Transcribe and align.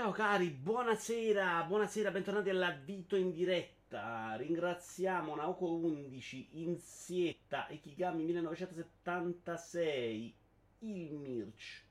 Ciao 0.00 0.12
cari, 0.12 0.48
buonasera, 0.48 1.62
buonasera, 1.64 2.10
bentornati 2.10 2.48
alla 2.48 2.70
Vito 2.70 3.16
in 3.16 3.32
diretta. 3.32 4.34
Ringraziamo 4.34 5.34
Naoko 5.34 5.74
11, 5.74 6.48
Insietta, 6.52 7.66
Ikigami 7.68 8.24
1976, 8.24 10.34
Il 10.78 11.12
Mirch, 11.12 11.84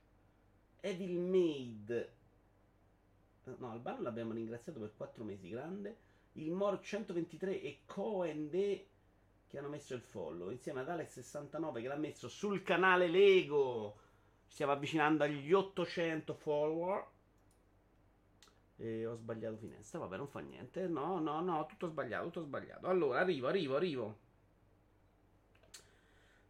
Evil 0.80 1.20
Maid. 1.20 2.12
No, 3.44 3.70
Albano 3.70 4.02
l'abbiamo 4.02 4.32
ringraziato 4.32 4.80
per 4.80 4.90
4 4.96 5.22
mesi, 5.22 5.48
grande. 5.48 5.96
Il 6.32 6.50
Mor 6.50 6.80
123 6.80 7.62
e 7.62 7.82
Cohen 7.86 8.50
De 8.50 8.88
che 9.46 9.56
hanno 9.56 9.68
messo 9.68 9.94
il 9.94 10.02
follow 10.02 10.50
insieme 10.50 10.80
ad 10.80 10.88
Alex69 10.88 11.80
che 11.80 11.86
l'ha 11.86 11.94
messo 11.94 12.26
sul 12.26 12.64
canale 12.64 13.06
Lego. 13.06 14.00
Stiamo 14.48 14.72
avvicinando 14.72 15.22
agli 15.22 15.52
800 15.52 16.34
follower. 16.34 17.06
E 18.82 19.04
ho 19.04 19.14
sbagliato 19.14 19.58
finestra, 19.58 19.98
vabbè, 19.98 20.16
non 20.16 20.26
fa 20.26 20.40
niente. 20.40 20.88
No, 20.88 21.20
no, 21.20 21.42
no, 21.42 21.66
tutto 21.66 21.86
sbagliato, 21.86 22.24
tutto 22.26 22.40
sbagliato. 22.40 22.86
Allora, 22.86 23.20
arrivo, 23.20 23.46
arrivo, 23.46 23.76
arrivo. 23.76 24.18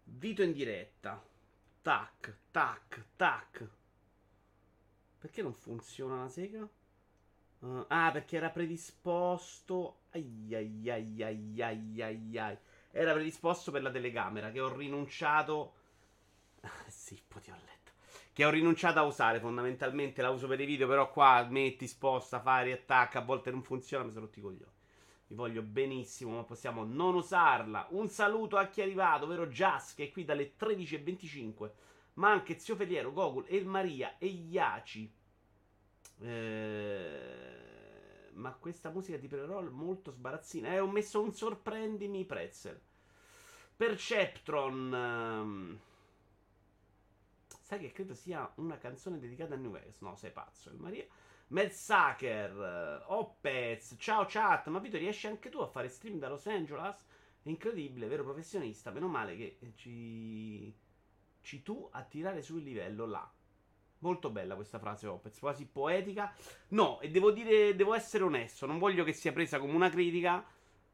Vito 0.05 0.43
in 0.43 0.53
diretta. 0.53 1.21
Tac, 1.83 2.37
tac, 2.53 3.05
tac. 3.17 3.69
Perché 5.19 5.43
non 5.43 5.53
funziona 5.53 6.23
la 6.23 6.29
sega? 6.29 6.69
Uh, 7.61 7.85
ah, 7.89 8.11
perché 8.13 8.37
era 8.37 8.51
predisposto. 8.51 10.03
Ai 10.11 10.55
ai 10.55 10.89
ai 10.89 11.23
ai 11.23 11.63
ai 11.63 12.03
ai 12.03 12.39
ai 12.39 12.59
era 12.93 13.13
predisposto 13.13 13.71
per 13.71 13.83
la 13.83 13.91
telecamera 13.91 14.51
che 14.53 14.61
ho 14.61 14.73
rinunciato. 14.75 15.75
sì, 16.89 17.21
poi 17.27 17.43
ti 17.43 17.51
ho 17.51 17.55
letto. 17.55 17.70
Che 18.41 18.47
ho 18.47 18.51
rinunciato 18.51 18.99
a 18.99 19.03
usare. 19.03 19.39
Fondamentalmente 19.39 20.23
la 20.23 20.31
uso 20.31 20.47
per 20.47 20.59
i 20.59 20.65
video, 20.65 20.89
però 20.89 21.11
qua 21.11 21.47
metti, 21.51 21.87
sposta, 21.87 22.41
fai, 22.41 22.65
riattacca. 22.65 23.19
A 23.19 23.23
volte 23.23 23.51
non 23.51 23.63
funziona, 23.63 24.03
mi 24.03 24.13
sono 24.13 24.25
rotti 24.25 24.39
i 24.39 24.43
coglioni. 24.43 24.73
Vi 25.27 25.35
voglio 25.35 25.61
benissimo, 25.61 26.37
ma 26.37 26.45
possiamo 26.45 26.83
non 26.83 27.17
usarla. 27.17 27.89
Un 27.91 28.09
saluto 28.09 28.57
a 28.57 28.69
chi 28.69 28.81
è 28.81 28.85
arrivato, 28.85 29.27
ovvero 29.27 29.47
Jas, 29.47 29.93
che 29.93 30.05
è 30.05 30.11
qui 30.11 30.25
dalle 30.25 30.55
13.25. 30.59 31.71
Ma 32.15 32.31
anche 32.31 32.59
Zio 32.59 32.77
Feliero, 32.77 33.13
Gogol, 33.13 33.45
El 33.47 33.67
Maria 33.67 34.17
e 34.17 34.29
Iaci. 34.29 35.15
Eh 36.23 37.49
ma 38.33 38.53
questa 38.53 38.89
musica 38.89 39.19
di 39.19 39.29
pre-roll 39.29 39.69
molto 39.69 40.11
sbarazzina. 40.11 40.73
Eh, 40.73 40.81
ho 40.81 40.89
messo 40.89 41.21
un 41.21 41.35
sorprendimi 41.35 42.25
pretzel. 42.25 42.81
Perceptron. 43.77 44.93
Um, 44.95 45.81
sai 47.71 47.79
che 47.79 47.93
credo 47.93 48.15
sia 48.15 48.51
una 48.57 48.79
canzone 48.79 49.21
dedicata 49.21 49.55
a 49.55 49.57
New 49.57 49.71
Vegas. 49.71 50.01
No, 50.01 50.17
sei 50.17 50.33
pazzo, 50.33 50.73
Maria. 50.79 51.07
Medsacker, 51.49 53.05
uh, 53.07 53.13
Opez, 53.13 53.95
ciao 53.97 54.25
chat, 54.27 54.67
ma 54.67 54.81
Vito 54.81 54.99
riesci 54.99 55.29
anche 55.29 55.51
tu 55.51 55.59
a 55.61 55.69
fare 55.69 55.89
stream 55.89 56.19
da 56.19 56.29
Los 56.29 56.49
Angeles? 56.49 57.07
Incredibile, 57.43 58.09
vero 58.09 58.25
professionista, 58.25 58.91
meno 58.91 59.07
male 59.07 59.37
che 59.37 59.59
ci, 59.77 60.75
ci 61.43 61.63
tu 61.63 61.89
a 61.93 62.03
tirare 62.03 62.43
sul 62.43 62.61
livello 62.61 63.07
là. 63.07 63.33
Molto 63.99 64.31
bella 64.31 64.57
questa 64.57 64.81
frase 64.81 65.07
Opez, 65.07 65.39
quasi 65.39 65.65
poetica. 65.65 66.35
No, 66.71 67.01
e 67.01 67.09
devo 67.09 67.31
dire, 67.31 67.77
devo 67.77 67.95
essere 67.95 68.25
onesto, 68.25 68.67
non 68.67 68.81
voglio 68.81 69.05
che 69.05 69.13
sia 69.13 69.31
presa 69.31 69.61
come 69.61 69.75
una 69.75 69.91
critica, 69.91 70.45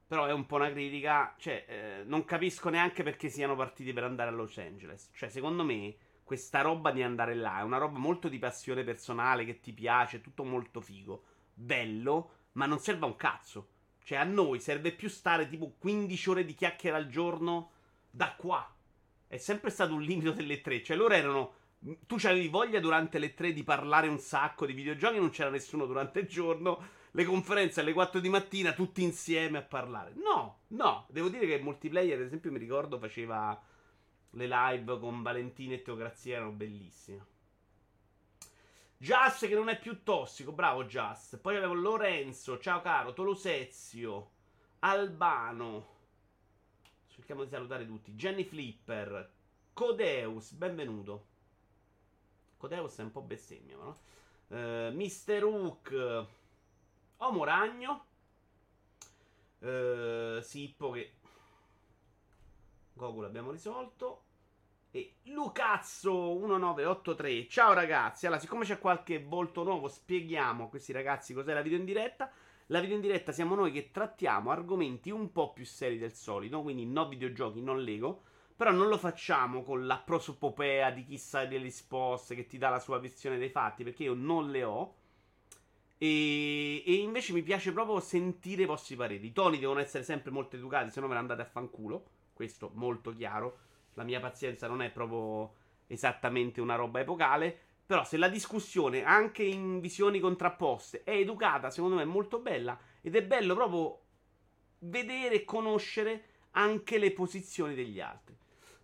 però 0.06 0.26
è 0.26 0.32
un 0.32 0.44
po' 0.44 0.56
una 0.56 0.70
critica. 0.70 1.34
Cioè, 1.38 1.64
eh, 1.66 2.02
non 2.04 2.26
capisco 2.26 2.68
neanche 2.68 3.02
perché 3.02 3.30
siano 3.30 3.56
partiti 3.56 3.94
per 3.94 4.04
andare 4.04 4.28
a 4.28 4.34
Los 4.34 4.58
Angeles. 4.58 5.08
Cioè, 5.14 5.30
secondo 5.30 5.64
me, 5.64 5.96
questa 6.26 6.60
roba 6.60 6.90
di 6.90 7.04
andare 7.04 7.36
là 7.36 7.60
è 7.60 7.62
una 7.62 7.78
roba 7.78 7.98
molto 7.98 8.26
di 8.26 8.40
passione 8.40 8.82
personale, 8.82 9.44
che 9.44 9.60
ti 9.60 9.72
piace, 9.72 10.20
tutto 10.20 10.42
molto 10.42 10.80
figo, 10.80 11.22
bello, 11.54 12.30
ma 12.54 12.66
non 12.66 12.80
serve 12.80 13.04
a 13.04 13.08
un 13.08 13.14
cazzo. 13.14 13.68
Cioè, 14.02 14.18
a 14.18 14.24
noi 14.24 14.58
serve 14.58 14.90
più 14.90 15.08
stare 15.08 15.46
tipo 15.46 15.76
15 15.78 16.30
ore 16.30 16.44
di 16.44 16.54
chiacchiere 16.54 16.96
al 16.96 17.06
giorno 17.06 17.70
da 18.10 18.34
qua. 18.34 18.68
È 19.28 19.36
sempre 19.36 19.70
stato 19.70 19.94
un 19.94 20.02
limite 20.02 20.34
delle 20.34 20.60
tre. 20.60 20.82
Cioè, 20.82 20.96
loro 20.96 21.14
erano 21.14 21.54
tu 21.78 22.16
avevi 22.24 22.48
voglia 22.48 22.80
durante 22.80 23.20
le 23.20 23.32
tre 23.32 23.52
di 23.52 23.62
parlare 23.62 24.08
un 24.08 24.18
sacco 24.18 24.66
di 24.66 24.72
videogiochi, 24.72 25.18
non 25.18 25.30
c'era 25.30 25.50
nessuno 25.50 25.86
durante 25.86 26.18
il 26.18 26.26
giorno. 26.26 26.82
Le 27.12 27.24
conferenze 27.24 27.82
alle 27.82 27.92
4 27.92 28.18
di 28.18 28.28
mattina, 28.28 28.72
tutti 28.72 29.04
insieme 29.04 29.58
a 29.58 29.62
parlare. 29.62 30.12
No, 30.16 30.62
no. 30.68 31.06
Devo 31.08 31.28
dire 31.28 31.46
che 31.46 31.54
il 31.54 31.62
multiplayer, 31.62 32.18
ad 32.18 32.26
esempio, 32.26 32.50
mi 32.50 32.58
ricordo 32.58 32.98
faceva 32.98 33.62
le 34.30 34.46
live 34.46 34.98
con 34.98 35.22
Valentina 35.22 35.74
e 35.74 35.82
Teocrazia, 35.82 36.36
erano 36.36 36.52
bellissime. 36.52 37.34
Just 38.98 39.46
che 39.46 39.54
non 39.54 39.68
è 39.68 39.78
più 39.78 40.02
tossico, 40.02 40.52
bravo 40.52 40.84
Just. 40.84 41.38
Poi 41.38 41.56
avevo 41.56 41.74
Lorenzo, 41.74 42.58
ciao 42.58 42.80
caro, 42.80 43.12
Tolosezio, 43.12 44.30
Albano. 44.78 45.94
Cerchiamo 47.08 47.44
di 47.44 47.50
salutare 47.50 47.86
tutti. 47.86 48.14
Jenny 48.14 48.44
Flipper, 48.44 49.30
Codeus, 49.72 50.52
benvenuto. 50.52 51.26
Codeus 52.56 52.96
è 52.96 53.02
un 53.02 53.12
po' 53.12 53.20
bestemmia, 53.20 53.76
no? 53.76 53.98
Uh, 54.48 54.94
Mister 54.94 55.44
Hook, 55.44 56.26
Omo 57.18 57.44
Ragno, 57.44 58.06
uh, 59.58 60.40
Sippo 60.40 60.90
che 60.90 61.12
Goku 62.96 63.20
l'abbiamo 63.20 63.50
risolto. 63.50 64.22
E 64.90 65.16
Lucazzo1983. 65.26 67.48
Ciao 67.48 67.74
ragazzi. 67.74 68.26
Allora, 68.26 68.40
siccome 68.40 68.64
c'è 68.64 68.78
qualche 68.78 69.22
volto 69.22 69.62
nuovo, 69.62 69.88
spieghiamo 69.88 70.64
a 70.64 70.68
questi 70.68 70.92
ragazzi 70.92 71.34
cos'è 71.34 71.52
la 71.52 71.60
video 71.60 71.78
in 71.78 71.84
diretta. 71.84 72.30
La 72.68 72.80
video 72.80 72.96
in 72.96 73.02
diretta 73.02 73.32
siamo 73.32 73.54
noi 73.54 73.70
che 73.70 73.90
trattiamo 73.90 74.50
argomenti 74.50 75.10
un 75.10 75.30
po' 75.30 75.52
più 75.52 75.64
seri 75.64 75.98
del 75.98 76.14
solito, 76.14 76.62
quindi 76.62 76.86
no 76.86 77.06
videogiochi, 77.06 77.60
non 77.60 77.82
Lego 77.82 78.22
però 78.56 78.70
non 78.70 78.88
lo 78.88 78.96
facciamo 78.96 79.62
con 79.62 79.86
la 79.86 79.98
prosopopea 79.98 80.90
di 80.90 81.04
chissà 81.04 81.44
delle 81.44 81.64
risposte 81.64 82.34
che 82.34 82.46
ti 82.46 82.56
dà 82.56 82.70
la 82.70 82.80
sua 82.80 82.98
visione 82.98 83.36
dei 83.36 83.50
fatti, 83.50 83.84
perché 83.84 84.04
io 84.04 84.14
non 84.14 84.50
le 84.50 84.64
ho. 84.64 84.94
E, 85.98 86.82
e, 86.86 86.94
invece 86.94 87.34
mi 87.34 87.42
piace 87.42 87.72
proprio 87.72 88.00
sentire 88.00 88.62
i 88.62 88.66
vostri 88.66 88.96
pareri. 88.96 89.26
I 89.26 89.32
toni 89.32 89.58
devono 89.58 89.80
essere 89.80 90.04
sempre 90.04 90.30
molto 90.30 90.56
educati, 90.56 90.90
se 90.90 91.00
no 91.00 91.06
me 91.06 91.12
ne 91.12 91.20
andate 91.20 91.42
a 91.42 91.46
fanculo. 91.46 92.04
Questo 92.36 92.70
molto 92.74 93.14
chiaro. 93.14 93.60
La 93.94 94.04
mia 94.04 94.20
pazienza 94.20 94.68
non 94.68 94.82
è 94.82 94.90
proprio 94.90 95.54
esattamente 95.86 96.60
una 96.60 96.74
roba 96.74 97.00
epocale. 97.00 97.58
Però 97.86 98.04
se 98.04 98.18
la 98.18 98.28
discussione, 98.28 99.04
anche 99.04 99.42
in 99.42 99.80
visioni 99.80 100.20
contrapposte, 100.20 101.02
è 101.02 101.12
educata, 101.12 101.70
secondo 101.70 101.96
me 101.96 102.02
è 102.02 102.04
molto 102.04 102.40
bella. 102.40 102.78
Ed 103.00 103.16
è 103.16 103.22
bello 103.22 103.54
proprio 103.54 104.00
vedere 104.80 105.36
e 105.36 105.44
conoscere 105.46 106.24
anche 106.50 106.98
le 106.98 107.12
posizioni 107.12 107.74
degli 107.74 108.00
altri. 108.00 108.36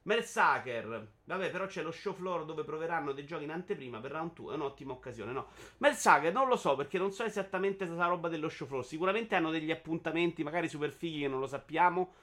Mersaker, 0.05 1.09
vabbè, 1.25 1.51
però 1.51 1.67
c'è 1.67 1.83
lo 1.83 1.91
show 1.91 2.15
floor 2.15 2.47
dove 2.47 2.65
proveranno 2.65 3.13
dei 3.13 3.27
giochi 3.27 3.45
in 3.45 3.51
anteprima 3.51 4.01
per 4.01 4.13
round 4.13 4.33
2. 4.33 4.53
È 4.53 4.57
un'ottima 4.57 4.93
occasione, 4.93 5.33
no? 5.33 5.49
Mersaker, 5.77 6.33
non 6.33 6.49
lo 6.49 6.57
so 6.57 6.75
perché 6.75 6.97
non 6.97 7.13
so 7.13 7.23
esattamente 7.25 7.85
questa 7.85 8.07
roba 8.07 8.31
dello 8.31 8.49
show 8.49 8.67
floor. 8.67 8.83
Sicuramente 8.83 9.35
hanno 9.35 9.51
degli 9.51 9.71
appuntamenti, 9.71 10.43
magari 10.43 10.69
super 10.71 10.91
fighi 10.91 11.21
che 11.21 11.29
non 11.29 11.39
lo 11.39 11.47
sappiamo. 11.47 12.15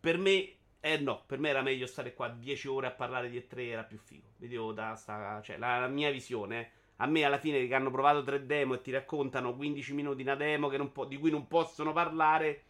Per 0.00 0.18
me, 0.18 0.54
eh 0.80 0.98
no, 0.98 1.24
per 1.26 1.38
me 1.38 1.48
era 1.48 1.62
meglio 1.62 1.86
stare 1.86 2.14
qua 2.14 2.28
10 2.28 2.68
ore 2.68 2.86
a 2.86 2.92
parlare 2.92 3.28
di 3.30 3.38
E3, 3.38 3.68
era 3.68 3.84
più 3.84 3.98
figo. 3.98 4.28
Vedevo 4.36 4.72
da 4.72 4.94
sta, 4.94 5.40
cioè, 5.42 5.58
la, 5.58 5.80
la 5.80 5.88
mia 5.88 6.10
visione. 6.10 6.60
Eh. 6.60 6.70
A 6.96 7.06
me 7.06 7.24
alla 7.24 7.38
fine 7.38 7.66
che 7.66 7.74
hanno 7.74 7.90
provato 7.90 8.22
tre 8.22 8.44
demo 8.44 8.74
e 8.74 8.80
ti 8.80 8.90
raccontano 8.90 9.54
15 9.54 9.94
minuti 9.94 10.22
una 10.22 10.34
demo 10.34 10.68
po- 10.90 11.04
di 11.04 11.16
cui 11.16 11.30
non 11.30 11.46
possono 11.46 11.92
parlare, 11.92 12.62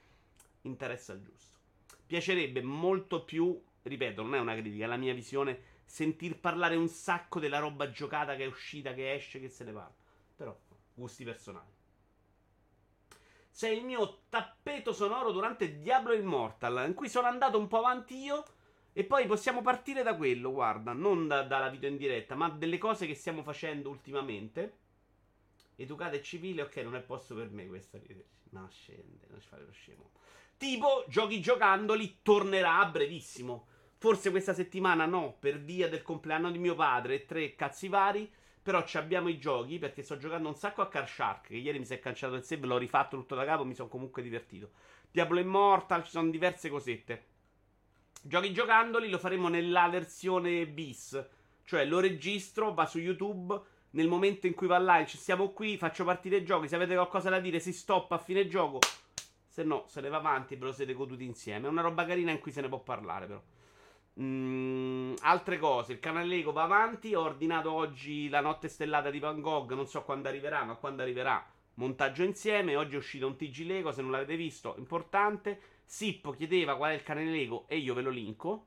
interessa 0.63 1.13
il 1.13 1.23
giusto 1.23 1.57
piacerebbe 2.09 2.63
molto 2.63 3.23
più, 3.23 3.63
ripeto, 3.83 4.23
non 4.23 4.35
è 4.35 4.41
una 4.41 4.57
critica, 4.57 4.85
è 4.85 4.89
la 4.89 4.97
mia 4.97 5.13
visione, 5.13 5.61
sentir 5.85 6.41
parlare 6.41 6.75
un 6.75 6.89
sacco 6.89 7.39
della 7.39 7.59
roba 7.59 7.91
giocata 7.91 8.35
che 8.35 8.45
è 8.45 8.47
uscita, 8.47 8.95
che 8.95 9.13
esce, 9.13 9.39
che 9.39 9.51
se 9.51 9.65
ne 9.65 9.73
parla. 9.73 9.95
Però, 10.35 10.59
gusti 10.95 11.23
personali. 11.23 11.78
Sei 13.59 13.77
il 13.77 13.85
mio 13.85 14.21
tappeto 14.29 14.93
sonoro 14.93 15.33
durante 15.33 15.81
Diablo 15.81 16.15
Immortal, 16.15 16.85
in 16.87 16.95
cui 16.95 17.09
sono 17.09 17.27
andato 17.27 17.59
un 17.59 17.67
po' 17.67 17.79
avanti 17.79 18.17
io. 18.17 18.45
E 18.93 19.03
poi 19.03 19.27
possiamo 19.27 19.63
partire 19.63 20.05
da 20.05 20.15
quello, 20.15 20.53
guarda, 20.53 20.93
non 20.93 21.27
da, 21.27 21.43
dalla 21.43 21.69
video 21.69 21.89
in 21.89 21.97
diretta, 21.97 22.37
ma 22.37 22.51
delle 22.51 22.79
cose 22.79 23.05
che 23.05 23.17
stiamo 23.17 23.43
facendo 23.43 23.91
ultimamente. 23.91 24.79
Educata 25.75 26.15
e 26.15 26.23
civile, 26.23 26.63
ok, 26.63 26.77
non 26.77 26.95
è 26.95 27.01
posto 27.01 27.35
per 27.35 27.51
me 27.51 27.67
questa. 27.67 27.99
No, 28.51 28.69
scende, 28.71 29.27
non 29.29 29.41
ci 29.41 29.49
fare 29.49 29.65
lo 29.65 29.73
scemo. 29.73 30.13
Tipo, 30.57 31.05
giochi 31.09 31.41
giocandoli, 31.41 32.21
tornerà 32.23 32.79
a 32.79 32.87
brevissimo. 32.87 33.67
Forse 33.97 34.31
questa 34.31 34.55
settimana 34.55 35.05
no, 35.05 35.35
per 35.37 35.59
via 35.59 35.89
del 35.89 36.03
compleanno 36.03 36.53
di 36.53 36.59
mio 36.59 36.77
padre 36.77 37.15
e 37.15 37.27
tre 37.27 37.57
cazzi 37.57 37.89
vari. 37.89 38.33
Però 38.69 38.85
abbiamo 38.97 39.31
i 39.31 39.39
giochi 39.39 39.79
perché 39.79 40.03
sto 40.03 40.19
giocando 40.19 40.47
un 40.47 40.55
sacco 40.55 40.83
a 40.83 40.89
Car 40.89 41.09
Shark. 41.09 41.47
Che 41.47 41.57
ieri 41.57 41.79
mi 41.79 41.87
si 41.87 41.95
è 41.95 41.99
cancellato 41.99 42.37
il 42.37 42.45
save, 42.45 42.67
l'ho 42.67 42.77
rifatto 42.77 43.17
tutto 43.17 43.35
da 43.35 43.47
capo. 43.47 43.65
Mi 43.65 43.75
sono 43.75 43.89
comunque 43.89 44.21
divertito. 44.21 44.73
Diablo 45.11 45.41
Immortal, 45.41 46.05
ci 46.05 46.11
sono 46.11 46.29
diverse 46.29 46.69
cosette. 46.69 47.25
Giochi 48.21 48.53
giocandoli 48.53 49.09
lo 49.09 49.17
faremo 49.17 49.49
nella 49.49 49.89
versione 49.89 50.67
bis. 50.67 51.29
Cioè 51.65 51.87
lo 51.87 51.99
registro, 51.99 52.75
va 52.75 52.85
su 52.85 52.99
YouTube 52.99 53.59
nel 53.93 54.07
momento 54.07 54.47
in 54.47 54.53
cui 54.53 54.67
va 54.67 54.79
live, 54.79 55.07
siamo 55.07 55.49
qui, 55.53 55.79
faccio 55.79 56.05
partire 56.05 56.37
i 56.37 56.45
giochi, 56.45 56.69
se 56.69 56.75
avete 56.75 56.93
qualcosa 56.93 57.31
da 57.31 57.41
dire 57.41 57.61
si 57.61 57.73
stoppa 57.73 58.17
a 58.17 58.19
fine 58.19 58.49
gioco. 58.49 58.81
Se 59.47 59.63
no, 59.63 59.85
se 59.87 60.03
ne 60.03 60.11
va 60.11 60.19
avanti, 60.19 60.57
ve 60.57 60.67
lo 60.67 60.73
siete 60.73 60.93
goduti 60.93 61.25
insieme. 61.25 61.69
È 61.69 61.71
una 61.71 61.81
roba 61.81 62.05
carina 62.05 62.33
in 62.33 62.39
cui 62.39 62.53
se 62.53 62.61
ne 62.61 62.69
può 62.69 62.81
parlare, 62.81 63.27
però. 63.27 63.43
Mm, 64.21 65.15
altre 65.21 65.59
cose, 65.59 65.93
il 65.93 66.01
canale 66.01 66.27
Lego 66.27 66.53
va 66.53 66.65
avanti. 66.65 67.15
Ho 67.15 67.23
ordinato 67.23 67.73
oggi 67.73 68.29
la 68.29 68.41
notte 68.41 68.69
stellata 68.69 69.11
di 69.11 69.21
Van 69.21 69.41
Gogh. 69.41 69.73
Non 69.73 69.87
so 69.87 70.03
quando 70.03 70.29
arriverà, 70.29 70.65
ma 70.65 70.75
quando 70.75 71.03
arriverà, 71.03 71.45
montaggio 71.75 72.25
insieme. 72.25 72.77
Oggi 72.77 72.95
è 72.95 72.99
uscito 72.99 73.27
un 73.27 73.37
TG 73.37 73.65
Lego. 73.65 73.93
Se 73.93 74.03
non 74.03 74.11
l'avete 74.11 74.37
visto, 74.37 74.75
importante. 74.79 75.61
Sippo 75.85 76.33
chiedeva 76.33 76.77
qual 76.77 76.91
è 76.93 76.95
il 76.95 77.03
canale 77.03 77.31
Lego 77.31 77.67
e 77.69 77.79
io 77.79 77.95
ve 77.95 78.03
lo 78.03 78.11
linko. 78.11 78.67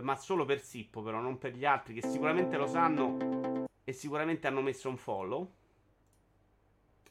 Ma 0.00 0.14
solo 0.14 0.44
per 0.44 0.60
Sippo, 0.60 1.02
però, 1.02 1.20
non 1.20 1.38
per 1.38 1.54
gli 1.54 1.64
altri 1.64 1.94
che 1.94 2.06
sicuramente 2.06 2.58
lo 2.58 2.66
sanno 2.66 3.64
e 3.82 3.92
sicuramente 3.92 4.46
hanno 4.46 4.60
messo 4.60 4.90
un 4.90 4.98
follow. 4.98 5.52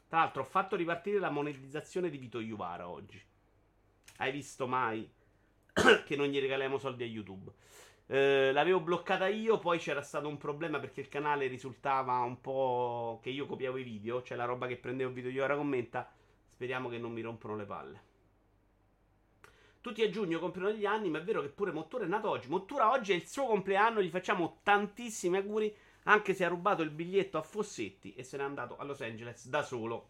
Tra 0.08 0.20
l'altro, 0.20 0.44
ho 0.44 0.46
fatto 0.46 0.76
ripartire 0.76 1.18
la 1.18 1.32
monetizzazione 1.32 2.12
di 2.12 2.18
Vito 2.20 2.40
Iuvara 2.40 2.88
oggi. 2.88 3.20
Hai 4.18 4.32
visto 4.32 4.68
mai 4.68 5.10
che 6.06 6.16
non 6.16 6.28
gli 6.28 6.40
regaliamo 6.40 6.78
soldi 6.78 7.04
a 7.04 7.08
YouTube? 7.08 7.52
Eh, 8.08 8.52
l'avevo 8.54 8.80
bloccata 8.80 9.28
io, 9.28 9.60
poi 9.60 9.78
c'era 9.78 10.02
stato 10.02 10.28
un 10.28 10.38
problema 10.38 10.80
perché 10.80 11.02
il 11.02 11.10
canale 11.10 11.48
risultava 11.48 12.20
un 12.20 12.40
po' 12.40 13.20
che 13.22 13.30
io 13.30 13.46
copiavo 13.46 13.78
i 13.78 13.84
video, 13.84 14.24
cioè 14.24 14.38
la 14.38 14.46
roba 14.46 14.68
che 14.68 14.78
prendevo 14.78 15.12
video 15.12 15.30
io 15.30 15.44
ora 15.44 15.58
commenta. 15.58 16.10
Speriamo 16.48 16.88
che 16.88 16.98
non 16.98 17.12
mi 17.12 17.22
rompono 17.22 17.58
le 17.58 17.66
palle. 17.66 18.04
Tutti 19.82 20.02
a 20.02 20.10
giugno 20.10 20.40
compiono 20.40 20.72
gli 20.72 20.86
anni, 20.86 21.10
ma 21.10 21.20
è 21.20 21.24
vero 21.24 21.42
che 21.42 21.50
pure 21.50 21.72
Mottura 21.72 22.06
è 22.06 22.08
nato 22.08 22.30
oggi. 22.30 22.48
Mottura 22.48 22.90
oggi 22.92 23.12
è 23.12 23.16
il 23.16 23.28
suo 23.28 23.46
compleanno, 23.46 24.02
gli 24.02 24.10
facciamo 24.10 24.60
tantissimi 24.64 25.38
auguri, 25.38 25.76
anche 26.04 26.34
se 26.34 26.46
ha 26.46 26.48
rubato 26.48 26.82
il 26.82 26.90
biglietto 26.90 27.38
a 27.38 27.42
Fossetti 27.44 28.14
e 28.16 28.24
se 28.24 28.38
n'è 28.38 28.44
andato 28.44 28.78
a 28.78 28.84
Los 28.86 29.02
Angeles 29.02 29.48
da 29.48 29.62
solo. 29.62 30.10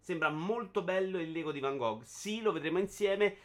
Sembra 0.00 0.30
molto 0.30 0.82
bello 0.82 1.20
il 1.20 1.30
Lego 1.30 1.52
di 1.52 1.60
Van 1.60 1.76
Gogh. 1.76 2.02
Sì, 2.02 2.40
lo 2.42 2.50
vedremo 2.50 2.78
insieme. 2.78 3.36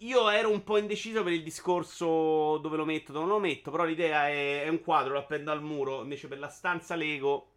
Io 0.00 0.28
ero 0.28 0.50
un 0.50 0.62
po' 0.62 0.76
indeciso 0.76 1.22
per 1.22 1.32
il 1.32 1.42
discorso 1.42 2.58
dove 2.58 2.76
lo 2.76 2.84
metto, 2.84 3.12
dove 3.12 3.24
non 3.24 3.34
lo 3.34 3.40
metto, 3.40 3.70
però 3.70 3.84
l'idea 3.84 4.28
è, 4.28 4.64
è 4.64 4.68
un 4.68 4.82
quadro, 4.82 5.14
lo 5.14 5.20
appendo 5.20 5.50
al 5.50 5.62
muro, 5.62 6.02
invece 6.02 6.28
per 6.28 6.38
la 6.38 6.50
stanza 6.50 6.94
Lego 6.94 7.52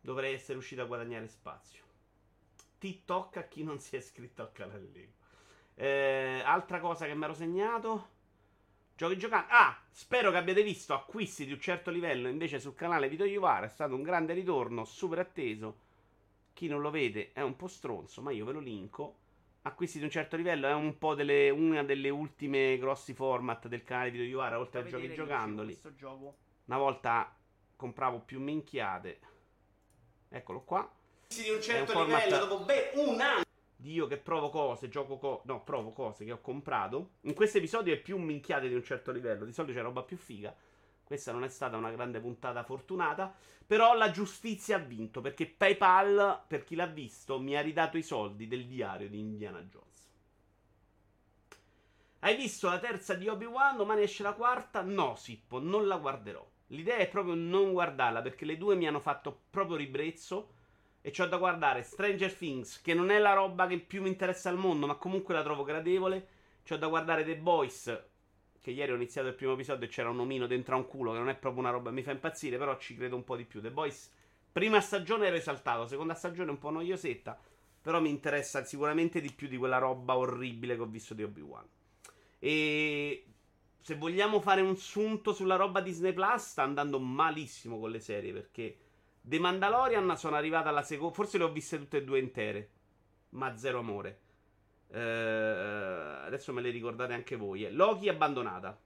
dovrei 0.00 0.34
essere 0.34 0.54
riuscito 0.54 0.82
a 0.82 0.86
guadagnare 0.86 1.28
spazio. 1.28 1.82
TikTok 2.78 3.36
a 3.36 3.42
chi 3.44 3.62
non 3.62 3.78
si 3.78 3.94
è 3.94 4.00
iscritto 4.00 4.42
al 4.42 4.50
canale 4.50 4.90
Lego. 4.92 5.12
Eh, 5.76 6.42
altra 6.44 6.80
cosa 6.80 7.06
che 7.06 7.14
mi 7.14 7.22
ero 7.22 7.34
segnato. 7.34 8.08
Giochi 8.96 9.16
giocando. 9.16 9.46
Ah, 9.50 9.80
spero 9.92 10.32
che 10.32 10.38
abbiate 10.38 10.62
visto 10.64 10.92
acquisti 10.92 11.46
di 11.46 11.52
un 11.52 11.60
certo 11.60 11.92
livello 11.92 12.26
invece 12.26 12.58
sul 12.58 12.74
canale 12.74 13.08
Vito 13.08 13.24
Iuvara. 13.24 13.66
È 13.66 13.70
stato 13.70 13.94
un 13.94 14.02
grande 14.02 14.32
ritorno, 14.34 14.84
super 14.84 15.20
atteso. 15.20 15.78
Chi 16.52 16.66
non 16.66 16.80
lo 16.80 16.90
vede 16.90 17.30
è 17.32 17.42
un 17.42 17.54
po' 17.54 17.68
stronzo, 17.68 18.22
ma 18.22 18.32
io 18.32 18.44
ve 18.44 18.52
lo 18.52 18.60
linko 18.60 19.22
acquisti 19.66 19.98
di 19.98 20.04
un 20.04 20.10
certo 20.10 20.36
livello. 20.36 20.66
È 20.66 20.72
un 20.72 20.98
po' 20.98 21.14
delle, 21.14 21.50
una 21.50 21.82
delle 21.82 22.08
ultime 22.08 22.78
grossi 22.78 23.14
format 23.14 23.68
del 23.68 23.82
canale 23.82 24.10
di 24.10 24.22
Iwara, 24.24 24.58
oltre 24.58 24.80
a 24.80 24.84
giochi 24.84 25.12
giocandoli. 25.12 25.78
Una 26.66 26.78
volta 26.78 27.36
compravo 27.76 28.20
più 28.20 28.40
minchiate. 28.40 29.20
Eccolo 30.28 30.62
qua. 30.62 30.90
Di 31.28 31.50
un 31.50 31.60
certo 31.60 31.98
un 31.98 32.06
livello, 32.06 32.46
dopo 32.46 32.64
beh, 32.64 32.92
un 32.96 33.20
anno. 33.20 33.42
Dio 33.76 34.06
che 34.06 34.16
provo 34.16 34.48
cose, 34.50 34.88
gioco 34.88 35.18
cose. 35.18 35.42
No, 35.44 35.62
provo 35.62 35.92
cose 35.92 36.24
che 36.24 36.32
ho 36.32 36.40
comprato. 36.40 37.10
In 37.22 37.34
questo 37.34 37.58
episodio 37.58 37.92
è 37.92 37.98
più 37.98 38.16
minchiate 38.16 38.68
di 38.68 38.74
un 38.74 38.82
certo 38.82 39.12
livello. 39.12 39.44
Di 39.44 39.52
solito 39.52 39.74
c'è 39.74 39.82
roba 39.82 40.02
più 40.02 40.16
figa. 40.16 40.54
Questa 41.14 41.30
non 41.30 41.44
è 41.44 41.48
stata 41.48 41.76
una 41.76 41.92
grande 41.92 42.18
puntata 42.18 42.64
fortunata. 42.64 43.32
Però 43.64 43.94
la 43.94 44.10
giustizia 44.10 44.76
ha 44.76 44.80
vinto. 44.80 45.20
Perché 45.20 45.46
PayPal, 45.46 46.42
per 46.44 46.64
chi 46.64 46.74
l'ha 46.74 46.86
visto, 46.86 47.38
mi 47.38 47.56
ha 47.56 47.60
ridato 47.60 47.96
i 47.96 48.02
soldi 48.02 48.48
del 48.48 48.66
diario 48.66 49.08
di 49.08 49.20
Indiana 49.20 49.60
Jones. 49.62 50.10
Hai 52.18 52.34
visto 52.34 52.68
la 52.68 52.80
terza 52.80 53.14
di 53.14 53.28
Obi-Wan? 53.28 53.76
Domani 53.76 54.02
esce 54.02 54.24
la 54.24 54.32
quarta? 54.32 54.82
No, 54.82 55.14
Sippo, 55.14 55.60
non 55.60 55.86
la 55.86 55.98
guarderò. 55.98 56.44
L'idea 56.68 56.96
è 56.96 57.08
proprio 57.08 57.34
non 57.34 57.70
guardarla 57.70 58.20
perché 58.20 58.44
le 58.44 58.56
due 58.56 58.74
mi 58.74 58.88
hanno 58.88 58.98
fatto 58.98 59.42
proprio 59.50 59.76
ribrezzo. 59.76 60.48
E 61.00 61.12
ho 61.16 61.26
da 61.26 61.36
guardare 61.36 61.84
Stranger 61.84 62.34
Things, 62.34 62.80
che 62.80 62.92
non 62.92 63.12
è 63.12 63.20
la 63.20 63.34
roba 63.34 63.68
che 63.68 63.78
più 63.78 64.02
mi 64.02 64.08
interessa 64.08 64.48
al 64.48 64.56
mondo, 64.56 64.88
ma 64.88 64.96
comunque 64.96 65.32
la 65.32 65.44
trovo 65.44 65.62
gradevole. 65.62 66.26
C'ho 66.66 66.76
da 66.76 66.88
guardare 66.88 67.24
The 67.24 67.36
Boys, 67.36 68.02
che 68.64 68.70
ieri 68.70 68.92
ho 68.92 68.94
iniziato 68.94 69.28
il 69.28 69.34
primo 69.34 69.52
episodio 69.52 69.84
e 69.84 69.90
c'era 69.90 70.08
un 70.08 70.20
omino 70.20 70.46
dentro 70.46 70.74
a 70.74 70.78
un 70.78 70.86
culo, 70.86 71.12
che 71.12 71.18
non 71.18 71.28
è 71.28 71.36
proprio 71.36 71.60
una 71.60 71.70
roba 71.70 71.90
che 71.90 71.96
mi 71.96 72.02
fa 72.02 72.12
impazzire, 72.12 72.56
però 72.56 72.78
ci 72.78 72.96
credo 72.96 73.14
un 73.14 73.22
po' 73.22 73.36
di 73.36 73.44
più. 73.44 73.60
The 73.60 73.70
Boys, 73.70 74.10
prima 74.50 74.80
stagione 74.80 75.26
ero 75.26 75.36
esaltato, 75.36 75.86
seconda 75.86 76.14
stagione 76.14 76.50
un 76.50 76.56
po' 76.56 76.70
noiosetta, 76.70 77.38
però 77.82 78.00
mi 78.00 78.08
interessa 78.08 78.64
sicuramente 78.64 79.20
di 79.20 79.30
più 79.32 79.48
di 79.48 79.58
quella 79.58 79.76
roba 79.76 80.16
orribile 80.16 80.76
che 80.76 80.80
ho 80.80 80.86
visto 80.86 81.12
di 81.12 81.22
Obi-Wan. 81.22 81.66
E 82.38 83.26
se 83.82 83.96
vogliamo 83.96 84.40
fare 84.40 84.62
un 84.62 84.78
sunto 84.78 85.34
sulla 85.34 85.56
roba 85.56 85.82
Disney 85.82 86.14
Plus, 86.14 86.40
sta 86.40 86.62
andando 86.62 86.98
malissimo 86.98 87.78
con 87.78 87.90
le 87.90 88.00
serie, 88.00 88.32
perché 88.32 88.78
The 89.20 89.38
Mandalorian 89.38 90.16
sono 90.16 90.36
arrivata 90.36 90.70
alla 90.70 90.82
seconda, 90.82 91.12
forse 91.12 91.36
le 91.36 91.44
ho 91.44 91.52
viste 91.52 91.76
tutte 91.76 91.98
e 91.98 92.04
due 92.04 92.18
intere, 92.18 92.70
ma 93.30 93.54
zero 93.58 93.80
amore. 93.80 94.20
Eh, 94.94 96.24
adesso 96.26 96.52
me 96.52 96.60
le 96.60 96.70
ricordate 96.70 97.14
anche 97.14 97.34
voi. 97.34 97.64
Eh. 97.64 97.70
Loki 97.70 98.08
abbandonata. 98.08 98.80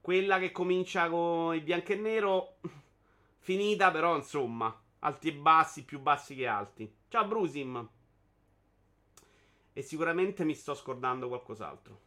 Quella 0.00 0.38
che 0.38 0.52
comincia 0.52 1.08
con 1.08 1.54
il 1.54 1.62
bianco 1.62 1.92
e 1.92 1.96
nero. 1.96 2.56
Finita, 3.38 3.90
però, 3.90 4.16
insomma. 4.16 4.78
Alti 5.00 5.28
e 5.28 5.34
bassi, 5.34 5.84
più 5.84 5.98
bassi 6.00 6.34
che 6.34 6.46
alti. 6.46 6.94
Ciao, 7.08 7.26
Brusim. 7.26 7.88
E 9.72 9.82
sicuramente 9.82 10.44
mi 10.44 10.54
sto 10.54 10.74
scordando 10.74 11.28
qualcos'altro. 11.28 12.00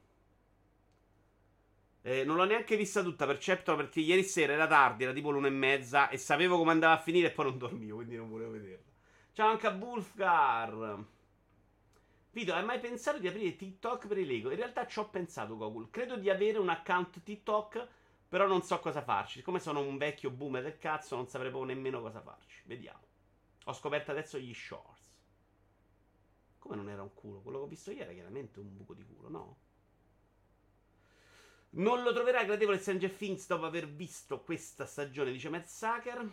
Eh, 2.02 2.24
non 2.24 2.38
l'ho 2.38 2.46
neanche 2.46 2.78
vista 2.78 3.04
tutta 3.04 3.26
per 3.26 3.38
perché 3.38 4.00
ieri 4.00 4.24
sera 4.24 4.54
era 4.54 4.68
tardi, 4.68 5.04
era 5.04 5.12
tipo 5.12 5.32
l'una 5.32 5.48
e 5.48 5.52
mezza 5.52 6.10
e 6.10 6.18
sapevo 6.18 6.58
come 6.58 6.72
andava 6.72 6.94
a 6.94 7.02
finire 7.02 7.28
e 7.28 7.32
poi 7.32 7.46
non 7.46 7.58
dormivo, 7.58 7.98
quindi 7.98 8.16
non 8.16 8.30
volevo 8.30 8.52
vederla. 8.52 8.92
Ciao 9.34 9.50
anche 9.50 9.68
a 9.68 9.72
Wolfgar. 9.72 11.06
Vito, 12.32 12.54
hai 12.54 12.64
mai 12.64 12.80
pensato 12.80 13.18
di 13.18 13.28
aprire 13.28 13.56
TikTok 13.56 14.08
per 14.08 14.20
i 14.20 14.26
Lego? 14.26 14.52
In 14.52 14.58
realtà 14.58 14.86
ci 14.86 15.00
ho 15.00 15.10
pensato, 15.10 15.58
Google. 15.58 15.88
Credo 15.90 16.16
di 16.16 16.30
avere 16.30 16.60
un 16.60 16.70
account 16.70 17.24
TikTok, 17.24 17.88
però 18.28 18.46
non 18.46 18.62
so 18.62 18.80
cosa 18.80 19.02
farci. 19.02 19.40
Siccome 19.40 19.60
sono 19.60 19.80
un 19.80 19.98
vecchio 19.98 20.30
boomer 20.30 20.62
del 20.62 20.78
cazzo, 20.78 21.16
non 21.16 21.28
saprei 21.28 21.50
proprio 21.50 21.74
nemmeno 21.74 22.02
cosa 22.02 22.22
farci. 22.22 22.62
Vediamo. 22.66 23.02
Ho 23.66 23.74
scoperto 23.74 24.12
adesso 24.12 24.38
gli 24.38 24.54
shorts. 24.54 25.08
Come 26.60 26.76
non 26.76 26.90
era 26.90 27.02
un 27.02 27.14
culo? 27.14 27.42
Quello 27.42 27.58
che 27.60 27.64
ho 27.64 27.68
visto 27.68 27.90
ieri 27.90 28.04
era 28.04 28.14
chiaramente 28.14 28.60
un 28.60 28.78
buco 28.78 28.94
di 28.94 29.04
culo, 29.04 29.30
no? 29.30 29.58
Non 31.72 32.04
lo 32.04 32.14
troverai 32.14 32.46
gradevole 32.46 32.78
Stranger 32.78 33.12
Things 33.12 33.48
dopo 33.48 33.66
aver 33.66 33.88
visto 33.88 34.42
questa 34.42 34.86
stagione, 34.86 35.32
dice 35.32 35.50
Matt 35.50 35.66
Sucker. 35.66 36.30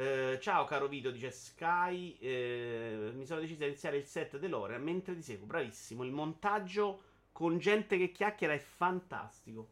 Eh, 0.00 0.38
ciao 0.40 0.64
caro 0.64 0.88
Vito, 0.88 1.10
dice 1.10 1.30
Sky. 1.30 2.16
Eh, 2.20 3.10
mi 3.12 3.26
sono 3.26 3.40
deciso 3.40 3.58
di 3.58 3.66
iniziare 3.66 3.98
il 3.98 4.06
set 4.06 4.38
dell'ora 4.38 4.78
mentre 4.78 5.14
ti 5.14 5.20
seguo. 5.20 5.44
Bravissimo. 5.44 6.04
Il 6.04 6.10
montaggio 6.10 7.02
con 7.32 7.58
gente 7.58 7.98
che 7.98 8.10
chiacchiera 8.10 8.54
è 8.54 8.58
fantastico. 8.58 9.68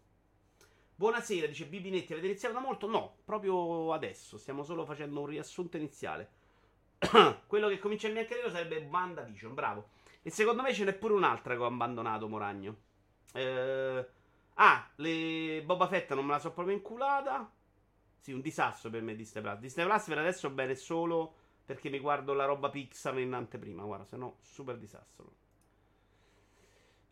Buonasera, 0.96 1.46
dice 1.46 1.64
Bibinetti. 1.64 2.12
Avete 2.12 2.26
iniziato 2.26 2.52
da 2.56 2.60
molto? 2.60 2.86
No, 2.86 3.20
proprio 3.24 3.94
adesso. 3.94 4.36
Stiamo 4.36 4.64
solo 4.64 4.84
facendo 4.84 5.20
un 5.20 5.26
riassunto 5.28 5.78
iniziale. 5.78 6.30
Quello 7.46 7.68
che 7.68 7.78
comincia 7.78 8.08
il 8.08 8.12
mio 8.12 8.26
carriera 8.26 8.50
sarebbe 8.50 8.86
WandaVision. 8.86 9.54
Bravo. 9.54 9.88
E 10.20 10.28
secondo 10.28 10.60
me 10.60 10.74
ce 10.74 10.84
n'è 10.84 10.92
pure 10.92 11.14
un'altra 11.14 11.54
che 11.54 11.62
ho 11.62 11.66
abbandonato, 11.66 12.28
Moragno. 12.28 12.76
Eh, 13.32 14.06
ah, 14.56 14.90
le 14.96 15.62
Boba 15.64 15.86
Fett 15.86 16.12
non 16.12 16.26
me 16.26 16.32
la 16.32 16.38
so 16.38 16.52
proprio 16.52 16.76
inculata. 16.76 17.50
Sì, 18.18 18.32
un 18.32 18.40
disastro 18.40 18.90
per 18.90 19.02
me 19.02 19.14
Disney 19.14 19.42
Plus. 19.42 19.58
Disney 19.58 19.86
Plus 19.86 20.04
per 20.04 20.18
adesso 20.18 20.50
bene 20.50 20.74
solo 20.74 21.34
perché 21.64 21.90
mi 21.90 21.98
guardo 21.98 22.32
la 22.32 22.44
roba 22.44 22.70
Pixar 22.70 23.18
in 23.18 23.32
anteprima. 23.32 23.84
Guarda, 23.84 24.04
se 24.04 24.16
no, 24.16 24.38
super 24.40 24.76
disastro. 24.78 25.32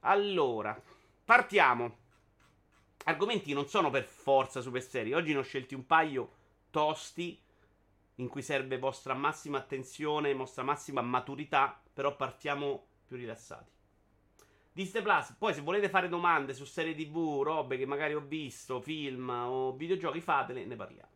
Allora, 0.00 0.80
partiamo. 1.24 2.04
Argomenti 3.04 3.52
non 3.52 3.68
sono 3.68 3.90
per 3.90 4.04
forza 4.04 4.60
super 4.60 4.82
seri. 4.82 5.12
Oggi 5.12 5.32
ne 5.32 5.38
ho 5.38 5.42
scelti 5.42 5.74
un 5.74 5.86
paio 5.86 6.32
tosti 6.70 7.40
in 8.16 8.28
cui 8.28 8.42
serve 8.42 8.78
vostra 8.78 9.14
massima 9.14 9.58
attenzione, 9.58 10.34
vostra 10.34 10.62
massima 10.62 11.02
maturità, 11.02 11.80
però 11.92 12.16
partiamo 12.16 12.86
più 13.06 13.16
rilassati. 13.16 13.75
Disney 14.76 15.02
Plus. 15.02 15.34
Poi, 15.38 15.54
se 15.54 15.62
volete 15.62 15.88
fare 15.88 16.06
domande 16.06 16.52
su 16.52 16.66
serie 16.66 16.94
TV, 16.94 17.40
robe 17.42 17.78
che 17.78 17.86
magari 17.86 18.12
ho 18.12 18.20
visto, 18.20 18.82
film 18.82 19.30
o 19.30 19.72
videogiochi, 19.74 20.20
fatele, 20.20 20.66
ne 20.66 20.76
parliamo. 20.76 21.08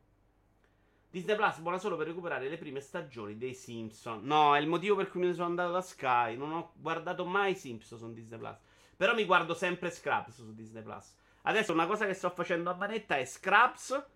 Disney 1.10 1.36
Plus 1.36 1.58
buona 1.58 1.76
solo 1.76 1.98
per 1.98 2.06
recuperare 2.06 2.48
le 2.48 2.56
prime 2.56 2.80
stagioni 2.80 3.36
dei 3.36 3.52
Simpson. 3.52 4.24
No, 4.24 4.56
è 4.56 4.60
il 4.60 4.66
motivo 4.66 4.96
per 4.96 5.10
cui 5.10 5.20
me 5.20 5.26
ne 5.26 5.34
sono 5.34 5.48
andato 5.48 5.72
da 5.72 5.82
Sky. 5.82 6.38
Non 6.38 6.52
ho 6.52 6.72
guardato 6.76 7.26
mai 7.26 7.54
Simpson 7.54 7.98
su 7.98 8.10
Disney 8.14 8.38
Plus. 8.38 8.56
Però 8.96 9.14
mi 9.14 9.26
guardo 9.26 9.52
sempre 9.52 9.90
Scraps 9.90 10.36
su 10.36 10.54
Disney 10.54 10.82
Plus. 10.82 11.14
Adesso 11.42 11.74
una 11.74 11.86
cosa 11.86 12.06
che 12.06 12.14
sto 12.14 12.30
facendo 12.30 12.70
a 12.70 12.74
manetta 12.74 13.18
è 13.18 13.26
Scraps. 13.26 14.06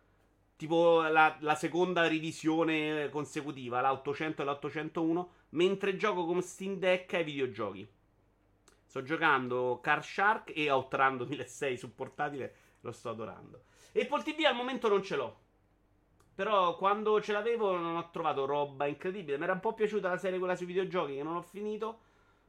Tipo 0.56 1.02
la, 1.02 1.36
la 1.40 1.54
seconda 1.54 2.08
revisione 2.08 3.10
consecutiva, 3.10 3.82
la 3.82 3.92
800 3.92 4.40
e 4.40 4.44
la 4.46 4.52
801. 4.52 5.30
Mentre 5.50 5.96
gioco 5.96 6.24
con 6.24 6.40
Steam 6.40 6.76
Deck 6.78 7.12
ai 7.12 7.24
videogiochi. 7.24 7.86
Sto 8.94 9.02
giocando 9.02 9.80
Car 9.82 10.04
Shark 10.04 10.52
e 10.54 10.70
Outrun 10.70 11.16
2006 11.16 11.76
su 11.76 11.96
portatile. 11.96 12.54
Lo 12.82 12.92
sto 12.92 13.10
adorando. 13.10 13.64
Apple 13.92 14.22
TV 14.22 14.44
al 14.44 14.54
momento 14.54 14.88
non 14.88 15.02
ce 15.02 15.16
l'ho. 15.16 15.36
Però 16.32 16.76
quando 16.76 17.20
ce 17.20 17.32
l'avevo 17.32 17.76
non 17.76 17.96
ho 17.96 18.10
trovato 18.10 18.44
roba 18.44 18.86
incredibile. 18.86 19.36
Mi 19.36 19.42
era 19.42 19.54
un 19.54 19.58
po' 19.58 19.74
piaciuta 19.74 20.10
la 20.10 20.16
serie 20.16 20.38
quella 20.38 20.54
sui 20.54 20.66
videogiochi 20.66 21.16
che 21.16 21.24
non 21.24 21.34
ho 21.34 21.42
finito. 21.42 22.02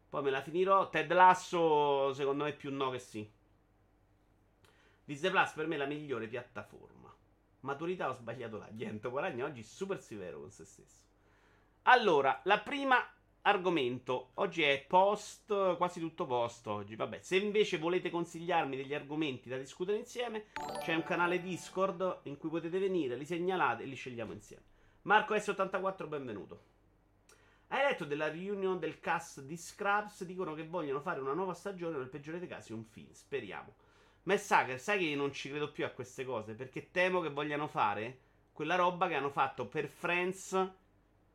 Poi 0.07 0.21
me 0.21 0.29
la 0.29 0.41
finirò. 0.43 0.87
Ted 0.89 1.11
Lasso 1.11 2.13
secondo 2.13 2.43
me 2.43 2.53
più 2.53 2.71
no 2.71 2.91
che 2.91 2.99
sì. 2.99 3.27
Disney 5.03 5.31
Plus 5.31 5.51
per 5.53 5.65
me 5.65 5.73
è 5.73 5.79
la 5.79 5.85
migliore 5.85 6.27
piattaforma. 6.27 7.11
Maturità 7.61 8.07
ho 8.07 8.13
sbagliato 8.13 8.59
là. 8.59 8.67
Niente, 8.69 9.09
Guaragna 9.09 9.45
oggi 9.45 9.63
super 9.63 9.99
severo 9.99 10.41
con 10.41 10.51
se 10.51 10.63
stesso. 10.63 11.05
Allora, 11.87 12.39
la 12.43 12.59
prima 12.59 13.03
argomento. 13.47 14.31
Oggi 14.35 14.63
è 14.63 14.83
post, 14.87 15.75
quasi 15.77 15.99
tutto 15.99 16.25
post 16.25 16.67
oggi. 16.67 16.95
Vabbè, 16.95 17.19
se 17.21 17.37
invece 17.37 17.77
volete 17.77 18.09
consigliarmi 18.09 18.75
degli 18.75 18.93
argomenti 18.93 19.49
da 19.49 19.57
discutere 19.57 19.97
insieme, 19.97 20.47
c'è 20.79 20.95
un 20.95 21.03
canale 21.03 21.41
Discord 21.41 22.21
in 22.23 22.37
cui 22.37 22.49
potete 22.49 22.79
venire, 22.79 23.15
li 23.15 23.25
segnalate 23.25 23.83
e 23.83 23.85
li 23.85 23.95
scegliamo 23.95 24.33
insieme. 24.33 24.63
Marco 25.03 25.35
S84, 25.35 26.07
benvenuto. 26.07 26.63
Hai 27.67 27.83
letto 27.83 28.05
della 28.05 28.29
reunion 28.29 28.79
del 28.79 28.99
cast 28.99 29.41
di 29.41 29.57
Scrubs? 29.57 30.23
Dicono 30.23 30.53
che 30.55 30.65
vogliono 30.65 31.01
fare 31.01 31.19
una 31.19 31.33
nuova 31.33 31.53
stagione, 31.53 31.97
nel 31.97 32.09
peggiore 32.09 32.39
dei 32.39 32.47
casi 32.47 32.73
un 32.73 32.83
film. 32.83 33.11
Speriamo. 33.11 33.75
Messager, 34.23 34.79
sai 34.79 34.97
che 34.97 35.05
io 35.05 35.17
non 35.17 35.31
ci 35.31 35.49
credo 35.49 35.71
più 35.71 35.85
a 35.85 35.89
queste 35.89 36.25
cose 36.25 36.55
perché 36.55 36.89
temo 36.89 37.21
che 37.21 37.29
vogliano 37.29 37.67
fare 37.67 38.19
quella 38.51 38.75
roba 38.75 39.07
che 39.07 39.13
hanno 39.13 39.29
fatto 39.29 39.67
per 39.67 39.87
Friends 39.87 40.71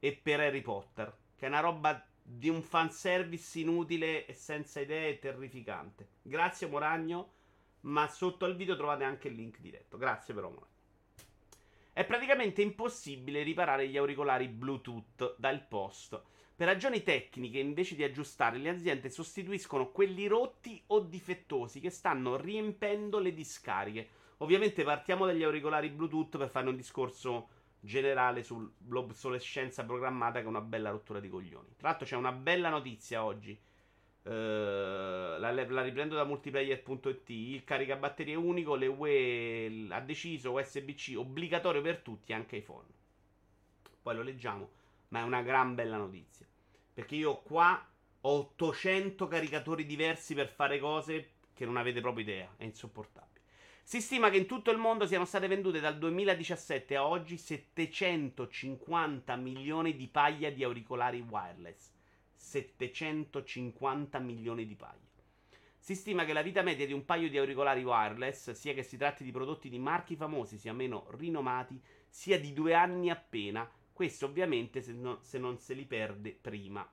e 0.00 0.12
per 0.20 0.40
Harry 0.40 0.60
Potter. 0.60 1.19
Che 1.40 1.46
è 1.46 1.48
una 1.48 1.60
roba 1.60 2.06
di 2.22 2.50
un 2.50 2.60
fanservice 2.60 3.60
inutile 3.60 4.26
e 4.26 4.34
senza 4.34 4.78
idee 4.78 5.18
terrificante. 5.18 6.08
Grazie 6.20 6.66
Moragno, 6.66 7.32
ma 7.80 8.06
sotto 8.08 8.44
al 8.44 8.54
video 8.54 8.76
trovate 8.76 9.04
anche 9.04 9.28
il 9.28 9.36
link 9.36 9.58
diretto. 9.58 9.96
Grazie 9.96 10.34
però 10.34 10.50
Moragno. 10.50 10.68
È 11.94 12.04
praticamente 12.04 12.60
impossibile 12.60 13.42
riparare 13.42 13.88
gli 13.88 13.96
auricolari 13.96 14.48
Bluetooth 14.48 15.36
dal 15.38 15.66
post. 15.66 16.20
Per 16.54 16.68
ragioni 16.68 17.02
tecniche, 17.02 17.58
invece 17.58 17.94
di 17.94 18.04
aggiustare, 18.04 18.58
le 18.58 18.68
aziende 18.68 19.08
sostituiscono 19.08 19.92
quelli 19.92 20.26
rotti 20.26 20.78
o 20.88 21.00
difettosi 21.00 21.80
che 21.80 21.88
stanno 21.88 22.36
riempendo 22.36 23.18
le 23.18 23.32
discariche. 23.32 24.08
Ovviamente 24.36 24.84
partiamo 24.84 25.24
dagli 25.24 25.42
auricolari 25.42 25.88
Bluetooth 25.88 26.36
per 26.36 26.50
fare 26.50 26.68
un 26.68 26.76
discorso 26.76 27.48
generale 27.80 28.42
sull'obsolescenza 28.42 29.84
programmata 29.84 30.40
che 30.40 30.44
è 30.44 30.48
una 30.48 30.60
bella 30.60 30.90
rottura 30.90 31.20
di 31.20 31.28
coglioni. 31.28 31.74
Tra 31.76 31.88
l'altro 31.88 32.06
c'è 32.06 32.16
una 32.16 32.32
bella 32.32 32.68
notizia 32.68 33.24
oggi. 33.24 33.58
Uh, 34.22 34.30
la, 34.30 35.50
la, 35.50 35.82
riprendo 35.82 36.14
da 36.14 36.24
multiplayer.it. 36.24 37.30
Il 37.30 37.64
caricabatterie 37.64 38.34
unico, 38.34 38.74
le 38.74 38.86
UE 38.86 39.86
ha 39.88 40.00
deciso 40.00 40.52
USB-C 40.52 41.14
obbligatorio 41.16 41.80
per 41.80 41.98
tutti, 41.98 42.32
anche 42.32 42.56
iPhone. 42.56 42.86
Poi 44.02 44.14
lo 44.14 44.22
leggiamo, 44.22 44.70
ma 45.08 45.20
è 45.20 45.22
una 45.22 45.42
gran 45.42 45.74
bella 45.74 45.96
notizia. 45.96 46.46
Perché 46.92 47.16
io 47.16 47.38
qua 47.38 47.82
ho 48.22 48.38
800 48.38 49.26
caricatori 49.26 49.86
diversi 49.86 50.34
per 50.34 50.48
fare 50.48 50.78
cose 50.78 51.30
che 51.54 51.64
non 51.64 51.78
avete 51.78 52.00
proprio 52.00 52.24
idea. 52.24 52.54
È 52.56 52.64
insopportabile. 52.64 53.29
Si 53.90 54.00
stima 54.00 54.30
che 54.30 54.36
in 54.36 54.46
tutto 54.46 54.70
il 54.70 54.78
mondo 54.78 55.04
siano 55.04 55.24
state 55.24 55.48
vendute 55.48 55.80
dal 55.80 55.98
2017 55.98 56.94
a 56.94 57.04
oggi 57.04 57.36
750 57.36 59.34
milioni 59.34 59.96
di 59.96 60.06
paia 60.06 60.52
di 60.52 60.62
auricolari 60.62 61.20
wireless. 61.28 61.90
750 62.36 64.20
milioni 64.20 64.64
di 64.64 64.76
paia. 64.76 65.08
Si 65.76 65.96
stima 65.96 66.24
che 66.24 66.32
la 66.32 66.42
vita 66.42 66.62
media 66.62 66.86
di 66.86 66.92
un 66.92 67.04
paio 67.04 67.28
di 67.28 67.36
auricolari 67.36 67.82
wireless, 67.82 68.52
sia 68.52 68.74
che 68.74 68.84
si 68.84 68.96
tratti 68.96 69.24
di 69.24 69.32
prodotti 69.32 69.68
di 69.68 69.80
marchi 69.80 70.14
famosi 70.14 70.56
sia 70.56 70.72
meno 70.72 71.08
rinomati, 71.16 71.82
sia 72.08 72.38
di 72.38 72.52
due 72.52 72.74
anni 72.74 73.10
appena, 73.10 73.68
questo 73.92 74.26
ovviamente 74.26 74.82
se, 74.82 74.92
no, 74.92 75.18
se 75.20 75.40
non 75.40 75.58
se 75.58 75.74
li 75.74 75.84
perde 75.84 76.38
prima. 76.40 76.88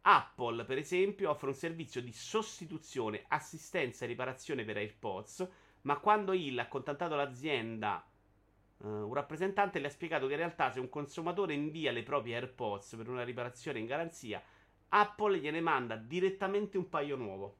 Apple, 0.00 0.64
per 0.64 0.78
esempio, 0.78 1.30
offre 1.30 1.46
un 1.46 1.54
servizio 1.54 2.02
di 2.02 2.12
sostituzione, 2.12 3.24
assistenza 3.28 4.04
e 4.04 4.08
riparazione 4.08 4.64
per 4.64 4.78
AirPods, 4.78 5.48
ma 5.88 5.96
quando 6.00 6.34
Hill 6.34 6.58
ha 6.58 6.68
contattato 6.68 7.14
l'azienda, 7.14 8.06
uh, 8.76 8.86
un 8.86 9.14
rappresentante 9.14 9.78
le 9.78 9.86
ha 9.86 9.90
spiegato 9.90 10.26
che 10.26 10.34
in 10.34 10.38
realtà 10.38 10.70
se 10.70 10.80
un 10.80 10.90
consumatore 10.90 11.54
invia 11.54 11.92
le 11.92 12.02
proprie 12.02 12.34
AirPods 12.34 12.94
per 12.94 13.08
una 13.08 13.24
riparazione 13.24 13.78
in 13.78 13.86
garanzia, 13.86 14.42
Apple 14.90 15.38
gliene 15.38 15.62
manda 15.62 15.96
direttamente 15.96 16.76
un 16.76 16.90
paio 16.90 17.16
nuovo. 17.16 17.56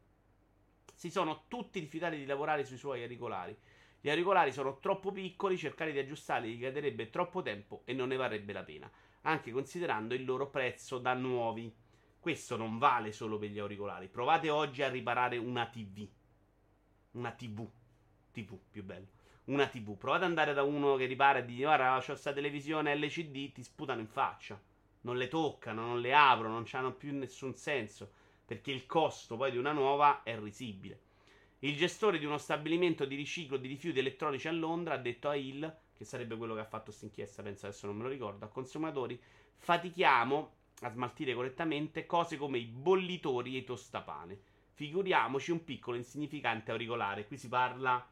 Si 0.92 1.10
sono 1.10 1.44
tutti 1.48 1.80
rifiutati 1.80 2.18
di 2.18 2.26
lavorare 2.26 2.66
sui 2.66 2.76
suoi 2.76 3.00
auricolari. 3.00 3.56
Gli 3.98 4.10
auricolari 4.10 4.52
sono 4.52 4.78
troppo 4.78 5.10
piccoli, 5.10 5.56
cercare 5.56 5.92
di 5.92 5.98
aggiustarli 5.98 6.50
richiederebbe 6.50 7.08
troppo 7.08 7.40
tempo 7.40 7.80
e 7.86 7.94
non 7.94 8.08
ne 8.08 8.16
varrebbe 8.16 8.52
la 8.52 8.62
pena, 8.62 8.90
anche 9.22 9.52
considerando 9.52 10.12
il 10.12 10.26
loro 10.26 10.50
prezzo 10.50 10.98
da 10.98 11.14
nuovi. 11.14 11.74
Questo 12.20 12.58
non 12.58 12.76
vale 12.76 13.10
solo 13.10 13.38
per 13.38 13.48
gli 13.48 13.58
auricolari. 13.58 14.08
Provate 14.08 14.50
oggi 14.50 14.82
a 14.82 14.90
riparare 14.90 15.38
una 15.38 15.66
TV. 15.66 16.06
Una 17.12 17.32
TV. 17.32 17.66
TV 18.42 18.58
più 18.70 18.84
bello. 18.84 19.06
Una 19.44 19.66
TV. 19.66 19.96
Provate 19.96 20.24
ad 20.24 20.30
andare 20.30 20.52
da 20.52 20.62
uno 20.62 20.96
che 20.96 21.06
ripara 21.06 21.38
e 21.38 21.44
dice: 21.44 21.62
Guarda, 21.62 21.96
ho 21.96 22.02
questa 22.02 22.32
televisione 22.32 22.94
LCD, 22.94 23.52
ti 23.52 23.62
sputano 23.62 24.00
in 24.00 24.08
faccia. 24.08 24.60
Non 25.02 25.16
le 25.16 25.28
toccano, 25.28 25.86
non 25.86 26.00
le 26.00 26.14
aprono, 26.14 26.54
non 26.54 26.66
hanno 26.72 26.92
più 26.92 27.16
nessun 27.16 27.54
senso. 27.54 28.10
Perché 28.44 28.70
il 28.70 28.86
costo 28.86 29.36
poi 29.36 29.50
di 29.50 29.58
una 29.58 29.72
nuova 29.72 30.22
è 30.22 30.38
risibile. 30.38 31.00
Il 31.60 31.76
gestore 31.76 32.18
di 32.18 32.24
uno 32.24 32.38
stabilimento 32.38 33.04
di 33.04 33.16
riciclo 33.16 33.56
di 33.56 33.66
rifiuti 33.66 33.98
elettronici 33.98 34.46
a 34.46 34.52
Londra 34.52 34.94
ha 34.94 34.98
detto 34.98 35.28
a 35.28 35.34
Hill, 35.34 35.76
che 35.92 36.04
sarebbe 36.04 36.36
quello 36.36 36.54
che 36.54 36.60
ha 36.60 36.64
fatto 36.64 36.86
questa 36.86 37.06
inchiesta, 37.06 37.42
penso 37.42 37.66
adesso 37.66 37.86
non 37.86 37.96
me 37.96 38.04
lo 38.04 38.08
ricordo, 38.08 38.44
a 38.44 38.48
consumatori, 38.48 39.20
fatichiamo 39.56 40.52
a 40.82 40.90
smaltire 40.90 41.34
correttamente 41.34 42.06
cose 42.06 42.36
come 42.36 42.58
i 42.58 42.64
bollitori 42.64 43.56
e 43.56 43.58
i 43.58 43.64
tostapane. 43.64 44.38
Figuriamoci 44.74 45.50
un 45.50 45.64
piccolo 45.64 45.96
insignificante 45.96 46.70
auricolare. 46.70 47.26
Qui 47.26 47.36
si 47.36 47.48
parla 47.48 48.08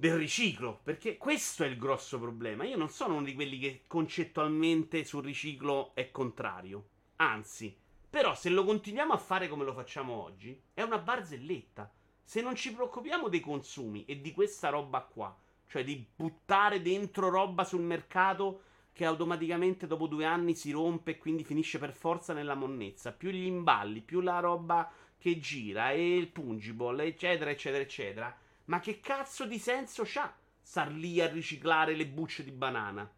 del 0.00 0.14
riciclo, 0.14 0.80
perché 0.82 1.18
questo 1.18 1.62
è 1.62 1.66
il 1.66 1.76
grosso 1.76 2.18
problema. 2.18 2.64
Io 2.64 2.78
non 2.78 2.88
sono 2.88 3.16
uno 3.16 3.24
di 3.24 3.34
quelli 3.34 3.58
che 3.58 3.82
concettualmente 3.86 5.04
sul 5.04 5.22
riciclo 5.22 5.90
è 5.92 6.10
contrario. 6.10 6.86
Anzi, 7.16 7.76
però 8.08 8.34
se 8.34 8.48
lo 8.48 8.64
continuiamo 8.64 9.12
a 9.12 9.18
fare 9.18 9.46
come 9.46 9.62
lo 9.62 9.74
facciamo 9.74 10.14
oggi, 10.14 10.58
è 10.72 10.80
una 10.80 10.96
barzelletta. 10.96 11.92
Se 12.24 12.40
non 12.40 12.54
ci 12.54 12.72
preoccupiamo 12.72 13.28
dei 13.28 13.40
consumi 13.40 14.06
e 14.06 14.22
di 14.22 14.32
questa 14.32 14.70
roba 14.70 15.02
qua, 15.02 15.36
cioè 15.66 15.84
di 15.84 16.02
buttare 16.16 16.80
dentro 16.80 17.28
roba 17.28 17.64
sul 17.64 17.82
mercato 17.82 18.62
che 18.94 19.04
automaticamente 19.04 19.86
dopo 19.86 20.06
due 20.06 20.24
anni 20.24 20.54
si 20.54 20.70
rompe 20.70 21.10
e 21.10 21.18
quindi 21.18 21.44
finisce 21.44 21.78
per 21.78 21.92
forza 21.92 22.32
nella 22.32 22.54
monnezza, 22.54 23.12
più 23.12 23.28
gli 23.28 23.44
imballi, 23.44 24.00
più 24.00 24.20
la 24.20 24.40
roba 24.40 24.90
che 25.18 25.38
gira 25.38 25.90
e 25.90 26.16
il 26.16 26.28
pungible, 26.28 27.04
eccetera, 27.04 27.50
eccetera, 27.50 27.82
eccetera. 27.82 28.38
Ma 28.66 28.80
che 28.80 29.00
cazzo 29.00 29.46
di 29.46 29.58
senso 29.58 30.02
c'ha 30.06 30.32
star 30.60 30.90
lì 30.92 31.20
a 31.20 31.28
riciclare 31.28 31.94
le 31.94 32.06
bucce 32.06 32.44
di 32.44 32.52
banana? 32.52 33.10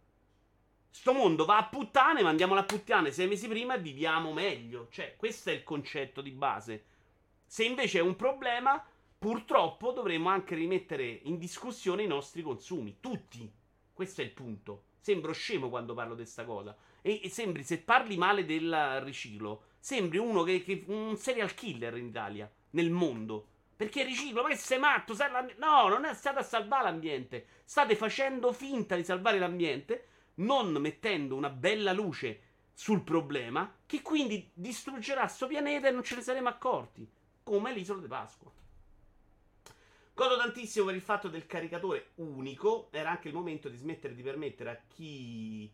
Sto 0.95 1.13
mondo 1.15 1.47
va 1.47 1.57
a 1.57 1.69
puttane, 1.69 2.23
mandiamolo 2.23 2.61
a 2.61 2.65
puttane 2.65 3.13
sei 3.13 3.27
mesi 3.27 3.49
prima 3.49 3.75
e 3.75 3.81
viviamo 3.81 4.33
meglio. 4.33 4.89
Cioè, 4.91 5.17
questo 5.17 5.49
è 5.49 5.55
il 5.55 5.63
concetto 5.63 6.21
di 6.21 6.31
base. 6.31 6.85
Se 7.47 7.65
invece 7.65 7.99
è 7.99 8.03
un 8.03 8.15
problema, 8.15 8.85
purtroppo 9.19 9.93
dovremo 9.93 10.29
anche 10.29 10.55
rimettere 10.55 11.21
in 11.25 11.39
discussione 11.39 12.03
i 12.03 12.07
nostri 12.07 12.43
consumi, 12.43 12.99
tutti. 13.01 13.51
Questo 13.93 14.21
è 14.21 14.25
il 14.25 14.33
punto. 14.33 14.85
Sembro 15.01 15.33
scemo 15.33 15.69
quando 15.69 15.95
parlo 15.95 16.15
di 16.15 16.23
questa 16.23 16.45
cosa. 16.45 16.77
E, 17.01 17.21
e, 17.23 17.29
sembri, 17.31 17.65
se 17.65 17.81
parli 17.81 18.17
male 18.17 18.45
del 18.45 19.01
riciclo, 19.01 19.63
sembri 19.79 20.19
uno 20.19 20.43
che, 20.43 20.63
che 20.63 20.85
un 20.89 21.17
serial 21.17 21.55
killer 21.55 21.97
in 21.97 22.07
Italia, 22.07 22.51
nel 22.71 22.91
mondo. 22.91 23.47
Perché 23.83 24.05
riciclo, 24.05 24.45
ma 24.45 24.55
sei 24.55 24.79
matto? 24.79 25.13
No, 25.57 25.89
non 25.89 26.05
è 26.05 26.15
stato 26.15 26.39
a 26.39 26.45
salvare 26.45 26.85
l'ambiente. 26.85 27.47
State 27.65 27.97
facendo 27.97 28.53
finta 28.53 28.95
di 28.95 29.03
salvare 29.03 29.41
l'ambiente, 29.41 30.07
non 30.35 30.71
mettendo 30.75 31.35
una 31.35 31.51
bella 31.51 31.93
luce 31.93 32.43
sul 32.73 33.03
problema, 33.03 33.79
che 33.85 34.01
quindi 34.01 34.49
distruggerà 34.55 35.23
questo 35.23 35.49
pianeta 35.49 35.89
e 35.89 35.91
non 35.91 36.05
ce 36.05 36.15
ne 36.15 36.23
saremo 36.23 36.49
accorti. 36.49 37.05
Come 37.43 37.73
l'isola 37.73 38.01
di 38.01 38.07
Pasqua. 38.07 38.53
Godo 40.15 40.37
tantissimo 40.37 40.85
per 40.85 40.95
il 40.95 41.01
fatto 41.01 41.27
del 41.27 41.47
caricatore 41.47 42.11
unico. 42.17 42.87
Era 42.93 43.11
anche 43.11 43.27
il 43.27 43.35
momento 43.35 43.69
di 43.69 43.77
smettere 43.77 44.15
di 44.15 44.23
permettere 44.23 44.71
a 44.71 44.81
chi 44.87 45.69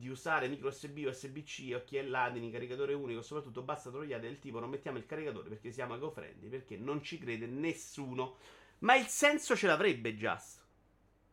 di 0.00 0.08
usare 0.08 0.48
micro 0.48 0.68
USB, 0.68 1.04
USB-C 1.06 1.74
o 1.74 1.84
chi 1.84 1.98
è 1.98 2.02
l'admin, 2.02 2.50
caricatore 2.50 2.94
unico. 2.94 3.20
Soprattutto 3.20 3.60
basta 3.60 3.90
troiate 3.90 4.26
del 4.26 4.38
tipo 4.38 4.58
non 4.58 4.70
mettiamo 4.70 4.96
il 4.96 5.04
caricatore 5.04 5.50
perché 5.50 5.70
siamo 5.70 5.94
eco-friendly, 5.94 6.48
perché 6.48 6.76
non 6.78 7.02
ci 7.02 7.18
crede 7.18 7.46
nessuno. 7.46 8.38
Ma 8.78 8.96
il 8.96 9.06
senso 9.06 9.54
ce 9.54 9.66
l'avrebbe 9.66 10.16
Just. 10.16 10.58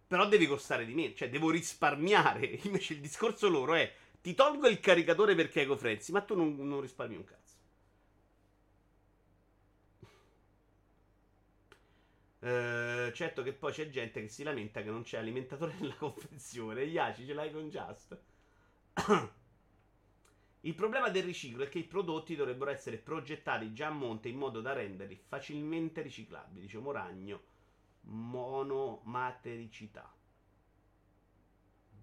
Però 0.06 0.28
deve 0.28 0.48
costare 0.48 0.86
di 0.86 0.94
meno, 0.94 1.14
cioè 1.16 1.30
devo 1.30 1.50
risparmiare. 1.50 2.46
Invece 2.64 2.94
il 2.94 3.00
discorso 3.00 3.48
loro 3.48 3.74
è 3.74 3.92
ti 4.22 4.34
tolgo 4.34 4.68
il 4.68 4.82
caricatore 4.82 5.34
perché 5.34 5.62
eco 5.62 5.78
frenzy, 5.78 6.12
ma 6.12 6.22
tu 6.22 6.36
non, 6.36 6.56
non 6.58 6.82
risparmi 6.82 7.16
un 7.16 7.24
cazzo. 7.24 7.56
Uh, 12.40 13.12
certo 13.14 13.42
che 13.44 13.54
poi 13.54 13.72
c'è 13.72 13.90
gente 13.90 14.22
che 14.22 14.28
si 14.28 14.44
lamenta 14.44 14.82
che 14.84 14.90
non 14.92 15.04
c'è 15.04 15.18
alimentatore 15.18 15.76
nella 15.80 15.96
confezione. 16.00 16.84
Iaci, 16.84 17.26
ce 17.26 17.34
l'hai 17.34 17.52
con 17.52 17.70
Just. 17.70 18.18
Il 20.62 20.74
problema 20.75 21.10
del 21.10 21.24
riciclo 21.24 21.63
è 21.63 21.70
che 21.70 21.80
i 21.80 21.86
prodotti 21.86 22.36
dovrebbero 22.36 22.72
essere 22.72 22.98
progettati 22.98 23.74
già 23.74 23.88
a 23.88 23.92
monte 23.92 24.27
in 24.27 24.38
modo 24.38 24.60
da 24.60 24.74
renderli 24.74 25.16
facilmente 25.16 26.01
riciclabili. 26.01 26.62
Dice 26.62 26.80
Moragno, 26.80 27.42
monomatericità, 28.01 30.12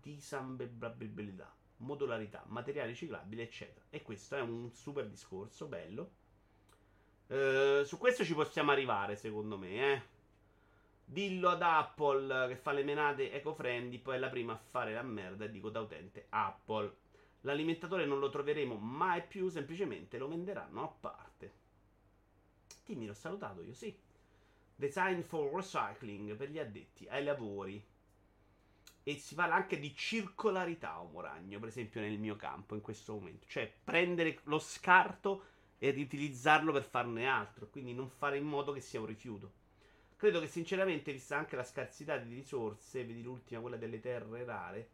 disambellabilità, 0.01 1.53
modularità, 1.79 2.45
materiale 2.47 2.91
riciclabile, 2.91 3.43
eccetera. 3.43 3.85
E 3.91 4.03
questo 4.03 4.37
è 4.37 4.41
un 4.41 4.73
super 4.73 5.09
discorso, 5.09 5.67
bello. 5.67 6.23
Uh, 7.27 7.83
su 7.85 7.99
questo 7.99 8.25
ci 8.25 8.35
possiamo 8.35 8.71
arrivare, 8.71 9.17
secondo 9.17 9.59
me, 9.59 9.93
eh. 9.93 10.03
Dillo 11.05 11.51
ad 11.51 11.63
Apple 11.63 12.49
che 12.49 12.57
fa 12.57 12.73
le 12.73 12.83
menate 12.83 13.31
eco-friendly, 13.31 13.99
poi 13.99 14.17
è 14.17 14.19
la 14.19 14.31
prima 14.31 14.55
a 14.55 14.57
fare 14.57 14.93
la 14.93 15.03
merda 15.03 15.45
e 15.45 15.51
dico 15.51 15.69
da 15.71 15.81
utente 15.81 16.27
Apple. 16.31 16.97
L'alimentatore 17.43 18.07
non 18.07 18.19
lo 18.19 18.31
troveremo 18.31 18.75
mai 18.75 19.23
più, 19.23 19.49
semplicemente 19.49 20.17
lo 20.17 20.29
venderanno 20.29 20.83
a 20.83 20.89
parte. 20.89 21.53
Timmy, 22.85 23.07
l'ho 23.07 23.15
salutato 23.15 23.63
io, 23.63 23.75
sì. 23.75 23.97
Design 24.77 25.21
for 25.21 25.53
recycling 25.53 26.35
per 26.37 26.51
gli 26.51 26.59
addetti 26.59 27.07
ai 27.09 27.23
lavori. 27.23 27.85
E 29.07 29.19
si 29.19 29.35
parla 29.35 29.57
anche 29.57 29.79
di 29.79 29.95
circolarità, 29.95 30.99
Uomo 30.99 31.21
Ragno, 31.21 31.59
per 31.59 31.69
esempio 31.69 32.01
nel 32.01 32.19
mio 32.19 32.37
campo 32.37 32.75
in 32.75 32.81
questo 32.81 33.13
momento. 33.13 33.47
Cioè 33.47 33.71
prendere 33.85 34.41
lo 34.45 34.59
scarto 34.59 35.45
e 35.79 35.91
riutilizzarlo 35.91 36.73
per 36.73 36.83
farne 36.83 37.27
altro. 37.27 37.69
Quindi 37.69 37.93
non 37.93 38.09
fare 38.09 38.39
in 38.39 38.47
modo 38.47 38.73
che 38.73 38.81
sia 38.81 39.01
un 39.01 39.07
rifiuto. 39.07 39.63
Credo 40.17 40.41
che 40.41 40.47
sinceramente, 40.47 41.13
vista 41.13 41.37
anche 41.37 41.57
la 41.57 41.65
scarsità 41.65 42.17
di 42.17 42.35
risorse, 42.35 43.05
vedi 43.05 43.23
l'ultima, 43.23 43.61
quella 43.61 43.77
delle 43.77 44.01
terre 44.01 44.45
rare, 44.45 44.91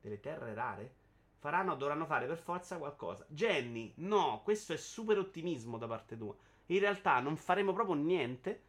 delle 0.00 0.20
terre 0.20 0.54
rare? 0.54 0.94
Faranno 1.38 1.74
dovranno 1.74 2.06
fare 2.06 2.26
per 2.26 2.38
forza 2.38 2.78
qualcosa. 2.78 3.26
Jenny, 3.28 3.92
no, 3.96 4.40
questo 4.44 4.72
è 4.72 4.76
super 4.76 5.18
ottimismo 5.18 5.76
da 5.76 5.86
parte 5.86 6.16
tua. 6.16 6.34
In 6.66 6.78
realtà 6.78 7.20
non 7.20 7.36
faremo 7.36 7.72
proprio 7.72 7.96
niente. 7.96 8.62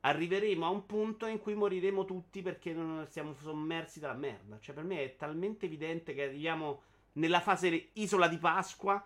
Arriveremo 0.00 0.66
a 0.66 0.68
un 0.68 0.86
punto 0.86 1.26
in 1.26 1.38
cui 1.38 1.54
moriremo 1.54 2.04
tutti 2.04 2.42
perché 2.42 2.72
siamo 3.08 3.32
sommersi 3.34 3.98
dalla 4.00 4.14
merda. 4.14 4.60
Cioè, 4.60 4.74
per 4.74 4.84
me 4.84 5.02
è 5.02 5.16
talmente 5.16 5.66
evidente 5.66 6.14
che 6.14 6.24
arriviamo 6.24 6.82
nella 7.14 7.40
fase 7.40 7.88
isola 7.94 8.28
di 8.28 8.38
Pasqua 8.38 9.04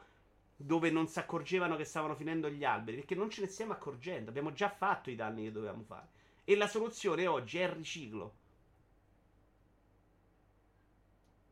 dove 0.60 0.90
non 0.90 1.06
si 1.06 1.20
accorgevano 1.20 1.76
che 1.76 1.84
stavano 1.84 2.16
finendo 2.16 2.50
gli 2.50 2.64
alberi. 2.64 2.96
Perché 2.98 3.14
non 3.14 3.30
ce 3.30 3.42
ne 3.42 3.46
stiamo 3.46 3.72
accorgendo. 3.72 4.30
Abbiamo 4.30 4.52
già 4.52 4.68
fatto 4.68 5.08
i 5.08 5.14
danni 5.14 5.44
che 5.44 5.52
dovevamo 5.52 5.84
fare. 5.84 6.08
E 6.44 6.56
la 6.56 6.66
soluzione 6.66 7.26
oggi 7.26 7.58
è 7.58 7.62
il 7.62 7.68
riciclo. 7.68 8.34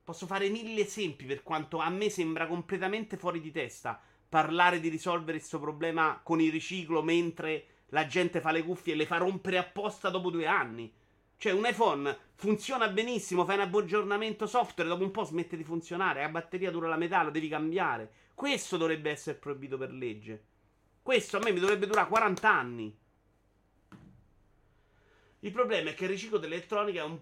Posso 0.02 0.26
fare 0.26 0.48
mille 0.48 0.82
esempi 0.82 1.24
per 1.24 1.42
quanto 1.42 1.78
a 1.78 1.88
me 1.88 2.10
sembra 2.10 2.46
completamente 2.46 3.16
fuori 3.16 3.40
di 3.40 3.50
testa 3.50 4.00
parlare 4.28 4.80
di 4.80 4.88
risolvere 4.88 5.38
questo 5.38 5.60
problema 5.60 6.20
con 6.22 6.40
il 6.40 6.50
riciclo 6.50 7.02
mentre 7.02 7.66
la 7.90 8.06
gente 8.06 8.40
fa 8.40 8.50
le 8.50 8.64
cuffie 8.64 8.94
e 8.94 8.96
le 8.96 9.06
fa 9.06 9.18
rompere 9.18 9.58
apposta 9.58 10.10
dopo 10.10 10.30
due 10.30 10.46
anni. 10.46 10.92
Cioè, 11.38 11.52
un 11.52 11.66
iPhone 11.66 12.16
funziona 12.34 12.88
benissimo, 12.88 13.44
fai 13.44 13.56
un 13.56 13.62
aggiornamento 13.62 14.46
software, 14.46 14.88
dopo 14.88 15.04
un 15.04 15.10
po' 15.10 15.24
smette 15.24 15.56
di 15.56 15.64
funzionare, 15.64 16.22
la 16.22 16.28
batteria 16.30 16.70
dura 16.70 16.88
la 16.88 16.96
metà, 16.96 17.22
lo 17.22 17.30
devi 17.30 17.48
cambiare. 17.48 18.10
Questo 18.34 18.76
dovrebbe 18.76 19.10
essere 19.10 19.36
proibito 19.36 19.76
per 19.76 19.92
legge. 19.92 20.44
Questo 21.02 21.36
a 21.36 21.40
me 21.40 21.52
mi 21.52 21.60
dovrebbe 21.60 21.86
durare 21.86 22.08
40 22.08 22.50
anni. 22.50 22.98
Il 25.40 25.52
problema 25.52 25.90
è 25.90 25.94
che 25.94 26.04
il 26.04 26.10
riciclo 26.10 26.38
dell'elettronica 26.38 27.00
è 27.00 27.04
un 27.04 27.18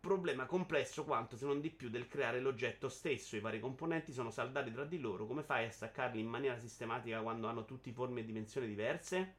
problema 0.00 0.46
complesso 0.46 1.04
quanto, 1.04 1.36
se 1.36 1.44
non 1.44 1.60
di 1.60 1.70
più, 1.70 1.90
del 1.90 2.08
creare 2.08 2.40
l'oggetto 2.40 2.88
stesso. 2.88 3.36
I 3.36 3.40
vari 3.40 3.60
componenti 3.60 4.12
sono 4.12 4.30
saldati 4.30 4.72
tra 4.72 4.84
di 4.84 4.98
loro. 4.98 5.26
Come 5.26 5.42
fai 5.42 5.66
a 5.66 5.70
staccarli 5.70 6.18
in 6.18 6.26
maniera 6.26 6.58
sistematica 6.58 7.20
quando 7.20 7.46
hanno 7.46 7.66
tutti 7.66 7.92
forme 7.92 8.20
e 8.20 8.24
dimensioni 8.24 8.66
diverse? 8.66 9.34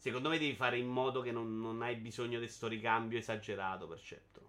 Secondo 0.00 0.30
me 0.30 0.38
devi 0.38 0.54
fare 0.54 0.78
in 0.78 0.88
modo 0.88 1.20
che 1.20 1.30
non, 1.30 1.60
non 1.60 1.82
hai 1.82 1.94
bisogno 1.96 2.38
di 2.38 2.46
questo 2.46 2.68
ricambio 2.68 3.18
esagerato, 3.18 3.86
per 3.86 4.00
certo. 4.00 4.40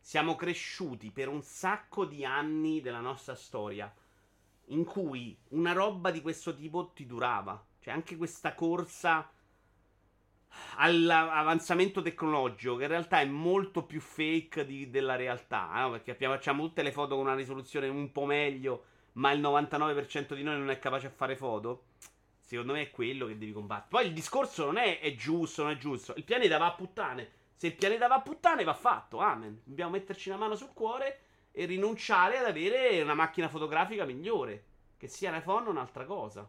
Siamo 0.00 0.36
cresciuti 0.36 1.10
per 1.10 1.28
un 1.28 1.42
sacco 1.42 2.06
di 2.06 2.24
anni 2.24 2.80
della 2.80 3.00
nostra 3.00 3.34
storia 3.34 3.94
in 4.68 4.84
cui 4.84 5.36
una 5.48 5.74
roba 5.74 6.10
di 6.10 6.22
questo 6.22 6.56
tipo 6.56 6.92
ti 6.94 7.04
durava. 7.04 7.62
Cioè, 7.78 7.92
anche 7.92 8.16
questa 8.16 8.54
corsa 8.54 9.30
all'avanzamento 10.76 12.00
tecnologico, 12.00 12.76
che 12.76 12.84
in 12.84 12.88
realtà 12.88 13.20
è 13.20 13.26
molto 13.26 13.84
più 13.84 14.00
fake 14.00 14.64
di, 14.64 14.88
della 14.88 15.14
realtà, 15.14 15.68
no? 15.74 15.90
perché 15.90 16.14
facciamo 16.14 16.64
tutte 16.64 16.82
le 16.82 16.90
foto 16.90 17.16
con 17.16 17.26
una 17.26 17.34
risoluzione 17.34 17.88
un 17.88 18.12
po' 18.12 18.24
meglio, 18.24 18.84
ma 19.12 19.30
il 19.30 19.42
99% 19.42 20.32
di 20.32 20.42
noi 20.42 20.56
non 20.56 20.70
è 20.70 20.78
capace 20.78 21.08
a 21.08 21.10
fare 21.10 21.36
foto. 21.36 21.90
Secondo 22.52 22.74
me 22.74 22.82
è 22.82 22.90
quello 22.90 23.24
che 23.28 23.38
devi 23.38 23.50
combattere. 23.50 23.88
Poi 23.88 24.06
il 24.08 24.12
discorso 24.12 24.66
non 24.66 24.76
è, 24.76 25.00
è 25.00 25.14
giusto, 25.14 25.62
non 25.62 25.72
è 25.72 25.78
giusto. 25.78 26.12
Il 26.16 26.24
pianeta 26.24 26.58
va 26.58 26.66
a 26.66 26.74
puttane. 26.74 27.30
Se 27.56 27.68
il 27.68 27.74
pianeta 27.74 28.08
va 28.08 28.16
a 28.16 28.20
puttane, 28.20 28.62
va 28.62 28.74
fatto. 28.74 29.20
Amen. 29.20 29.62
Dobbiamo 29.64 29.92
metterci 29.92 30.28
una 30.28 30.36
mano 30.36 30.54
sul 30.54 30.74
cuore 30.74 31.20
e 31.50 31.64
rinunciare 31.64 32.36
ad 32.36 32.44
avere 32.44 33.00
una 33.00 33.14
macchina 33.14 33.48
fotografica 33.48 34.04
migliore. 34.04 34.64
Che 34.98 35.08
sia 35.08 35.30
un 35.30 35.36
iPhone 35.36 35.68
o 35.68 35.70
un'altra 35.70 36.04
cosa. 36.04 36.46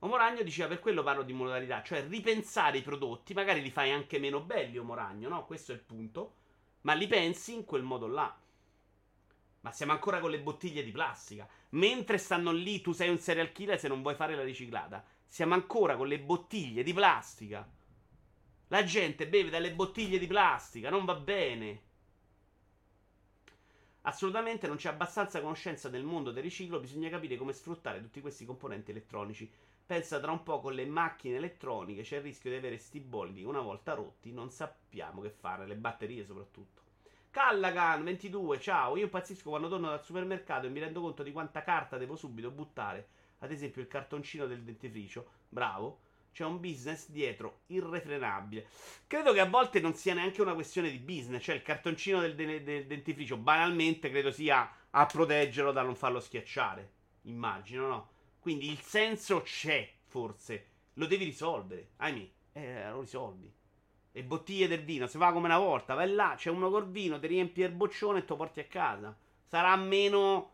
Omoragno 0.00 0.42
diceva 0.42 0.68
per 0.68 0.80
quello 0.80 1.02
parlo 1.02 1.22
di 1.22 1.32
modalità, 1.32 1.82
cioè 1.82 2.06
ripensare 2.06 2.76
i 2.76 2.82
prodotti, 2.82 3.32
magari 3.32 3.62
li 3.62 3.70
fai 3.70 3.92
anche 3.92 4.18
meno 4.18 4.42
belli, 4.42 4.76
Omoragno, 4.76 5.30
no? 5.30 5.46
Questo 5.46 5.72
è 5.72 5.74
il 5.74 5.80
punto. 5.80 6.34
Ma 6.82 6.92
li 6.92 7.06
pensi 7.06 7.54
in 7.54 7.64
quel 7.64 7.82
modo 7.82 8.08
là. 8.08 8.38
Ma 9.60 9.72
siamo 9.72 9.92
ancora 9.92 10.20
con 10.20 10.30
le 10.30 10.38
bottiglie 10.38 10.84
di 10.84 10.90
plastica. 10.90 11.48
Mentre 11.70 12.18
stanno 12.18 12.50
lì, 12.50 12.80
tu 12.80 12.92
sei 12.92 13.10
un 13.10 13.18
serial 13.18 13.52
killer 13.52 13.78
se 13.78 13.88
non 13.88 14.02
vuoi 14.02 14.14
fare 14.14 14.34
la 14.34 14.42
riciclata. 14.42 15.04
Siamo 15.26 15.54
ancora 15.54 15.96
con 15.96 16.08
le 16.08 16.18
bottiglie 16.18 16.82
di 16.82 16.94
plastica. 16.94 17.68
La 18.68 18.84
gente 18.84 19.28
beve 19.28 19.50
dalle 19.50 19.72
bottiglie 19.72 20.18
di 20.18 20.26
plastica, 20.26 20.90
non 20.90 21.04
va 21.04 21.14
bene. 21.14 21.82
Assolutamente 24.02 24.66
non 24.66 24.76
c'è 24.76 24.88
abbastanza 24.88 25.40
conoscenza 25.40 25.90
del 25.90 26.04
mondo 26.04 26.30
del 26.30 26.42
riciclo, 26.42 26.80
bisogna 26.80 27.10
capire 27.10 27.36
come 27.36 27.52
sfruttare 27.52 28.00
tutti 28.00 28.22
questi 28.22 28.46
componenti 28.46 28.90
elettronici. 28.90 29.50
Pensa 29.84 30.20
tra 30.20 30.32
un 30.32 30.42
po' 30.42 30.60
con 30.60 30.74
le 30.74 30.86
macchine 30.86 31.36
elettroniche 31.36 32.02
c'è 32.02 32.16
il 32.16 32.22
rischio 32.22 32.50
di 32.50 32.56
avere 32.56 32.78
sti 32.78 33.00
bolli 33.00 33.42
una 33.42 33.60
volta 33.60 33.94
rotti, 33.94 34.32
non 34.32 34.50
sappiamo 34.50 35.20
che 35.20 35.30
fare, 35.30 35.66
le 35.66 35.76
batterie 35.76 36.24
soprattutto. 36.24 36.87
Callagan 37.38 38.02
22, 38.02 38.58
ciao, 38.58 38.96
io 38.96 39.04
impazzisco 39.04 39.50
quando 39.50 39.68
torno 39.68 39.90
dal 39.90 40.02
supermercato 40.02 40.66
e 40.66 40.70
mi 40.70 40.80
rendo 40.80 41.00
conto 41.00 41.22
di 41.22 41.30
quanta 41.30 41.62
carta 41.62 41.96
devo 41.96 42.16
subito 42.16 42.50
buttare. 42.50 43.06
Ad 43.38 43.52
esempio 43.52 43.80
il 43.80 43.86
cartoncino 43.86 44.48
del 44.48 44.64
dentifricio, 44.64 45.24
bravo 45.48 46.00
c'è 46.32 46.44
un 46.44 46.58
business 46.58 47.08
dietro 47.08 47.60
irrefrenabile. 47.66 48.66
Credo 49.06 49.32
che 49.32 49.38
a 49.38 49.48
volte 49.48 49.78
non 49.78 49.94
sia 49.94 50.14
neanche 50.14 50.42
una 50.42 50.54
questione 50.54 50.90
di 50.90 50.98
business, 50.98 51.44
cioè 51.44 51.54
il 51.54 51.62
cartoncino 51.62 52.20
del, 52.20 52.34
de- 52.34 52.64
del 52.64 52.86
dentifricio 52.86 53.36
banalmente 53.36 54.10
credo 54.10 54.32
sia 54.32 54.68
a 54.90 55.06
proteggerlo 55.06 55.70
da 55.70 55.82
non 55.82 55.94
farlo 55.94 56.18
schiacciare. 56.18 56.90
Immagino, 57.22 57.86
no? 57.86 58.08
Quindi 58.40 58.68
il 58.68 58.80
senso 58.80 59.42
c'è, 59.42 59.88
forse. 60.06 60.66
Lo 60.94 61.06
devi 61.06 61.24
risolvere. 61.24 61.90
Ahimè, 61.98 62.28
eh, 62.54 62.90
lo 62.90 62.98
risolvi. 62.98 63.57
E 64.12 64.24
bottiglie 64.24 64.68
del 64.68 64.82
vino, 64.82 65.06
si 65.06 65.18
fa 65.18 65.32
come 65.32 65.46
una 65.46 65.58
volta, 65.58 65.94
vai 65.94 66.12
là, 66.12 66.34
c'è 66.36 66.50
uno 66.50 66.70
col 66.70 66.90
vino, 66.90 67.18
ti 67.18 67.26
riempi 67.26 67.60
il 67.60 67.70
boccione 67.70 68.20
e 68.20 68.22
te 68.22 68.28
lo 68.30 68.36
porti 68.36 68.60
a 68.60 68.64
casa. 68.64 69.16
Sarà 69.44 69.76
meno 69.76 70.52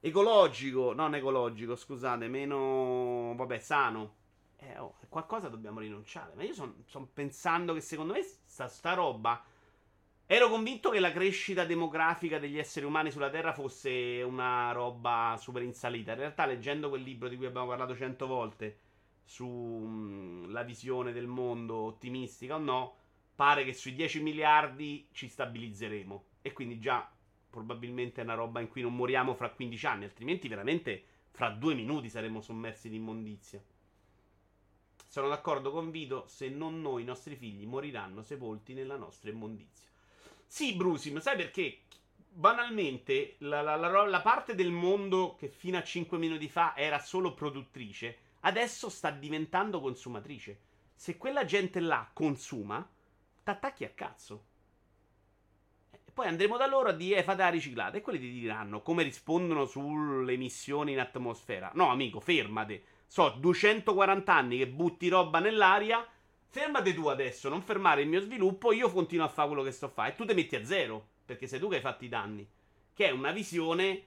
ecologico, 0.00 0.92
non 0.92 1.14
ecologico, 1.14 1.74
scusate, 1.74 2.28
meno, 2.28 3.34
vabbè, 3.36 3.58
sano 3.58 4.24
eh, 4.58 4.78
oh, 4.78 4.96
qualcosa 5.08 5.48
dobbiamo 5.48 5.80
rinunciare. 5.80 6.32
Ma 6.34 6.42
io 6.42 6.54
sto 6.54 6.74
son 6.86 7.12
pensando 7.12 7.74
che 7.74 7.80
secondo 7.80 8.12
me 8.12 8.22
sta, 8.22 8.68
sta 8.68 8.94
roba. 8.94 9.42
Ero 10.28 10.48
convinto 10.48 10.90
che 10.90 10.98
la 10.98 11.12
crescita 11.12 11.64
demografica 11.64 12.38
degli 12.38 12.58
esseri 12.58 12.84
umani 12.84 13.10
sulla 13.12 13.30
Terra 13.30 13.52
fosse 13.52 14.22
una 14.22 14.72
roba 14.72 15.36
super 15.38 15.62
in 15.62 15.72
salita. 15.72 16.12
In 16.12 16.18
realtà, 16.18 16.46
leggendo 16.46 16.88
quel 16.88 17.02
libro 17.02 17.28
di 17.28 17.36
cui 17.36 17.46
abbiamo 17.46 17.68
parlato 17.68 17.94
cento 17.94 18.26
volte 18.26 18.78
sulla 19.26 20.62
mm, 20.62 20.66
visione 20.66 21.12
del 21.12 21.26
mondo 21.26 21.74
ottimistica 21.74 22.54
o 22.54 22.58
no, 22.58 22.96
pare 23.34 23.64
che 23.64 23.74
sui 23.74 23.94
10 23.94 24.22
miliardi 24.22 25.08
ci 25.12 25.28
stabilizzeremo. 25.28 26.24
E 26.40 26.52
quindi 26.52 26.78
già 26.78 27.10
probabilmente 27.50 28.20
è 28.20 28.24
una 28.24 28.34
roba 28.34 28.60
in 28.60 28.68
cui 28.68 28.82
non 28.82 28.94
moriamo 28.94 29.34
fra 29.34 29.50
15 29.50 29.86
anni, 29.86 30.04
altrimenti 30.04 30.48
veramente 30.48 31.04
Fra 31.36 31.50
due 31.50 31.74
minuti 31.74 32.08
saremo 32.08 32.40
sommersi 32.40 32.88
di 32.88 32.96
immondizia. 32.96 33.62
Sono 35.06 35.28
d'accordo 35.28 35.70
con 35.70 35.90
Vito, 35.90 36.24
se 36.28 36.48
non 36.48 36.80
noi, 36.80 37.02
i 37.02 37.04
nostri 37.04 37.36
figli 37.36 37.66
moriranno 37.66 38.22
sepolti 38.22 38.72
nella 38.72 38.96
nostra 38.96 39.28
immondizia. 39.28 39.86
Sì, 40.46 40.74
Brusim, 40.74 41.18
sai 41.20 41.36
perché? 41.36 41.80
Banalmente, 42.28 43.34
la, 43.38 43.60
la, 43.60 43.76
la, 43.76 44.06
la 44.06 44.20
parte 44.22 44.54
del 44.54 44.70
mondo 44.70 45.34
che 45.34 45.48
fino 45.48 45.76
a 45.76 45.82
5 45.82 46.16
minuti 46.16 46.48
fa 46.48 46.74
era 46.74 46.98
solo 46.98 47.34
produttrice, 47.34 48.18
adesso 48.40 48.88
sta 48.88 49.10
diventando 49.10 49.80
consumatrice. 49.80 50.60
Se 50.94 51.16
quella 51.16 51.44
gente 51.44 51.80
là 51.80 52.08
consuma, 52.12 52.88
t'attacchi 53.42 53.84
a 53.84 53.90
cazzo. 53.90 54.44
E 55.90 56.10
poi 56.12 56.26
andremo 56.26 56.56
da 56.56 56.66
loro 56.66 56.88
a 56.88 56.92
dire, 56.92 57.18
eh, 57.18 57.22
fate 57.22 57.42
la 57.42 57.48
riciclata. 57.48 57.96
E 57.96 58.00
quelli 58.00 58.18
ti 58.18 58.30
diranno 58.30 58.82
come 58.82 59.02
rispondono 59.02 59.66
sulle 59.66 60.32
emissioni 60.32 60.92
in 60.92 61.00
atmosfera. 61.00 61.70
No, 61.74 61.90
amico, 61.90 62.20
fermate. 62.20 62.84
So, 63.06 63.30
240 63.30 64.34
anni 64.34 64.58
che 64.58 64.68
butti 64.68 65.08
roba 65.08 65.38
nell'aria. 65.38 66.06
Fermate 66.48 66.94
tu 66.94 67.06
adesso, 67.08 67.48
non 67.48 67.62
fermare 67.62 68.02
il 68.02 68.08
mio 68.08 68.20
sviluppo. 68.20 68.72
Io 68.72 68.90
continuo 68.90 69.26
a 69.26 69.28
fare 69.28 69.48
quello 69.48 69.62
che 69.62 69.72
sto 69.72 69.86
a 69.86 69.90
fare. 69.90 70.12
E 70.12 70.14
tu 70.14 70.24
ti 70.24 70.34
metti 70.34 70.56
a 70.56 70.64
zero. 70.64 71.08
Perché 71.24 71.46
sei 71.46 71.58
tu 71.58 71.68
che 71.68 71.76
hai 71.76 71.80
fatto 71.82 72.04
i 72.04 72.08
danni. 72.08 72.48
Che 72.94 73.06
è 73.06 73.10
una 73.10 73.32
visione 73.32 74.02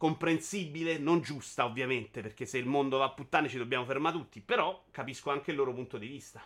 comprensibile, 0.00 0.96
non 0.96 1.20
giusta 1.20 1.66
ovviamente, 1.66 2.22
perché 2.22 2.46
se 2.46 2.56
il 2.56 2.64
mondo 2.64 2.96
va 2.96 3.04
a 3.04 3.10
puttane 3.10 3.50
ci 3.50 3.58
dobbiamo 3.58 3.84
fermare 3.84 4.16
tutti, 4.16 4.40
però 4.40 4.86
capisco 4.90 5.28
anche 5.28 5.50
il 5.50 5.58
loro 5.58 5.74
punto 5.74 5.98
di 5.98 6.06
vista. 6.06 6.42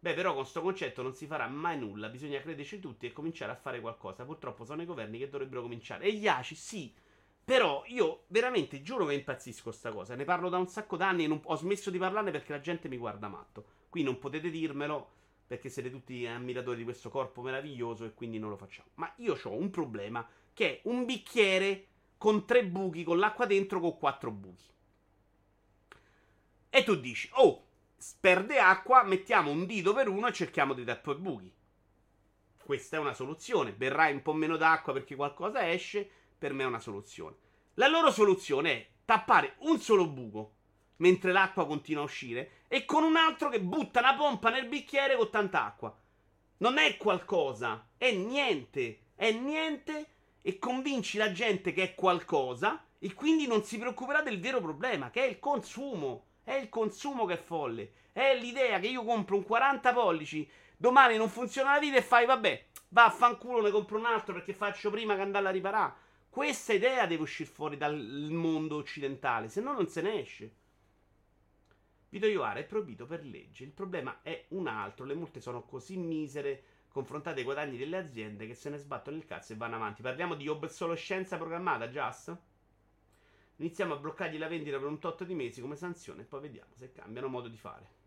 Beh, 0.00 0.14
però 0.14 0.30
con 0.32 0.40
questo 0.40 0.62
concetto 0.62 1.00
non 1.02 1.14
si 1.14 1.26
farà 1.26 1.46
mai 1.46 1.78
nulla, 1.78 2.08
bisogna 2.08 2.40
crederci 2.40 2.80
tutti 2.80 3.06
e 3.06 3.12
cominciare 3.12 3.52
a 3.52 3.54
fare 3.54 3.80
qualcosa. 3.80 4.24
Purtroppo 4.24 4.64
sono 4.64 4.82
i 4.82 4.84
governi 4.84 5.18
che 5.18 5.28
dovrebbero 5.28 5.62
cominciare. 5.62 6.06
E 6.06 6.14
gli 6.14 6.26
ACI, 6.26 6.54
sì, 6.56 6.92
però 7.44 7.84
io 7.86 8.24
veramente 8.26 8.82
giuro 8.82 9.06
che 9.06 9.14
impazzisco 9.14 9.70
sta 9.70 9.92
cosa. 9.92 10.16
Ne 10.16 10.24
parlo 10.24 10.48
da 10.48 10.58
un 10.58 10.66
sacco 10.66 10.96
d'anni 10.96 11.22
e 11.22 11.28
non... 11.28 11.40
ho 11.44 11.54
smesso 11.54 11.90
di 11.90 11.98
parlarne 11.98 12.32
perché 12.32 12.50
la 12.50 12.60
gente 12.60 12.88
mi 12.88 12.96
guarda 12.96 13.28
matto. 13.28 13.64
Qui 13.88 14.02
non 14.02 14.18
potete 14.18 14.50
dirmelo 14.50 15.08
perché 15.46 15.68
siete 15.68 15.88
tutti 15.88 16.26
ammiratori 16.26 16.78
di 16.78 16.84
questo 16.84 17.10
corpo 17.10 17.42
meraviglioso 17.42 18.04
e 18.06 18.12
quindi 18.12 18.40
non 18.40 18.50
lo 18.50 18.56
facciamo. 18.56 18.88
Ma 18.94 19.12
io 19.18 19.38
ho 19.40 19.54
un 19.54 19.70
problema 19.70 20.28
che 20.60 20.72
è 20.72 20.80
un 20.90 21.06
bicchiere 21.06 21.86
con 22.18 22.44
tre 22.44 22.66
buchi, 22.66 23.02
con 23.02 23.18
l'acqua 23.18 23.46
dentro, 23.46 23.80
con 23.80 23.96
quattro 23.96 24.30
buchi. 24.30 24.68
E 26.68 26.84
tu 26.84 26.96
dici, 26.96 27.30
oh, 27.32 27.64
perde 28.20 28.58
acqua, 28.58 29.02
mettiamo 29.02 29.50
un 29.50 29.64
dito 29.64 29.94
per 29.94 30.08
uno 30.08 30.26
e 30.26 30.34
cerchiamo 30.34 30.74
di 30.74 30.84
tappare 30.84 31.16
i 31.16 31.20
buchi. 31.22 31.54
Questa 32.62 32.96
è 32.96 33.00
una 33.00 33.14
soluzione. 33.14 33.72
Berrai 33.72 34.12
un 34.12 34.20
po' 34.20 34.34
meno 34.34 34.58
d'acqua 34.58 34.92
perché 34.92 35.16
qualcosa 35.16 35.66
esce, 35.66 36.06
per 36.38 36.52
me 36.52 36.64
è 36.64 36.66
una 36.66 36.78
soluzione. 36.78 37.36
La 37.76 37.88
loro 37.88 38.10
soluzione 38.10 38.70
è 38.70 38.86
tappare 39.06 39.54
un 39.60 39.80
solo 39.80 40.06
buco 40.06 40.56
mentre 40.96 41.32
l'acqua 41.32 41.66
continua 41.66 42.02
a 42.02 42.04
uscire 42.04 42.64
e 42.68 42.84
con 42.84 43.02
un 43.02 43.16
altro 43.16 43.48
che 43.48 43.62
butta 43.62 44.00
una 44.00 44.14
pompa 44.14 44.50
nel 44.50 44.68
bicchiere 44.68 45.16
con 45.16 45.30
tanta 45.30 45.64
acqua. 45.64 45.98
Non 46.58 46.76
è 46.76 46.98
qualcosa, 46.98 47.88
è 47.96 48.12
niente, 48.12 49.04
è 49.14 49.32
niente 49.32 50.18
e 50.42 50.58
convinci 50.58 51.18
la 51.18 51.32
gente 51.32 51.72
che 51.72 51.82
è 51.82 51.94
qualcosa 51.94 52.84
e 52.98 53.14
quindi 53.14 53.46
non 53.46 53.64
si 53.64 53.78
preoccuperà 53.78 54.22
del 54.22 54.40
vero 54.40 54.60
problema, 54.60 55.10
che 55.10 55.24
è 55.24 55.28
il 55.28 55.38
consumo. 55.38 56.26
È 56.42 56.54
il 56.54 56.68
consumo 56.68 57.26
che 57.26 57.34
è 57.34 57.42
folle. 57.42 57.92
È 58.12 58.36
l'idea 58.36 58.78
che 58.78 58.88
io 58.88 59.04
compro 59.04 59.36
un 59.36 59.44
40 59.44 59.92
pollici, 59.92 60.48
domani 60.76 61.16
non 61.16 61.28
funziona 61.28 61.72
la 61.72 61.78
vita 61.78 61.96
e 61.96 62.02
fai, 62.02 62.26
vabbè, 62.26 62.66
vaffanculo, 62.88 63.62
ne 63.62 63.70
compro 63.70 63.98
un 63.98 64.06
altro 64.06 64.34
perché 64.34 64.52
faccio 64.52 64.90
prima 64.90 65.14
che 65.14 65.20
andarla 65.20 65.48
a 65.48 65.52
riparare. 65.52 65.92
Questa 66.28 66.72
idea 66.72 67.06
deve 67.06 67.22
uscire 67.22 67.48
fuori 67.48 67.76
dal 67.76 67.96
mondo 68.30 68.76
occidentale, 68.76 69.48
se 69.48 69.60
no 69.60 69.72
non 69.72 69.88
se 69.88 70.00
ne 70.00 70.20
esce. 70.20 70.54
Vito 72.10 72.26
Ioara 72.26 72.58
è 72.58 72.64
proibito 72.64 73.06
per 73.06 73.24
legge. 73.24 73.62
Il 73.62 73.70
problema 73.70 74.20
è 74.22 74.46
un 74.48 74.66
altro. 74.66 75.04
Le 75.04 75.14
multe 75.14 75.40
sono 75.40 75.62
così 75.62 75.96
misere 75.96 76.64
confrontate 76.90 77.38
ai 77.38 77.44
guadagni 77.44 77.78
delle 77.78 77.96
aziende 77.96 78.46
che 78.46 78.54
se 78.54 78.68
ne 78.68 78.76
sbattono 78.76 79.16
il 79.16 79.24
cazzo 79.24 79.52
e 79.52 79.56
vanno 79.56 79.76
avanti. 79.76 80.02
Parliamo 80.02 80.34
di 80.34 80.48
obsolescenza 80.48 81.36
programmata, 81.36 81.88
Just? 81.88 82.36
Iniziamo 83.56 83.94
a 83.94 83.98
bloccargli 83.98 84.38
la 84.38 84.48
vendita 84.48 84.78
per 84.78 84.88
un 84.88 84.98
tot 84.98 85.24
di 85.24 85.34
mesi 85.34 85.60
come 85.60 85.76
sanzione 85.76 86.22
e 86.22 86.24
poi 86.24 86.40
vediamo 86.40 86.72
se 86.74 86.92
cambiano 86.92 87.28
modo 87.28 87.48
di 87.48 87.56
fare. 87.56 87.98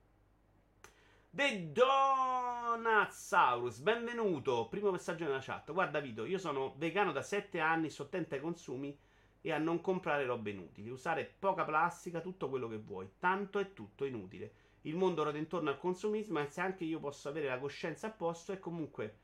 The 1.30 1.72
Donatsaurus, 1.72 3.80
benvenuto. 3.80 4.68
Primo 4.68 4.92
messaggio 4.92 5.24
nella 5.24 5.40
chat. 5.40 5.72
Guarda 5.72 6.00
Vito, 6.00 6.26
io 6.26 6.38
sono 6.38 6.76
vegano 6.78 7.12
da 7.12 7.22
7 7.22 7.60
anni, 7.60 7.90
sto 7.90 8.04
attento 8.04 8.36
ai 8.36 8.42
consumi 8.42 8.96
e 9.42 9.52
a 9.52 9.58
non 9.58 9.82
comprare 9.82 10.26
robe 10.26 10.52
inutili. 10.52 10.90
Usare 10.90 11.34
poca 11.40 11.64
plastica, 11.64 12.20
tutto 12.20 12.50
quello 12.50 12.68
che 12.68 12.78
vuoi. 12.78 13.10
Tanto 13.18 13.60
è 13.60 13.74
tutto 13.74 14.06
inutile 14.06 14.63
il 14.84 14.96
mondo 14.96 15.24
ruota 15.24 15.38
intorno 15.38 15.70
al 15.70 15.78
consumismo 15.78 16.40
e 16.40 16.48
se 16.50 16.62
anche 16.62 16.84
io 16.84 17.00
posso 17.00 17.30
avere 17.30 17.48
la 17.48 17.60
coscienza 17.60 18.08
a 18.08 18.12
posto 18.12 18.52
è 18.52 18.60
comunque 18.60 19.18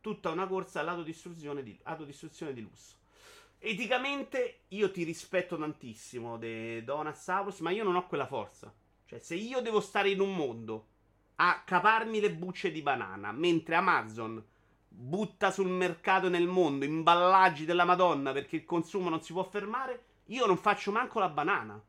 tutta 0.00 0.30
una 0.30 0.46
corsa 0.46 0.80
all'autodistruzione 0.80 1.62
di, 1.62 1.78
di 2.52 2.60
lusso. 2.60 2.96
Eticamente 3.58 4.60
io 4.68 4.90
ti 4.90 5.02
rispetto 5.02 5.56
tantissimo 5.56 6.36
de 6.36 6.84
Donasaurus, 6.84 7.60
ma 7.60 7.70
io 7.70 7.82
non 7.82 7.96
ho 7.96 8.06
quella 8.06 8.26
forza. 8.26 8.72
Cioè, 9.06 9.18
se 9.18 9.34
io 9.34 9.60
devo 9.60 9.80
stare 9.80 10.10
in 10.10 10.20
un 10.20 10.34
mondo 10.34 10.88
a 11.36 11.62
caparmi 11.64 12.20
le 12.20 12.32
bucce 12.32 12.70
di 12.70 12.82
banana, 12.82 13.32
mentre 13.32 13.74
Amazon 13.74 14.44
butta 14.88 15.50
sul 15.50 15.68
mercato 15.68 16.28
nel 16.28 16.46
mondo 16.46 16.84
imballaggi 16.84 17.64
della 17.64 17.84
Madonna 17.84 18.32
perché 18.32 18.56
il 18.56 18.64
consumo 18.64 19.08
non 19.08 19.22
si 19.22 19.32
può 19.32 19.42
fermare, 19.42 20.04
io 20.26 20.46
non 20.46 20.56
faccio 20.56 20.92
manco 20.92 21.18
la 21.18 21.28
banana. 21.28 21.82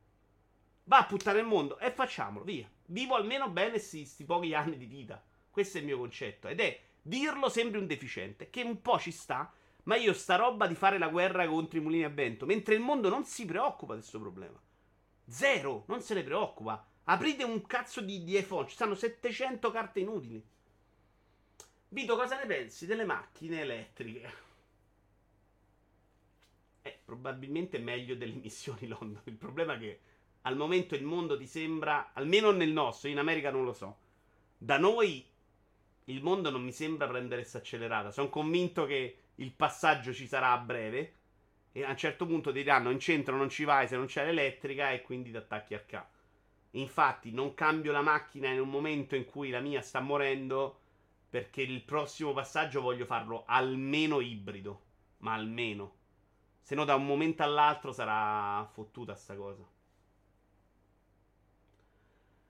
Va 0.85 0.97
a 0.97 1.05
puttare 1.05 1.39
il 1.39 1.45
mondo 1.45 1.77
e 1.79 1.91
facciamolo, 1.91 2.43
via. 2.43 2.69
Vivo 2.89 3.15
almeno 3.15 3.49
bene 3.49 3.71
questi 3.71 4.23
pochi 4.25 4.53
anni 4.53 4.77
di 4.77 4.85
vita. 4.85 5.23
Questo 5.49 5.77
è 5.77 5.79
il 5.81 5.87
mio 5.87 5.97
concetto. 5.97 6.47
Ed 6.47 6.59
è 6.59 6.79
dirlo 7.01 7.49
sempre 7.49 7.79
un 7.79 7.87
deficiente, 7.87 8.49
che 8.49 8.61
un 8.61 8.81
po' 8.81 8.99
ci 8.99 9.11
sta, 9.11 9.51
ma 9.83 9.95
io 9.95 10.13
sta 10.13 10.35
roba 10.35 10.67
di 10.67 10.75
fare 10.75 10.97
la 10.97 11.07
guerra 11.07 11.47
contro 11.47 11.77
i 11.77 11.81
mulini 11.81 12.03
a 12.03 12.09
vento, 12.09 12.45
mentre 12.45 12.75
il 12.75 12.81
mondo 12.81 13.09
non 13.09 13.23
si 13.25 13.45
preoccupa 13.45 13.93
di 13.93 13.99
questo 13.99 14.19
problema. 14.19 14.59
Zero, 15.25 15.83
non 15.87 16.01
se 16.01 16.13
ne 16.13 16.23
preoccupa. 16.23 16.85
Aprite 17.05 17.43
un 17.43 17.65
cazzo 17.65 18.01
di, 18.01 18.23
di 18.23 18.37
iPhone, 18.37 18.67
ci 18.67 18.75
stanno 18.75 18.95
700 18.95 19.71
carte 19.71 20.01
inutili. 20.01 20.45
Vito, 21.89 22.15
cosa 22.17 22.37
ne 22.37 22.45
pensi 22.45 22.85
delle 22.85 23.05
macchine 23.05 23.61
elettriche? 23.61 24.45
Eh, 26.81 26.99
probabilmente 27.03 27.79
meglio 27.79 28.15
delle 28.15 28.33
missioni 28.33 28.87
London. 28.87 29.21
Il 29.25 29.37
problema 29.37 29.75
è 29.75 29.79
che 29.79 29.99
al 30.41 30.55
momento 30.55 30.95
il 30.95 31.03
mondo 31.03 31.37
ti 31.37 31.47
sembra, 31.47 32.11
almeno 32.13 32.51
nel 32.51 32.71
nostro, 32.71 33.09
in 33.09 33.17
America 33.17 33.51
non 33.51 33.65
lo 33.65 33.73
so. 33.73 33.97
Da 34.57 34.77
noi 34.77 35.25
il 36.05 36.23
mondo 36.23 36.49
non 36.49 36.63
mi 36.63 36.71
sembra 36.71 37.07
prendersi 37.07 37.57
accelerata. 37.57 38.11
Sono 38.11 38.29
convinto 38.29 38.85
che 38.85 39.17
il 39.35 39.51
passaggio 39.51 40.13
ci 40.13 40.27
sarà 40.27 40.51
a 40.51 40.57
breve. 40.57 41.13
E 41.73 41.83
a 41.83 41.89
un 41.89 41.97
certo 41.97 42.25
punto 42.25 42.51
ti 42.51 42.59
diranno 42.59 42.89
in 42.89 42.99
centro 42.99 43.35
non 43.35 43.49
ci 43.49 43.63
vai 43.63 43.87
se 43.87 43.97
non 43.97 44.07
c'è 44.07 44.25
l'elettrica 44.25 44.91
e 44.91 45.01
quindi 45.01 45.31
ti 45.31 45.37
attacchi 45.37 45.73
al 45.73 45.85
K. 45.85 46.03
Infatti 46.71 47.31
non 47.31 47.53
cambio 47.53 47.91
la 47.91 48.01
macchina 48.01 48.49
in 48.49 48.59
un 48.59 48.69
momento 48.69 49.15
in 49.15 49.25
cui 49.25 49.49
la 49.49 49.59
mia 49.59 49.81
sta 49.81 49.99
morendo 49.99 50.79
perché 51.29 51.61
il 51.61 51.83
prossimo 51.83 52.33
passaggio 52.33 52.81
voglio 52.81 53.05
farlo 53.05 53.43
almeno 53.45 54.21
ibrido. 54.21 54.81
Ma 55.19 55.33
almeno. 55.33 55.95
Se 56.61 56.73
no 56.73 56.83
da 56.83 56.95
un 56.95 57.05
momento 57.05 57.43
all'altro 57.43 57.91
sarà 57.91 58.65
fottuta 58.73 59.13
sta 59.13 59.35
cosa. 59.35 59.63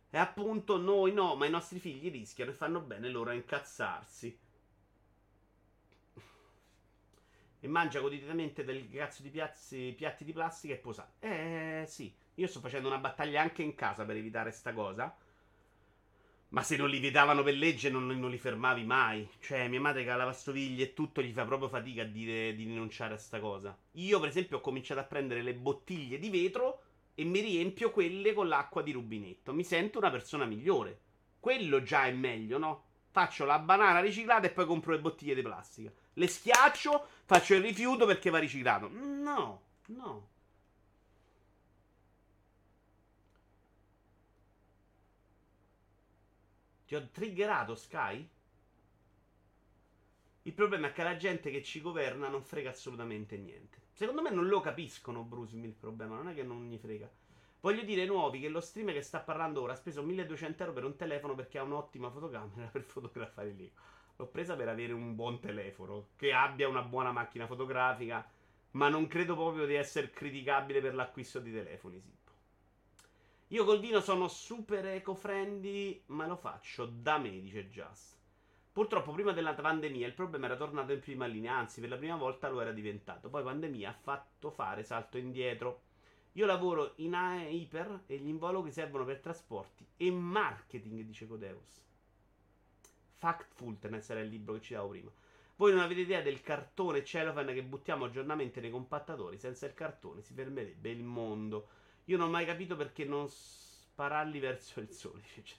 E 0.10 0.18
appunto 0.18 0.78
noi 0.78 1.12
no, 1.12 1.36
ma 1.36 1.46
i 1.46 1.50
nostri 1.50 1.80
figli 1.80 2.10
rischiano 2.10 2.52
e 2.52 2.54
fanno 2.54 2.80
bene 2.80 3.10
loro 3.10 3.32
a 3.32 3.34
incazzarsi. 3.34 4.40
E 7.60 7.68
mangia 7.68 8.00
quotidianamente 8.00 8.64
del 8.64 8.90
cazzo 8.90 9.22
di 9.22 9.30
piazzi, 9.30 9.94
piatti 9.98 10.24
di 10.24 10.32
plastica 10.32 10.74
e 10.74 10.78
posare. 10.78 11.12
Eh 11.20 11.86
sì, 11.88 12.14
io 12.36 12.48
sto 12.48 12.60
facendo 12.60 12.88
una 12.88 13.00
battaglia 13.00 13.42
anche 13.42 13.64
in 13.64 13.76
casa 13.76 14.06
per 14.06 14.16
evitare 14.16 14.52
sta 14.52 14.74
cosa. 14.74 15.16
Ma 16.50 16.64
se 16.64 16.78
non 16.78 16.88
li 16.88 17.00
vietavano 17.00 17.44
per 17.44 17.56
legge 17.56 17.90
non, 17.90 18.08
non, 18.08 18.30
li 18.30 18.38
fermavi 18.38 18.86
mai. 18.86 19.28
Cioè, 19.42 19.68
mia 19.68 19.82
madre 19.82 20.04
che 20.04 20.10
ha 20.10 20.14
la 20.14 20.20
lavastoviglie 20.20 20.84
e 20.86 20.94
tutto 20.94 21.22
gli 21.22 21.34
fa 21.34 21.44
proprio 21.44 21.68
fatica 21.68 22.04
a 22.04 22.06
dire 22.06 22.56
di 22.56 22.64
rinunciare 22.64 23.16
a 23.16 23.18
sta 23.18 23.42
cosa. 23.42 23.78
Io, 23.94 24.20
per 24.22 24.30
esempio, 24.30 24.58
ho 24.58 24.62
cominciato 24.62 25.02
a 25.02 25.04
prendere 25.04 25.42
le 25.42 25.54
bottiglie 25.54 26.18
di 26.18 26.30
vetro 26.30 26.84
e 27.20 27.24
mi 27.24 27.40
riempio 27.40 27.90
quelle 27.90 28.32
con 28.32 28.48
l'acqua 28.48 28.84
di 28.84 28.92
rubinetto. 28.92 29.52
Mi 29.52 29.64
sento 29.64 29.98
una 29.98 30.12
persona 30.12 30.46
migliore. 30.46 31.00
Quello 31.40 31.82
già 31.82 32.06
è 32.06 32.12
meglio, 32.12 32.60
no? 32.60 32.84
Faccio 33.10 33.44
la 33.44 33.58
banana 33.58 34.02
riciclata 34.02 34.46
e 34.46 34.52
poi 34.52 34.68
compro 34.68 34.92
le 34.92 35.00
bottiglie 35.00 35.34
di 35.34 35.42
plastica. 35.42 35.92
Le 36.14 36.28
schiaccio, 36.28 37.08
faccio 37.26 37.56
il 37.56 37.64
rifiuto 37.64 38.06
perché 38.06 38.30
va 38.30 38.38
riciclato. 38.38 38.88
No, 38.90 39.62
no. 39.88 40.30
Ti 46.86 46.94
ho 46.94 47.10
triggerato, 47.12 47.74
Sky? 47.74 48.30
Il 50.44 50.54
problema 50.54 50.90
è 50.90 50.92
che 50.94 51.02
la 51.02 51.18
gente 51.18 51.50
che 51.50 51.64
ci 51.64 51.82
governa 51.82 52.28
non 52.28 52.44
frega 52.44 52.70
assolutamente 52.70 53.38
niente. 53.38 53.87
Secondo 53.98 54.22
me 54.22 54.30
non 54.30 54.48
lo 54.48 54.60
capiscono 54.60 55.24
Brusimi 55.24 55.66
il 55.66 55.74
problema, 55.74 56.18
non 56.18 56.30
è 56.30 56.36
che 56.36 56.44
non 56.44 56.68
gli 56.68 56.78
frega. 56.78 57.10
Voglio 57.62 57.82
dire 57.82 58.02
ai 58.02 58.08
nuovi 58.08 58.40
che 58.40 58.48
lo 58.48 58.62
streamer 58.62 58.94
che 58.94 59.02
sta 59.02 59.22
parlando 59.22 59.64
ora 59.64 59.74
ha 59.74 59.76
speso 59.76 60.04
1200 60.04 60.62
euro 60.62 60.74
per 60.76 60.84
un 60.84 60.96
telefono 60.96 61.34
perché 61.34 61.58
ha 61.58 61.64
un'ottima 61.64 62.12
fotocamera 62.12 62.68
per 62.72 62.84
fotografare 62.84 63.50
lì. 63.50 63.74
L'ho 64.18 64.28
presa 64.28 64.56
per 64.56 64.68
avere 64.68 64.94
un 64.94 65.16
buon 65.16 65.40
telefono, 65.40 66.10
che 66.16 66.32
abbia 66.32 66.68
una 66.68 66.84
buona 66.84 67.12
macchina 67.12 67.48
fotografica, 67.48 68.24
ma 68.74 68.88
non 68.88 69.08
credo 69.08 69.34
proprio 69.34 69.66
di 69.66 69.74
essere 69.74 70.12
criticabile 70.12 70.80
per 70.80 70.94
l'acquisto 70.94 71.40
di 71.40 71.52
telefoni, 71.52 72.00
Sippo. 72.00 72.32
Io 73.48 73.66
col 73.66 73.80
vino 73.80 74.00
sono 74.00 74.28
super 74.28 74.86
eco-friendly, 74.86 76.04
ma 76.08 76.28
lo 76.28 76.36
faccio 76.36 76.86
da 76.86 77.18
me, 77.18 77.32
dice 77.42 77.68
Just. 77.68 78.17
Purtroppo 78.78 79.12
prima 79.12 79.32
della 79.32 79.56
pandemia 79.56 80.06
il 80.06 80.14
problema 80.14 80.46
era 80.46 80.56
tornato 80.56 80.92
in 80.92 81.00
prima 81.00 81.26
linea, 81.26 81.56
anzi 81.56 81.80
per 81.82 81.90
la 81.90 81.98
prima 81.98 82.16
volta 82.16 82.48
lo 82.48 82.62
era 82.62 82.72
diventato. 82.72 83.28
Poi 83.28 83.42
pandemia 83.42 83.90
ha 83.90 83.94
fatto 83.94 84.52
fare 84.52 84.84
salto 84.84 85.18
indietro. 85.18 85.82
Io 86.34 86.46
lavoro 86.46 86.94
in 86.98 87.14
Hyper 87.14 88.04
e 88.06 88.18
gli 88.18 88.28
involucri 88.28 88.72
servono 88.72 89.04
per 89.04 89.18
trasporti 89.18 89.84
e 89.98 90.12
marketing, 90.12 91.02
dice 91.02 91.26
Codeus. 91.26 91.84
Factfulness 93.16 94.12
era 94.12 94.20
il 94.20 94.30
libro 94.30 94.54
che 94.54 94.62
ci 94.62 94.74
davo 94.74 94.90
prima. 94.90 95.12
Voi 95.56 95.74
non 95.74 95.82
avete 95.82 96.02
idea 96.02 96.22
del 96.22 96.44
cartone 96.44 97.04
cellophane 97.04 97.56
che 97.56 97.64
buttiamo 97.64 98.06
aggiornamenti 98.06 98.60
nei 98.60 98.70
compattatori. 98.70 99.40
Senza 99.40 99.66
il 99.66 99.74
cartone 99.74 100.22
si 100.22 100.36
fermerebbe 100.36 100.92
il 100.92 101.02
mondo. 101.02 101.70
Io 102.06 102.18
non 102.18 102.28
ho 102.28 102.30
mai 102.30 102.46
capito 102.46 102.76
perché 102.76 103.06
non 103.06 103.28
spararli 103.28 104.38
verso 104.38 104.80
il 104.80 104.92
sole, 104.92 105.24
dice 105.34 105.56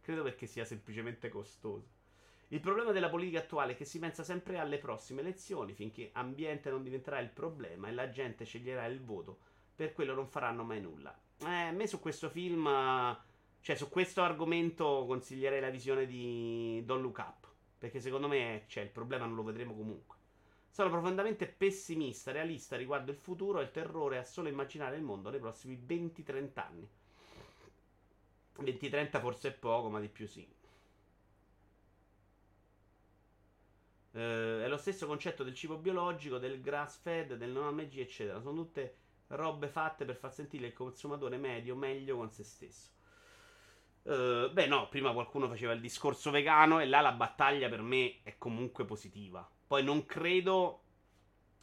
Credo 0.00 0.24
perché 0.24 0.46
sia 0.46 0.64
semplicemente 0.64 1.28
costoso. 1.28 2.02
Il 2.48 2.60
problema 2.60 2.92
della 2.92 3.08
politica 3.08 3.38
attuale 3.38 3.72
è 3.72 3.76
che 3.76 3.84
si 3.84 3.98
pensa 3.98 4.22
sempre 4.22 4.58
alle 4.58 4.78
prossime 4.78 5.22
elezioni, 5.22 5.72
finché 5.72 6.10
ambiente 6.12 6.70
non 6.70 6.82
diventerà 6.82 7.18
il 7.18 7.30
problema 7.30 7.88
e 7.88 7.92
la 7.92 8.10
gente 8.10 8.44
sceglierà 8.44 8.84
il 8.86 9.02
voto, 9.02 9.38
per 9.74 9.92
quello 9.92 10.14
non 10.14 10.28
faranno 10.28 10.62
mai 10.62 10.80
nulla. 10.80 11.16
Eh, 11.40 11.46
a 11.46 11.72
me 11.72 11.86
su 11.86 12.00
questo 12.00 12.28
film, 12.28 12.64
cioè 13.60 13.76
su 13.76 13.88
questo 13.88 14.22
argomento 14.22 15.04
consiglierei 15.06 15.60
la 15.60 15.70
visione 15.70 16.06
di 16.06 16.82
Don't 16.84 17.02
Look 17.02 17.18
Up, 17.18 17.48
perché 17.78 17.98
secondo 17.98 18.28
me 18.28 18.64
cioè, 18.66 18.84
il 18.84 18.90
problema 18.90 19.24
non 19.24 19.34
lo 19.34 19.42
vedremo 19.42 19.74
comunque. 19.74 20.16
Sono 20.68 20.90
profondamente 20.90 21.46
pessimista, 21.46 22.32
realista 22.32 22.76
riguardo 22.76 23.10
il 23.10 23.16
futuro 23.16 23.60
e 23.60 23.62
il 23.62 23.70
terrore 23.70 24.18
a 24.18 24.24
solo 24.24 24.48
immaginare 24.48 24.96
il 24.96 25.02
mondo 25.02 25.30
nei 25.30 25.40
prossimi 25.40 25.76
20-30 25.76 26.50
anni. 26.60 26.88
20-30 28.60 29.20
forse 29.20 29.48
è 29.48 29.52
poco, 29.52 29.88
ma 29.88 30.00
di 30.00 30.08
più 30.08 30.26
sì. 30.26 30.46
Eh, 34.14 34.64
è 34.64 34.68
lo 34.68 34.76
stesso 34.76 35.06
concetto 35.06 35.42
del 35.42 35.54
cibo 35.54 35.76
biologico, 35.76 36.38
del 36.38 36.60
grass 36.60 37.00
fed, 37.00 37.34
del 37.34 37.50
non 37.50 37.66
AMG, 37.66 37.98
eccetera. 37.98 38.40
Sono 38.40 38.62
tutte 38.62 38.96
robe 39.28 39.68
fatte 39.68 40.04
per 40.04 40.16
far 40.16 40.32
sentire 40.32 40.66
il 40.66 40.72
consumatore 40.72 41.36
medio 41.36 41.74
meglio 41.74 42.16
con 42.16 42.30
se 42.30 42.44
stesso. 42.44 42.92
Uh, 44.02 44.52
beh, 44.52 44.66
no, 44.66 44.88
prima 44.88 45.12
qualcuno 45.12 45.48
faceva 45.48 45.72
il 45.72 45.80
discorso 45.80 46.30
vegano 46.30 46.78
e 46.78 46.86
là 46.86 47.00
la 47.00 47.12
battaglia 47.12 47.68
per 47.68 47.80
me 47.80 48.20
è 48.22 48.36
comunque 48.38 48.84
positiva. 48.84 49.48
Poi 49.66 49.82
non 49.82 50.04
credo, 50.04 50.82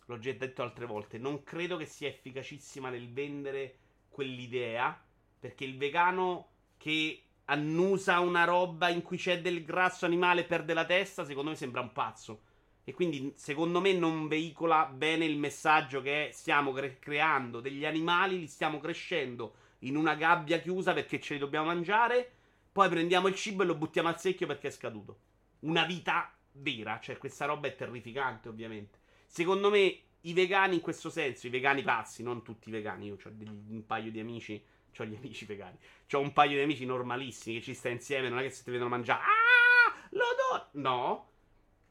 l'ho 0.05 0.17
già 0.17 0.31
detto 0.33 0.63
altre 0.63 0.85
volte, 0.85 1.19
non 1.19 1.43
credo 1.43 1.77
che 1.77 1.85
sia 1.85 2.09
efficacissima 2.09 2.89
nel 2.89 3.13
vendere 3.13 3.77
quell'idea, 4.09 4.99
perché 5.39 5.63
il 5.63 5.77
vegano 5.77 6.49
che 6.77 7.23
annusa 7.45 8.19
una 8.19 8.43
roba 8.43 8.89
in 8.89 9.01
cui 9.01 9.17
c'è 9.17 9.41
del 9.41 9.63
grasso 9.63 10.05
animale 10.05 10.41
e 10.41 10.45
perde 10.45 10.73
la 10.73 10.85
testa, 10.85 11.25
secondo 11.25 11.49
me 11.49 11.55
sembra 11.55 11.81
un 11.81 11.91
pazzo. 11.91 12.43
E 12.83 12.93
quindi, 12.93 13.33
secondo 13.35 13.79
me, 13.79 13.93
non 13.93 14.27
veicola 14.27 14.85
bene 14.85 15.25
il 15.25 15.37
messaggio 15.37 16.01
che 16.01 16.29
è, 16.29 16.31
stiamo 16.31 16.71
cre- 16.71 16.97
creando 16.99 17.59
degli 17.59 17.85
animali, 17.85 18.39
li 18.39 18.47
stiamo 18.47 18.79
crescendo 18.79 19.55
in 19.79 19.95
una 19.95 20.15
gabbia 20.15 20.59
chiusa 20.59 20.93
perché 20.93 21.19
ce 21.19 21.35
li 21.35 21.39
dobbiamo 21.39 21.67
mangiare. 21.67 22.31
Poi 22.71 22.89
prendiamo 22.89 23.27
il 23.27 23.35
cibo 23.35 23.63
e 23.63 23.65
lo 23.65 23.75
buttiamo 23.75 24.07
al 24.07 24.19
secchio 24.19 24.47
perché 24.47 24.67
è 24.67 24.71
scaduto. 24.71 25.19
Una 25.59 25.85
vita 25.85 26.33
vera, 26.53 26.99
cioè 26.99 27.17
questa 27.17 27.45
roba 27.45 27.67
è 27.67 27.75
terrificante, 27.75 28.49
ovviamente. 28.49 28.99
Secondo 29.25 29.69
me, 29.69 29.99
i 30.21 30.33
vegani 30.33 30.75
in 30.75 30.81
questo 30.81 31.09
senso, 31.09 31.47
i 31.47 31.49
vegani 31.49 31.83
pazzi, 31.83 32.23
non 32.23 32.43
tutti 32.43 32.69
i 32.69 32.71
vegani, 32.71 33.07
io 33.07 33.15
ho 33.15 33.29
un 33.29 33.83
paio 33.85 34.11
di 34.11 34.19
amici 34.19 34.63
Ho 34.97 35.05
gli 35.05 35.15
amici 35.17 35.45
vegani. 35.45 35.77
Ho 36.11 36.19
un 36.19 36.33
paio 36.33 36.57
di 36.57 36.63
amici 36.63 36.85
normalissimi 36.85 37.57
che 37.57 37.61
ci 37.63 37.73
sta 37.73 37.89
insieme. 37.89 38.29
Non 38.29 38.39
è 38.39 38.43
che 38.43 38.49
se 38.49 38.63
ti 38.63 38.71
vedono 38.71 38.89
mangiare. 38.89 39.21
Ah! 39.21 40.07
Lo. 40.09 40.69
No. 40.73 41.29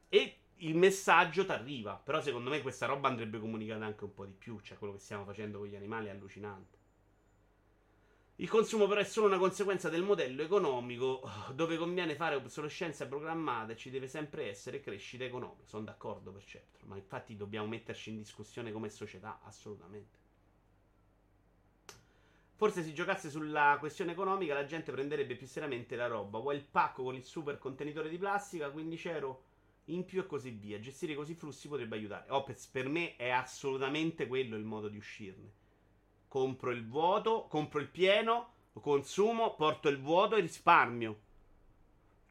E 0.08 0.36
il 0.56 0.76
messaggio 0.76 1.44
ti 1.44 1.52
arriva. 1.52 1.94
Però 1.94 2.20
secondo 2.20 2.50
me 2.50 2.62
questa 2.62 2.86
roba 2.86 3.08
andrebbe 3.08 3.38
comunicata 3.38 3.84
anche 3.84 4.04
un 4.04 4.14
po' 4.14 4.26
di 4.26 4.34
più. 4.36 4.60
Cioè, 4.60 4.78
quello 4.78 4.94
che 4.94 5.00
stiamo 5.00 5.24
facendo 5.24 5.58
con 5.58 5.68
gli 5.68 5.76
animali 5.76 6.06
è 6.06 6.10
allucinante. 6.10 6.78
Il 8.40 8.48
consumo 8.48 8.86
però 8.86 9.00
è 9.00 9.04
solo 9.04 9.26
una 9.26 9.36
conseguenza 9.36 9.90
del 9.90 10.02
modello 10.02 10.40
economico 10.40 11.28
dove 11.52 11.76
conviene 11.76 12.14
fare 12.14 12.36
obsolescenza 12.36 13.06
programmata 13.06 13.72
e 13.72 13.76
ci 13.76 13.90
deve 13.90 14.08
sempre 14.08 14.48
essere 14.48 14.80
crescita 14.80 15.24
economica. 15.24 15.66
Sono 15.66 15.84
d'accordo 15.84 16.32
per 16.32 16.42
certo, 16.44 16.78
ma 16.86 16.96
infatti 16.96 17.36
dobbiamo 17.36 17.66
metterci 17.66 18.08
in 18.08 18.16
discussione 18.16 18.72
come 18.72 18.88
società, 18.88 19.40
assolutamente. 19.44 20.19
Forse 22.60 22.82
se 22.82 22.92
giocasse 22.92 23.30
sulla 23.30 23.78
questione 23.80 24.12
economica 24.12 24.52
la 24.52 24.66
gente 24.66 24.92
prenderebbe 24.92 25.34
più 25.34 25.46
seriamente 25.46 25.96
la 25.96 26.08
roba. 26.08 26.40
Vuoi 26.40 26.56
il 26.56 26.62
pacco 26.62 27.02
con 27.02 27.14
il 27.14 27.24
super 27.24 27.56
contenitore 27.56 28.10
di 28.10 28.18
plastica, 28.18 28.68
15 28.68 29.08
euro 29.08 29.42
in 29.86 30.04
più 30.04 30.20
e 30.20 30.26
così 30.26 30.50
via. 30.50 30.78
Gestire 30.78 31.14
così 31.14 31.32
i 31.32 31.36
flussi 31.36 31.68
potrebbe 31.68 31.96
aiutare. 31.96 32.26
Opez 32.28 32.66
per 32.66 32.86
me 32.86 33.16
è 33.16 33.30
assolutamente 33.30 34.26
quello 34.26 34.56
il 34.56 34.64
modo 34.64 34.88
di 34.88 34.98
uscirne. 34.98 35.50
Compro 36.28 36.70
il 36.72 36.86
vuoto, 36.86 37.46
compro 37.48 37.80
il 37.80 37.88
pieno, 37.88 38.52
consumo, 38.78 39.54
porto 39.54 39.88
il 39.88 39.98
vuoto 39.98 40.36
e 40.36 40.42
risparmio. 40.42 41.20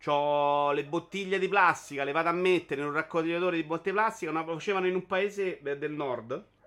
Ho 0.06 0.72
le 0.74 0.86
bottiglie 0.86 1.40
di 1.40 1.48
plastica, 1.48 2.04
le 2.04 2.12
vado 2.12 2.30
a 2.30 2.34
mettere 2.34 2.82
in 2.82 2.86
un 2.86 2.94
raccogliitore 2.94 3.56
di 3.56 3.68
di 3.68 3.92
plastica. 3.92 4.32
Lo 4.32 4.44
facevano 4.44 4.86
in 4.86 4.94
un 4.94 5.08
paese 5.08 5.60
del 5.60 5.92
nord 5.92 6.58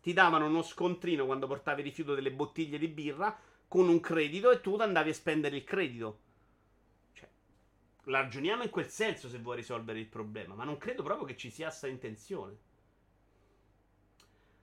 ti 0.00 0.12
davano 0.12 0.46
uno 0.46 0.62
scontrino 0.62 1.26
quando 1.26 1.46
portavi 1.46 1.82
rifiuto 1.82 2.14
delle 2.14 2.32
bottiglie 2.32 2.78
di 2.78 2.88
birra 2.88 3.36
con 3.66 3.88
un 3.88 4.00
credito 4.00 4.50
e 4.50 4.60
tu 4.60 4.76
andavi 4.76 5.10
a 5.10 5.14
spendere 5.14 5.56
il 5.56 5.64
credito. 5.64 6.18
Cioè, 7.12 7.28
ragioniamo 8.04 8.62
in 8.62 8.70
quel 8.70 8.88
senso 8.88 9.28
se 9.28 9.38
vuoi 9.38 9.56
risolvere 9.56 9.98
il 9.98 10.06
problema, 10.06 10.54
ma 10.54 10.64
non 10.64 10.78
credo 10.78 11.02
proprio 11.02 11.26
che 11.26 11.36
ci 11.36 11.50
sia 11.50 11.66
questa 11.66 11.86
intenzione. 11.86 12.66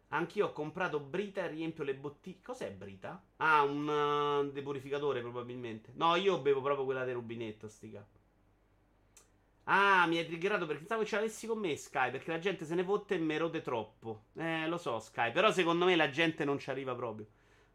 Anch'io 0.09 0.47
ho 0.47 0.51
comprato 0.53 0.99
Brita 0.99 1.43
e 1.43 1.47
riempio 1.47 1.83
le 1.83 1.95
bottiglie. 1.95 2.41
Cos'è 2.41 2.71
Brita? 2.71 3.21
Ah, 3.37 3.63
un 3.63 3.87
uh, 3.87 4.51
depurificatore 4.51 5.19
probabilmente. 5.19 5.91
No, 5.95 6.15
io 6.15 6.39
bevo 6.39 6.61
proprio 6.61 6.85
quella 6.85 7.03
del 7.03 7.15
rubinetto, 7.15 7.67
stica. 7.67 8.05
Ah, 9.67 10.05
mi 10.07 10.17
hai 10.17 10.25
triggerato 10.25 10.65
perché 10.65 10.81
pensavo 10.81 11.05
ce 11.05 11.15
l'avessi 11.15 11.47
con 11.47 11.59
me 11.59 11.75
Sky. 11.75 12.11
Perché 12.11 12.31
la 12.31 12.39
gente 12.39 12.65
se 12.65 12.75
ne 12.75 12.83
fotte 12.83 13.15
e 13.15 13.19
me 13.19 13.37
rode 13.37 13.61
troppo. 13.61 14.25
Eh, 14.35 14.67
lo 14.67 14.77
so, 14.77 14.99
Sky. 14.99 15.31
Però 15.31 15.51
secondo 15.51 15.85
me 15.85 15.95
la 15.95 16.09
gente 16.09 16.45
non 16.45 16.59
ci 16.59 16.69
arriva 16.69 16.93
proprio. 16.93 17.27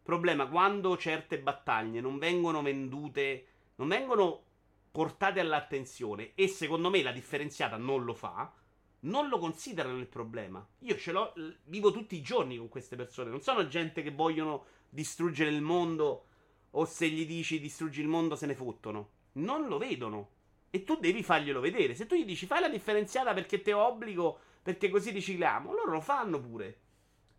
Problema, 0.02 0.48
quando 0.48 0.96
certe 0.96 1.38
battaglie 1.40 2.00
non 2.00 2.18
vengono 2.18 2.62
vendute, 2.62 3.46
non 3.76 3.88
vengono 3.88 4.44
portate 4.90 5.40
all'attenzione 5.40 6.32
e 6.34 6.48
secondo 6.48 6.90
me 6.90 7.02
la 7.02 7.12
differenziata 7.12 7.76
non 7.76 8.04
lo 8.04 8.14
fa, 8.14 8.52
non 9.00 9.28
lo 9.28 9.38
considerano 9.38 9.98
il 9.98 10.06
problema. 10.06 10.66
Io 10.80 10.96
ce 10.96 11.12
l'ho, 11.12 11.32
vivo 11.64 11.92
tutti 11.92 12.16
i 12.16 12.22
giorni 12.22 12.56
con 12.56 12.68
queste 12.68 12.96
persone. 12.96 13.30
Non 13.30 13.40
sono 13.40 13.66
gente 13.68 14.02
che 14.02 14.10
vogliono 14.10 14.64
distruggere 14.88 15.50
il 15.50 15.62
mondo 15.62 16.26
o 16.70 16.84
se 16.84 17.08
gli 17.08 17.26
dici 17.26 17.60
distruggi 17.60 18.00
il 18.00 18.08
mondo 18.08 18.36
se 18.36 18.46
ne 18.46 18.54
fottono. 18.54 19.10
Non 19.32 19.66
lo 19.68 19.78
vedono. 19.78 20.30
E 20.70 20.84
tu 20.84 20.96
devi 20.96 21.22
farglielo 21.22 21.60
vedere. 21.60 21.94
Se 21.94 22.06
tu 22.06 22.14
gli 22.14 22.24
dici 22.24 22.46
fai 22.46 22.60
la 22.60 22.68
differenziata 22.68 23.34
perché 23.34 23.60
te 23.60 23.72
obbligo, 23.72 24.38
perché 24.62 24.88
così 24.88 25.10
ricicliamo, 25.10 25.72
loro 25.72 25.90
lo 25.90 26.00
fanno 26.00 26.40
pure. 26.40 26.78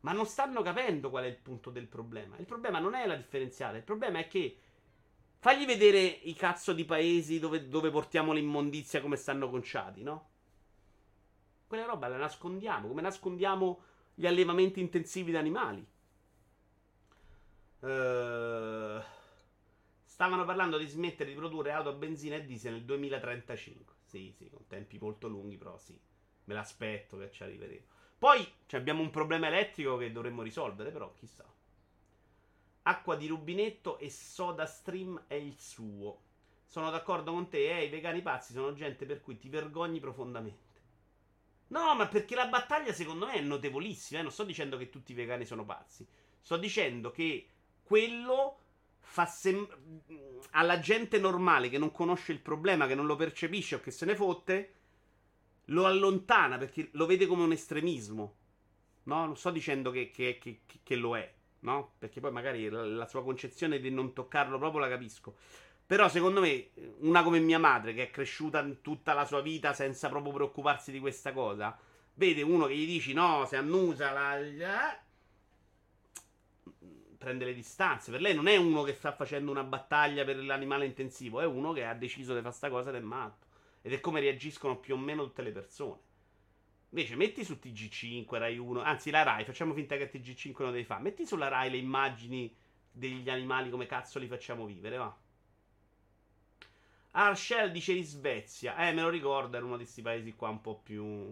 Ma 0.01 0.11
non 0.11 0.25
stanno 0.25 0.61
capendo 0.61 1.09
qual 1.09 1.23
è 1.23 1.27
il 1.27 1.37
punto 1.37 1.69
del 1.69 1.87
problema. 1.87 2.35
Il 2.37 2.45
problema 2.45 2.79
non 2.79 2.93
è 2.93 3.05
la 3.05 3.15
differenziata, 3.15 3.77
il 3.77 3.83
problema 3.83 4.19
è 4.19 4.27
che 4.27 4.57
fagli 5.39 5.65
vedere 5.65 5.99
i 5.99 6.33
cazzo 6.33 6.73
di 6.73 6.85
paesi 6.85 7.39
dove, 7.39 7.67
dove 7.67 7.89
portiamo 7.89 8.33
l'immondizia 8.33 8.99
come 8.99 9.15
stanno 9.15 9.49
conciati, 9.49 10.03
no? 10.03 10.29
Quella 11.67 11.85
roba 11.85 12.07
la 12.07 12.17
nascondiamo, 12.17 12.87
come 12.87 13.01
nascondiamo 13.01 13.83
gli 14.13 14.25
allevamenti 14.25 14.81
intensivi 14.81 15.31
di 15.31 15.37
animali. 15.37 15.87
Ehm... 17.79 18.97
Uh... 18.97 19.19
Stavano 20.21 20.45
parlando 20.45 20.77
di 20.77 20.85
smettere 20.85 21.31
di 21.31 21.35
produrre 21.35 21.71
auto 21.71 21.89
a 21.89 21.93
benzina 21.93 22.35
e 22.35 22.45
diesel 22.45 22.73
nel 22.73 22.83
2035. 22.83 23.95
Sì, 24.03 24.31
sì, 24.37 24.51
con 24.51 24.67
tempi 24.67 24.99
molto 24.99 25.27
lunghi, 25.27 25.57
però 25.57 25.79
sì. 25.79 25.99
Me 26.43 26.53
l'aspetto 26.53 27.17
che 27.17 27.31
ci 27.31 27.41
arriveremo. 27.41 27.85
Poi 28.19 28.47
abbiamo 28.73 29.01
un 29.01 29.09
problema 29.09 29.47
elettrico 29.47 29.97
che 29.97 30.11
dovremmo 30.11 30.43
risolvere, 30.43 30.91
però 30.91 31.11
chissà. 31.15 31.43
Acqua 32.83 33.15
di 33.15 33.25
rubinetto 33.25 33.97
e 33.97 34.11
soda 34.11 34.67
stream 34.67 35.23
è 35.25 35.33
il 35.33 35.57
suo. 35.57 36.21
Sono 36.67 36.91
d'accordo 36.91 37.31
con 37.31 37.49
te, 37.49 37.75
eh, 37.75 37.85
i 37.85 37.89
vegani 37.89 38.21
pazzi 38.21 38.53
sono 38.53 38.73
gente 38.73 39.07
per 39.07 39.21
cui 39.21 39.39
ti 39.39 39.49
vergogni 39.49 39.99
profondamente. 39.99 40.81
No, 41.69 41.95
ma 41.95 42.07
perché 42.07 42.35
la 42.35 42.45
battaglia 42.45 42.93
secondo 42.93 43.25
me 43.25 43.33
è 43.33 43.41
notevolissima. 43.41 44.19
Eh? 44.19 44.21
Non 44.21 44.31
sto 44.31 44.43
dicendo 44.43 44.77
che 44.77 44.91
tutti 44.91 45.13
i 45.13 45.15
vegani 45.15 45.45
sono 45.45 45.65
pazzi. 45.65 46.07
Sto 46.39 46.57
dicendo 46.57 47.09
che 47.09 47.47
quello 47.81 48.60
fa 49.01 49.25
sem- 49.25 49.67
alla 50.51 50.79
gente 50.79 51.19
normale 51.19 51.69
che 51.69 51.77
non 51.77 51.91
conosce 51.91 52.31
il 52.31 52.39
problema, 52.39 52.87
che 52.87 52.95
non 52.95 53.05
lo 53.05 53.15
percepisce 53.15 53.75
o 53.75 53.79
che 53.81 53.91
se 53.91 54.05
ne 54.05 54.15
fotte, 54.15 54.73
lo 55.65 55.85
allontana 55.85 56.57
perché 56.57 56.89
lo 56.93 57.05
vede 57.05 57.25
come 57.25 57.43
un 57.43 57.51
estremismo. 57.51 58.35
No, 59.03 59.25
non 59.25 59.35
sto 59.35 59.49
dicendo 59.49 59.91
che, 59.91 60.11
che, 60.11 60.37
che, 60.39 60.61
che 60.83 60.95
lo 60.95 61.17
è, 61.17 61.33
no? 61.59 61.93
Perché 61.97 62.19
poi 62.19 62.31
magari 62.31 62.69
la, 62.69 62.85
la, 62.85 63.07
sua 63.07 63.23
concezione 63.23 63.79
di 63.79 63.89
non 63.89 64.13
toccarlo 64.13 64.57
proprio 64.57 64.81
la 64.81 64.89
capisco. 64.89 65.35
Però 65.85 66.07
secondo 66.07 66.39
me, 66.39 66.69
una 66.99 67.23
come 67.23 67.39
mia 67.39 67.59
madre, 67.59 67.93
che 67.93 68.03
è 68.03 68.11
cresciuta 68.11 68.63
tutta 68.81 69.13
la 69.13 69.25
sua 69.25 69.41
vita 69.41 69.73
senza 69.73 70.07
proprio 70.07 70.31
preoccuparsi 70.33 70.91
di 70.91 70.99
questa 70.99 71.33
cosa, 71.33 71.77
vede 72.13 72.41
uno 72.43 72.67
che 72.67 72.75
gli 72.75 72.85
dici 72.85 73.13
no, 73.13 73.45
se 73.45 73.57
annusa 73.57 74.11
la... 74.11 74.97
Prende 77.21 77.45
le 77.45 77.53
distanze. 77.53 78.09
Per 78.09 78.19
lei 78.19 78.33
non 78.33 78.47
è 78.47 78.55
uno 78.55 78.81
che 78.81 78.95
sta 78.95 79.11
facendo 79.11 79.51
una 79.51 79.63
battaglia 79.63 80.25
per 80.25 80.43
l'animale 80.43 80.85
intensivo, 80.85 81.39
è 81.39 81.45
uno 81.45 81.71
che 81.71 81.85
ha 81.85 81.93
deciso 81.93 82.33
di 82.33 82.39
fare 82.39 82.49
questa 82.49 82.69
cosa 82.71 82.89
ed 82.89 82.95
è 82.95 82.99
matto. 82.99 83.45
Ed 83.83 83.93
è 83.93 83.99
come 83.99 84.21
reagiscono 84.21 84.79
più 84.79 84.95
o 84.95 84.97
meno 84.97 85.25
tutte 85.25 85.43
le 85.43 85.51
persone. 85.51 85.99
Invece 86.89 87.15
metti 87.15 87.43
su 87.43 87.59
TG5, 87.61 88.25
Rai 88.39 88.57
1, 88.57 88.81
anzi 88.81 89.11
la 89.11 89.21
Rai, 89.21 89.45
facciamo 89.45 89.75
finta 89.75 89.97
che 89.97 90.09
TG5 90.09 90.63
non 90.63 90.71
devi 90.71 90.83
fare. 90.83 91.03
Metti 91.03 91.27
sulla 91.27 91.47
Rai 91.47 91.69
le 91.69 91.77
immagini 91.77 92.51
degli 92.91 93.29
animali 93.29 93.69
come 93.69 93.85
cazzo 93.85 94.17
li 94.17 94.25
facciamo 94.25 94.65
vivere, 94.65 94.97
va. 94.97 95.15
Arshel 97.11 97.71
dice 97.71 97.93
in 97.93 98.03
Svezia. 98.03 98.75
Eh, 98.77 98.93
me 98.93 99.01
lo 99.03 99.09
ricordo, 99.09 99.57
era 99.57 99.65
uno 99.65 99.77
di 99.77 99.83
questi 99.83 100.01
paesi 100.01 100.33
qua 100.33 100.49
un 100.49 100.59
po' 100.59 100.79
più 100.83 101.31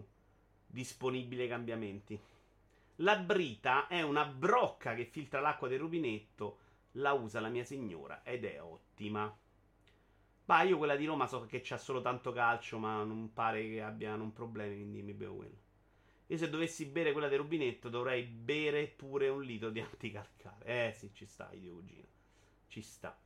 disponibili 0.68 1.42
ai 1.42 1.48
cambiamenti. 1.48 2.20
La 3.02 3.16
brita 3.16 3.88
è 3.88 4.02
una 4.02 4.26
brocca 4.26 4.94
che 4.94 5.06
filtra 5.06 5.40
l'acqua 5.40 5.70
del 5.70 5.80
rubinetto. 5.80 6.60
La 6.94 7.14
usa 7.14 7.40
la 7.40 7.48
mia 7.48 7.64
signora 7.64 8.24
ed 8.24 8.44
è 8.44 8.62
ottima. 8.62 9.34
Bah, 10.44 10.64
io 10.64 10.78
quella 10.78 10.98
di 10.98 11.06
Roma 11.06 11.26
so 11.26 11.46
che 11.46 11.62
c'ha 11.64 11.78
solo 11.78 12.02
tanto 12.02 12.34
calcio, 12.34 12.78
ma 12.78 13.02
non 13.04 13.32
pare 13.32 13.62
che 13.70 13.82
abbiano 13.82 14.24
un 14.24 14.34
problema, 14.34 14.74
quindi 14.74 15.02
mi 15.02 15.14
bevo 15.14 15.36
quello. 15.36 15.58
Io 16.28 16.38
se 16.38 16.50
dovessi 16.50 16.88
bere 16.88 17.14
quella 17.14 17.30
del 17.30 17.40
rubinetto 17.40 17.88
dovrei 17.88 18.24
bere 18.24 18.88
pure 18.88 19.30
un 19.30 19.44
litro 19.44 19.70
di 19.70 19.80
anticalcare. 19.80 20.90
Eh 20.90 20.94
sì, 20.94 21.14
ci 21.14 21.26
sta, 21.26 21.50
io 21.54 21.76
cugino. 21.76 22.08
Ci 22.68 22.82
sta. 22.82 23.18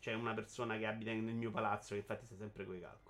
C'è 0.00 0.14
una 0.14 0.34
persona 0.34 0.76
che 0.78 0.86
abita 0.86 1.12
nel 1.12 1.34
mio 1.34 1.52
palazzo 1.52 1.94
che 1.94 2.00
infatti 2.00 2.26
sta 2.26 2.36
sempre 2.36 2.64
coi 2.64 2.80
calcoli. 2.80 3.05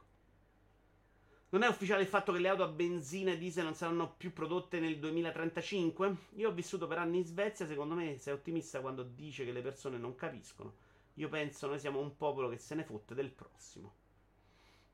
Non 1.48 1.62
è 1.62 1.68
ufficiale 1.68 2.02
il 2.02 2.08
fatto 2.08 2.32
che 2.32 2.40
le 2.40 2.48
auto 2.48 2.64
a 2.64 2.68
benzina 2.68 3.30
e 3.30 3.38
diesel 3.38 3.64
non 3.64 3.74
saranno 3.74 4.14
più 4.16 4.32
prodotte 4.32 4.80
nel 4.80 4.98
2035? 4.98 6.16
Io 6.34 6.48
ho 6.48 6.52
vissuto 6.52 6.88
per 6.88 6.98
anni 6.98 7.18
in 7.18 7.24
Svezia, 7.24 7.66
secondo 7.66 7.94
me 7.94 8.18
sei 8.18 8.34
ottimista 8.34 8.80
quando 8.80 9.04
dice 9.04 9.44
che 9.44 9.52
le 9.52 9.62
persone 9.62 9.96
non 9.96 10.16
capiscono. 10.16 10.74
Io 11.14 11.28
penso 11.28 11.68
noi 11.68 11.78
siamo 11.78 12.00
un 12.00 12.16
popolo 12.16 12.48
che 12.48 12.58
se 12.58 12.74
ne 12.74 12.84
fotte 12.84 13.14
del 13.14 13.30
prossimo. 13.30 13.94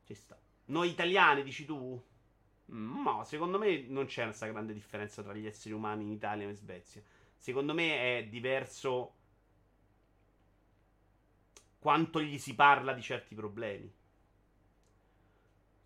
Ci 0.04 0.14
sta. 0.14 0.38
Noi 0.66 0.90
italiani, 0.90 1.42
dici 1.42 1.64
tu? 1.64 2.00
Mm, 2.70 3.02
no, 3.02 3.24
secondo 3.24 3.58
me 3.58 3.86
non 3.88 4.04
c'è 4.04 4.24
questa 4.24 4.46
grande 4.46 4.74
differenza 4.74 5.22
tra 5.22 5.32
gli 5.34 5.46
esseri 5.46 5.74
umani 5.74 6.02
in 6.04 6.10
Italia 6.10 6.46
e 6.46 6.50
in 6.50 6.56
Svezia. 6.56 7.02
Secondo 7.34 7.72
me 7.72 8.18
è 8.18 8.26
diverso 8.26 9.14
quanto 11.78 12.20
gli 12.20 12.38
si 12.38 12.54
parla 12.54 12.92
di 12.92 13.02
certi 13.02 13.34
problemi. 13.34 13.92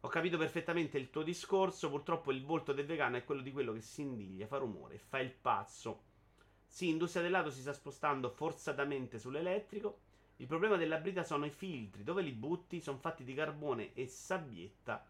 Ho 0.06 0.08
capito 0.08 0.38
perfettamente 0.38 0.98
il 0.98 1.10
tuo 1.10 1.24
discorso. 1.24 1.90
Purtroppo 1.90 2.30
il 2.30 2.44
volto 2.44 2.72
del 2.72 2.86
vegano 2.86 3.16
è 3.16 3.24
quello 3.24 3.42
di 3.42 3.50
quello 3.50 3.72
che 3.72 3.80
si 3.80 4.02
indiglia, 4.02 4.46
fa 4.46 4.58
rumore, 4.58 4.98
fa 4.98 5.18
il 5.18 5.32
pazzo. 5.32 6.04
Sì, 6.64 6.90
industria 6.90 7.22
del 7.24 7.32
lato 7.32 7.50
si 7.50 7.60
sta 7.60 7.72
spostando 7.72 8.30
forzatamente 8.30 9.18
sull'elettrico. 9.18 9.98
Il 10.36 10.46
problema 10.46 10.76
della 10.76 10.98
brita 10.98 11.24
sono 11.24 11.44
i 11.44 11.50
filtri. 11.50 12.04
Dove 12.04 12.22
li 12.22 12.30
butti? 12.30 12.80
Sono 12.80 12.98
fatti 12.98 13.24
di 13.24 13.34
carbone 13.34 13.94
e 13.94 14.06
sabbietta. 14.06 15.04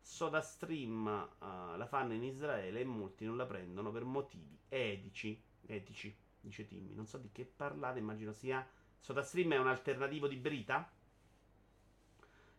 Soda 0.00 0.40
Stream 0.40 1.06
uh, 1.06 1.76
la 1.76 1.86
fanno 1.86 2.12
in 2.12 2.22
Israele 2.22 2.78
e 2.78 2.84
molti 2.84 3.24
non 3.24 3.36
la 3.36 3.46
prendono 3.46 3.90
per 3.90 4.04
motivi 4.04 4.56
etici. 4.68 5.42
Etici, 5.66 6.16
dice 6.40 6.64
Timmy. 6.68 6.94
Non 6.94 7.08
so 7.08 7.18
di 7.18 7.30
che 7.32 7.46
parlate, 7.46 7.98
immagino 7.98 8.30
sia. 8.30 8.64
Soda 9.00 9.22
Stream 9.22 9.54
è 9.54 9.58
un 9.58 9.66
alternativo 9.66 10.28
di 10.28 10.36
brita? 10.36 10.88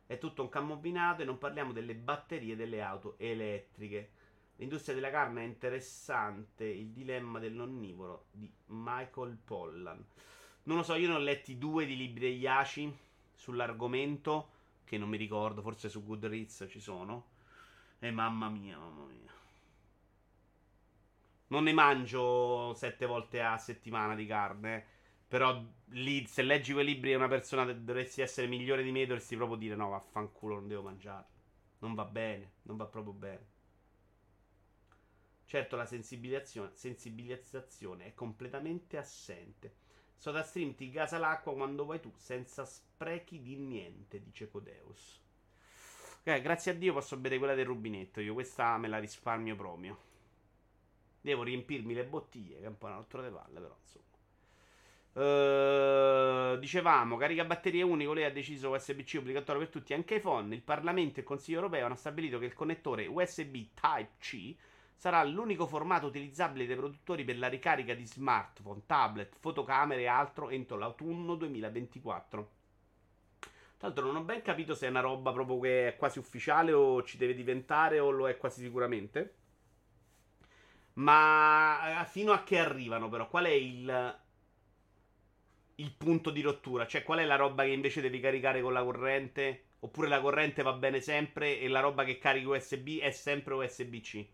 È 0.07 0.17
tutto 0.17 0.41
un 0.41 0.49
combinato 0.49 1.21
e 1.21 1.25
non 1.25 1.37
parliamo 1.37 1.73
delle 1.73 1.93
batterie 1.93 2.55
delle 2.55 2.81
auto 2.81 3.15
elettriche. 3.19 4.11
L'industria 4.55 4.95
della 4.95 5.11
carne 5.11 5.41
è 5.41 5.45
interessante. 5.45 6.65
Il 6.65 6.87
dilemma 6.87 7.39
del 7.39 7.53
nonnivoro 7.53 8.27
di 8.31 8.49
Michael 8.67 9.37
Pollan. 9.43 10.03
Non 10.63 10.77
lo 10.77 10.83
so, 10.83 10.95
io 10.95 11.09
ne 11.09 11.15
ho 11.15 11.19
letti 11.19 11.57
due 11.57 11.85
di 11.85 11.95
libri 11.95 12.31
degli 12.31 12.47
ACI 12.47 12.91
sull'argomento, 13.33 14.49
che 14.85 14.97
non 14.97 15.09
mi 15.09 15.17
ricordo, 15.17 15.61
forse 15.61 15.89
su 15.89 16.03
Goodreads 16.03 16.67
ci 16.69 16.79
sono. 16.79 17.27
E 17.99 18.09
mamma 18.09 18.49
mia, 18.49 18.77
mamma 18.77 19.03
mia. 19.03 19.31
Non 21.47 21.63
ne 21.63 21.73
mangio 21.73 22.73
sette 22.73 23.05
volte 23.05 23.41
a 23.41 23.57
settimana 23.57 24.15
di 24.15 24.25
carne. 24.25 24.85
Però 25.27 25.61
lì, 25.89 26.25
se 26.25 26.41
leggi 26.41 26.73
quei 26.73 26.85
libri 26.85 27.11
e 27.11 27.15
una 27.15 27.27
persona 27.27 27.71
dovresti 27.71 28.21
essere 28.21 28.47
migliore 28.47 28.81
di 28.81 28.91
me, 28.91 29.05
dovresti 29.05 29.35
proprio 29.35 29.57
dire 29.57 29.75
no, 29.75 29.89
vaffanculo, 29.89 30.55
non 30.55 30.67
devo 30.67 30.83
mangiarlo. 30.83 31.35
Non 31.79 31.95
va 31.95 32.05
bene, 32.05 32.53
non 32.63 32.77
va 32.77 32.85
proprio 32.85 33.13
bene. 33.13 33.55
Certo, 35.45 35.75
la 35.75 35.85
sensibilizzazione, 35.85 38.05
è 38.05 38.13
completamente 38.13 38.97
assente. 38.97 39.75
SodaStream 40.15 40.75
ti 40.75 40.89
gasa 40.89 41.19
l'acqua 41.19 41.53
quando 41.53 41.85
vuoi 41.85 41.99
tu, 41.99 42.11
senza 42.15 42.65
sprechi 42.65 43.41
di 43.41 43.55
niente, 43.55 44.21
dice 44.21 44.49
Codeus. 44.49 45.23
Ok, 46.19 46.41
grazie 46.41 46.71
a 46.71 46.75
Dio 46.75 46.91
posso 46.91 47.15
bere 47.17 47.37
quella 47.37 47.53
del 47.53 47.65
rubinetto. 47.65 48.19
Io 48.19 48.33
questa 48.33 48.77
me 48.77 48.87
la 48.87 48.97
risparmio 48.97 49.55
proprio. 49.55 49.97
Devo 51.21 51.43
riempirmi 51.43 51.93
le 51.93 52.05
bottiglie, 52.05 52.59
che 52.59 52.65
è 52.65 52.67
un 52.67 52.77
po' 52.77 52.87
una 52.87 52.95
rottura 52.95 53.23
di 53.23 53.33
palle, 53.33 53.59
però 53.59 53.77
insomma. 53.79 54.05
Uh, 55.17 56.59
dicevamo, 56.59 57.17
carica 57.17 57.43
batterie 57.43 57.81
unico, 57.81 58.13
lei 58.13 58.25
ha 58.25 58.31
deciso 58.31 58.69
USB-C 58.69 59.15
obbligatorio 59.17 59.61
per 59.61 59.71
tutti, 59.71 59.95
anche 59.95 60.17
iPhone. 60.17 60.53
Il 60.53 60.61
Parlamento 60.61 61.17
e 61.17 61.21
il 61.21 61.27
Consiglio 61.27 61.57
europeo 61.57 61.87
hanno 61.87 61.95
stabilito 61.95 62.37
che 62.37 62.45
il 62.45 62.53
connettore 62.53 63.07
USB 63.07 63.55
Type-C 63.73 64.55
sarà 64.95 65.23
l'unico 65.23 65.65
formato 65.65 66.05
utilizzabile 66.05 66.67
dai 66.67 66.75
produttori 66.75 67.23
per 67.23 67.39
la 67.39 67.47
ricarica 67.47 67.95
di 67.95 68.05
smartphone, 68.05 68.83
tablet, 68.85 69.35
fotocamere 69.39 70.01
e 70.01 70.05
altro 70.05 70.49
entro 70.49 70.77
l'autunno 70.77 71.33
2024. 71.33 72.51
Tra 73.39 73.87
l'altro 73.87 74.05
non 74.05 74.17
ho 74.17 74.23
ben 74.23 74.43
capito 74.43 74.75
se 74.75 74.85
è 74.85 74.89
una 74.91 74.99
roba 74.99 75.31
proprio 75.31 75.59
che 75.59 75.87
è 75.87 75.95
quasi 75.95 76.19
ufficiale 76.19 76.73
o 76.73 77.01
ci 77.01 77.17
deve 77.17 77.33
diventare 77.33 77.97
o 77.97 78.11
lo 78.11 78.29
è 78.29 78.37
quasi 78.37 78.61
sicuramente. 78.61 79.35
Ma 80.93 82.01
eh, 82.01 82.05
fino 82.05 82.33
a 82.33 82.43
che 82.43 82.59
arrivano 82.59 83.09
però? 83.09 83.27
Qual 83.27 83.45
è 83.45 83.49
il, 83.49 84.25
il 85.79 85.93
punto 85.93 86.29
di 86.31 86.41
rottura? 86.41 86.87
Cioè 86.87 87.03
qual 87.03 87.19
è 87.19 87.25
la 87.25 87.35
roba 87.35 87.63
che 87.63 87.71
invece 87.71 88.01
devi 88.01 88.19
caricare 88.19 88.61
con 88.61 88.73
la 88.73 88.83
corrente? 88.83 89.63
Oppure 89.79 90.07
la 90.07 90.21
corrente 90.21 90.63
va 90.63 90.73
bene 90.73 91.01
sempre 91.01 91.59
e 91.59 91.67
la 91.67 91.81
roba 91.81 92.03
che 92.03 92.17
carichi 92.17 92.45
USB 92.45 92.99
è 92.99 93.11
sempre 93.11 93.53
USB-C? 93.53 94.25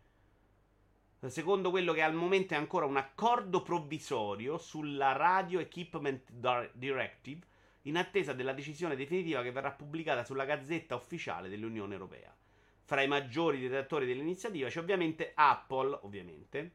Secondo 1.26 1.70
quello 1.70 1.94
che 1.94 2.02
al 2.02 2.14
momento 2.14 2.54
è 2.54 2.58
ancora 2.58 2.86
un 2.86 2.98
accordo 2.98 3.62
provvisorio 3.62 4.58
sulla 4.58 5.14
Radio 5.14 5.60
Equipment 5.60 6.30
Directive, 6.74 7.46
in 7.84 7.98
attesa 7.98 8.34
della 8.34 8.54
decisione 8.54 8.96
definitiva 8.96 9.42
che 9.42 9.52
verrà 9.52 9.72
pubblicata 9.72 10.24
sulla 10.24 10.46
gazzetta 10.46 10.96
ufficiale 10.96 11.50
dell'Unione 11.50 11.94
Europea. 11.94 12.36
Fra 12.84 13.02
i 13.02 13.08
maggiori 13.08 13.60
detrattori 13.60 14.06
dell'iniziativa 14.06 14.68
c'è 14.68 14.80
ovviamente 14.80 15.32
Apple, 15.34 16.00
ovviamente, 16.02 16.72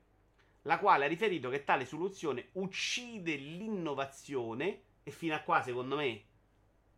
la 0.63 0.79
quale 0.79 1.05
ha 1.05 1.09
riferito 1.09 1.49
che 1.49 1.65
tale 1.65 1.85
soluzione 1.85 2.49
uccide 2.53 3.35
l'innovazione 3.37 4.83
e 5.03 5.11
fino 5.11 5.35
a 5.35 5.41
qua, 5.41 5.63
secondo 5.63 5.97
me, 5.97 6.23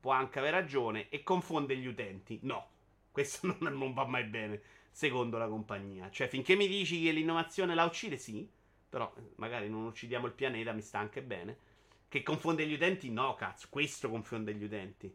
può 0.00 0.12
anche 0.12 0.38
aver 0.38 0.52
ragione 0.52 1.08
e 1.08 1.22
confonde 1.22 1.76
gli 1.76 1.86
utenti. 1.86 2.40
No, 2.42 2.68
questo 3.10 3.54
non, 3.60 3.76
non 3.76 3.92
va 3.92 4.06
mai 4.06 4.24
bene 4.24 4.60
secondo 4.90 5.38
la 5.38 5.46
compagnia. 5.46 6.10
Cioè, 6.10 6.28
finché 6.28 6.56
mi 6.56 6.66
dici 6.66 7.02
che 7.02 7.12
l'innovazione 7.12 7.74
la 7.74 7.84
uccide, 7.84 8.16
sì, 8.16 8.48
però 8.88 9.12
eh, 9.16 9.32
magari 9.36 9.68
non 9.68 9.84
uccidiamo 9.84 10.26
il 10.26 10.32
pianeta, 10.32 10.72
mi 10.72 10.82
sta 10.82 10.98
anche 10.98 11.22
bene. 11.22 11.68
Che 12.08 12.22
confonde 12.22 12.66
gli 12.66 12.72
utenti? 12.72 13.10
No, 13.10 13.34
cazzo, 13.36 13.68
questo 13.70 14.10
confonde 14.10 14.54
gli 14.54 14.64
utenti. 14.64 15.14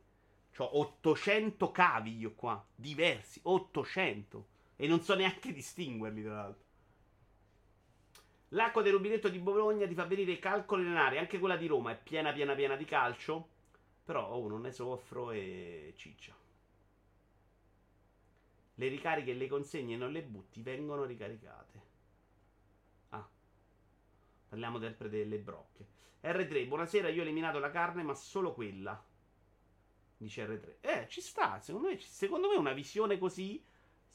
Ho 0.58 0.80
800 0.80 1.72
cavi 1.72 2.18
io 2.18 2.34
qua, 2.34 2.66
diversi, 2.74 3.41
800. 3.43 4.48
E 4.78 4.88
non 4.88 5.02
so 5.02 5.16
neanche 5.16 5.52
distinguerli, 5.54 6.24
tra 6.24 6.36
l'altro. 6.36 6.64
L'acqua 8.56 8.82
del 8.82 8.93
rubinetto 8.93 9.28
di 9.28 9.39
Bologna 9.39 9.86
ti 9.86 9.93
fa 9.93 10.06
venire 10.06 10.32
i 10.32 10.39
calcoli 10.39 10.86
in 10.86 10.95
anche 10.95 11.39
quella 11.39 11.58
di 11.58 11.68
Roma 11.68 11.91
è 11.91 11.99
piena, 12.01 12.32
piena, 12.32 12.56
piena 12.56 12.78
di 12.78 12.86
calcio. 12.86 13.49
Però 14.06 14.30
oh, 14.30 14.47
non 14.47 14.62
ne 14.62 14.72
soffro 14.72 15.32
e 15.32 15.93
ciccia. 15.97 16.34
Le 18.76 18.88
ricariche 18.88 19.32
e 19.32 19.34
le 19.34 19.47
consegne 19.47 19.97
non 19.97 20.12
le 20.12 20.24
butti, 20.24 20.62
vengono 20.62 21.03
ricaricate. 21.03 21.82
Ah. 23.10 23.28
Parliamo 24.47 24.80
sempre 24.80 25.10
delle 25.10 25.38
brocche. 25.38 25.88
R3, 26.24 26.68
buonasera, 26.68 27.10
io 27.10 27.22
ho 27.22 27.24
eliminato 27.24 27.60
la 27.60 27.72
carne, 27.72 28.03
ma 28.03 28.14
solo 28.14 28.53
quella. 28.53 29.03
Dice 30.16 30.47
R3. 30.47 30.76
Eh, 30.80 31.08
ci 31.10 31.20
sta, 31.20 31.60
secondo 31.60 31.89
me, 31.89 31.99
secondo 31.99 32.47
me 32.47 32.56
una 32.56 32.74
visione 32.74 33.18
così, 33.18 33.62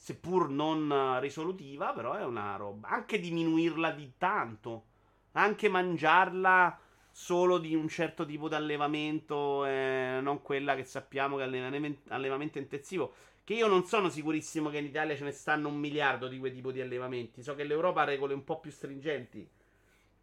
seppur 0.01 0.49
non 0.49 1.19
risolutiva, 1.19 1.93
però 1.93 2.13
è 2.13 2.25
una 2.25 2.55
roba. 2.55 2.87
Anche 2.87 3.19
diminuirla 3.19 3.91
di 3.91 4.13
tanto. 4.17 4.85
Anche 5.33 5.69
mangiarla 5.69 6.75
solo 7.11 7.59
di 7.59 7.75
un 7.75 7.87
certo 7.87 8.25
tipo 8.25 8.47
di 8.47 8.55
allevamento, 8.55 9.63
eh, 9.63 10.17
non 10.19 10.41
quella 10.41 10.75
che 10.75 10.85
sappiamo 10.85 11.37
che 11.37 11.43
è 11.43 11.95
allevamento 12.07 12.57
intensivo. 12.57 13.13
Che 13.43 13.53
io 13.53 13.67
non 13.67 13.85
sono 13.85 14.09
sicurissimo 14.09 14.69
che 14.71 14.79
in 14.79 14.85
Italia 14.85 15.15
ce 15.15 15.23
ne 15.23 15.31
stanno 15.31 15.67
un 15.67 15.77
miliardo 15.77 16.27
di 16.27 16.39
quel 16.39 16.51
tipo 16.51 16.71
di 16.71 16.81
allevamenti. 16.81 17.43
So 17.43 17.53
che 17.53 17.63
l'Europa 17.63 18.01
ha 18.01 18.05
regole 18.05 18.33
un 18.33 18.43
po' 18.43 18.59
più 18.59 18.71
stringenti 18.71 19.47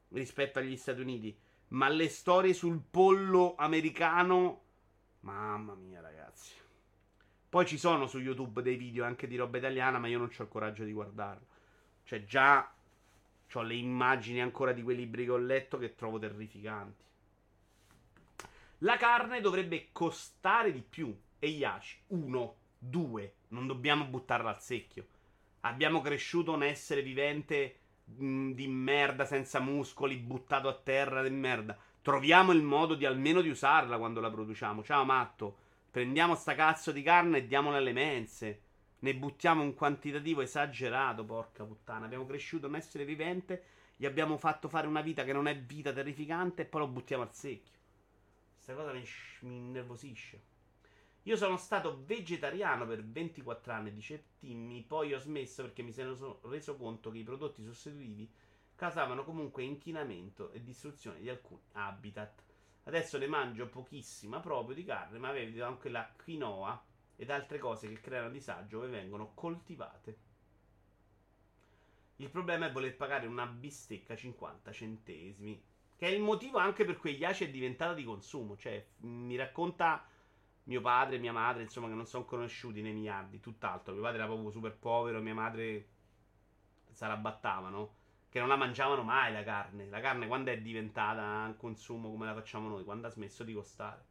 rispetto 0.08 0.58
agli 0.58 0.76
Stati 0.76 1.00
Uniti. 1.00 1.38
Ma 1.68 1.88
le 1.88 2.08
storie 2.08 2.52
sul 2.52 2.82
pollo 2.90 3.54
americano. 3.56 4.62
Mamma 5.20 5.76
mia, 5.76 6.00
ragazzi. 6.00 6.66
Poi 7.48 7.66
ci 7.66 7.78
sono 7.78 8.06
su 8.06 8.18
YouTube 8.18 8.60
dei 8.60 8.76
video 8.76 9.04
anche 9.04 9.26
di 9.26 9.36
roba 9.36 9.56
italiana, 9.58 9.98
ma 9.98 10.06
io 10.06 10.18
non 10.18 10.30
ho 10.36 10.42
il 10.42 10.48
coraggio 10.48 10.84
di 10.84 10.92
guardarlo. 10.92 11.46
Cioè, 12.04 12.24
già 12.24 12.70
ho 13.52 13.62
le 13.62 13.74
immagini 13.74 14.42
ancora 14.42 14.72
di 14.72 14.82
quei 14.82 14.96
libri 14.96 15.24
che 15.24 15.30
ho 15.30 15.38
letto 15.38 15.78
che 15.78 15.94
trovo 15.94 16.18
terrificanti. 16.18 17.04
La 18.82 18.96
carne 18.96 19.40
dovrebbe 19.40 19.88
costare 19.92 20.72
di 20.72 20.82
più. 20.82 21.16
E 21.38 21.48
Iaci, 21.48 22.00
uno, 22.08 22.56
due, 22.78 23.34
non 23.48 23.66
dobbiamo 23.66 24.04
buttarla 24.04 24.50
al 24.50 24.60
secchio. 24.60 25.06
Abbiamo 25.60 26.00
cresciuto 26.00 26.52
un 26.52 26.62
essere 26.62 27.02
vivente 27.02 27.78
mh, 28.04 28.50
di 28.52 28.66
merda, 28.66 29.24
senza 29.24 29.60
muscoli, 29.60 30.16
buttato 30.16 30.68
a 30.68 30.74
terra 30.74 31.22
di 31.22 31.30
merda. 31.30 31.76
Troviamo 32.02 32.52
il 32.52 32.62
modo 32.62 32.94
di 32.94 33.06
almeno 33.06 33.40
di 33.40 33.48
usarla 33.48 33.98
quando 33.98 34.20
la 34.20 34.30
produciamo. 34.30 34.82
Ciao 34.82 35.04
matto, 35.04 35.56
prendiamo 35.98 36.36
sta 36.36 36.54
cazzo 36.54 36.92
di 36.92 37.02
carne 37.02 37.38
e 37.38 37.46
diamola 37.48 37.78
alle 37.78 37.92
mense. 37.92 38.62
Ne 39.00 39.16
buttiamo 39.16 39.62
un 39.62 39.74
quantitativo 39.74 40.42
esagerato, 40.42 41.24
porca 41.24 41.64
puttana. 41.64 42.04
Abbiamo 42.04 42.24
cresciuto 42.24 42.68
un 42.68 42.76
essere 42.76 43.04
vivente, 43.04 43.64
gli 43.96 44.06
abbiamo 44.06 44.36
fatto 44.38 44.68
fare 44.68 44.86
una 44.86 45.00
vita 45.00 45.24
che 45.24 45.32
non 45.32 45.48
è 45.48 45.58
vita 45.58 45.92
terrificante 45.92 46.62
e 46.62 46.64
poi 46.66 46.82
lo 46.82 46.86
buttiamo 46.86 47.24
al 47.24 47.34
secchio. 47.34 47.78
Questa 48.54 48.74
cosa 48.74 48.92
mi, 48.92 49.02
mi 49.40 49.56
innervosisce. 49.56 50.40
Io 51.24 51.36
sono 51.36 51.56
stato 51.56 52.04
vegetariano 52.06 52.86
per 52.86 53.04
24 53.04 53.72
anni, 53.72 53.92
dice 53.92 54.26
Timmy, 54.38 54.84
poi 54.84 55.12
ho 55.14 55.18
smesso 55.18 55.62
perché 55.62 55.82
mi 55.82 55.92
sono 55.92 56.38
reso 56.42 56.76
conto 56.76 57.10
che 57.10 57.18
i 57.18 57.24
prodotti 57.24 57.64
sostitutivi 57.64 58.30
causavano 58.76 59.24
comunque 59.24 59.64
inquinamento 59.64 60.52
e 60.52 60.62
distruzione 60.62 61.18
di 61.18 61.28
alcuni 61.28 61.60
habitat. 61.72 62.47
Adesso 62.88 63.18
ne 63.18 63.26
mangio 63.26 63.68
pochissima 63.68 64.40
proprio 64.40 64.74
di 64.74 64.82
carne, 64.82 65.18
ma 65.18 65.28
avevo 65.28 65.62
anche 65.66 65.90
la 65.90 66.10
quinoa 66.24 66.82
ed 67.16 67.28
altre 67.28 67.58
cose 67.58 67.86
che 67.86 68.00
creano 68.00 68.30
disagio 68.30 68.78
dove 68.78 68.90
vengono 68.90 69.32
coltivate. 69.34 70.18
Il 72.16 72.30
problema 72.30 72.66
è 72.66 72.72
voler 72.72 72.96
pagare 72.96 73.26
una 73.26 73.44
bistecca 73.44 74.16
50 74.16 74.72
centesimi, 74.72 75.62
che 75.96 76.06
è 76.06 76.10
il 76.10 76.22
motivo 76.22 76.56
anche 76.56 76.86
per 76.86 76.96
cui 76.96 77.16
Yaci 77.16 77.44
è 77.44 77.50
diventata 77.50 77.92
di 77.92 78.04
consumo. 78.04 78.56
Cioè, 78.56 78.86
mi 79.00 79.36
racconta 79.36 80.08
mio 80.64 80.80
padre, 80.80 81.18
mia 81.18 81.32
madre, 81.32 81.64
insomma, 81.64 81.88
che 81.88 81.94
non 81.94 82.06
sono 82.06 82.24
conosciuti 82.24 82.80
nei 82.80 82.94
miliardi, 82.94 83.38
tutt'altro. 83.38 83.92
Mio 83.92 84.02
padre 84.02 84.16
era 84.16 84.26
proprio 84.26 84.50
super 84.50 84.74
povero, 84.74 85.20
mia 85.20 85.34
madre 85.34 85.88
se 86.90 87.06
la 87.06 87.16
battavano. 87.18 87.96
Che 88.30 88.38
non 88.38 88.48
la 88.48 88.56
mangiavano 88.56 89.02
mai 89.02 89.32
la 89.32 89.42
carne. 89.42 89.88
La 89.88 90.00
carne 90.00 90.26
quando 90.26 90.50
è 90.50 90.60
diventata 90.60 91.46
un 91.46 91.56
consumo 91.56 92.10
come 92.10 92.26
la 92.26 92.34
facciamo 92.34 92.68
noi? 92.68 92.84
Quando 92.84 93.06
ha 93.06 93.10
smesso 93.10 93.42
di 93.44 93.54
costare? 93.54 94.04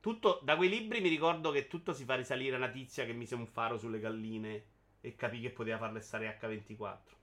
Tutto, 0.00 0.40
da 0.42 0.56
quei 0.56 0.68
libri 0.68 1.00
mi 1.00 1.08
ricordo 1.08 1.50
che 1.50 1.68
tutto 1.68 1.92
si 1.92 2.04
fa 2.04 2.16
risalire 2.16 2.54
a 2.54 2.58
una 2.58 2.70
tizia 2.70 3.04
che 3.04 3.12
mise 3.12 3.34
un 3.36 3.46
faro 3.46 3.78
sulle 3.78 4.00
galline 4.00 4.64
e 5.00 5.14
capì 5.14 5.40
che 5.40 5.50
poteva 5.50 5.78
farle 5.78 6.00
stare 6.00 6.26
H24. 6.26 7.16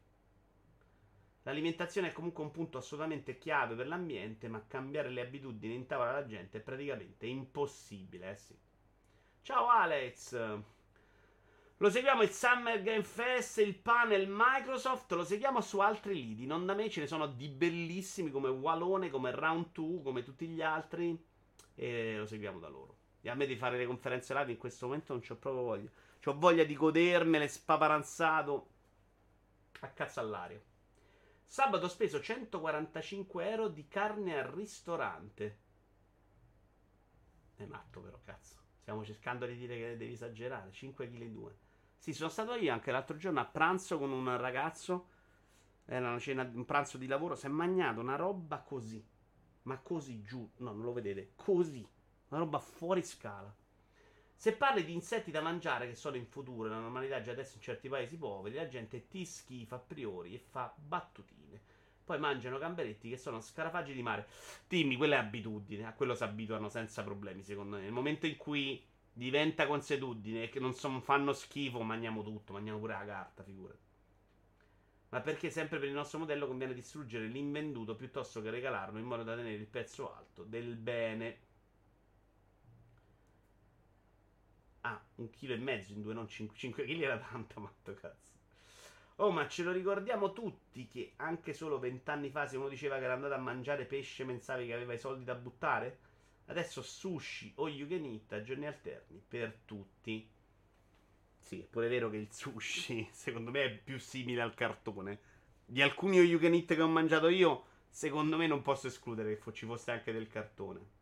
L'alimentazione 1.44 2.10
è 2.10 2.14
comunque 2.14 2.44
un 2.44 2.52
punto 2.52 2.78
assolutamente 2.78 3.38
chiave 3.38 3.76
per 3.76 3.88
l'ambiente, 3.88 4.48
ma 4.48 4.66
cambiare 4.68 5.10
le 5.10 5.22
abitudini 5.22 5.74
in 5.74 5.88
tavola 5.88 6.12
alla 6.12 6.26
gente 6.26 6.60
è 6.60 6.62
praticamente 6.62 7.26
impossibile, 7.26 8.32
eh 8.32 8.38
sì. 8.38 8.58
Ciao 9.42 9.68
Alex! 9.68 10.38
Lo 11.82 11.90
seguiamo 11.90 12.24
il 12.24 12.32
Summer 12.32 12.82
Game 12.82 13.04
Fest, 13.04 13.60
il 13.60 13.74
panel 13.74 14.28
Microsoft, 14.30 15.10
lo 15.14 15.24
seguiamo 15.24 15.62
su 15.62 15.80
altri 15.80 16.14
lidi. 16.14 16.46
Non 16.46 16.66
da 16.66 16.74
me 16.74 16.90
ce 16.90 17.00
ne 17.00 17.08
sono 17.08 17.26
di 17.26 17.48
bellissimi 17.48 18.32
come 18.32 18.50
Walone, 18.50 19.10
come 19.10 19.32
Round 19.32 19.68
2, 19.72 20.02
come 20.02 20.22
tutti 20.22 20.46
gli 20.48 20.62
altri. 20.62 21.18
E 21.76 22.18
lo 22.18 22.26
seguiamo 22.26 22.60
da 22.60 22.68
loro. 22.68 22.98
E 23.22 23.30
a 23.30 23.34
me 23.34 23.46
di 23.46 23.56
fare 23.56 23.78
le 23.78 23.86
conferenze 23.86 24.34
live 24.34 24.52
in 24.52 24.58
questo 24.58 24.88
momento 24.88 25.14
non 25.14 25.22
c'ho 25.22 25.38
proprio 25.38 25.64
voglia. 25.64 25.90
Ho 26.26 26.38
voglia 26.38 26.66
di 26.66 26.76
godermele 26.76 27.48
spaparanzato 27.48 28.70
a 29.80 29.88
cazzo 29.88 30.20
all'aria. 30.20 30.62
Sabato 31.46 31.86
ho 31.86 31.90
speso 31.90 32.20
145 32.20 33.50
euro 33.50 33.70
di 33.70 33.88
carne 33.88 34.38
al 34.38 34.50
ristorante. 34.50 35.60
È 37.56 37.64
matto 37.64 38.02
però, 38.02 38.20
cazzo. 38.22 38.58
Stiamo 38.82 39.06
cercando 39.06 39.46
di 39.46 39.56
dire 39.56 39.78
che 39.78 39.96
devi 39.96 40.12
esagerare. 40.12 40.74
5 40.74 41.10
kg 41.10 41.24
2. 41.24 41.68
Sì, 42.00 42.14
sono 42.14 42.30
stato 42.30 42.56
io 42.56 42.72
anche 42.72 42.92
l'altro 42.92 43.18
giorno 43.18 43.42
a 43.42 43.46
pranzo 43.46 44.00
con 44.00 44.12
un 44.12 44.38
ragazzo. 44.38 45.10
Era 45.86 46.08
una 46.08 46.20
cena, 46.20 46.50
un 46.54 46.64
pranzo 46.64 46.98
di 46.98 47.08
lavoro. 47.08 47.36
Si 47.36 47.46
è 47.46 47.50
mangiato 47.50 48.00
una 48.00 48.16
roba 48.16 48.60
così. 48.60 49.06
Ma 49.64 49.78
così 49.80 50.24
giù. 50.24 50.50
No, 50.58 50.72
non 50.72 50.86
lo 50.86 50.94
vedete. 50.94 51.34
Così. 51.36 51.86
Una 52.30 52.40
roba 52.40 52.58
fuori 52.60 53.04
scala. 53.04 53.54
Se 54.34 54.54
parli 54.54 54.86
di 54.86 54.94
insetti 54.94 55.30
da 55.30 55.42
mangiare 55.42 55.88
che 55.88 55.96
sono 55.96 56.16
in 56.16 56.26
futuro, 56.26 56.70
la 56.70 56.80
normalità 56.80 57.20
già 57.20 57.32
adesso 57.32 57.58
in 57.58 57.62
certi 57.62 57.90
paesi 57.90 58.16
poveri, 58.16 58.56
la 58.56 58.70
gente 58.70 59.10
ti 59.10 59.26
schifa 59.26 59.76
a 59.76 59.80
priori 59.80 60.34
e 60.34 60.40
fa 60.40 60.74
battutine. 60.78 61.60
Poi 62.06 62.18
mangiano 62.18 62.58
gamberetti 62.58 63.10
che 63.10 63.18
sono 63.18 63.42
scarafaggi 63.42 63.92
di 63.92 64.02
mare. 64.02 64.28
Dimmi, 64.70 64.96
quella 64.96 65.16
è 65.16 65.20
abitudine, 65.20 65.86
a 65.86 65.94
quello 65.94 66.16
si 66.16 66.24
abituano 66.24 66.70
senza 66.70 67.04
problemi, 67.04 67.44
secondo 67.44 67.76
me. 67.76 67.82
Nel 67.82 67.92
momento 67.92 68.28
in 68.28 68.38
cui 68.38 68.82
diventa 69.20 69.68
consuetudine 69.68 70.44
e 70.44 70.50
che 70.50 70.60
non 70.62 70.74
son, 70.74 71.02
fanno 71.02 71.34
schifo, 71.34 71.82
mangiamo 71.84 72.24
tutto, 72.24 72.54
mangiamo 72.54 72.80
pure 72.80 72.94
la 72.94 73.06
carta, 73.06 73.44
figurati. 73.44 73.78
Ma 75.10 75.22
perché 75.22 75.52
sempre 75.52 75.78
per 75.78 75.88
il 75.88 75.94
nostro 75.94 76.18
modello 76.20 76.48
conviene 76.48 76.74
distruggere 76.74 77.28
l'invenduto 77.28 77.96
piuttosto 77.96 78.42
che 78.42 78.50
regalarlo 78.50 78.98
in 78.98 79.06
modo 79.06 79.24
da 79.24 79.36
tenere 79.36 79.56
il 79.56 79.68
prezzo 79.68 80.12
alto 80.14 80.44
del 80.44 80.76
bene. 80.78 81.40
Ah, 84.82 85.02
un 85.16 85.30
chilo 85.30 85.54
e 85.54 85.58
mezzo 85.58 85.94
in 85.94 86.02
due, 86.02 86.14
non 86.14 86.28
5, 86.28 86.58
5 86.58 86.84
kg 86.86 87.02
era 87.02 87.18
tanto, 87.18 87.60
matto 87.62 87.94
cazzo. 87.94 88.28
Oh, 89.18 89.32
ma 89.32 89.48
ce 89.48 89.64
lo 89.64 89.72
ricordiamo 89.72 90.34
tutti 90.34 90.88
che 90.88 91.14
anche 91.18 91.54
solo 91.54 91.80
vent'anni 91.80 92.30
fa 92.30 92.48
se 92.48 92.58
uno 92.58 92.70
diceva 92.70 92.98
che 92.98 93.04
era 93.06 93.14
andato 93.14 93.34
a 93.34 93.38
mangiare 93.38 93.86
pesce 93.86 94.26
pensavi 94.26 94.66
che 94.68 94.74
aveva 94.74 94.94
i 94.94 94.98
soldi 95.00 95.24
da 95.26 95.36
buttare? 95.36 96.00
Adesso 96.50 96.82
sushi 96.82 97.54
o 97.58 97.68
you 97.68 97.88
can 97.88 98.20
a 98.30 98.42
giorni 98.42 98.66
alterni 98.66 99.22
per 99.26 99.60
tutti. 99.66 100.28
Sì, 101.38 101.62
è 101.62 101.66
pure 101.66 101.88
vero 101.88 102.10
che 102.10 102.18
il 102.18 102.32
sushi 102.32 103.08
secondo 103.14 103.52
me 103.52 103.66
è 103.66 103.78
più 103.78 104.00
simile 104.00 104.42
al 104.42 104.56
cartone. 104.56 105.20
Di 105.64 105.84
alcuni 105.84 106.18
o 106.18 106.24
you 106.24 106.40
che 106.40 106.82
ho 106.82 106.88
mangiato 106.88 107.30
io, 107.30 107.66
secondo 107.88 108.36
me 108.36 108.48
non 108.48 108.64
posso 108.64 108.88
escludere 108.88 109.38
che 109.38 109.54
ci 109.54 109.68
fosse 109.68 109.92
anche 109.92 110.12
del 110.12 110.28
cartone. 110.28 110.98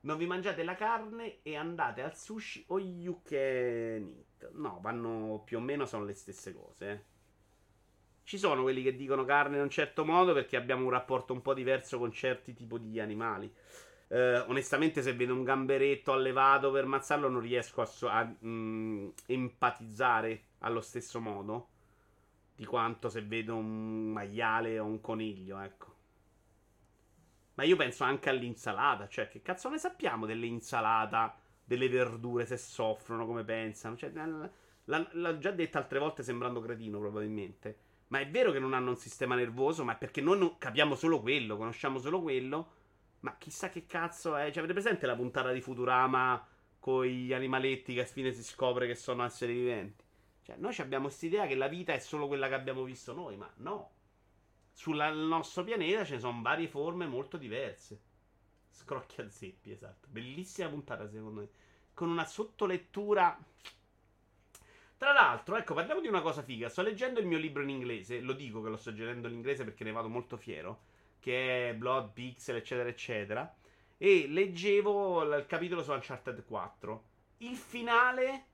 Non 0.00 0.16
vi 0.16 0.26
mangiate 0.26 0.62
la 0.62 0.74
carne 0.74 1.42
e 1.42 1.54
andate 1.54 2.02
al 2.02 2.16
sushi 2.16 2.64
o 2.68 2.78
you 2.78 3.20
can. 3.22 4.24
No, 4.52 4.78
vanno 4.80 5.42
più 5.44 5.58
o 5.58 5.60
meno, 5.60 5.84
sono 5.84 6.04
le 6.04 6.14
stesse 6.14 6.54
cose. 6.54 6.90
Eh. 6.90 7.13
Ci 8.24 8.38
sono 8.38 8.62
quelli 8.62 8.82
che 8.82 8.96
dicono 8.96 9.24
carne 9.24 9.56
in 9.56 9.62
un 9.62 9.70
certo 9.70 10.04
modo 10.04 10.32
perché 10.32 10.56
abbiamo 10.56 10.84
un 10.84 10.90
rapporto 10.90 11.32
un 11.32 11.42
po' 11.42 11.54
diverso 11.54 11.98
con 11.98 12.10
certi 12.10 12.54
tipi 12.54 12.88
di 12.90 12.98
animali. 12.98 13.52
Eh, 14.08 14.38
onestamente, 14.38 15.02
se 15.02 15.14
vedo 15.14 15.34
un 15.34 15.44
gamberetto 15.44 16.12
allevato 16.12 16.70
per 16.70 16.86
mazzarlo, 16.86 17.28
non 17.28 17.40
riesco 17.40 17.82
a, 17.82 18.18
a 18.18 18.34
mm, 18.44 19.08
empatizzare 19.26 20.42
allo 20.60 20.80
stesso 20.80 21.20
modo 21.20 21.68
di 22.56 22.64
quanto 22.64 23.08
se 23.08 23.22
vedo 23.22 23.56
un 23.56 24.10
maiale 24.10 24.78
o 24.78 24.84
un 24.86 25.00
coniglio, 25.00 25.58
ecco. 25.60 25.92
Ma 27.54 27.64
io 27.64 27.76
penso 27.76 28.04
anche 28.04 28.30
all'insalata. 28.30 29.08
Cioè, 29.08 29.28
che 29.28 29.42
cazzo 29.42 29.68
ne 29.68 29.78
sappiamo 29.78 30.26
dell'insalata, 30.26 31.36
delle 31.64 31.88
verdure, 31.88 32.46
se 32.46 32.56
soffrono, 32.56 33.26
come 33.26 33.44
pensano? 33.44 33.96
Cioè, 33.96 34.12
l'ho 34.84 35.38
già 35.38 35.50
detto 35.50 35.78
altre 35.78 35.98
volte 35.98 36.22
sembrando 36.22 36.60
cretino, 36.60 36.98
probabilmente. 36.98 37.78
Ma 38.14 38.20
è 38.20 38.28
vero 38.28 38.52
che 38.52 38.60
non 38.60 38.74
hanno 38.74 38.90
un 38.90 38.96
sistema 38.96 39.34
nervoso, 39.34 39.82
ma 39.82 39.94
è 39.94 39.98
perché 39.98 40.20
noi 40.20 40.54
capiamo 40.56 40.94
solo 40.94 41.20
quello, 41.20 41.56
conosciamo 41.56 41.98
solo 41.98 42.22
quello. 42.22 42.70
Ma 43.20 43.36
chissà 43.38 43.70
che 43.70 43.86
cazzo 43.86 44.36
è. 44.36 44.52
Cioè, 44.52 44.58
avete 44.58 44.72
presente 44.72 45.04
la 45.06 45.16
puntata 45.16 45.50
di 45.50 45.60
Futurama 45.60 46.46
con 46.78 47.04
gli 47.04 47.32
animaletti 47.32 47.92
che 47.92 48.02
a 48.02 48.04
fine 48.04 48.30
si 48.30 48.44
scopre 48.44 48.86
che 48.86 48.94
sono 48.94 49.24
esseri 49.24 49.54
viventi. 49.54 50.04
Cioè, 50.42 50.54
noi 50.58 50.72
abbiamo 50.78 51.06
questa 51.06 51.26
idea 51.26 51.48
che 51.48 51.56
la 51.56 51.66
vita 51.66 51.92
è 51.92 51.98
solo 51.98 52.28
quella 52.28 52.46
che 52.46 52.54
abbiamo 52.54 52.84
visto 52.84 53.12
noi, 53.12 53.36
ma 53.36 53.52
no. 53.56 53.90
Sul 54.70 54.96
nostro 54.96 55.64
pianeta 55.64 56.04
ce 56.04 56.14
ne 56.14 56.20
sono 56.20 56.40
varie 56.40 56.68
forme 56.68 57.08
molto 57.08 57.36
diverse. 57.36 58.00
Scrocchia 58.70 59.28
zeppi, 59.28 59.72
esatto. 59.72 60.06
Bellissima 60.08 60.68
puntata, 60.68 61.08
secondo 61.08 61.40
me. 61.40 61.48
Con 61.92 62.10
una 62.10 62.26
sottolettura. 62.26 63.36
Tra 64.96 65.12
l'altro, 65.12 65.56
ecco, 65.56 65.74
parliamo 65.74 66.00
di 66.00 66.08
una 66.08 66.22
cosa 66.22 66.42
figa. 66.42 66.68
Sto 66.68 66.82
leggendo 66.82 67.20
il 67.20 67.26
mio 67.26 67.38
libro 67.38 67.62
in 67.62 67.68
inglese. 67.70 68.20
Lo 68.20 68.32
dico 68.32 68.62
che 68.62 68.68
lo 68.68 68.76
sto 68.76 68.90
leggendo 68.90 69.28
in 69.28 69.34
inglese 69.34 69.64
perché 69.64 69.84
ne 69.84 69.92
vado 69.92 70.08
molto 70.08 70.36
fiero. 70.36 70.82
Che 71.18 71.70
è 71.70 71.74
Blood, 71.74 72.12
Pixel, 72.12 72.56
eccetera, 72.56 72.88
eccetera. 72.88 73.54
E 73.96 74.26
leggevo 74.28 75.22
il 75.22 75.46
capitolo 75.46 75.82
su 75.82 75.92
Uncharted 75.92 76.44
4. 76.44 77.04
Il 77.38 77.56
finale 77.56 78.46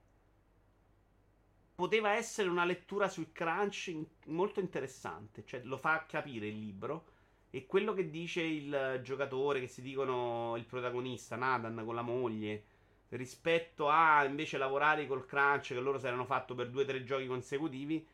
poteva 1.75 2.11
essere 2.11 2.49
una 2.49 2.65
lettura 2.65 3.07
sul 3.07 3.31
crunch 3.31 3.95
molto 4.25 4.59
interessante. 4.59 5.45
Cioè, 5.45 5.61
lo 5.63 5.77
fa 5.77 6.05
capire 6.05 6.47
il 6.47 6.59
libro. 6.59 7.05
E 7.49 7.65
quello 7.65 7.93
che 7.93 8.09
dice 8.09 8.41
il 8.41 9.01
giocatore, 9.03 9.59
che 9.59 9.67
si 9.67 9.81
dicono 9.81 10.55
il 10.55 10.65
protagonista, 10.65 11.35
Nathan, 11.35 11.83
con 11.83 11.95
la 11.95 12.01
moglie, 12.01 12.63
rispetto 13.11 13.89
a 13.89 14.23
invece 14.23 14.57
lavorare 14.57 15.07
col 15.07 15.25
crunch 15.25 15.67
che 15.67 15.79
loro 15.79 15.97
si 15.97 16.07
erano 16.07 16.25
fatto 16.25 16.55
per 16.55 16.69
due 16.69 16.83
o 16.83 16.85
tre 16.85 17.03
giochi 17.03 17.27
consecutivi, 17.27 18.07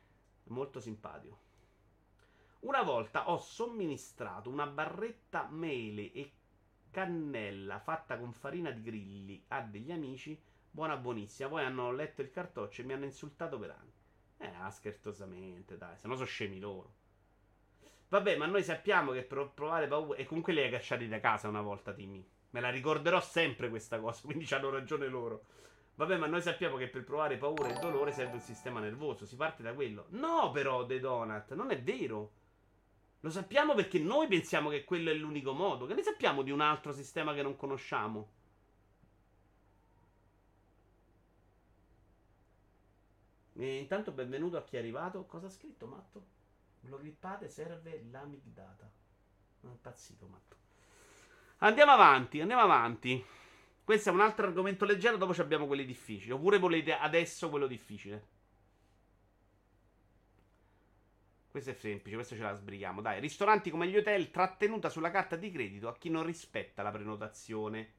molto 0.45 0.79
simpatico. 0.79 1.45
Una 2.61 2.81
volta 2.81 3.29
ho 3.29 3.37
somministrato 3.37 4.49
una 4.49 4.65
barretta 4.65 5.47
mele 5.49 6.11
e 6.11 6.31
cannella 6.89 7.79
fatta 7.79 8.17
con 8.17 8.33
farina 8.33 8.71
di 8.71 8.81
grilli 8.81 9.43
a 9.49 9.61
degli 9.61 9.91
amici, 9.91 10.39
buona 10.71 10.97
buonissima. 10.97 11.49
Poi 11.49 11.63
hanno 11.63 11.91
letto 11.91 12.21
il 12.21 12.31
cartoccio 12.31 12.81
e 12.81 12.85
mi 12.85 12.93
hanno 12.93 13.05
insultato 13.05 13.59
per 13.59 13.69
anni. 13.69 13.93
Eh, 14.37 14.47
ah, 14.47 14.69
scherzosamente, 14.69 15.77
dai, 15.77 15.97
se 15.97 16.07
no 16.07 16.15
sono 16.15 16.25
scemi 16.25 16.59
loro. 16.59 16.93
Vabbè, 18.09 18.37
ma 18.37 18.45
noi 18.45 18.63
sappiamo 18.63 19.11
che 19.11 19.23
per 19.23 19.51
provare 19.53 19.87
paura. 19.87 20.17
E 20.17 20.25
comunque 20.25 20.53
li 20.53 20.61
hai 20.61 20.71
cacciati 20.71 21.07
da 21.07 21.19
casa 21.19 21.47
una 21.47 21.61
volta, 21.61 21.93
Timmy. 21.93 22.25
Me 22.51 22.59
la 22.59 22.69
ricorderò 22.69 23.19
sempre 23.21 23.69
questa 23.69 23.99
cosa, 23.99 24.21
quindi 24.25 24.47
hanno 24.53 24.69
ragione 24.69 25.07
loro. 25.07 25.45
Vabbè, 25.95 26.17
ma 26.17 26.27
noi 26.27 26.41
sappiamo 26.41 26.77
che 26.77 26.87
per 26.87 27.03
provare 27.03 27.37
paura 27.37 27.69
e 27.69 27.79
dolore 27.79 28.11
serve 28.11 28.33
un 28.33 28.41
sistema 28.41 28.79
nervoso. 28.79 29.25
Si 29.25 29.35
parte 29.35 29.63
da 29.63 29.73
quello. 29.73 30.05
No, 30.09 30.51
però, 30.51 30.85
The 30.85 30.99
Donut, 30.99 31.53
non 31.53 31.71
è 31.71 31.81
vero. 31.81 32.31
Lo 33.21 33.31
sappiamo 33.31 33.73
perché 33.73 33.97
noi 33.97 34.27
pensiamo 34.27 34.69
che 34.69 34.83
quello 34.83 35.09
è 35.09 35.13
l'unico 35.15 35.53
modo. 35.53 35.87
Che 35.87 35.95
ne 35.95 36.03
sappiamo 36.03 36.43
di 36.43 36.51
un 36.51 36.61
altro 36.61 36.93
sistema 36.93 37.33
che 37.33 37.41
non 37.41 37.55
conosciamo? 37.55 38.29
E 43.53 43.77
intanto 43.79 44.11
benvenuto 44.11 44.57
a 44.57 44.63
chi 44.63 44.75
è 44.75 44.79
arrivato. 44.79 45.25
Cosa 45.25 45.47
ha 45.47 45.49
scritto 45.49 45.87
Matto? 45.87 46.25
Lo 46.81 46.97
clippate, 46.97 47.49
serve 47.49 48.05
l'amigdata. 48.11 48.87
Non 49.61 49.71
è 49.71 49.75
impazzito 49.75 50.27
Matto. 50.27 50.66
Andiamo 51.59 51.91
avanti, 51.91 52.39
andiamo 52.39 52.61
avanti. 52.61 53.25
Questo 53.83 54.09
è 54.09 54.11
un 54.11 54.21
altro 54.21 54.45
argomento 54.45 54.85
leggero, 54.85 55.17
dopo 55.17 55.39
abbiamo 55.41 55.65
quelli 55.65 55.85
difficili. 55.85 56.31
Oppure 56.31 56.59
volete 56.59 56.95
adesso 56.95 57.49
quello 57.49 57.65
difficile? 57.65 58.35
Questo 61.49 61.71
è 61.71 61.73
semplice, 61.73 62.15
questo 62.15 62.35
ce 62.35 62.43
la 62.43 62.53
sbrighiamo. 62.53 63.01
Dai, 63.01 63.19
ristoranti 63.19 63.71
come 63.71 63.87
gli 63.87 63.97
hotel, 63.97 64.29
trattenuta 64.29 64.89
sulla 64.89 65.09
carta 65.09 65.35
di 65.35 65.49
credito 65.49 65.87
a 65.87 65.97
chi 65.97 66.09
non 66.09 66.23
rispetta 66.23 66.83
la 66.83 66.91
prenotazione. 66.91 67.93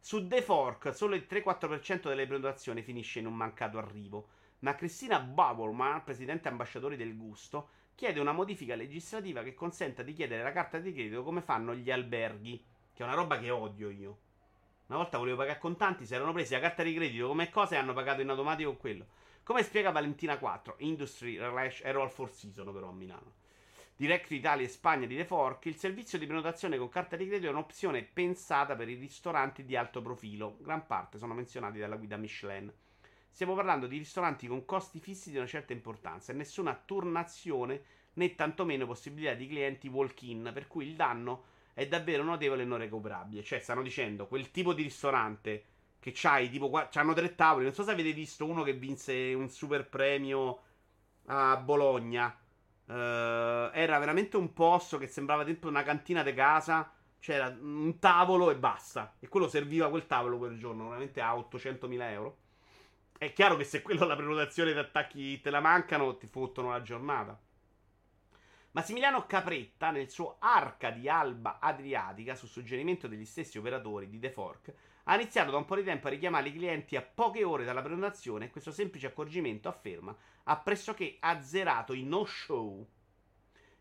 Su 0.00 0.26
The 0.26 0.42
Fork, 0.42 0.92
solo 0.92 1.14
il 1.14 1.26
3-4% 1.30 2.08
delle 2.08 2.26
prenotazioni 2.26 2.82
finisce 2.82 3.20
in 3.20 3.26
un 3.26 3.36
mancato 3.36 3.78
arrivo. 3.78 4.28
Ma 4.60 4.74
Cristina 4.74 5.20
Bauerman, 5.20 6.02
presidente 6.02 6.48
ambasciatori 6.48 6.96
del 6.96 7.16
gusto, 7.16 7.68
chiede 7.94 8.20
una 8.20 8.32
modifica 8.32 8.74
legislativa 8.74 9.42
che 9.42 9.54
consenta 9.54 10.02
di 10.02 10.12
chiedere 10.12 10.42
la 10.42 10.52
carta 10.52 10.78
di 10.78 10.92
credito 10.92 11.22
come 11.22 11.40
fanno 11.40 11.74
gli 11.74 11.90
alberghi, 11.90 12.64
che 12.92 13.02
è 13.02 13.06
una 13.06 13.14
roba 13.14 13.38
che 13.38 13.50
odio 13.50 13.90
io. 13.90 14.18
Una 14.86 14.98
volta 14.98 15.18
volevo 15.18 15.38
pagare 15.38 15.58
contanti, 15.58 16.04
si 16.04 16.14
erano 16.14 16.32
presi 16.32 16.52
la 16.52 16.60
carta 16.60 16.82
di 16.82 16.94
credito 16.94 17.28
come 17.28 17.50
cosa 17.50 17.74
e 17.74 17.78
hanno 17.78 17.94
pagato 17.94 18.20
in 18.20 18.28
automatico 18.28 18.76
quello. 18.76 19.06
Come 19.42 19.62
spiega 19.62 19.90
Valentina 19.90 20.38
4, 20.38 20.76
Industry 20.78 21.38
Relash, 21.38 21.80
ero 21.84 22.02
al 22.02 22.10
Four 22.10 22.30
Season 22.30 22.72
però 22.72 22.88
a 22.88 22.92
Milano. 22.92 23.42
Direct 23.96 24.32
Italia 24.32 24.66
e 24.66 24.68
Spagna 24.68 25.06
di 25.06 25.16
The 25.16 25.24
Fork, 25.24 25.66
il 25.66 25.76
servizio 25.76 26.18
di 26.18 26.26
prenotazione 26.26 26.76
con 26.76 26.88
carta 26.88 27.14
di 27.16 27.26
credito 27.26 27.48
è 27.48 27.50
un'opzione 27.50 28.02
pensata 28.02 28.74
per 28.74 28.88
i 28.88 28.94
ristoranti 28.94 29.64
di 29.64 29.76
alto 29.76 30.02
profilo. 30.02 30.56
Gran 30.60 30.84
parte 30.86 31.18
sono 31.18 31.32
menzionati 31.32 31.78
dalla 31.78 31.96
guida 31.96 32.16
Michelin. 32.16 32.72
Stiamo 33.34 33.56
parlando 33.56 33.88
di 33.88 33.98
ristoranti 33.98 34.46
con 34.46 34.64
costi 34.64 35.00
fissi 35.00 35.32
di 35.32 35.38
una 35.38 35.46
certa 35.48 35.72
importanza 35.72 36.30
e 36.30 36.36
nessuna 36.36 36.72
turnazione 36.72 37.82
né 38.12 38.36
tantomeno 38.36 38.86
possibilità 38.86 39.34
di 39.34 39.48
clienti 39.48 39.88
walk-in, 39.88 40.52
per 40.54 40.68
cui 40.68 40.86
il 40.86 40.94
danno 40.94 41.46
è 41.74 41.88
davvero 41.88 42.22
notevole 42.22 42.62
e 42.62 42.64
non 42.64 42.78
recuperabile. 42.78 43.42
Cioè, 43.42 43.58
stanno 43.58 43.82
dicendo 43.82 44.28
quel 44.28 44.52
tipo 44.52 44.72
di 44.72 44.84
ristorante 44.84 45.64
che 45.98 46.12
c'hai 46.14 46.48
tipo 46.48 46.70
c'hanno 46.70 47.12
tre 47.12 47.34
tavoli. 47.34 47.64
Non 47.64 47.74
so 47.74 47.82
se 47.82 47.90
avete 47.90 48.12
visto 48.12 48.46
uno 48.46 48.62
che 48.62 48.74
vinse 48.74 49.34
un 49.34 49.48
super 49.48 49.88
premio 49.88 50.60
a 51.24 51.56
Bologna. 51.56 52.38
Uh, 52.86 52.92
era 52.92 53.98
veramente 53.98 54.36
un 54.36 54.52
posto 54.52 54.96
che 54.96 55.08
sembrava 55.08 55.42
tipo 55.42 55.66
una 55.66 55.82
cantina 55.82 56.22
di 56.22 56.34
casa. 56.34 56.88
C'era 57.18 57.48
un 57.48 57.98
tavolo 57.98 58.52
e 58.52 58.56
basta. 58.56 59.16
E 59.18 59.26
quello 59.26 59.48
serviva 59.48 59.90
quel 59.90 60.06
tavolo 60.06 60.38
quel 60.38 60.56
giorno, 60.56 60.84
veramente 60.84 61.20
a 61.20 61.34
800.000 61.34 62.00
euro. 62.12 62.42
È 63.16 63.32
chiaro 63.32 63.56
che 63.56 63.64
se 63.64 63.80
quello 63.80 64.04
la 64.06 64.16
prenotazione 64.16 64.72
di 64.72 64.78
attacchi 64.78 65.40
te 65.40 65.50
la 65.50 65.60
mancano, 65.60 66.16
ti 66.16 66.26
fottono 66.26 66.70
la 66.70 66.82
giornata. 66.82 67.40
Massimiliano 68.72 69.24
Capretta, 69.26 69.92
nel 69.92 70.10
suo 70.10 70.36
Arca 70.40 70.90
di 70.90 71.08
Alba 71.08 71.58
Adriatica, 71.60 72.34
su 72.34 72.46
suggerimento 72.46 73.06
degli 73.06 73.24
stessi 73.24 73.56
operatori 73.56 74.08
di 74.08 74.18
The 74.18 74.30
Fork, 74.30 74.74
ha 75.04 75.14
iniziato 75.14 75.52
da 75.52 75.58
un 75.58 75.64
po' 75.64 75.76
di 75.76 75.84
tempo 75.84 76.08
a 76.08 76.10
richiamare 76.10 76.48
i 76.48 76.52
clienti 76.52 76.96
a 76.96 77.02
poche 77.02 77.44
ore 77.44 77.64
dalla 77.64 77.82
prenotazione 77.82 78.46
e 78.46 78.50
questo 78.50 78.72
semplice 78.72 79.06
accorgimento, 79.06 79.68
afferma, 79.68 80.14
ha 80.42 80.56
pressoché 80.58 81.16
azzerato 81.20 81.92
i 81.92 82.02
no-show. 82.02 82.84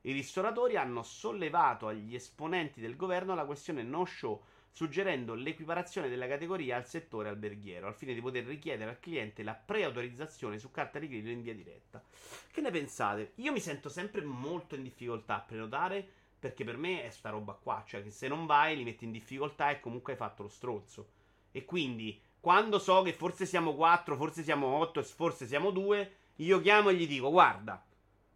I 0.02 0.12
ristoratori 0.12 0.78
hanno 0.78 1.02
sollevato 1.02 1.88
agli 1.88 2.14
esponenti 2.14 2.80
del 2.80 2.96
governo 2.96 3.34
la 3.34 3.46
questione 3.46 3.82
no-show, 3.82 4.44
suggerendo 4.74 5.36
l'equiparazione 5.36 6.10
della 6.10 6.28
categoria 6.28 6.78
al 6.78 6.88
settore 6.88 7.30
alberghiero, 7.30 7.86
al 7.86 7.94
fine 7.94 8.16
di 8.16 8.22
poter 8.22 8.44
richiedere 8.44 8.90
al 8.90 9.00
cliente 9.00 9.44
la 9.44 9.54
preautorizzazione 9.54 10.58
su 10.58 10.72
carta 10.72 10.98
di 10.98 11.08
credito 11.08 11.30
in 11.30 11.44
via 11.44 11.54
diretta. 11.54 12.04
Che 12.52 12.60
ne 12.60 12.72
pensate? 12.72 13.34
Io 13.36 13.52
mi 13.52 13.60
sento 13.60 13.88
sempre 13.88 14.24
molto 14.24 14.74
in 14.74 14.82
difficoltà 14.82 15.36
a 15.36 15.42
prenotare 15.42 16.04
perché 16.40 16.64
per 16.64 16.78
me 16.78 17.04
è 17.04 17.12
sta 17.12 17.30
roba 17.30 17.54
qua, 17.54 17.84
cioè 17.86 18.02
che 18.02 18.10
se 18.10 18.28
non 18.28 18.48
vai 18.48 18.76
li 18.76 18.84
metti 18.84 19.06
in 19.06 19.12
difficoltà 19.12 19.70
e 19.70 19.80
comunque 19.80 20.14
hai 20.14 20.18
fatto 20.18 20.42
lo 20.42 20.50
stronzo. 20.50 21.08
E 21.52 21.66
quindi, 21.66 22.20
quando 22.40 22.80
so 22.80 23.04
che 23.04 23.14
forse 23.14 23.46
siamo 23.46 23.76
4, 23.76 24.18
forse 24.18 24.42
siamo 24.42 24.66
8 24.78 25.00
e 25.00 25.04
forse 25.04 25.46
siamo 25.46 25.70
2, 25.70 26.16
io 26.38 26.60
chiamo 26.62 26.90
e 26.90 26.96
gli 26.96 27.08
dico, 27.08 27.30
guarda, 27.30 27.82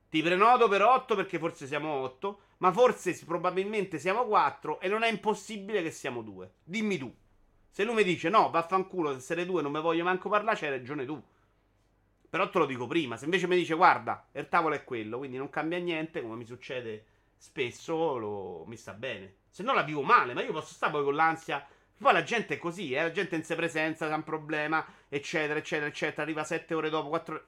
ti 0.09 0.21
prenoto 0.21 0.67
per 0.67 0.81
8 0.81 1.15
perché 1.15 1.37
forse 1.37 1.67
siamo 1.67 1.91
8, 1.93 2.39
ma 2.57 2.71
forse 2.71 3.17
probabilmente 3.25 3.99
siamo 3.99 4.25
4 4.25 4.79
e 4.79 4.87
non 4.87 5.03
è 5.03 5.09
impossibile 5.09 5.83
che 5.83 5.91
siamo 5.91 6.21
2. 6.21 6.51
Dimmi 6.63 6.97
tu. 6.97 7.13
Se 7.69 7.83
lui 7.83 7.93
mi 7.93 8.03
dice 8.03 8.29
no, 8.29 8.49
vaffanculo, 8.49 9.13
se 9.13 9.19
siete 9.19 9.45
due 9.45 9.61
non 9.61 9.71
mi 9.71 9.81
voglio 9.81 10.03
manco 10.03 10.29
parlare, 10.29 10.57
c'hai 10.57 10.69
ragione 10.69 11.05
tu. 11.05 11.21
Però 12.29 12.49
te 12.49 12.57
lo 12.57 12.65
dico 12.65 12.87
prima. 12.87 13.17
Se 13.17 13.25
invece 13.25 13.47
mi 13.47 13.55
dice 13.55 13.75
guarda, 13.75 14.27
il 14.31 14.49
tavolo 14.49 14.75
è 14.75 14.83
quello, 14.83 15.19
quindi 15.19 15.37
non 15.37 15.49
cambia 15.49 15.77
niente, 15.77 16.21
come 16.21 16.35
mi 16.35 16.45
succede 16.45 17.05
spesso 17.37 18.17
lo, 18.17 18.65
mi 18.65 18.75
sta 18.75 18.93
bene. 18.93 19.35
Se 19.49 19.61
no 19.63 19.73
la 19.73 19.83
vivo 19.83 20.01
male, 20.01 20.33
ma 20.33 20.41
io 20.41 20.51
posso 20.51 20.73
stare 20.73 20.91
poi 20.91 21.03
con 21.03 21.15
l'ansia. 21.15 21.65
Poi 21.97 22.13
la 22.13 22.23
gente 22.23 22.55
è 22.55 22.57
così, 22.57 22.93
eh? 22.93 23.01
la 23.01 23.11
gente 23.11 23.35
in 23.35 23.43
sé 23.43 23.55
presenza, 23.55 24.07
c'ha 24.07 24.15
un 24.15 24.23
problema, 24.23 24.85
eccetera, 25.09 25.59
eccetera, 25.59 25.87
eccetera. 25.87 26.21
Arriva 26.21 26.43
sette 26.43 26.73
ore 26.73 26.89
dopo, 26.89 27.09
quattro 27.09 27.35
ore. 27.35 27.45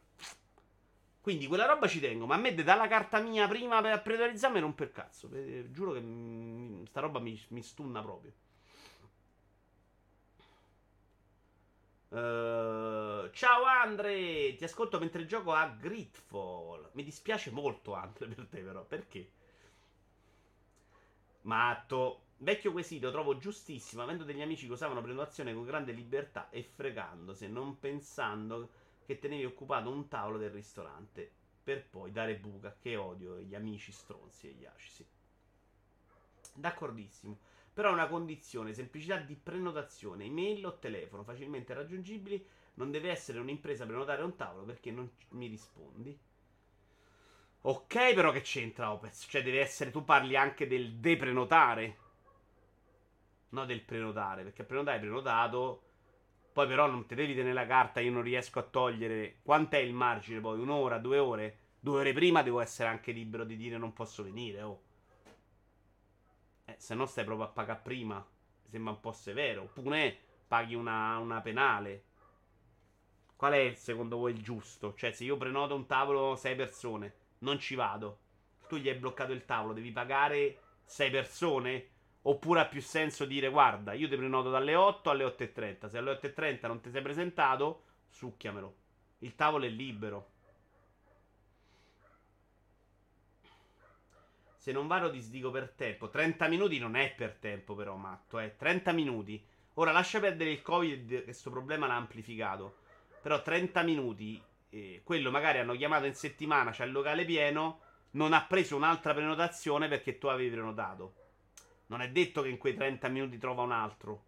Quindi 1.21 1.47
quella 1.47 1.65
roba 1.65 1.87
ci 1.87 1.99
tengo, 1.99 2.25
ma 2.25 2.35
a 2.35 2.37
me 2.37 2.53
dà 2.55 2.75
la 2.75 2.87
carta 2.87 3.19
mia 3.19 3.47
prima 3.47 3.81
per 3.81 4.01
pretorizzarmi 4.01 4.59
non 4.59 4.73
per 4.73 4.91
cazzo. 4.91 5.29
Giuro 5.71 5.91
che 5.93 5.99
mh, 5.99 6.85
sta 6.85 7.01
roba 7.01 7.19
mi, 7.19 7.39
mi 7.49 7.61
stunna 7.61 8.01
proprio. 8.01 8.33
Uh, 12.09 13.29
ciao 13.31 13.65
Andre, 13.65 14.55
ti 14.55 14.63
ascolto 14.63 14.97
mentre 14.97 15.25
gioco 15.25 15.53
a 15.53 15.67
Gridfall. 15.67 16.89
Mi 16.93 17.03
dispiace 17.03 17.51
molto 17.51 17.93
Andre 17.93 18.25
per 18.27 18.47
te 18.47 18.61
però, 18.61 18.83
perché? 18.83 19.31
Matto. 21.41 22.23
Vecchio 22.41 22.71
quesito, 22.71 23.11
trovo 23.11 23.37
giustissimo, 23.37 24.01
avendo 24.01 24.23
degli 24.23 24.41
amici 24.41 24.65
che 24.65 24.71
usavano 24.71 25.01
prenotazione 25.01 25.53
con 25.53 25.65
grande 25.65 25.91
libertà 25.91 26.49
e 26.49 26.63
fregandosi, 26.63 27.49
non 27.49 27.77
pensando 27.79 28.69
che 29.09 29.17
tenevi 29.17 29.43
occupato 29.43 29.89
un 29.89 30.07
tavolo 30.07 30.37
del 30.37 30.51
ristorante, 30.51 31.31
per 31.63 31.83
poi 31.83 32.11
dare 32.11 32.35
buca, 32.35 32.77
che 32.79 32.95
odio 32.95 33.39
gli 33.39 33.55
amici 33.55 33.91
stronzi 33.91 34.49
e 34.49 34.51
gli 34.51 34.65
acisi. 34.65 35.03
D'accordissimo. 36.53 37.39
Però 37.73 37.91
una 37.91 38.07
condizione, 38.07 38.71
semplicità 38.71 39.17
di 39.17 39.33
prenotazione, 39.33 40.25
email 40.25 40.63
o 40.63 40.77
telefono, 40.77 41.23
facilmente 41.23 41.73
raggiungibili. 41.73 42.47
Non 42.75 42.91
deve 42.91 43.09
essere 43.09 43.39
un'impresa 43.39 43.87
prenotare 43.87 44.21
un 44.21 44.35
tavolo 44.35 44.65
perché 44.65 44.91
non 44.91 45.09
mi 45.29 45.47
rispondi. 45.47 46.15
Ok, 47.61 48.13
però 48.13 48.31
che 48.31 48.41
c'entra 48.41 48.91
Opez? 48.91 49.25
Cioè, 49.27 49.41
deve 49.41 49.61
essere. 49.61 49.89
Tu 49.89 50.03
parli 50.03 50.35
anche 50.35 50.67
del 50.67 50.97
deprenotare. 50.97 51.97
No, 53.49 53.65
del 53.65 53.81
prenotare. 53.81 54.43
Perché 54.43 54.63
prenotare 54.63 54.97
è 54.97 54.99
prenotato. 54.99 55.88
Poi, 56.51 56.67
però, 56.67 56.87
non 56.87 57.05
ti 57.05 57.15
devi 57.15 57.33
tenere 57.33 57.53
la 57.53 57.65
carta. 57.65 57.99
Io 57.99 58.11
non 58.11 58.21
riesco 58.21 58.59
a 58.59 58.63
togliere. 58.63 59.39
Quant'è 59.41 59.77
il 59.77 59.93
margine 59.93 60.39
poi? 60.39 60.59
Un'ora, 60.59 60.97
due 60.97 61.17
ore? 61.17 61.57
Due 61.79 61.99
ore 61.99 62.13
prima 62.13 62.43
devo 62.43 62.59
essere 62.59 62.89
anche 62.89 63.11
libero 63.11 63.45
di 63.45 63.55
dire 63.55 63.77
non 63.77 63.93
posso 63.93 64.23
venire. 64.23 64.61
Oh. 64.61 64.81
Eh, 66.65 66.75
se 66.77 66.95
no, 66.95 67.05
stai 67.05 67.23
proprio 67.23 67.47
a 67.47 67.49
pagare 67.49 67.79
prima. 67.81 68.25
Sembra 68.69 68.91
un 68.91 68.99
po' 68.99 69.11
severo. 69.11 69.63
Oppure 69.63 70.17
paghi 70.47 70.75
una, 70.75 71.17
una 71.17 71.41
penale. 71.41 72.03
Qual 73.35 73.53
è 73.53 73.73
secondo 73.75 74.17
voi 74.17 74.33
il 74.33 74.43
giusto? 74.43 74.93
Cioè, 74.95 75.11
se 75.11 75.23
io 75.23 75.37
prenoto 75.37 75.73
un 75.73 75.85
tavolo 75.85 76.35
6 76.35 76.55
persone 76.55 77.13
non 77.39 77.57
ci 77.57 77.75
vado. 77.75 78.19
Tu 78.67 78.75
gli 78.75 78.89
hai 78.89 78.95
bloccato 78.95 79.31
il 79.31 79.45
tavolo, 79.45 79.73
devi 79.73 79.91
pagare 79.91 80.59
6 80.83 81.09
persone? 81.09 81.87
Oppure 82.23 82.59
ha 82.59 82.67
più 82.67 82.81
senso 82.81 83.25
dire, 83.25 83.49
guarda, 83.49 83.93
io 83.93 84.09
ti 84.09 84.15
prenoto 84.15 84.49
dalle 84.49 84.75
8 84.75 85.09
alle 85.09 85.23
8.30. 85.23 85.87
Se 85.87 85.97
alle 85.97 86.19
8.30 86.19 86.67
non 86.67 86.81
ti 86.81 86.89
sei 86.89 87.01
presentato, 87.01 87.83
succhiamelo. 88.09 88.75
Il 89.19 89.35
tavolo 89.35 89.65
è 89.65 89.69
libero. 89.69 90.31
Se 94.55 94.71
non 94.71 94.87
vado 94.87 95.09
disdico 95.09 95.51
per 95.51 95.69
tempo. 95.69 96.09
30 96.09 96.47
minuti 96.47 96.77
non 96.77 96.95
è 96.95 97.13
per 97.13 97.35
tempo, 97.35 97.73
però, 97.75 97.95
matto. 97.95 98.39
Eh. 98.39 98.55
30 98.57 98.91
minuti. 98.91 99.43
Ora 99.75 99.91
lascia 99.91 100.19
perdere 100.19 100.51
il 100.51 100.61
Covid, 100.61 101.09
che 101.09 101.23
questo 101.23 101.49
problema 101.49 101.87
l'ha 101.87 101.95
amplificato. 101.95 102.79
Però 103.21 103.41
30 103.41 103.81
minuti 103.83 104.41
eh, 104.69 105.01
quello 105.03 105.31
magari 105.31 105.59
hanno 105.59 105.75
chiamato 105.75 106.05
in 106.05 106.13
settimana, 106.13 106.71
c'è 106.71 106.85
il 106.85 106.91
locale 106.91 107.25
pieno, 107.25 107.81
non 108.11 108.33
ha 108.33 108.43
preso 108.43 108.75
un'altra 108.75 109.13
prenotazione 109.13 109.87
perché 109.87 110.17
tu 110.17 110.27
avevi 110.27 110.49
prenotato. 110.49 111.13
Non 111.89 112.01
è 112.01 112.09
detto 112.09 112.41
che 112.41 112.49
in 112.49 112.57
quei 112.57 112.73
30 112.73 113.07
minuti 113.07 113.37
trova 113.37 113.63
un 113.63 113.71
altro. 113.71 114.23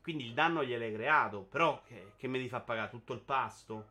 Quindi 0.00 0.26
il 0.26 0.34
danno 0.34 0.64
gliel'hai 0.64 0.92
creato. 0.92 1.42
Però 1.42 1.82
che, 1.82 2.12
che 2.16 2.28
mi 2.28 2.38
devi 2.38 2.48
far 2.48 2.64
pagare 2.64 2.90
tutto 2.90 3.12
il 3.12 3.20
pasto? 3.20 3.88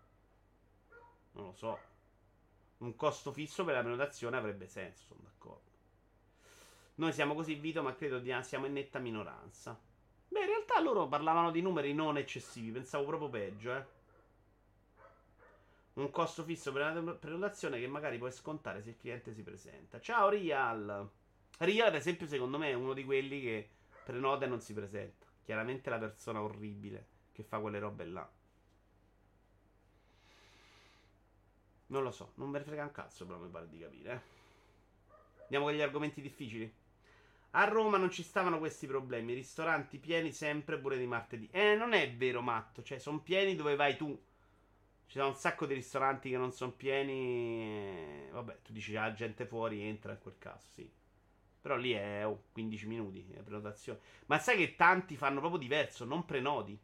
Non 1.34 1.46
lo 1.46 1.54
so. 1.54 1.80
Un 2.78 2.96
costo 2.96 3.32
fisso 3.32 3.64
per 3.66 3.76
la 3.76 3.82
prenotazione 3.82 4.38
avrebbe 4.38 4.68
senso, 4.68 5.04
sono 5.06 5.22
d'accordo. 5.24 5.70
Noi 6.96 7.12
siamo 7.12 7.34
così 7.34 7.56
Vito, 7.56 7.82
ma 7.82 7.96
credo 7.96 8.22
che 8.22 8.44
siamo 8.44 8.66
in 8.66 8.74
netta 8.74 9.00
minoranza. 9.00 9.78
Beh, 10.30 10.40
in 10.40 10.46
realtà 10.46 10.80
loro 10.80 11.08
parlavano 11.08 11.52
di 11.52 11.62
numeri 11.62 11.94
non 11.94 12.18
eccessivi, 12.18 12.72
pensavo 12.72 13.06
proprio 13.06 13.30
peggio, 13.30 13.76
eh 13.76 13.96
un 15.98 16.12
costo 16.12 16.44
fisso 16.44 16.72
per 16.72 16.94
la 16.94 17.14
prenotazione 17.14 17.80
che 17.80 17.88
magari 17.88 18.20
puoi 18.20 18.32
scontare 18.32 18.82
se 18.82 18.90
il 18.90 18.98
cliente 18.98 19.34
si 19.34 19.42
presenta. 19.42 20.00
Ciao 20.00 20.30
Rial. 20.30 21.10
Rial, 21.58 21.88
ad 21.88 21.96
esempio, 21.96 22.28
secondo 22.28 22.58
me 22.58 22.70
è 22.70 22.74
uno 22.74 22.94
di 22.94 23.04
quelli 23.04 23.42
che 23.42 23.70
prenota 24.04 24.46
e 24.46 24.48
non 24.48 24.62
si 24.62 24.74
presenta. 24.74 25.26
Chiaramente 25.44 25.90
la 25.90 25.98
persona 25.98 26.42
orribile 26.42 27.08
che 27.32 27.44
fa 27.44 27.60
quelle 27.60 27.80
robe 27.80 28.06
là. 28.06 28.30
Non 31.88 32.04
lo 32.04 32.12
so, 32.12 32.34
non 32.36 32.50
me 32.50 32.60
ne 32.60 32.66
frega 32.66 32.84
un 32.84 32.92
cazzo, 32.92 33.26
però 33.26 33.40
mi 33.40 33.50
pare 33.50 33.70
di 33.70 33.80
capire. 33.80 34.12
Eh. 34.12 34.22
Andiamo 35.44 35.66
con 35.66 35.74
gli 35.74 35.82
argomenti 35.82 36.22
difficili. 36.22 36.72
A 37.52 37.64
Roma 37.64 37.98
non 37.98 38.12
ci 38.12 38.24
stavano 38.24 38.60
questi 38.60 38.86
problemi, 38.86 39.34
ristoranti 39.34 39.98
pieni 39.98 40.32
sempre 40.34 40.78
pure 40.78 40.98
di 40.98 41.08
martedì. 41.08 41.48
Eh, 41.52 41.76
non 41.76 41.94
è 41.94 42.14
vero, 42.14 42.42
matto, 42.42 42.84
cioè 42.84 43.00
sono 43.00 43.22
pieni 43.22 43.56
dove 43.56 43.76
vai 43.76 43.96
tu. 43.96 44.10
Ci 45.08 45.18
sono 45.18 45.30
un 45.30 45.36
sacco 45.36 45.66
di 45.66 45.74
ristoranti 45.74 46.30
che 46.30 46.38
non 46.38 46.52
sono 46.52 46.74
pieni. 46.74 48.28
Vabbè, 48.32 48.62
tu 48.62 48.74
dici 48.74 48.92
la 48.92 49.14
gente 49.14 49.46
fuori 49.46 49.82
entra 49.82 50.12
in 50.12 50.20
quel 50.20 50.38
caso, 50.38 50.68
sì. 50.70 50.92
Però 51.68 51.78
lì 51.78 51.92
è 51.92 52.26
oh, 52.26 52.44
15 52.54 52.88
minuti 52.88 53.28
la 53.36 53.44
prenotazione. 53.44 54.00
Ma 54.28 54.40
sai 54.40 54.56
che 54.56 54.78
tanti 54.78 55.18
fanno 55.18 55.42
proprio 55.42 55.60
diverso, 55.60 56.06
non 56.06 56.24
prenoti. 56.24 56.80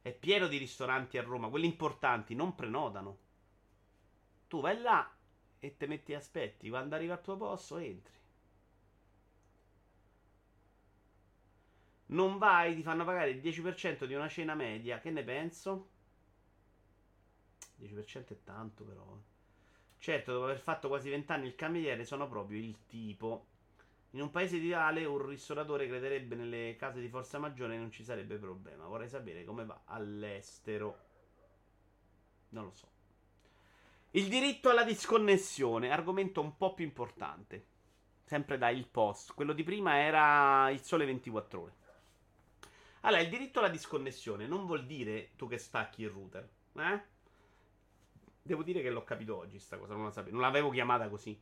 È 0.00 0.12
pieno 0.12 0.46
di 0.46 0.58
ristoranti 0.58 1.18
a 1.18 1.22
Roma, 1.22 1.48
quelli 1.48 1.66
importanti 1.66 2.36
non 2.36 2.54
prenotano. 2.54 3.18
Tu 4.46 4.60
vai 4.60 4.80
là 4.80 5.12
e 5.58 5.76
te 5.76 5.88
metti 5.88 6.14
aspetti, 6.14 6.68
quando 6.68 6.94
arriva 6.94 7.14
al 7.14 7.20
tuo 7.20 7.36
posto 7.36 7.78
entri. 7.78 8.14
Non 12.06 12.38
vai, 12.38 12.76
ti 12.76 12.82
fanno 12.84 13.04
pagare 13.04 13.30
il 13.30 13.40
10% 13.40 14.04
di 14.04 14.14
una 14.14 14.28
cena 14.28 14.54
media, 14.54 15.00
che 15.00 15.10
ne 15.10 15.24
penso? 15.24 15.88
10% 17.76 18.28
è 18.28 18.44
tanto 18.44 18.84
però. 18.84 19.20
Certo, 20.00 20.32
dopo 20.32 20.44
aver 20.44 20.58
fatto 20.58 20.88
quasi 20.88 21.10
20 21.10 21.30
anni 21.30 21.46
il 21.46 21.54
cameriere 21.54 22.06
sono 22.06 22.26
proprio 22.26 22.58
il 22.58 22.86
tipo. 22.86 23.48
In 24.12 24.22
un 24.22 24.30
paese 24.30 24.56
ideale 24.56 25.04
un 25.04 25.26
ristoratore 25.26 25.86
crederebbe 25.86 26.34
nelle 26.34 26.74
case 26.78 27.02
di 27.02 27.08
forza 27.08 27.38
maggiore 27.38 27.74
e 27.74 27.78
non 27.78 27.90
ci 27.90 28.02
sarebbe 28.02 28.36
problema. 28.36 28.86
Vorrei 28.86 29.10
sapere 29.10 29.44
come 29.44 29.66
va 29.66 29.82
all'estero. 29.84 30.98
Non 32.48 32.64
lo 32.64 32.70
so. 32.72 32.88
Il 34.12 34.28
diritto 34.28 34.70
alla 34.70 34.84
disconnessione, 34.84 35.92
argomento 35.92 36.40
un 36.40 36.56
po' 36.56 36.72
più 36.72 36.86
importante. 36.86 37.66
Sempre 38.24 38.56
da 38.56 38.70
Il 38.70 38.88
Post. 38.88 39.34
Quello 39.34 39.52
di 39.52 39.64
prima 39.64 39.98
era 39.98 40.70
Il 40.70 40.80
Sole 40.80 41.04
24 41.04 41.60
ore. 41.60 41.74
Allora, 43.02 43.20
il 43.20 43.28
diritto 43.28 43.58
alla 43.58 43.68
disconnessione 43.68 44.46
non 44.46 44.64
vuol 44.64 44.86
dire 44.86 45.32
tu 45.36 45.46
che 45.46 45.58
stacchi 45.58 46.00
il 46.02 46.08
router. 46.08 46.48
Eh? 46.72 47.02
Devo 48.42 48.62
dire 48.62 48.82
che 48.82 48.90
l'ho 48.90 49.04
capito 49.04 49.36
oggi 49.36 49.58
sta 49.58 49.76
cosa, 49.76 49.94
non 49.94 50.04
la 50.04 50.10
sapevo, 50.10 50.36
non 50.36 50.44
l'avevo 50.44 50.70
chiamata 50.70 51.08
così. 51.08 51.40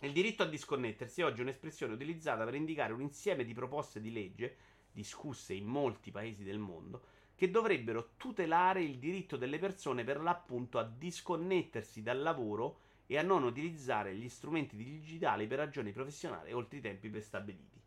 Il 0.00 0.12
diritto 0.12 0.42
a 0.42 0.46
disconnettersi 0.46 1.22
è 1.22 1.24
oggi 1.24 1.40
un'espressione 1.40 1.94
utilizzata 1.94 2.44
per 2.44 2.54
indicare 2.54 2.92
un 2.92 3.00
insieme 3.00 3.44
di 3.44 3.54
proposte 3.54 4.00
di 4.00 4.12
legge 4.12 4.56
discusse 4.92 5.54
in 5.54 5.64
molti 5.64 6.10
paesi 6.10 6.44
del 6.44 6.58
mondo 6.58 7.02
che 7.36 7.50
dovrebbero 7.50 8.12
tutelare 8.16 8.82
il 8.82 8.98
diritto 8.98 9.36
delle 9.36 9.58
persone 9.58 10.04
per 10.04 10.22
l'appunto 10.22 10.78
a 10.78 10.84
disconnettersi 10.84 12.02
dal 12.02 12.22
lavoro 12.22 12.78
e 13.06 13.18
a 13.18 13.22
non 13.22 13.44
utilizzare 13.44 14.14
gli 14.14 14.28
strumenti 14.28 14.74
digitali 14.74 15.46
per 15.46 15.58
ragioni 15.58 15.92
professionali 15.92 16.52
oltre 16.52 16.78
i 16.78 16.80
tempi 16.80 17.10
prestabiliti. 17.10 17.78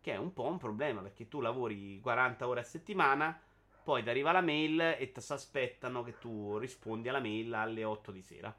Che 0.00 0.12
è 0.12 0.16
un 0.16 0.32
po' 0.34 0.46
un 0.46 0.58
problema 0.58 1.00
perché 1.00 1.26
tu 1.26 1.40
lavori 1.40 2.00
40 2.00 2.46
ore 2.46 2.60
a 2.60 2.64
settimana 2.64 3.40
poi 3.82 4.02
ti 4.02 4.10
arriva 4.10 4.32
la 4.32 4.40
mail 4.40 4.80
e 4.98 5.12
ti 5.12 5.20
aspettano 5.32 6.02
che 6.02 6.18
tu 6.18 6.58
rispondi 6.58 7.08
alla 7.08 7.20
mail 7.20 7.52
alle 7.54 7.84
8 7.84 8.10
di 8.12 8.22
sera. 8.22 8.54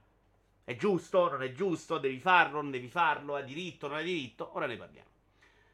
È 0.65 0.75
giusto? 0.75 1.29
Non 1.29 1.43
è 1.43 1.51
giusto? 1.51 1.97
Devi 1.97 2.19
farlo? 2.19 2.61
Non 2.61 2.71
devi 2.71 2.87
farlo? 2.87 3.35
Hai 3.35 3.43
diritto? 3.43 3.87
Non 3.87 3.97
hai 3.97 4.05
diritto? 4.05 4.55
Ora 4.55 4.65
ne 4.65 4.77
parliamo. 4.77 5.09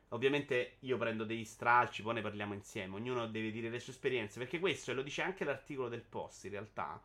Ovviamente 0.10 0.78
io 0.80 0.98
prendo 0.98 1.24
degli 1.24 1.46
stralci, 1.46 2.02
poi 2.02 2.16
ne 2.16 2.22
parliamo 2.22 2.54
insieme. 2.54 2.96
Ognuno 2.96 3.28
deve 3.28 3.52
dire 3.52 3.70
le 3.70 3.80
sue 3.80 3.94
esperienze. 3.94 4.40
Perché 4.40 4.60
questo, 4.60 4.92
e 4.92 4.94
lo 4.96 5.04
dice 5.04 5.22
anche 5.22 5.44
l'articolo 5.44 5.90
del 5.90 6.02
post, 6.02 6.46
in 6.46 6.52
realtà, 6.52 7.02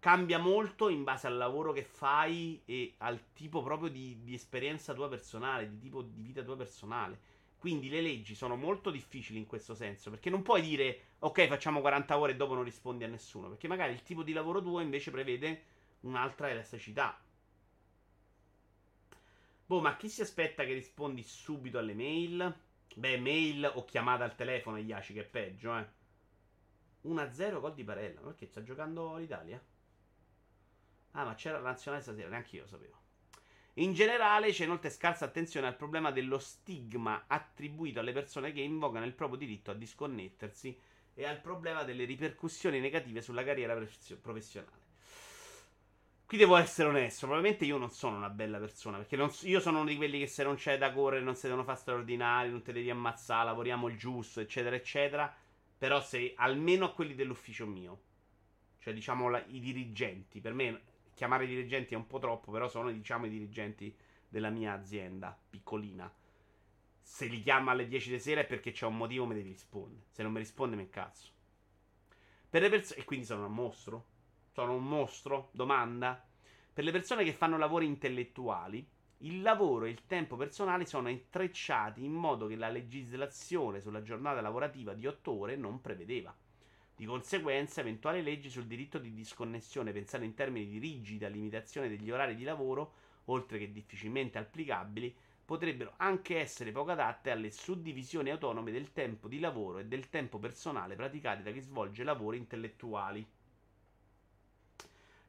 cambia 0.00 0.38
molto 0.38 0.88
in 0.88 1.04
base 1.04 1.26
al 1.28 1.36
lavoro 1.36 1.72
che 1.72 1.84
fai 1.84 2.60
e 2.64 2.94
al 2.98 3.32
tipo 3.32 3.62
proprio 3.62 3.90
di, 3.90 4.20
di 4.24 4.34
esperienza 4.34 4.94
tua 4.94 5.08
personale, 5.08 5.68
di 5.68 5.78
tipo 5.78 6.02
di 6.02 6.22
vita 6.22 6.42
tua 6.42 6.56
personale. 6.56 7.28
Quindi 7.58 7.88
le 7.90 8.00
leggi 8.00 8.34
sono 8.34 8.56
molto 8.56 8.90
difficili 8.90 9.38
in 9.38 9.46
questo 9.46 9.74
senso, 9.74 10.10
perché 10.10 10.30
non 10.30 10.42
puoi 10.42 10.62
dire 10.62 11.02
ok, 11.20 11.46
facciamo 11.48 11.80
40 11.80 12.18
ore 12.18 12.32
e 12.32 12.36
dopo 12.36 12.54
non 12.54 12.64
rispondi 12.64 13.04
a 13.04 13.08
nessuno, 13.08 13.48
perché 13.48 13.68
magari 13.68 13.92
il 13.92 14.02
tipo 14.02 14.22
di 14.22 14.32
lavoro 14.32 14.60
tuo 14.62 14.80
invece 14.80 15.10
prevede 15.10 15.64
un'altra 16.00 16.50
elasticità. 16.50 17.18
Boh, 19.66 19.80
ma 19.80 19.96
chi 19.96 20.08
si 20.08 20.22
aspetta 20.22 20.64
che 20.64 20.72
rispondi 20.72 21.22
subito 21.22 21.78
alle 21.78 21.94
mail? 21.94 22.54
Beh, 22.96 23.18
mail 23.18 23.70
o 23.74 23.84
chiamata 23.84 24.24
al 24.24 24.34
telefono, 24.34 24.78
Iaci, 24.78 25.12
che 25.12 25.20
è 25.20 25.24
peggio, 25.24 25.76
eh. 25.76 25.86
1-0 27.02 27.60
gol 27.60 27.74
di 27.74 27.84
Barella. 27.84 28.20
Perché 28.20 28.46
sta 28.46 28.62
giocando 28.62 29.16
l'Italia? 29.16 29.62
Ah, 31.12 31.24
ma 31.24 31.34
c'era 31.34 31.60
la 31.60 31.70
nazionale 31.70 32.02
stasera, 32.02 32.28
neanche 32.28 32.56
io 32.56 32.62
lo 32.62 32.68
sapevo. 32.68 32.98
In 33.74 33.92
generale 33.92 34.50
c'è 34.50 34.64
inoltre 34.64 34.90
scarsa 34.90 35.24
attenzione 35.24 35.68
al 35.68 35.76
problema 35.76 36.10
dello 36.10 36.38
stigma 36.38 37.24
attribuito 37.28 38.00
alle 38.00 38.12
persone 38.12 38.52
che 38.52 38.60
invocano 38.60 39.04
il 39.04 39.14
proprio 39.14 39.38
diritto 39.38 39.70
a 39.70 39.74
disconnettersi 39.74 40.76
e 41.20 41.26
al 41.26 41.38
problema 41.38 41.82
delle 41.84 42.06
ripercussioni 42.06 42.80
negative 42.80 43.20
sulla 43.20 43.44
carriera 43.44 43.78
professionale. 44.22 44.88
Qui 46.24 46.38
devo 46.38 46.56
essere 46.56 46.88
onesto, 46.88 47.26
probabilmente 47.26 47.66
io 47.66 47.76
non 47.76 47.90
sono 47.90 48.16
una 48.16 48.30
bella 48.30 48.58
persona, 48.58 48.96
perché 48.96 49.16
non, 49.16 49.30
io 49.42 49.60
sono 49.60 49.80
uno 49.80 49.88
di 49.90 49.96
quelli 49.96 50.18
che 50.20 50.26
se 50.26 50.44
non 50.44 50.54
c'è 50.54 50.78
da 50.78 50.92
correre 50.92 51.22
non 51.22 51.34
si 51.34 51.42
devono 51.42 51.64
fare 51.64 51.76
straordinari, 51.76 52.48
non 52.50 52.62
te 52.62 52.72
devi 52.72 52.88
ammazzare, 52.88 53.44
lavoriamo 53.44 53.88
il 53.88 53.98
giusto, 53.98 54.40
eccetera, 54.40 54.76
eccetera. 54.76 55.34
Però 55.76 56.00
se 56.00 56.32
almeno 56.36 56.86
a 56.86 56.92
quelli 56.92 57.14
dell'ufficio 57.14 57.66
mio, 57.66 58.00
cioè 58.78 58.94
diciamo 58.94 59.28
la, 59.28 59.44
i 59.48 59.60
dirigenti, 59.60 60.40
per 60.40 60.54
me 60.54 60.80
chiamare 61.14 61.46
dirigenti 61.46 61.92
è 61.92 61.96
un 61.98 62.06
po' 62.06 62.18
troppo, 62.18 62.50
però 62.50 62.66
sono 62.68 62.90
diciamo 62.90 63.26
i 63.26 63.30
dirigenti 63.30 63.94
della 64.26 64.48
mia 64.48 64.72
azienda 64.72 65.36
piccolina. 65.50 66.10
Se 67.12 67.26
li 67.26 67.42
chiama 67.42 67.72
alle 67.72 67.88
10 67.88 68.08
di 68.08 68.20
sera 68.20 68.40
è 68.40 68.46
perché 68.46 68.70
c'è 68.70 68.86
un 68.86 68.96
motivo, 68.96 69.26
mi 69.26 69.34
devi 69.34 69.50
rispondere. 69.50 70.06
Se 70.10 70.22
non 70.22 70.30
mi 70.30 70.38
risponde, 70.38 70.76
mi 70.76 70.88
cazzo. 70.88 71.28
Per 72.48 72.62
le 72.62 72.70
persone. 72.70 73.00
E 73.00 73.04
quindi 73.04 73.26
sono 73.26 73.46
un 73.46 73.52
mostro? 73.52 74.06
Sono 74.52 74.74
un 74.74 74.84
mostro? 74.86 75.50
Domanda. 75.52 76.24
Per 76.72 76.84
le 76.84 76.92
persone 76.92 77.24
che 77.24 77.32
fanno 77.32 77.58
lavori 77.58 77.84
intellettuali, 77.84 78.88
il 79.18 79.42
lavoro 79.42 79.86
e 79.86 79.90
il 79.90 80.06
tempo 80.06 80.36
personale 80.36 80.86
sono 80.86 81.10
intrecciati 81.10 82.04
in 82.04 82.12
modo 82.12 82.46
che 82.46 82.54
la 82.54 82.70
legislazione 82.70 83.80
sulla 83.80 84.02
giornata 84.02 84.40
lavorativa 84.40 84.94
di 84.94 85.06
8 85.06 85.32
ore 85.32 85.56
non 85.56 85.80
prevedeva. 85.80 86.34
Di 86.94 87.04
conseguenza, 87.04 87.80
eventuali 87.80 88.22
leggi 88.22 88.48
sul 88.48 88.66
diritto 88.66 88.98
di 88.98 89.12
disconnessione 89.12 89.92
pensate 89.92 90.24
in 90.24 90.34
termini 90.34 90.68
di 90.68 90.78
rigida 90.78 91.26
limitazione 91.26 91.88
degli 91.88 92.10
orari 92.10 92.36
di 92.36 92.44
lavoro, 92.44 92.92
oltre 93.24 93.58
che 93.58 93.72
difficilmente 93.72 94.38
applicabili, 94.38 95.14
potrebbero 95.50 95.94
anche 95.96 96.38
essere 96.38 96.70
poco 96.70 96.92
adatte 96.92 97.32
alle 97.32 97.50
suddivisioni 97.50 98.30
autonome 98.30 98.70
del 98.70 98.92
tempo 98.92 99.26
di 99.26 99.40
lavoro 99.40 99.78
e 99.78 99.84
del 99.84 100.08
tempo 100.08 100.38
personale 100.38 100.94
praticati 100.94 101.42
da 101.42 101.50
chi 101.50 101.58
svolge 101.58 102.04
lavori 102.04 102.38
intellettuali. 102.38 103.28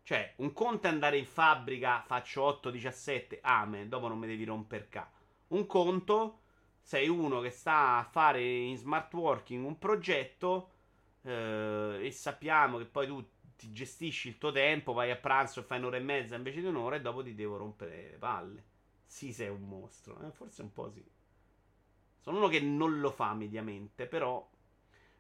Cioè, 0.04 0.34
un 0.36 0.54
conto 0.54 0.86
è 0.86 0.92
andare 0.92 1.18
in 1.18 1.26
fabbrica, 1.26 2.04
faccio 2.06 2.62
8-17, 2.64 3.40
amen, 3.42 3.90
dopo 3.90 4.08
non 4.08 4.20
mi 4.20 4.28
devi 4.28 4.44
romper 4.44 4.90
ca. 4.90 5.12
Un 5.48 5.66
conto, 5.66 6.42
sei 6.80 7.10
uno 7.10 7.40
che 7.40 7.50
sta 7.50 7.98
a 7.98 8.04
fare 8.04 8.48
in 8.48 8.78
smart 8.78 9.12
working 9.16 9.66
un 9.66 9.80
progetto 9.80 10.70
eh, 11.24 11.98
e 12.00 12.12
sappiamo 12.12 12.78
che 12.78 12.86
poi 12.86 13.08
tu 13.08 13.28
ti 13.56 13.72
gestisci 13.72 14.28
il 14.28 14.38
tuo 14.38 14.52
tempo, 14.52 14.94
vai 14.94 15.10
a 15.10 15.16
pranzo 15.16 15.62
e 15.62 15.64
fai 15.64 15.80
un'ora 15.80 15.98
e 15.98 16.02
mezza 16.02 16.36
invece 16.36 16.60
di 16.60 16.68
un'ora 16.68 16.98
e 16.98 17.02
dopo 17.02 17.24
ti 17.24 17.34
devo 17.34 17.58
rompere 17.58 18.10
le 18.12 18.18
palle. 18.20 18.70
Sì, 19.12 19.34
sei 19.34 19.50
un 19.50 19.64
mostro, 19.64 20.26
eh? 20.26 20.32
forse 20.32 20.62
un 20.62 20.72
po' 20.72 20.90
sì. 20.90 21.06
Sono 22.22 22.38
uno 22.38 22.48
che 22.48 22.62
non 22.62 23.02
lo 23.02 23.12
fa 23.12 23.34
mediamente, 23.34 24.08
però 24.08 24.50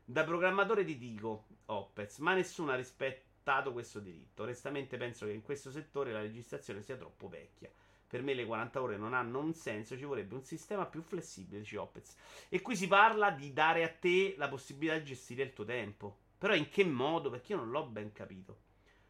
da 0.06 0.24
programmatore 0.24 0.86
ti 0.86 0.98
dico, 0.98 1.48
Opez, 1.66 2.20
ma 2.20 2.34
nessuno 2.34 2.72
ha 2.72 2.76
rispettato 2.76 3.74
questo 3.74 4.00
diritto. 4.00 4.44
Onestamente 4.44 4.96
penso 4.96 5.26
che 5.26 5.34
in 5.34 5.42
questo 5.42 5.72
settore 5.72 6.14
la 6.14 6.22
legislazione 6.22 6.82
sia 6.82 6.96
troppo 6.96 7.28
vecchia. 7.28 7.70
Per 8.08 8.24
me 8.24 8.34
le 8.34 8.46
40 8.46 8.82
ore 8.82 8.96
non 8.96 9.14
hanno 9.14 9.39
un 9.39 9.54
senso, 9.54 9.98
ci 9.98 10.06
vorrebbe 10.06 10.36
un 10.36 10.46
sistema 10.46 10.86
più 10.86 11.02
flessibile, 11.02 11.60
dice 11.60 11.78
Opez. 11.78 12.16
E 12.48 12.62
qui 12.62 12.78
si 12.78 12.88
parla 12.88 13.30
di 13.32 13.52
dare 13.52 13.84
a 13.84 13.89
te 13.89 14.36
la 14.38 14.48
possibilità 14.48 14.98
di 14.98 15.04
gestire 15.04 15.44
il 15.44 15.52
tuo 15.52 15.66
tempo. 15.66 16.18
Però 16.38 16.56
in 16.56 16.70
che 16.70 16.86
modo? 16.86 17.30
Perché 17.30 17.52
io 17.52 17.58
non 17.58 17.72
l'ho 17.72 17.86
ben 17.88 18.14
capito. 18.14 18.62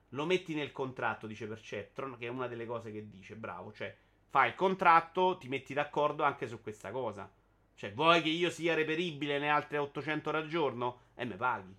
Lo 0.10 0.26
metti 0.26 0.56
nel 0.56 0.72
contratto, 0.72 1.28
dice 1.28 1.46
Perceptron, 1.46 2.18
che 2.18 2.26
è 2.26 2.30
una 2.30 2.48
delle 2.48 2.66
cose 2.66 2.92
che 2.92 3.08
dice, 3.08 3.36
bravo, 3.36 3.72
cioè 3.72 3.96
fai 4.32 4.48
il 4.48 4.56
contratto, 4.56 5.36
ti 5.38 5.50
metti 5.50 5.74
d'accordo 5.74 6.24
anche 6.24 6.48
su 6.48 6.62
questa 6.62 6.90
cosa. 6.90 7.30
Cioè, 7.76 7.94
vuoi 7.94 8.22
che 8.22 8.30
io 8.30 8.50
sia 8.50 8.74
reperibile 8.74 9.34
nelle 9.34 9.50
altre 9.50 9.78
800 9.78 10.30
ore 10.30 10.38
al 10.38 10.48
giorno? 10.48 11.00
E 11.16 11.26
me 11.26 11.36
paghi. 11.36 11.76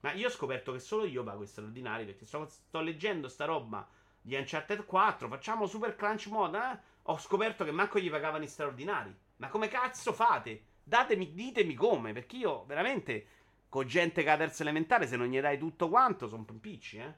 Ma 0.00 0.12
io 0.14 0.26
ho 0.26 0.30
scoperto 0.30 0.72
che 0.72 0.80
solo 0.80 1.04
io 1.04 1.22
pago 1.22 1.44
i 1.44 1.46
straordinari 1.46 2.04
perché 2.04 2.26
sto, 2.26 2.44
sto 2.48 2.80
leggendo 2.80 3.28
sta 3.28 3.44
roba 3.44 3.88
di 4.20 4.34
Uncharted 4.34 4.84
4, 4.84 5.28
facciamo 5.28 5.66
Super 5.66 5.94
Crunch 5.94 6.26
Mode, 6.26 6.58
eh? 6.58 6.78
Ho 7.02 7.18
scoperto 7.20 7.64
che 7.64 7.70
manco 7.70 8.00
gli 8.00 8.10
pagavano 8.10 8.42
i 8.42 8.48
straordinari. 8.48 9.16
Ma 9.36 9.48
come 9.48 9.68
cazzo 9.68 10.12
fate? 10.12 10.64
Datemi, 10.82 11.34
ditemi 11.34 11.74
come, 11.74 12.12
perché 12.12 12.34
io 12.34 12.64
veramente 12.64 13.26
con 13.68 13.86
gente 13.86 14.24
che 14.24 14.30
ha 14.30 14.36
terza 14.36 14.62
elementare, 14.62 15.06
se 15.06 15.16
non 15.16 15.28
gli 15.28 15.40
dai 15.40 15.56
tutto 15.56 15.88
quanto, 15.88 16.26
sono 16.26 16.44
picci, 16.44 16.98
eh. 16.98 17.14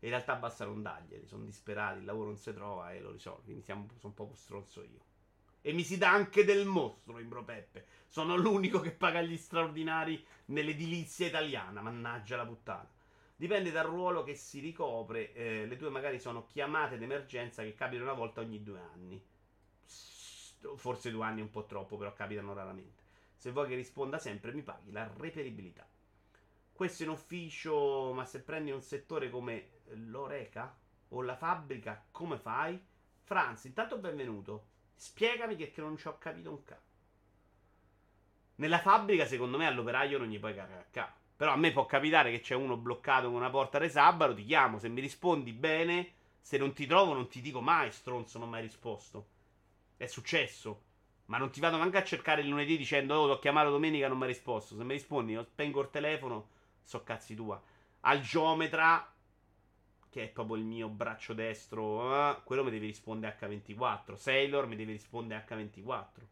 In 0.00 0.08
realtà 0.08 0.34
basta 0.36 0.64
non 0.64 0.82
darglieli, 0.82 1.26
sono 1.26 1.44
disperati, 1.44 1.98
il 1.98 2.04
lavoro 2.04 2.28
non 2.28 2.38
si 2.38 2.52
trova 2.54 2.92
e 2.92 3.00
lo 3.00 3.10
risolvi. 3.10 3.44
Quindi 3.44 3.62
siamo, 3.62 3.86
sono 3.98 4.14
un 4.16 4.26
po' 4.26 4.34
stronzo 4.34 4.82
io. 4.82 5.08
E 5.62 5.72
mi 5.72 5.82
si 5.82 5.98
dà 5.98 6.10
anche 6.10 6.44
del 6.44 6.66
mostro, 6.66 7.18
Imbro 7.18 7.44
Peppe. 7.44 7.86
Sono 8.06 8.34
l'unico 8.36 8.80
che 8.80 8.92
paga 8.92 9.20
gli 9.20 9.36
straordinari 9.36 10.24
nell'edilizia 10.46 11.26
italiana, 11.26 11.82
mannaggia 11.82 12.36
la 12.36 12.46
puttana. 12.46 12.88
Dipende 13.36 13.70
dal 13.70 13.86
ruolo 13.86 14.22
che 14.22 14.34
si 14.34 14.60
ricopre. 14.60 15.32
Eh, 15.34 15.66
le 15.66 15.76
tue 15.76 15.90
magari 15.90 16.18
sono 16.18 16.46
chiamate 16.46 16.96
d'emergenza 16.96 17.62
che 17.62 17.74
capitano 17.74 18.10
una 18.10 18.18
volta 18.18 18.40
ogni 18.40 18.62
due 18.62 18.80
anni. 18.80 19.22
Forse 20.76 21.10
due 21.10 21.24
anni 21.24 21.40
è 21.40 21.42
un 21.42 21.50
po' 21.50 21.66
troppo, 21.66 21.96
però 21.96 22.12
capitano 22.14 22.54
raramente. 22.54 23.02
Se 23.36 23.50
vuoi 23.50 23.68
che 23.68 23.74
risponda 23.74 24.18
sempre, 24.18 24.52
mi 24.52 24.62
paghi 24.62 24.92
la 24.92 25.10
reperibilità. 25.16 25.86
Questo 26.72 27.02
in 27.02 27.10
ufficio, 27.10 28.12
ma 28.12 28.24
se 28.24 28.40
prendi 28.40 28.70
un 28.70 28.82
settore 28.82 29.30
come 29.30 29.79
l'Oreca 29.94 30.76
o 31.08 31.22
la 31.22 31.36
fabbrica, 31.36 32.04
come 32.10 32.38
fai? 32.38 32.80
Franz, 33.22 33.64
intanto 33.64 33.98
benvenuto. 33.98 34.66
Spiegami 34.94 35.56
che, 35.56 35.72
non 35.76 35.96
ci 35.96 36.08
ho 36.08 36.18
capito 36.18 36.50
un 36.50 36.64
cazzo. 36.64 36.98
Nella 38.56 38.80
fabbrica, 38.80 39.24
secondo 39.24 39.56
me, 39.56 39.66
all'operaio 39.66 40.18
non 40.18 40.28
gli 40.28 40.38
puoi 40.38 40.54
cagare 40.54 40.80
a 40.80 40.86
capo. 40.90 41.18
Però 41.36 41.52
a 41.52 41.56
me 41.56 41.72
può 41.72 41.86
capitare 41.86 42.30
che 42.30 42.40
c'è 42.40 42.54
uno 42.54 42.76
bloccato 42.76 43.28
con 43.28 43.36
una 43.36 43.48
porta 43.48 43.78
di 43.78 43.88
sabato, 43.88 44.34
ti 44.34 44.44
chiamo, 44.44 44.78
se 44.78 44.88
mi 44.88 45.00
rispondi 45.00 45.52
bene, 45.52 46.12
se 46.42 46.58
non 46.58 46.74
ti 46.74 46.86
trovo 46.86 47.14
non 47.14 47.28
ti 47.28 47.40
dico 47.40 47.62
mai 47.62 47.90
stronzo, 47.90 48.38
non 48.38 48.50
mi 48.50 48.56
hai 48.56 48.62
risposto. 48.62 49.28
È 49.96 50.06
successo. 50.06 50.82
Ma 51.26 51.38
non 51.38 51.50
ti 51.50 51.60
vado 51.60 51.76
neanche 51.76 51.96
a 51.96 52.04
cercare 52.04 52.42
il 52.42 52.48
lunedì 52.48 52.76
dicendo 52.76 53.14
oh, 53.14 53.26
ti 53.26 53.32
ho 53.32 53.38
chiamato 53.38 53.70
domenica 53.70 54.08
non 54.08 54.18
mi 54.18 54.24
hai 54.24 54.30
risposto. 54.30 54.76
Se 54.76 54.84
mi 54.84 54.92
rispondi, 54.92 55.32
io 55.32 55.44
spengo 55.44 55.80
il 55.80 55.90
telefono, 55.90 56.48
so 56.82 57.02
cazzi 57.04 57.34
tua. 57.34 57.58
Al 58.00 58.20
geometra, 58.20 59.10
che 60.10 60.24
è 60.24 60.28
proprio 60.28 60.56
il 60.56 60.64
mio 60.64 60.88
braccio 60.88 61.32
destro, 61.32 62.14
eh, 62.14 62.42
quello 62.44 62.64
mi 62.64 62.70
devi 62.70 62.86
rispondere 62.86 63.38
H24. 63.40 64.16
Sailor 64.16 64.66
mi 64.66 64.76
devi 64.76 64.92
rispondere 64.92 65.46
H24. 65.48 66.26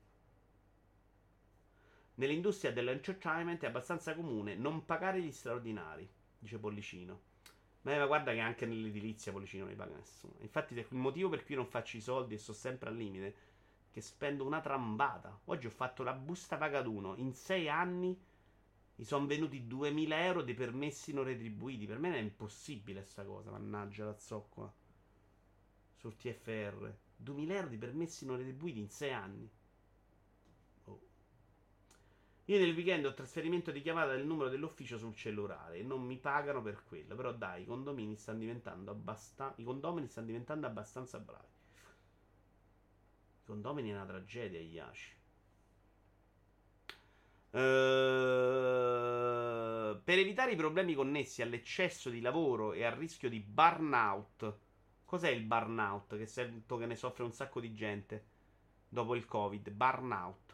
Nell'industria 2.14 2.72
dell'entertainment 2.72 3.62
è 3.62 3.66
abbastanza 3.66 4.14
comune 4.16 4.57
non 4.57 4.85
pagare 4.85 5.22
gli 5.22 5.31
straordinari, 5.31 6.09
dice 6.37 6.59
Pollicino. 6.59 7.20
Ma, 7.83 8.05
guarda 8.07 8.33
che 8.33 8.41
anche 8.41 8.66
nell'edilizia 8.66 9.31
Pollicino 9.31 9.62
non 9.62 9.72
li 9.72 9.79
paga 9.79 9.95
nessuno. 9.95 10.35
Infatti, 10.41 10.74
il 10.74 10.87
motivo 10.91 11.29
per 11.29 11.45
cui 11.45 11.55
non 11.55 11.66
faccio 11.66 11.97
i 11.97 12.01
soldi 12.01 12.35
e 12.35 12.39
sto 12.39 12.53
sempre 12.53 12.89
al 12.89 12.97
limite 12.97 13.35
che 13.93 14.01
spendo 14.01 14.45
una 14.45 14.61
trambata. 14.61 15.39
Oggi 15.45 15.66
ho 15.66 15.70
fatto 15.70 16.03
la 16.03 16.12
busta 16.12 16.57
paga 16.57 16.83
d'uno. 16.83 17.14
In 17.16 17.33
sei 17.35 17.68
anni 17.68 18.20
mi 18.99 19.05
sono 19.05 19.26
venuti 19.26 19.64
2000 19.66 20.24
euro 20.24 20.42
dei 20.42 20.55
permessi 20.55 21.12
non 21.12 21.22
retribuiti. 21.24 21.86
Per 21.86 21.99
me 21.99 22.14
è 22.14 22.18
impossibile 22.18 23.05
sta 23.05 23.24
cosa, 23.24 23.51
mannaggia 23.51 24.05
la 24.05 24.18
zoccola. 24.18 24.72
Sul 25.94 26.16
TFR. 26.16 26.96
2000 27.16 27.55
euro 27.55 27.68
di 27.68 27.78
permessi 27.78 28.26
non 28.26 28.38
retribuiti 28.38 28.80
in 28.80 28.90
sei 28.90 29.12
anni. 29.12 29.49
Io 32.46 32.59
nel 32.59 32.74
weekend 32.74 33.05
ho 33.05 33.12
trasferimento 33.12 33.70
di 33.70 33.82
chiamata 33.82 34.12
del 34.12 34.24
numero 34.24 34.49
dell'ufficio 34.49 34.96
sul 34.96 35.14
cellulare 35.14 35.76
e 35.76 35.82
non 35.82 36.03
mi 36.03 36.16
pagano 36.16 36.62
per 36.62 36.82
quello. 36.82 37.14
Però 37.14 37.32
dai, 37.32 37.62
i 37.62 37.66
condomini 37.66 38.16
stanno 38.16 38.38
diventando 38.38 38.90
abbastanza. 38.90 39.61
I 39.61 39.64
condomini 39.64 40.09
stanno 40.09 40.26
diventando 40.26 40.66
abbastanza 40.66 41.20
bravi. 41.20 41.46
I 43.42 43.44
condomini 43.44 43.90
è 43.90 43.94
una 43.94 44.07
tragedia, 44.07 44.59
Iaci. 44.59 45.18
Uh, 47.51 47.59
per 50.05 50.18
evitare 50.18 50.53
i 50.53 50.57
problemi 50.57 50.94
connessi 50.94 51.42
all'eccesso 51.42 52.11
di 52.11 52.20
lavoro 52.20 52.72
e 52.72 52.84
al 52.84 52.92
rischio 52.92 53.28
di 53.28 53.40
burnout. 53.40 54.59
Cos'è 55.05 55.30
il 55.30 55.42
burnout? 55.42 56.16
Che 56.16 56.26
sento 56.26 56.76
che 56.76 56.86
ne 56.86 56.94
soffre 56.96 57.24
un 57.24 57.32
sacco 57.32 57.61
di 57.61 57.72
gente 57.74 58.24
dopo 58.88 59.14
il 59.14 59.24
Covid. 59.24 59.70
Burnout 59.70 60.49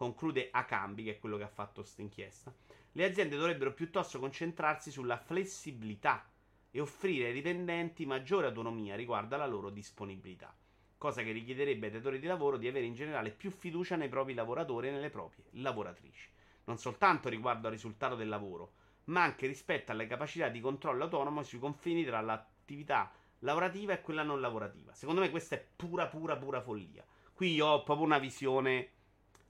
conclude 0.00 0.48
Acambi, 0.50 1.04
che 1.04 1.10
è 1.10 1.18
quello 1.18 1.36
che 1.36 1.42
ha 1.42 1.48
fatto 1.48 1.82
questa 1.82 2.00
inchiesta, 2.00 2.54
le 2.92 3.04
aziende 3.04 3.36
dovrebbero 3.36 3.74
piuttosto 3.74 4.18
concentrarsi 4.18 4.90
sulla 4.90 5.18
flessibilità 5.18 6.26
e 6.70 6.80
offrire 6.80 7.26
ai 7.26 7.34
dipendenti 7.34 8.06
maggiore 8.06 8.46
autonomia 8.46 8.96
riguardo 8.96 9.34
alla 9.34 9.46
loro 9.46 9.68
disponibilità, 9.68 10.56
cosa 11.00 11.22
che 11.22 11.32
richiederebbe 11.32 11.86
ai 11.86 11.92
datori 11.92 12.18
di 12.18 12.26
lavoro 12.26 12.58
di 12.58 12.68
avere 12.68 12.84
in 12.84 12.92
generale 12.92 13.30
più 13.30 13.50
fiducia 13.50 13.96
nei 13.96 14.10
propri 14.10 14.34
lavoratori 14.34 14.88
e 14.88 14.90
nelle 14.90 15.08
proprie 15.08 15.46
lavoratrici, 15.52 16.28
non 16.64 16.76
soltanto 16.76 17.30
riguardo 17.30 17.68
al 17.68 17.72
risultato 17.72 18.16
del 18.16 18.28
lavoro, 18.28 18.72
ma 19.04 19.22
anche 19.22 19.46
rispetto 19.46 19.92
alle 19.92 20.06
capacità 20.06 20.50
di 20.50 20.60
controllo 20.60 21.04
autonomo 21.04 21.42
sui 21.42 21.58
confini 21.58 22.04
tra 22.04 22.20
l'attività 22.20 23.10
lavorativa 23.38 23.94
e 23.94 24.02
quella 24.02 24.22
non 24.22 24.42
lavorativa. 24.42 24.92
Secondo 24.92 25.22
me 25.22 25.30
questa 25.30 25.56
è 25.56 25.66
pura, 25.74 26.06
pura, 26.06 26.36
pura 26.36 26.60
follia. 26.60 27.02
Qui 27.32 27.58
ho 27.62 27.82
proprio 27.82 28.04
una 28.04 28.18
visione 28.18 28.90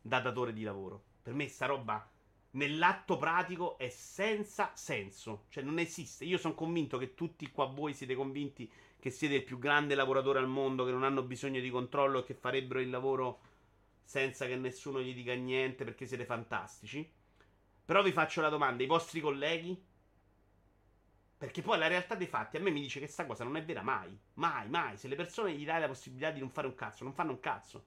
da 0.01 0.21
datore 0.21 0.53
di 0.53 0.63
lavoro. 0.63 1.03
Per 1.21 1.35
me 1.35 1.49
sta 1.49 1.67
roba 1.67 2.09
nell'atto 2.53 3.17
pratico 3.17 3.77
è 3.77 3.89
senza 3.89 4.71
senso, 4.77 5.47
cioè 5.49 5.65
non 5.65 5.81
esiste. 5.81 6.25
Io 6.25 6.39
sono 6.39 6.55
convinto 6.55 6.97
che 6.97 7.15
tutti 7.15 7.51
qua 7.51 7.67
voi 7.67 7.93
siete 7.93 8.15
convinti 8.15 8.71
che 9.01 9.11
siete 9.11 9.35
il 9.35 9.45
più 9.45 9.59
grande 9.59 9.97
lavoratore 9.97 10.39
al 10.39 10.47
mondo, 10.47 10.85
che 10.85 10.93
non 10.93 11.03
hanno 11.03 11.23
bisogno 11.23 11.61
di 11.61 11.71
controllo 11.71 12.21
e 12.21 12.25
che 12.25 12.35
farebbero 12.35 12.79
il 12.81 12.91
lavoro 12.91 13.41
senza 14.05 14.47
che 14.47 14.57
nessuno 14.57 15.01
gli 15.01 15.15
dica 15.15 15.35
niente 15.35 15.85
perché 15.85 16.07
siete 16.07 16.25
fantastici. 16.25 17.11
Però 17.85 18.03
vi 18.03 18.13
faccio 18.13 18.41
la 18.41 18.49
domanda, 18.49 18.83
i 18.85 18.87
vostri 18.87 19.21
colleghi? 19.21 19.89
Perché 21.37 21.63
poi 21.63 21.79
la 21.79 21.87
realtà 21.87 22.15
dei 22.17 22.27
fatti 22.27 22.57
a 22.57 22.61
me 22.61 22.71
mi 22.71 22.83
dice 22.83 23.01
che 23.01 23.07
sta 23.07 23.25
cosa 23.25 23.45
non 23.45 23.57
è 23.57 23.65
vera 23.65 23.83
mai. 23.83 24.17
Mai, 24.35 24.69
mai. 24.69 24.97
Se 24.99 25.09
le 25.09 25.17
persone 25.17 25.55
gli 25.55 25.65
dai 25.65 25.81
la 25.81 25.87
possibilità 25.87 26.31
di 26.31 26.41
non 26.41 26.51
fare 26.51 26.67
un 26.67 26.75
cazzo, 26.75 27.03
non 27.03 27.15
fanno 27.15 27.31
un 27.31 27.41
cazzo. 27.41 27.85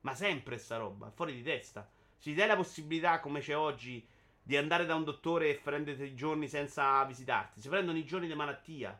Ma 0.00 0.14
sempre 0.14 0.56
sta 0.56 0.78
roba, 0.78 1.10
fuori 1.10 1.34
di 1.34 1.42
testa. 1.42 1.88
Se 2.16 2.30
gli 2.30 2.34
dai 2.34 2.46
la 2.46 2.56
possibilità, 2.56 3.20
come 3.20 3.40
c'è 3.40 3.54
oggi, 3.54 4.04
di 4.42 4.56
andare 4.56 4.86
da 4.86 4.94
un 4.94 5.04
dottore 5.04 5.50
e 5.50 5.60
prendere 5.62 6.06
i 6.06 6.14
giorni 6.14 6.48
senza 6.48 7.04
visitarti, 7.04 7.60
si 7.60 7.68
prendono 7.68 7.98
i 7.98 8.04
giorni 8.04 8.28
di 8.28 8.34
malattia. 8.34 8.98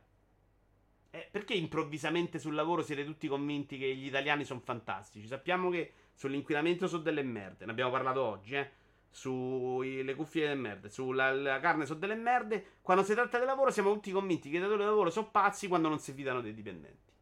Eh, 1.16 1.28
perché 1.30 1.54
improvvisamente 1.54 2.38
sul 2.38 2.54
lavoro 2.54 2.82
siete 2.82 3.02
tutti 3.02 3.26
convinti 3.26 3.78
che 3.78 3.94
gli 3.94 4.04
italiani 4.04 4.44
sono 4.44 4.60
fantastici? 4.60 5.26
Sappiamo 5.26 5.70
che 5.70 5.92
sull'inquinamento 6.12 6.86
sono 6.86 7.00
delle 7.02 7.22
merde, 7.22 7.64
ne 7.64 7.70
abbiamo 7.70 7.90
parlato 7.90 8.22
oggi, 8.22 8.54
eh 8.54 8.70
sulle 9.08 10.14
cuffie 10.14 10.42
delle 10.42 10.60
merde, 10.60 10.90
sulla 10.90 11.58
carne 11.58 11.86
sono 11.86 11.98
delle 11.98 12.16
merde. 12.16 12.76
Quando 12.82 13.02
si 13.02 13.14
tratta 13.14 13.38
di 13.38 13.46
lavoro 13.46 13.70
siamo 13.70 13.94
tutti 13.94 14.10
convinti 14.10 14.50
che 14.50 14.58
i 14.58 14.60
datori 14.60 14.80
di 14.80 14.84
lavoro 14.84 15.08
sono 15.08 15.30
pazzi 15.30 15.68
quando 15.68 15.88
non 15.88 15.98
si 15.98 16.12
fidano 16.12 16.42
dei 16.42 16.52
dipendenti. 16.52 17.12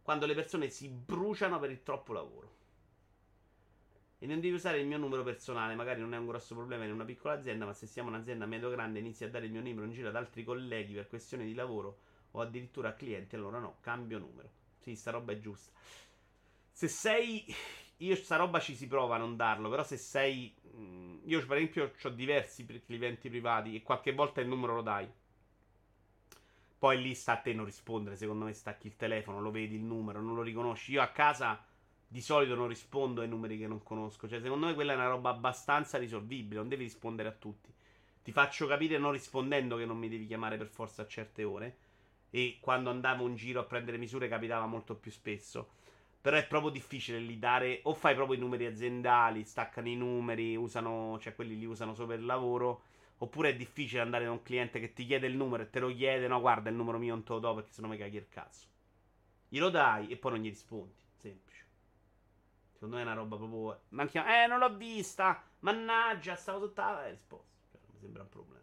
Quando 0.00 0.24
le 0.24 0.34
persone 0.34 0.70
si 0.70 0.88
bruciano 0.88 1.58
per 1.58 1.70
il 1.70 1.82
troppo 1.82 2.14
lavoro. 2.14 2.57
E 4.20 4.26
non 4.26 4.40
devi 4.40 4.54
usare 4.54 4.80
il 4.80 4.86
mio 4.86 4.98
numero 4.98 5.22
personale, 5.22 5.74
magari 5.74 6.00
non 6.00 6.12
è 6.12 6.16
un 6.16 6.26
grosso 6.26 6.54
problema 6.54 6.84
in 6.84 6.92
una 6.92 7.04
piccola 7.04 7.34
azienda, 7.34 7.64
ma 7.64 7.72
se 7.72 7.86
siamo 7.86 8.08
un'azienda 8.08 8.46
medio 8.46 8.68
grande 8.70 8.98
inizi 8.98 9.24
a 9.24 9.30
dare 9.30 9.46
il 9.46 9.52
mio 9.52 9.62
numero 9.62 9.86
in 9.86 9.92
giro 9.92 10.08
ad 10.08 10.16
altri 10.16 10.42
colleghi 10.42 10.94
per 10.94 11.08
questioni 11.08 11.44
di 11.44 11.54
lavoro 11.54 11.98
o 12.32 12.40
addirittura 12.40 12.88
a 12.88 12.94
clienti, 12.94 13.36
allora 13.36 13.58
no, 13.58 13.76
cambio 13.80 14.18
numero. 14.18 14.50
Sì, 14.80 14.96
sta 14.96 15.12
roba 15.12 15.32
è 15.32 15.38
giusta. 15.38 15.70
Se 16.72 16.88
sei 16.88 17.44
io 17.98 18.14
sta 18.14 18.36
roba 18.36 18.60
ci 18.60 18.76
si 18.76 18.86
prova 18.86 19.16
a 19.16 19.18
non 19.18 19.36
darlo, 19.36 19.68
però 19.68 19.82
se 19.82 19.96
sei... 19.96 20.54
Mm, 20.76 21.18
io 21.24 21.44
per 21.46 21.56
esempio 21.56 21.92
ho 22.00 22.08
diversi 22.10 22.64
clienti 22.86 23.28
privati 23.28 23.74
e 23.74 23.82
qualche 23.82 24.12
volta 24.12 24.40
il 24.40 24.48
numero 24.48 24.74
lo 24.76 24.82
dai. 24.82 25.08
Poi 26.78 27.02
lì 27.02 27.14
sta 27.14 27.32
a 27.32 27.36
te 27.38 27.52
non 27.52 27.64
rispondere, 27.64 28.16
secondo 28.16 28.44
me 28.44 28.52
stacchi 28.52 28.86
il 28.86 28.94
telefono, 28.94 29.40
lo 29.40 29.50
vedi 29.50 29.74
il 29.74 29.82
numero, 29.82 30.20
non 30.20 30.36
lo 30.36 30.42
riconosci. 30.42 30.92
Io 30.92 31.02
a 31.02 31.08
casa 31.08 31.64
di 32.10 32.22
solito 32.22 32.54
non 32.54 32.68
rispondo 32.68 33.20
ai 33.20 33.28
numeri 33.28 33.58
che 33.58 33.66
non 33.66 33.82
conosco. 33.82 34.26
Cioè, 34.26 34.40
secondo 34.40 34.66
me 34.66 34.74
quella 34.74 34.92
è 34.92 34.96
una 34.96 35.08
roba 35.08 35.28
abbastanza 35.28 35.98
risolvibile, 35.98 36.58
non 36.58 36.68
devi 36.68 36.84
rispondere 36.84 37.28
a 37.28 37.32
tutti. 37.32 37.70
Ti 38.22 38.32
faccio 38.32 38.66
capire 38.66 38.98
non 38.98 39.12
rispondendo 39.12 39.76
che 39.76 39.84
non 39.84 39.98
mi 39.98 40.08
devi 40.08 40.26
chiamare 40.26 40.56
per 40.56 40.68
forza 40.68 41.02
a 41.02 41.06
certe 41.06 41.44
ore. 41.44 41.76
E 42.30 42.58
quando 42.60 42.90
andavo 42.90 43.26
in 43.26 43.36
giro 43.36 43.60
a 43.60 43.64
prendere 43.64 43.98
misure 43.98 44.28
capitava 44.28 44.66
molto 44.66 44.96
più 44.96 45.10
spesso. 45.10 45.76
Però 46.20 46.36
è 46.36 46.46
proprio 46.46 46.70
difficile 46.70 47.18
lì 47.18 47.38
dare. 47.38 47.80
O 47.84 47.94
fai 47.94 48.14
proprio 48.14 48.36
i 48.36 48.40
numeri 48.40 48.66
aziendali, 48.66 49.44
staccano 49.44 49.88
i 49.88 49.96
numeri, 49.96 50.56
usano, 50.56 51.18
cioè 51.20 51.34
quelli 51.34 51.58
li 51.58 51.64
usano 51.66 51.94
solo 51.94 52.08
per 52.08 52.22
lavoro. 52.22 52.82
Oppure 53.18 53.50
è 53.50 53.56
difficile 53.56 54.00
andare 54.00 54.24
da 54.24 54.30
un 54.30 54.42
cliente 54.42 54.78
che 54.78 54.92
ti 54.92 55.04
chiede 55.04 55.26
il 55.26 55.36
numero 55.36 55.62
e 55.62 55.70
te 55.70 55.80
lo 55.80 55.94
chiede. 55.94 56.26
No, 56.28 56.40
guarda, 56.40 56.70
il 56.70 56.76
numero 56.76 56.98
mio 56.98 57.14
non 57.14 57.24
te 57.24 57.32
lo 57.32 57.38
do 57.38 57.54
perché 57.54 57.72
sennò 57.72 57.88
mi 57.88 57.96
caghi 57.96 58.16
il 58.16 58.28
cazzo. 58.28 58.66
Glielo 59.48 59.70
dai 59.70 60.08
e 60.08 60.16
poi 60.16 60.32
non 60.32 60.40
gli 60.40 60.48
rispondi. 60.48 61.02
Semplice. 61.16 61.67
Secondo 62.78 62.94
me 62.94 63.02
è 63.02 63.04
una 63.06 63.14
roba 63.14 63.36
proprio. 63.36 63.80
Manchiamo. 63.88 64.28
Eh, 64.32 64.46
non 64.46 64.60
l'ho 64.60 64.76
vista. 64.76 65.42
Mannaggia, 65.60 66.36
stavo 66.36 66.68
tutta 66.68 66.92
la 66.92 67.08
risposta. 67.08 67.58
Cioè, 67.72 67.80
mi 67.92 67.98
sembra 67.98 68.22
un 68.22 68.28
problema. 68.28 68.62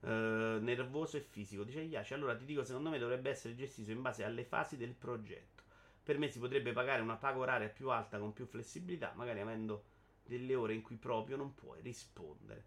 Uh, 0.00 0.60
nervoso 0.60 1.16
e 1.16 1.20
fisico. 1.20 1.62
Dice 1.62 1.82
Iaci, 1.82 2.14
allora 2.14 2.36
ti 2.36 2.44
dico, 2.44 2.64
secondo 2.64 2.90
me 2.90 2.98
dovrebbe 2.98 3.30
essere 3.30 3.54
gestito 3.54 3.92
in 3.92 4.02
base 4.02 4.24
alle 4.24 4.44
fasi 4.44 4.76
del 4.76 4.92
progetto. 4.92 5.62
Per 6.02 6.18
me 6.18 6.28
si 6.28 6.40
potrebbe 6.40 6.72
pagare 6.72 7.00
una 7.00 7.14
paga 7.14 7.38
oraria 7.38 7.68
più 7.68 7.90
alta 7.90 8.18
con 8.18 8.32
più 8.32 8.46
flessibilità, 8.46 9.12
magari 9.14 9.38
avendo 9.38 9.84
delle 10.24 10.56
ore 10.56 10.74
in 10.74 10.82
cui 10.82 10.96
proprio 10.96 11.36
non 11.36 11.54
puoi 11.54 11.80
rispondere. 11.80 12.64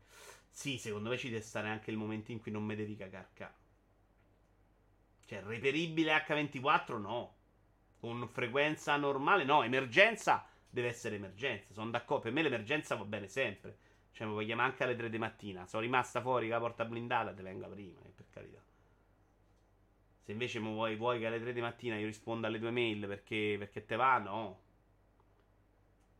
Sì, 0.49 0.78
secondo 0.78 1.09
me 1.09 1.18
ci 1.18 1.30
deve 1.30 1.41
stare 1.41 1.68
anche 1.68 1.91
il 1.91 1.97
momento 1.97 2.32
in 2.32 2.39
cui 2.39 2.51
non 2.51 2.63
mi 2.63 2.76
devi 2.76 2.95
cagarca. 2.95 3.53
Cioè, 5.26 5.41
reperibile 5.43 6.13
H24 6.26 6.97
no. 6.97 7.37
Con 8.00 8.28
frequenza 8.30 8.95
normale 8.98 9.43
no. 9.43 9.64
Emergenza 9.64 10.48
deve 10.70 10.88
essere 10.89 11.16
emergenza. 11.16 11.74
Sono 11.74 11.89
d'accordo. 11.89 12.24
Per 12.24 12.32
me 12.32 12.41
l'emergenza 12.41 12.95
va 12.95 13.06
bene 13.06 13.28
sempre. 13.28 13.78
Cioè, 14.18 14.26
mi 14.26 14.45
chiamare 14.45 14.72
anche 14.72 14.84
alle 14.84 14.95
3 14.95 15.12
di 15.12 15.20
mattina. 15.20 15.68
Sono 15.68 15.84
rimasta 15.84 16.22
fuori 16.22 16.48
la 16.48 16.58
porta 16.58 16.86
blindata, 16.86 17.34
te 17.34 17.43
venga 17.43 17.68
prima, 17.68 18.00
eh, 18.02 18.10
per 18.10 18.26
carità. 18.32 18.60
Se 20.24 20.32
invece 20.32 20.60
vuoi, 20.60 20.95
vuoi, 20.95 21.20
che 21.20 21.28
alle 21.28 21.39
3 21.39 21.54
di 21.54 21.62
mattina 21.62 21.98
io 21.98 22.08
risponda 22.08 22.48
alle 22.48 22.58
tue 22.58 22.72
mail 22.72 23.06
perché, 23.06 23.58
perché 23.60 23.86
te 23.86 23.95
va, 23.95 24.18
no. 24.18 24.62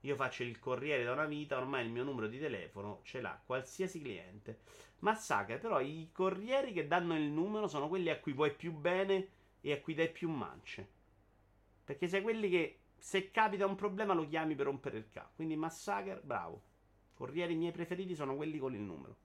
Io 0.02 0.16
faccio 0.16 0.44
il 0.44 0.60
corriere 0.60 1.04
da 1.04 1.14
una 1.14 1.26
vita, 1.26 1.58
ormai 1.58 1.86
il 1.86 1.92
mio 1.92 2.04
numero 2.04 2.28
di 2.28 2.38
telefono 2.38 3.02
ce 3.04 3.20
l'ha 3.20 3.42
qualsiasi 3.44 4.00
cliente. 4.00 4.60
Massacra, 5.00 5.58
però 5.58 5.80
i 5.80 6.10
corrieri 6.12 6.74
che 6.74 6.86
danno 6.86 7.16
il 7.16 7.30
numero 7.32 7.68
sono 7.68 7.88
quelli 7.88 8.12
a 8.12 8.20
cui 8.20 8.34
vuoi 8.34 8.54
più 8.54 8.74
bene 8.74 9.28
e 9.60 9.72
a 9.72 9.82
cui 9.82 9.96
dai 9.96 10.12
più 10.12 10.30
mance. 10.30 10.88
Perché 11.88 12.10
sei 12.10 12.22
quelli 12.22 12.50
che 12.50 12.80
se 12.98 13.32
capita 13.32 13.66
un 13.66 13.76
problema 13.76 14.14
lo 14.14 14.28
chiami 14.28 14.56
per 14.56 14.66
rompere 14.66 14.98
il 14.98 15.10
capo. 15.10 15.36
Quindi 15.36 15.56
Massacre, 15.56 16.20
bravo. 16.22 16.62
Corrieri 17.14 17.56
miei 17.56 17.72
preferiti 17.72 18.14
sono 18.14 18.36
quelli 18.36 18.58
con 18.58 18.76
il 18.76 18.82
numero. 18.82 19.16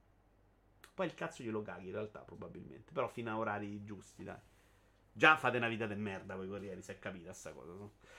Poi 0.95 1.07
il 1.07 1.15
cazzo 1.15 1.43
glielo 1.43 1.61
caghi 1.63 1.87
in 1.87 1.95
realtà, 1.95 2.21
probabilmente. 2.21 2.93
Però 2.93 3.09
fino 3.09 3.33
a 3.33 3.37
orari 3.37 3.83
giusti, 3.83 4.23
dai. 4.23 4.39
Già 5.13 5.37
fate 5.37 5.57
una 5.57 5.67
vita 5.67 5.89
di 5.89 5.97
merda 5.97 6.37
voi 6.37 6.47
corrieri, 6.47 6.83
se 6.83 6.93
è 6.93 6.99
capita 7.01 7.33
sta 7.33 7.51
cosa. 7.51 7.73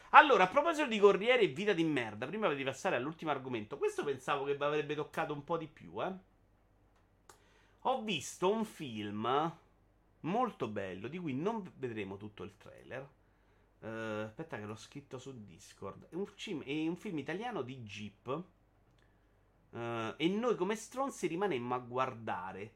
Allora, 0.10 0.44
a 0.44 0.50
proposito 0.50 0.88
di 0.88 1.00
corrieri 1.00 1.46
e 1.46 1.54
vita 1.54 1.72
di 1.72 1.86
merda, 1.86 2.28
prima 2.28 2.54
di 2.54 2.64
passare 2.66 2.98
all'ultimo 2.98 3.32
argomento, 3.32 3.78
questo 3.78 4.04
pensavo 4.04 4.44
che 4.44 4.58
vi 4.58 4.64
avrebbe 4.66 4.94
toccato 4.94 5.32
un 5.32 5.46
po' 5.46 5.56
di 5.56 5.70
più, 5.70 6.04
eh. 6.04 6.14
Ho 7.86 8.02
visto 8.02 8.52
un 8.52 8.66
film 8.66 9.58
molto 10.20 10.68
bello, 10.68 11.08
di 11.08 11.18
cui 11.18 11.34
non 11.34 11.64
vedremo 11.78 12.18
tutto 12.18 12.44
il 12.44 12.58
trailer. 12.58 13.10
Uh, 13.84 14.24
aspetta 14.26 14.58
che 14.58 14.66
l'ho 14.66 14.76
scritto 14.76 15.18
su 15.18 15.44
Discord. 15.44 16.08
È 16.10 16.16
un, 16.16 16.26
film, 16.26 16.64
è 16.64 16.88
un 16.88 16.96
film 16.96 17.18
italiano 17.18 17.62
di 17.62 17.82
Jeep 17.82 18.44
Uh, 19.74 20.14
e 20.18 20.28
noi 20.28 20.56
come 20.56 20.76
stronzi 20.76 21.26
rimanemmo 21.26 21.74
a 21.74 21.80
guardare. 21.80 22.74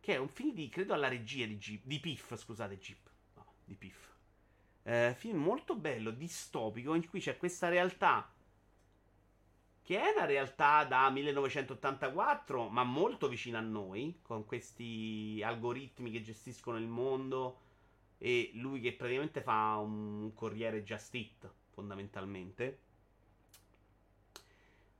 Che 0.00 0.14
è 0.14 0.16
un 0.16 0.28
film 0.28 0.54
di, 0.54 0.68
credo, 0.70 0.94
alla 0.94 1.08
regia 1.08 1.44
di 1.44 1.58
Jeep. 1.58 1.84
Di 1.84 2.00
Piff, 2.00 2.34
scusate, 2.34 2.78
Jeep. 2.78 3.10
No, 3.34 3.44
di 3.64 3.74
Piff. 3.74 4.08
Uh, 4.84 5.12
film 5.12 5.42
molto 5.42 5.74
bello, 5.76 6.10
distopico, 6.10 6.94
in 6.94 7.06
cui 7.06 7.20
c'è 7.20 7.36
questa 7.36 7.68
realtà. 7.68 8.32
Che 9.82 10.00
è 10.00 10.12
una 10.16 10.24
realtà 10.24 10.84
da 10.84 11.10
1984, 11.10 12.68
ma 12.68 12.82
molto 12.82 13.28
vicina 13.28 13.58
a 13.58 13.62
noi. 13.62 14.20
Con 14.22 14.46
questi 14.46 15.42
algoritmi 15.44 16.10
che 16.10 16.22
gestiscono 16.22 16.78
il 16.78 16.86
mondo. 16.86 17.66
E 18.18 18.50
lui 18.54 18.80
che 18.80 18.92
praticamente 18.92 19.40
fa 19.40 19.76
un 19.76 20.32
corriere 20.34 20.82
just 20.82 21.14
it, 21.14 21.50
fondamentalmente. 21.70 22.80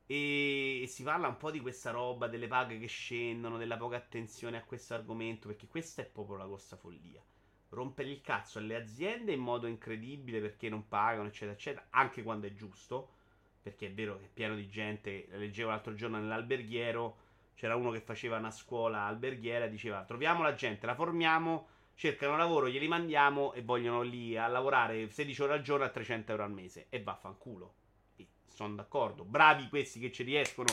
E 0.07 0.85
si 0.89 1.03
parla 1.03 1.29
un 1.29 1.37
po' 1.37 1.51
di 1.51 1.61
questa 1.61 1.91
roba, 1.91 2.29
delle 2.29 2.47
paghe 2.47 2.79
che 2.79 2.87
scendono, 2.87 3.59
della 3.59 3.77
poca 3.77 3.97
attenzione 3.97 4.57
a 4.57 4.64
questo 4.64 4.95
argomento, 4.95 5.49
perché 5.49 5.66
questa 5.66 6.01
è 6.01 6.07
proprio 6.07 6.37
la 6.37 6.47
grossa 6.47 6.77
follia. 6.77 7.23
Rompere 7.71 8.09
il 8.09 8.23
cazzo 8.23 8.59
alle 8.59 8.77
aziende 8.77 9.33
in 9.33 9.41
modo 9.41 9.66
incredibile 9.66 10.41
perché 10.41 10.71
non 10.71 10.89
pagano, 10.89 11.29
eccetera, 11.29 11.53
eccetera, 11.53 11.87
anche 11.91 12.23
quando 12.23 12.47
è 12.47 12.55
giusto, 12.55 13.11
perché 13.61 13.89
è 13.89 13.93
vero 13.93 14.16
che 14.19 14.25
è 14.25 14.31
pieno 14.33 14.55
di 14.55 14.66
gente. 14.69 15.27
Leggevo 15.33 15.69
l'altro 15.69 15.93
giorno 15.95 16.19
nell'alberghiero, 16.19 17.19
c'era 17.55 17.77
uno 17.77 17.91
che 17.91 18.01
faceva 18.01 18.39
una 18.39 18.51
scuola 18.51 19.03
alberghiera 19.03 19.66
e 19.66 19.69
diceva 19.69 20.05
troviamo 20.05 20.43
la 20.43 20.55
gente, 20.55 20.87
la 20.87 20.95
formiamo, 20.95 21.69
cercano 21.99 22.36
lavoro, 22.36 22.68
glieli 22.68 22.86
mandiamo 22.86 23.53
e 23.55 23.62
vogliono 23.62 24.03
lì 24.03 24.36
a 24.36 24.46
lavorare 24.46 25.11
16 25.11 25.42
ore 25.42 25.53
al 25.55 25.62
giorno 25.62 25.84
a 25.84 25.88
300 25.88 26.30
euro 26.30 26.44
al 26.44 26.53
mese. 26.53 26.86
E 26.90 27.03
vaffanculo 27.03 27.74
sono 28.46 28.74
d'accordo. 28.74 29.24
Bravi 29.24 29.68
questi 29.68 29.99
che 29.99 30.12
ci 30.12 30.22
riescono. 30.22 30.68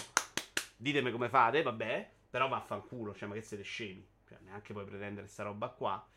Ditemi 0.78 1.12
come 1.12 1.30
fate, 1.30 1.64
vabbè. 1.64 2.12
Però 2.30 2.48
vaffanculo, 2.48 3.16
cioè, 3.16 3.28
ma 3.28 3.34
che 3.34 3.42
siete 3.42 3.64
scemi. 3.64 4.08
Cioè, 4.28 4.38
neanche 4.42 4.74
puoi 4.74 4.86
pretendere 4.86 5.26
sta 5.26 5.42
roba 5.42 5.70
qua. 5.70 6.08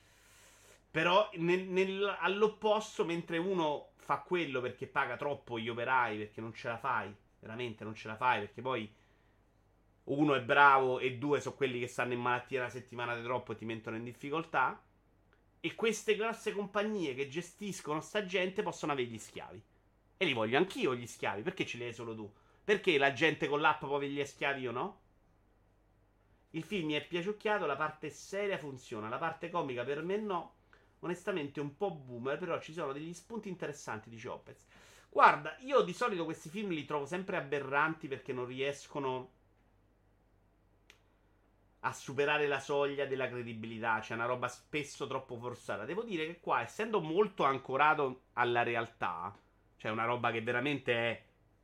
Però, 0.90 1.30
nel, 1.36 1.64
nel, 1.64 2.16
all'opposto, 2.20 3.06
mentre 3.06 3.38
uno 3.38 3.92
fa 3.96 4.18
quello 4.20 4.60
perché 4.60 4.86
paga 4.86 5.16
troppo 5.16 5.58
gli 5.58 5.70
operai, 5.70 6.18
perché 6.18 6.42
non 6.42 6.52
ce 6.52 6.68
la 6.68 6.78
fai, 6.78 7.14
veramente 7.38 7.82
non 7.82 7.94
ce 7.94 8.08
la 8.08 8.16
fai, 8.16 8.40
perché 8.40 8.60
poi 8.60 8.90
uno 10.04 10.34
è 10.34 10.42
bravo 10.42 10.98
e 10.98 11.16
due 11.16 11.40
sono 11.40 11.54
quelli 11.54 11.80
che 11.80 11.86
stanno 11.86 12.14
in 12.14 12.20
malattia 12.20 12.60
una 12.60 12.70
settimana 12.70 13.14
di 13.14 13.22
troppo 13.22 13.52
e 13.52 13.56
ti 13.56 13.66
mettono 13.66 13.96
in 13.96 14.04
difficoltà. 14.04 14.82
E 15.60 15.74
queste 15.74 16.14
grosse 16.14 16.52
compagnie 16.52 17.14
che 17.14 17.28
gestiscono 17.28 18.00
sta 18.00 18.24
gente 18.24 18.62
possono 18.62 18.92
avere 18.92 19.08
gli 19.08 19.18
schiavi. 19.18 19.62
E 20.16 20.24
li 20.24 20.32
voglio 20.32 20.56
anch'io 20.56 20.94
gli 20.94 21.06
schiavi. 21.06 21.42
Perché 21.42 21.66
ce 21.66 21.78
li 21.78 21.84
hai 21.84 21.92
solo 21.92 22.14
tu? 22.14 22.32
Perché 22.62 22.98
la 22.98 23.12
gente 23.12 23.48
con 23.48 23.60
l'app 23.60 23.80
può 23.80 23.96
avere 23.96 24.12
gli 24.12 24.24
schiavi 24.24 24.66
o 24.66 24.72
no? 24.72 25.00
Il 26.50 26.62
film 26.62 26.86
mi 26.86 26.94
è 26.94 27.06
piaciucchiato, 27.06 27.66
la 27.66 27.76
parte 27.76 28.10
seria 28.10 28.56
funziona, 28.56 29.08
la 29.08 29.18
parte 29.18 29.50
comica 29.50 29.84
per 29.84 30.02
me 30.02 30.16
no. 30.16 30.54
Onestamente 31.00 31.60
un 31.60 31.76
po' 31.76 31.90
boomer, 31.90 32.38
però 32.38 32.60
ci 32.60 32.72
sono 32.72 32.92
degli 32.92 33.12
spunti 33.12 33.48
interessanti, 33.48 34.10
dice 34.10 34.28
Opez. 34.28 34.66
Guarda, 35.08 35.56
io 35.60 35.82
di 35.82 35.92
solito 35.92 36.24
questi 36.24 36.48
film 36.48 36.70
li 36.70 36.84
trovo 36.84 37.06
sempre 37.06 37.36
aberranti 37.36 38.08
perché 38.08 38.32
non 38.32 38.46
riescono 38.46 39.36
a 41.80 41.92
superare 41.92 42.46
la 42.46 42.60
soglia 42.60 43.06
della 43.06 43.28
credibilità. 43.28 44.00
C'è 44.00 44.14
una 44.14 44.26
roba 44.26 44.48
spesso 44.48 45.06
troppo 45.06 45.36
forzata. 45.36 45.84
Devo 45.84 46.02
dire 46.02 46.26
che 46.26 46.40
qua, 46.40 46.62
essendo 46.62 47.00
molto 47.00 47.44
ancorato 47.44 48.22
alla 48.34 48.62
realtà, 48.62 49.36
cioè 49.76 49.90
una 49.90 50.04
roba 50.04 50.30
che 50.30 50.42
veramente 50.42 50.92
è 50.92 51.22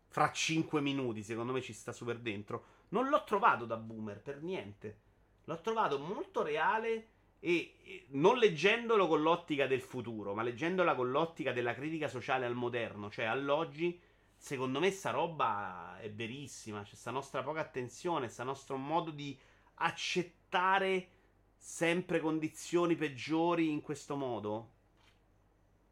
fra 0.08 0.30
5 0.30 0.80
minuti, 0.80 1.22
secondo 1.22 1.52
me 1.52 1.60
ci 1.60 1.72
sta 1.72 1.90
super 1.90 2.18
dentro. 2.18 2.64
Non 2.90 3.08
l'ho 3.08 3.24
trovato 3.24 3.64
da 3.64 3.76
boomer 3.76 4.20
per 4.22 4.42
niente. 4.42 5.00
L'ho 5.44 5.60
trovato 5.60 5.98
molto 5.98 6.42
reale 6.42 7.08
e, 7.40 8.06
non 8.10 8.38
leggendolo 8.38 9.08
con 9.08 9.20
l'ottica 9.20 9.66
del 9.66 9.82
futuro, 9.82 10.32
ma 10.32 10.42
leggendola 10.42 10.94
con 10.94 11.10
l'ottica 11.10 11.52
della 11.52 11.74
critica 11.74 12.08
sociale 12.08 12.46
al 12.46 12.54
moderno, 12.54 13.10
cioè 13.10 13.24
all'oggi. 13.24 14.00
Secondo 14.36 14.78
me 14.78 14.90
sta 14.90 15.10
roba 15.10 15.98
è 15.98 16.10
verissima. 16.10 16.82
C'è 16.82 16.94
sta 16.94 17.10
nostra 17.10 17.42
poca 17.42 17.60
attenzione, 17.60 18.28
sta 18.28 18.44
nostro 18.44 18.76
modo 18.76 19.10
di 19.10 19.36
accettare 19.76 21.08
sempre 21.56 22.20
condizioni 22.20 22.96
peggiori 22.96 23.70
in 23.70 23.80
questo 23.82 24.16
modo? 24.16 24.70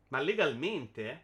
Ma 0.09 0.21
legalmente, 0.21 1.11
eh? 1.11 1.21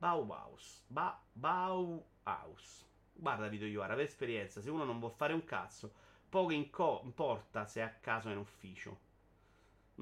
Bauhaus. 0.00 0.82
Ba- 0.88 1.20
Bauhaus. 1.32 2.84
Guarda, 3.12 3.46
Vito 3.48 3.64
Iovara, 3.66 3.94
per 3.94 4.04
esperienza, 4.04 4.60
se 4.60 4.68
uno 4.70 4.84
non 4.84 4.98
vuol 4.98 5.12
fare 5.12 5.32
un 5.32 5.44
cazzo, 5.44 5.92
poco 6.28 6.50
inco- 6.52 7.02
importa 7.04 7.66
se 7.66 7.82
a 7.82 7.90
caso 7.90 8.28
è 8.28 8.32
in 8.32 8.38
ufficio. 8.38 8.98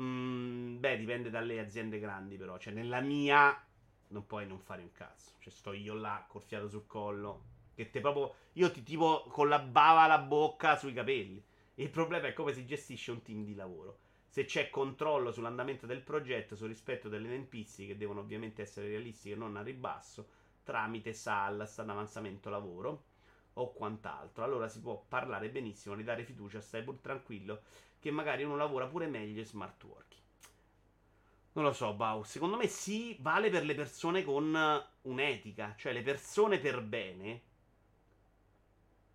Mm, 0.01 0.79
beh, 0.81 0.97
dipende 0.97 1.31
dalle 1.31 1.59
aziende 1.61 1.99
grandi, 1.99 2.37
però. 2.37 2.59
Cioè, 2.59 2.73
nella 2.73 3.01
mia 3.01 3.61
non 4.09 4.27
puoi 4.27 4.47
non 4.47 4.59
fare 4.61 4.83
un 4.83 4.93
cazzo. 4.93 5.33
Cioè, 5.41 5.53
sto 5.53 5.73
io 5.73 5.95
là, 5.95 6.25
col 6.29 6.43
fiato 6.43 6.69
sul 6.69 6.87
collo. 6.87 7.57
Che 7.79 7.91
te 7.91 8.01
proprio. 8.01 8.35
Io 8.55 8.73
ti 8.73 8.83
tipo 8.83 9.23
con 9.29 9.49
la 9.49 9.61
bava 9.61 10.01
alla 10.01 10.19
bocca 10.19 10.77
sui 10.77 10.93
capelli. 10.93 11.41
Il 11.75 11.91
problema 11.91 12.27
è 12.27 12.33
come 12.33 12.53
si 12.53 12.67
gestisce 12.67 13.13
un 13.13 13.23
team 13.23 13.45
di 13.45 13.55
lavoro. 13.55 14.01
Se 14.27 14.45
c'è 14.45 14.69
controllo 14.69 15.31
sull'andamento 15.31 15.87
del 15.87 16.01
progetto, 16.01 16.57
sul 16.57 16.67
rispetto 16.67 17.09
delle 17.09 17.29
tempistiche, 17.29 17.93
che 17.93 17.97
devono 17.97 18.19
ovviamente 18.19 18.63
essere 18.63 18.89
realistiche 18.89 19.37
e 19.37 19.39
non 19.39 19.57
a 19.57 19.63
ribasso, 19.63 20.27
tramite 20.65 21.13
SAL, 21.13 21.69
stato 21.69 21.93
avanzamento 21.93 22.51
lavoro 22.51 23.05
o 23.53 23.73
quant'altro. 23.73 24.43
Allora 24.43 24.67
si 24.67 24.81
può 24.81 25.01
parlare 25.07 25.49
benissimo 25.49 25.95
di 25.95 26.03
dare 26.03 26.25
fiducia, 26.25 26.61
stai 26.61 26.83
pur 26.83 26.99
tranquillo, 26.99 27.61
che 28.01 28.11
magari 28.11 28.43
uno 28.43 28.57
lavora 28.57 28.89
pure 28.89 29.07
meglio 29.07 29.39
in 29.39 29.47
smart 29.47 29.85
working. 29.85 30.23
Non 31.53 31.65
lo 31.65 31.73
so, 31.73 31.95
Bau. 31.95 32.25
Secondo 32.25 32.57
me 32.57 32.67
sì, 32.67 33.17
vale 33.21 33.51
per 33.51 33.65
le 33.65 33.77
persone 33.77 34.25
con 34.25 34.85
un'etica, 35.03 35.77
cioè 35.77 35.93
le 35.93 36.03
persone 36.03 36.59
per 36.59 36.83
bene 36.83 37.47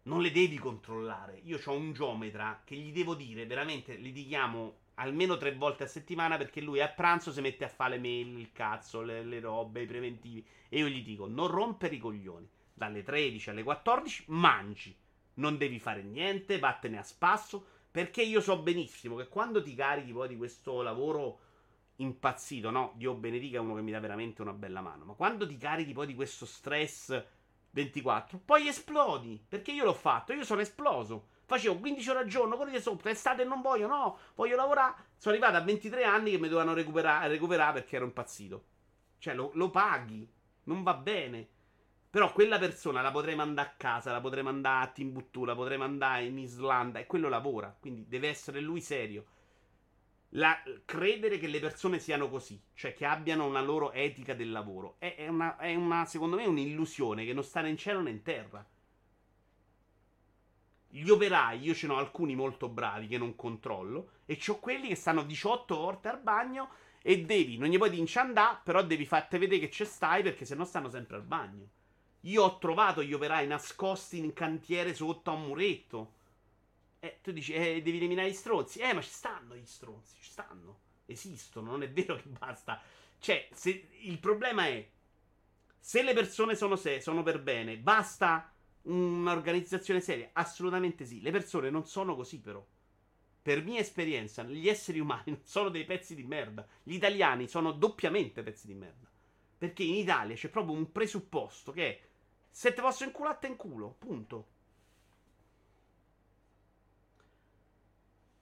non 0.04 0.22
le 0.22 0.32
devi 0.32 0.58
controllare. 0.58 1.40
Io 1.44 1.60
ho 1.64 1.74
un 1.74 1.94
geometra 1.94 2.62
che 2.64 2.76
gli 2.76 2.92
devo 2.92 3.16
dire, 3.16 3.46
veramente, 3.46 3.96
li 3.96 4.26
chiamo 4.26 4.82
almeno 4.96 5.38
tre 5.38 5.56
volte 5.56 5.84
a 5.84 5.88
settimana 5.88 6.38
perché 6.38 6.62
lui 6.62 6.82
a 6.82 6.90
pranzo 6.90 7.32
si 7.32 7.42
mette 7.42 7.64
a 7.64 7.70
fare 7.70 7.96
le 7.96 8.02
mail, 8.02 8.38
il 8.38 8.52
cazzo, 8.52 9.02
le, 9.02 9.24
le 9.24 9.40
robe, 9.40 9.84
i 9.84 9.88
preventivi. 9.88 10.46
E 10.70 10.80
io 10.80 10.88
gli 10.88 11.04
dico, 11.04 11.28
non 11.28 11.48
rompere 11.48 11.96
i 11.96 12.00
coglioni. 12.00 12.50
Dalle 12.74 13.04
13 13.04 13.52
alle 13.52 13.64
14 13.64 14.26
mangi. 14.28 14.96
Non 15.36 15.58
devi 15.58 15.80
fare 15.80 16.04
niente, 16.04 16.60
vattene 16.60 16.98
a 16.98 17.04
spasso. 17.04 17.66
Perché 17.90 18.24
io 18.24 18.42
so 18.42 18.58
benissimo 18.60 19.16
che 19.16 19.28
quando 19.28 19.62
ti 19.62 19.76
carichi 19.76 20.12
poi 20.12 20.28
di 20.28 20.36
questo 20.36 20.82
lavoro 20.82 21.40
impazzito, 21.98 22.72
no? 22.72 22.94
Dio 22.96 23.14
benedica 23.14 23.62
uno 23.62 23.76
che 23.76 23.82
mi 23.82 23.92
dà 23.92 24.00
veramente 24.00 24.42
una 24.42 24.54
bella 24.54 24.82
mano. 24.82 25.06
Ma 25.06 25.14
quando 25.14 25.46
ti 25.46 25.58
carichi 25.58 25.94
poi 25.94 26.08
di 26.08 26.16
questo 26.16 26.46
stress 26.46 27.24
24. 27.74 28.40
Poi 28.46 28.68
esplodi. 28.68 29.44
Perché 29.48 29.72
io 29.72 29.84
l'ho 29.84 29.94
fatto. 29.94 30.34
Io 30.34 30.44
sono 30.44 30.62
esploso. 30.62 31.28
Facevo 31.46 31.78
15 31.78 32.10
ore 32.10 32.20
al 32.20 32.28
giorno, 32.28 32.56
correte 32.56 32.82
sopra, 32.82 33.10
estate 33.10 33.44
non 33.44 33.62
voglio, 33.62 33.86
no, 33.86 34.18
voglio 34.36 34.56
lavorare. 34.56 34.96
Sono 35.18 35.36
arrivato 35.36 35.58
a 35.58 35.62
23 35.62 36.04
anni 36.04 36.32
che 36.32 36.38
mi 36.38 36.48
dovevano 36.48 36.74
recuperare, 36.74 37.28
recuperare 37.28 37.74
perché 37.74 37.98
ero 37.98 38.06
impazzito. 38.06 38.64
Cioè, 39.18 39.34
lo, 39.34 39.52
lo, 39.54 39.70
paghi. 39.70 40.28
Non 40.64 40.84
va 40.84 40.94
bene. 40.94 41.48
Però 42.10 42.32
quella 42.32 42.60
persona 42.60 43.02
la 43.02 43.12
potrei 43.12 43.36
mandare 43.36 43.70
a 43.70 43.74
casa, 43.76 44.12
la 44.12 44.22
potrei 44.22 44.44
mandare 44.44 44.86
a 44.86 44.88
Timbuktu, 44.88 45.44
la 45.44 45.56
potrei 45.56 45.78
mandare 45.78 46.26
in 46.26 46.38
Islanda 46.38 47.00
e 47.00 47.08
quello 47.08 47.28
lavora. 47.28 47.76
Quindi 47.78 48.08
deve 48.08 48.30
essere 48.30 48.62
lui 48.62 48.82
serio 48.82 49.26
la, 50.36 50.62
credere 50.86 51.38
che 51.38 51.48
le 51.48 51.60
persone 51.60 52.00
siano 52.00 52.30
così, 52.30 52.62
cioè 52.74 52.94
che 52.94 53.06
abbiano 53.06 53.46
una 53.46 53.62
loro 53.62 53.92
etica 53.92 54.34
del 54.34 54.52
lavoro, 54.52 54.96
è, 55.00 55.16
è, 55.16 55.28
una, 55.28 55.58
è 55.58 55.76
una, 55.76 56.06
secondo 56.06 56.38
me, 56.38 56.46
un'illusione 56.46 57.26
che 57.26 57.34
non 57.34 57.44
sta 57.44 57.62
né 57.62 57.70
in 57.70 57.78
cielo 57.78 58.02
né 58.02 58.10
in 58.10 58.22
terra. 58.22 58.66
Gli 60.88 61.10
operai, 61.10 61.60
io 61.60 61.74
ce 61.74 61.88
ne 61.88 61.94
ho 61.94 61.98
alcuni 61.98 62.36
molto 62.36 62.70
bravi 62.70 63.08
che 63.08 63.18
non 63.18 63.36
controllo, 63.36 64.12
e 64.26 64.40
ho 64.48 64.60
quelli 64.60 64.88
che 64.88 64.96
stanno 64.96 65.24
18 65.24 65.76
volte 65.76 66.08
al 66.08 66.22
bagno 66.22 66.70
e 67.02 67.26
devi, 67.26 67.58
non 67.58 67.70
gli 67.70 67.78
puoi 67.78 67.98
inciandà, 67.98 68.60
però 68.64 68.84
devi 68.84 69.06
farti 69.06 69.38
vedere 69.38 69.62
che 69.62 69.72
ci 69.72 69.86
stai 69.86 70.24
perché 70.24 70.46
sennò 70.46 70.64
stanno 70.64 70.90
sempre 70.90 71.18
al 71.18 71.24
bagno. 71.24 71.68
Io 72.22 72.44
ho 72.44 72.58
trovato 72.58 73.04
gli 73.04 73.14
operai 73.14 73.46
nascosti 73.48 74.18
in 74.18 74.34
cantiere 74.34 74.94
sotto 74.94 75.30
a 75.30 75.34
un 75.34 75.44
muretto 75.44 76.14
eh, 77.04 77.20
tu 77.22 77.34
dici, 77.34 77.52
eh, 77.52 77.82
devi 77.82 77.98
eliminare 77.98 78.30
gli 78.30 78.34
stronzi. 78.34 78.80
Eh, 78.80 78.94
ma 78.94 79.02
ci 79.02 79.10
stanno 79.10 79.58
gli 79.58 79.66
stronzi, 79.66 80.16
ci 80.22 80.30
stanno. 80.30 80.80
Esistono, 81.06 81.72
non 81.72 81.84
è 81.84 81.92
vero 81.92 82.16
che 82.16 82.30
basta. 82.30 82.82
Cioè, 83.20 83.50
se, 83.52 83.90
il 84.04 84.20
problema 84.20 84.68
è, 84.68 84.90
se 85.78 86.02
le 86.02 86.14
persone 86.14 86.56
sono, 86.56 86.78
se, 86.78 87.02
sono 87.02 87.22
per 87.22 87.42
bene, 87.42 87.78
basta 87.78 88.50
un'organizzazione 88.84 90.00
seria? 90.00 90.30
Assolutamente 90.32 91.06
sì. 91.06 91.22
Le 91.22 91.32
persone 91.32 91.70
non 91.70 91.86
sono 91.86 92.16
così, 92.16 92.40
però. 92.40 92.66
Per 93.42 93.64
mia 93.66 93.82
esperienza, 93.82 94.44
gli 94.44 94.70
esseri 94.70 95.00
umani 95.00 95.24
non 95.26 95.42
sono 95.44 95.68
dei 95.68 95.84
pezzi 95.84 96.16
di 96.16 96.24
merda. 96.24 96.66
Gli 96.84 96.94
italiani 96.94 97.50
sono 97.50 97.74
doppiamente 97.74 98.44
pezzi 98.44 98.66
di 98.66 98.76
merda. 98.76 99.10
Perché 99.58 99.84
in 99.84 99.96
Italia 99.96 100.38
c'è 100.38 100.48
proprio 100.48 100.78
un 100.78 100.90
presupposto 100.90 101.74
che 101.74 101.90
è 101.90 102.02
se 102.50 102.72
te 102.74 102.82
posso 102.82 103.04
inculare, 103.04 103.40
te 103.42 103.48
in 103.48 103.58
culo. 103.58 103.94
Punto. 104.00 104.53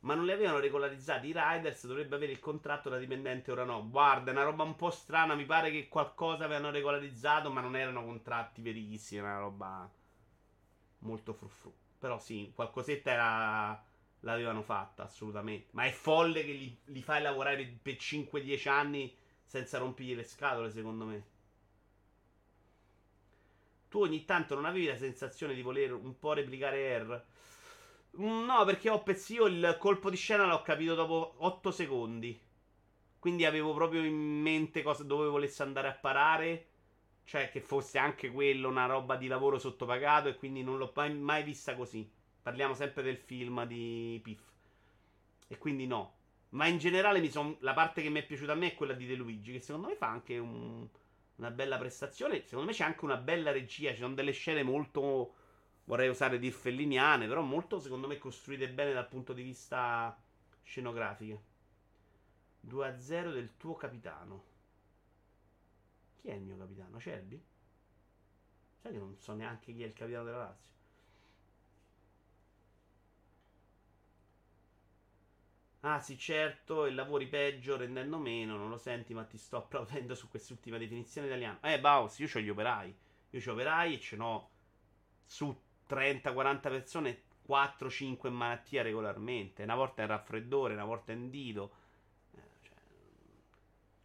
Ma 0.01 0.15
non 0.15 0.25
li 0.25 0.31
avevano 0.31 0.59
regolarizzati 0.59 1.27
i 1.27 1.33
riders, 1.35 1.85
dovrebbe 1.85 2.15
avere 2.15 2.31
il 2.31 2.39
contratto 2.39 2.89
da 2.89 2.97
dipendente, 2.97 3.51
ora 3.51 3.63
no. 3.63 3.87
Guarda, 3.89 4.31
è 4.31 4.33
una 4.33 4.43
roba 4.43 4.63
un 4.63 4.75
po' 4.75 4.89
strana, 4.89 5.35
mi 5.35 5.45
pare 5.45 5.71
che 5.71 5.87
qualcosa 5.87 6.45
avevano 6.45 6.71
regolarizzato, 6.71 7.51
ma 7.51 7.61
non 7.61 7.75
erano 7.75 8.03
contratti 8.03 8.61
verissimi, 8.61 9.21
era 9.21 9.31
una 9.31 9.39
roba 9.39 9.91
molto 10.99 11.33
fruffru. 11.33 11.73
Però 11.99 12.17
sì, 12.19 12.51
qualcosetta 12.55 13.11
era... 13.11 13.85
l'avevano 14.21 14.61
fatta, 14.63 15.03
assolutamente. 15.03 15.69
Ma 15.71 15.85
è 15.85 15.91
folle 15.91 16.43
che 16.43 16.51
li, 16.51 16.77
li 16.85 17.01
fai 17.03 17.21
lavorare 17.21 17.63
per 17.81 17.95
5-10 17.95 18.69
anni 18.69 19.15
senza 19.45 19.77
rompigli 19.77 20.15
le 20.15 20.23
scatole, 20.23 20.71
secondo 20.71 21.05
me. 21.05 21.23
Tu 23.89 23.99
ogni 23.99 24.25
tanto 24.25 24.55
non 24.55 24.65
avevi 24.65 24.87
la 24.87 24.97
sensazione 24.97 25.53
di 25.53 25.61
voler 25.61 25.93
un 25.93 26.17
po' 26.17 26.33
replicare 26.33 26.97
R? 26.99 27.23
No, 28.13 28.65
perché 28.65 28.89
ho 28.89 29.03
io 29.29 29.45
il 29.45 29.77
colpo 29.79 30.09
di 30.09 30.17
scena 30.17 30.45
l'ho 30.45 30.61
capito 30.61 30.95
dopo 30.95 31.35
8 31.37 31.71
secondi. 31.71 32.39
Quindi 33.19 33.45
avevo 33.45 33.73
proprio 33.73 34.03
in 34.03 34.15
mente 34.15 34.81
cosa, 34.81 35.03
dove 35.03 35.27
volesse 35.27 35.63
andare 35.63 35.87
a 35.87 35.93
parare. 35.93 36.67
Cioè, 37.23 37.49
che 37.49 37.61
fosse 37.61 37.97
anche 37.99 38.29
quello 38.31 38.67
una 38.67 38.85
roba 38.85 39.15
di 39.15 39.27
lavoro 39.27 39.59
sottopagato. 39.59 40.27
E 40.27 40.35
quindi 40.35 40.63
non 40.63 40.77
l'ho 40.77 40.91
mai, 40.95 41.13
mai 41.13 41.43
vista 41.43 41.75
così. 41.75 42.09
Parliamo 42.41 42.73
sempre 42.73 43.03
del 43.03 43.17
film 43.17 43.65
di 43.65 44.19
Piff. 44.23 44.41
E 45.47 45.57
quindi 45.57 45.87
no. 45.87 46.15
Ma 46.49 46.67
in 46.67 46.77
generale 46.79 47.27
son, 47.29 47.55
la 47.59 47.73
parte 47.73 48.01
che 48.01 48.09
mi 48.09 48.19
è 48.19 48.25
piaciuta 48.25 48.51
a 48.51 48.55
me 48.55 48.67
è 48.67 48.75
quella 48.75 48.93
di 48.93 49.05
De 49.05 49.15
Luigi. 49.15 49.53
Che 49.53 49.61
secondo 49.61 49.87
me 49.87 49.95
fa 49.95 50.07
anche 50.07 50.37
un, 50.37 50.85
una 51.37 51.51
bella 51.51 51.77
prestazione. 51.77 52.43
Secondo 52.45 52.65
me 52.65 52.73
c'è 52.73 52.83
anche 52.83 53.05
una 53.05 53.17
bella 53.17 53.51
regia. 53.51 53.91
Ci 53.91 53.99
sono 53.99 54.13
delle 54.15 54.31
scene 54.33 54.63
molto 54.63 55.35
vorrei 55.85 56.09
usare 56.09 56.39
dir 56.39 56.51
felliniane, 56.53 57.27
però 57.27 57.41
molto 57.41 57.79
secondo 57.79 58.07
me 58.07 58.17
costruite 58.17 58.69
bene 58.69 58.93
dal 58.93 59.07
punto 59.07 59.33
di 59.33 59.43
vista 59.43 60.17
scenografico. 60.63 61.43
2-0 62.61 63.31
del 63.31 63.57
tuo 63.57 63.75
capitano. 63.75 64.43
Chi 66.21 66.29
è 66.29 66.33
il 66.35 66.41
mio 66.41 66.55
capitano? 66.57 66.99
Cerbi? 67.01 67.43
Sai 68.81 68.91
che 68.91 68.97
non 68.97 69.15
so 69.17 69.33
neanche 69.33 69.73
chi 69.73 69.83
è 69.83 69.85
il 69.85 69.93
capitano 69.93 70.25
della 70.25 70.37
Lazio. 70.39 70.73
Ah 75.83 75.99
sì, 75.99 76.17
certo, 76.17 76.85
e 76.85 76.91
lavori 76.91 77.27
peggio 77.27 77.75
rendendo 77.77 78.17
meno, 78.17 78.55
non 78.57 78.69
lo 78.69 78.77
senti, 78.77 79.13
ma 79.13 79.23
ti 79.25 79.37
sto 79.37 79.57
applaudendo 79.61 80.13
su 80.15 80.27
quest'ultima 80.29 80.77
definizione 80.77 81.27
italiana. 81.27 81.59
Eh, 81.61 81.79
Baus, 81.79 82.19
io 82.19 82.27
ho 82.33 82.39
gli 82.39 82.49
operai. 82.49 82.95
Io 83.31 83.41
ho 83.45 83.51
operai 83.53 83.93
e 83.95 83.99
ce 83.99 84.15
n'ho 84.15 84.49
su 85.25 85.55
30-40 85.91 86.61
persone 86.61 87.21
4-5 87.47 88.27
in 88.27 88.33
malattia 88.33 88.81
regolarmente. 88.81 89.63
Una 89.63 89.75
volta 89.75 90.01
in 90.01 90.07
raffreddore, 90.07 90.73
una 90.73 90.85
volta 90.85 91.11
in 91.11 91.29
dito. 91.29 91.71
Eh, 92.33 92.39
cioè, 92.61 92.75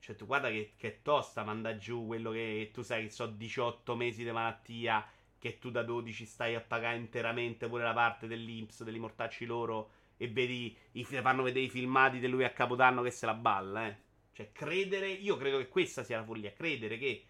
Cioè, 0.01 0.17
tu 0.17 0.27
guarda 0.27 0.49
che, 0.49 0.73
che 0.77 1.01
tosta 1.03 1.45
manda 1.45 1.77
giù 1.77 2.07
quello 2.07 2.33
che 2.33 2.71
tu 2.73 2.83
sai 2.83 3.05
che 3.05 3.11
so 3.11 3.27
18 3.27 3.95
mesi 3.95 4.25
di 4.25 4.33
malattia, 4.33 5.07
che 5.39 5.59
tu 5.59 5.71
da 5.71 5.83
12 5.83 6.25
stai 6.25 6.55
a 6.57 6.61
pagare 6.61 6.97
interamente 6.97 7.69
pure 7.69 7.85
la 7.85 7.93
parte 7.93 8.27
dell'Inps, 8.27 8.83
degli 8.83 8.99
mortacci 8.99 9.45
loro, 9.45 9.91
e 10.17 10.29
vedi, 10.29 10.75
i, 10.93 11.05
fanno 11.05 11.43
vedere 11.43 11.67
i 11.67 11.71
filmati 11.71 12.19
di 12.19 12.27
lui 12.27 12.45
a 12.45 12.51
Capodanno 12.51 13.03
che 13.03 13.11
se 13.11 13.27
la 13.27 13.35
balla, 13.35 13.87
eh. 13.87 14.05
Cioè, 14.33 14.53
credere, 14.53 15.09
io 15.09 15.37
credo 15.37 15.59
che 15.59 15.69
questa 15.69 16.03
sia 16.03 16.19
la 16.19 16.25
follia, 16.25 16.53
credere 16.53 16.99
che 16.99 17.25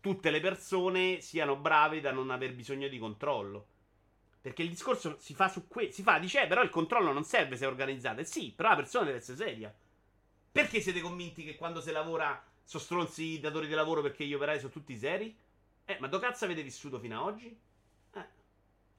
tutte 0.00 0.30
le 0.30 0.40
persone 0.40 1.20
siano 1.20 1.56
brave 1.56 2.00
da 2.00 2.10
non 2.12 2.30
aver 2.30 2.54
bisogno 2.54 2.88
di 2.88 2.98
controllo. 2.98 3.66
Perché 4.48 4.62
il 4.62 4.70
discorso 4.70 5.18
si 5.20 5.34
fa 5.34 5.46
su 5.50 5.68
questo, 5.68 5.96
si 5.96 6.02
fa, 6.02 6.18
dice, 6.18 6.42
eh, 6.42 6.46
però 6.46 6.62
il 6.62 6.70
controllo 6.70 7.12
non 7.12 7.22
serve 7.22 7.54
se 7.58 7.66
è 7.66 7.68
organizzata. 7.68 8.24
Sì, 8.24 8.50
però 8.56 8.70
la 8.70 8.76
persona 8.76 9.04
deve 9.04 9.18
essere 9.18 9.36
seria. 9.36 9.74
Perché 10.50 10.80
siete 10.80 11.02
convinti 11.02 11.44
che 11.44 11.54
quando 11.54 11.82
si 11.82 11.92
lavora 11.92 12.42
sono 12.64 12.82
stronzi 12.82 13.24
i 13.24 13.40
datori 13.40 13.66
di 13.66 13.74
lavoro 13.74 14.00
perché 14.00 14.24
gli 14.24 14.32
operai 14.32 14.58
sono 14.58 14.72
tutti 14.72 14.96
seri? 14.96 15.36
Eh, 15.84 15.98
ma 16.00 16.06
dove 16.06 16.24
cazzo 16.24 16.46
avete 16.46 16.62
vissuto 16.62 16.98
fino 16.98 17.20
ad 17.20 17.26
oggi? 17.26 17.60
Eh. 18.14 18.26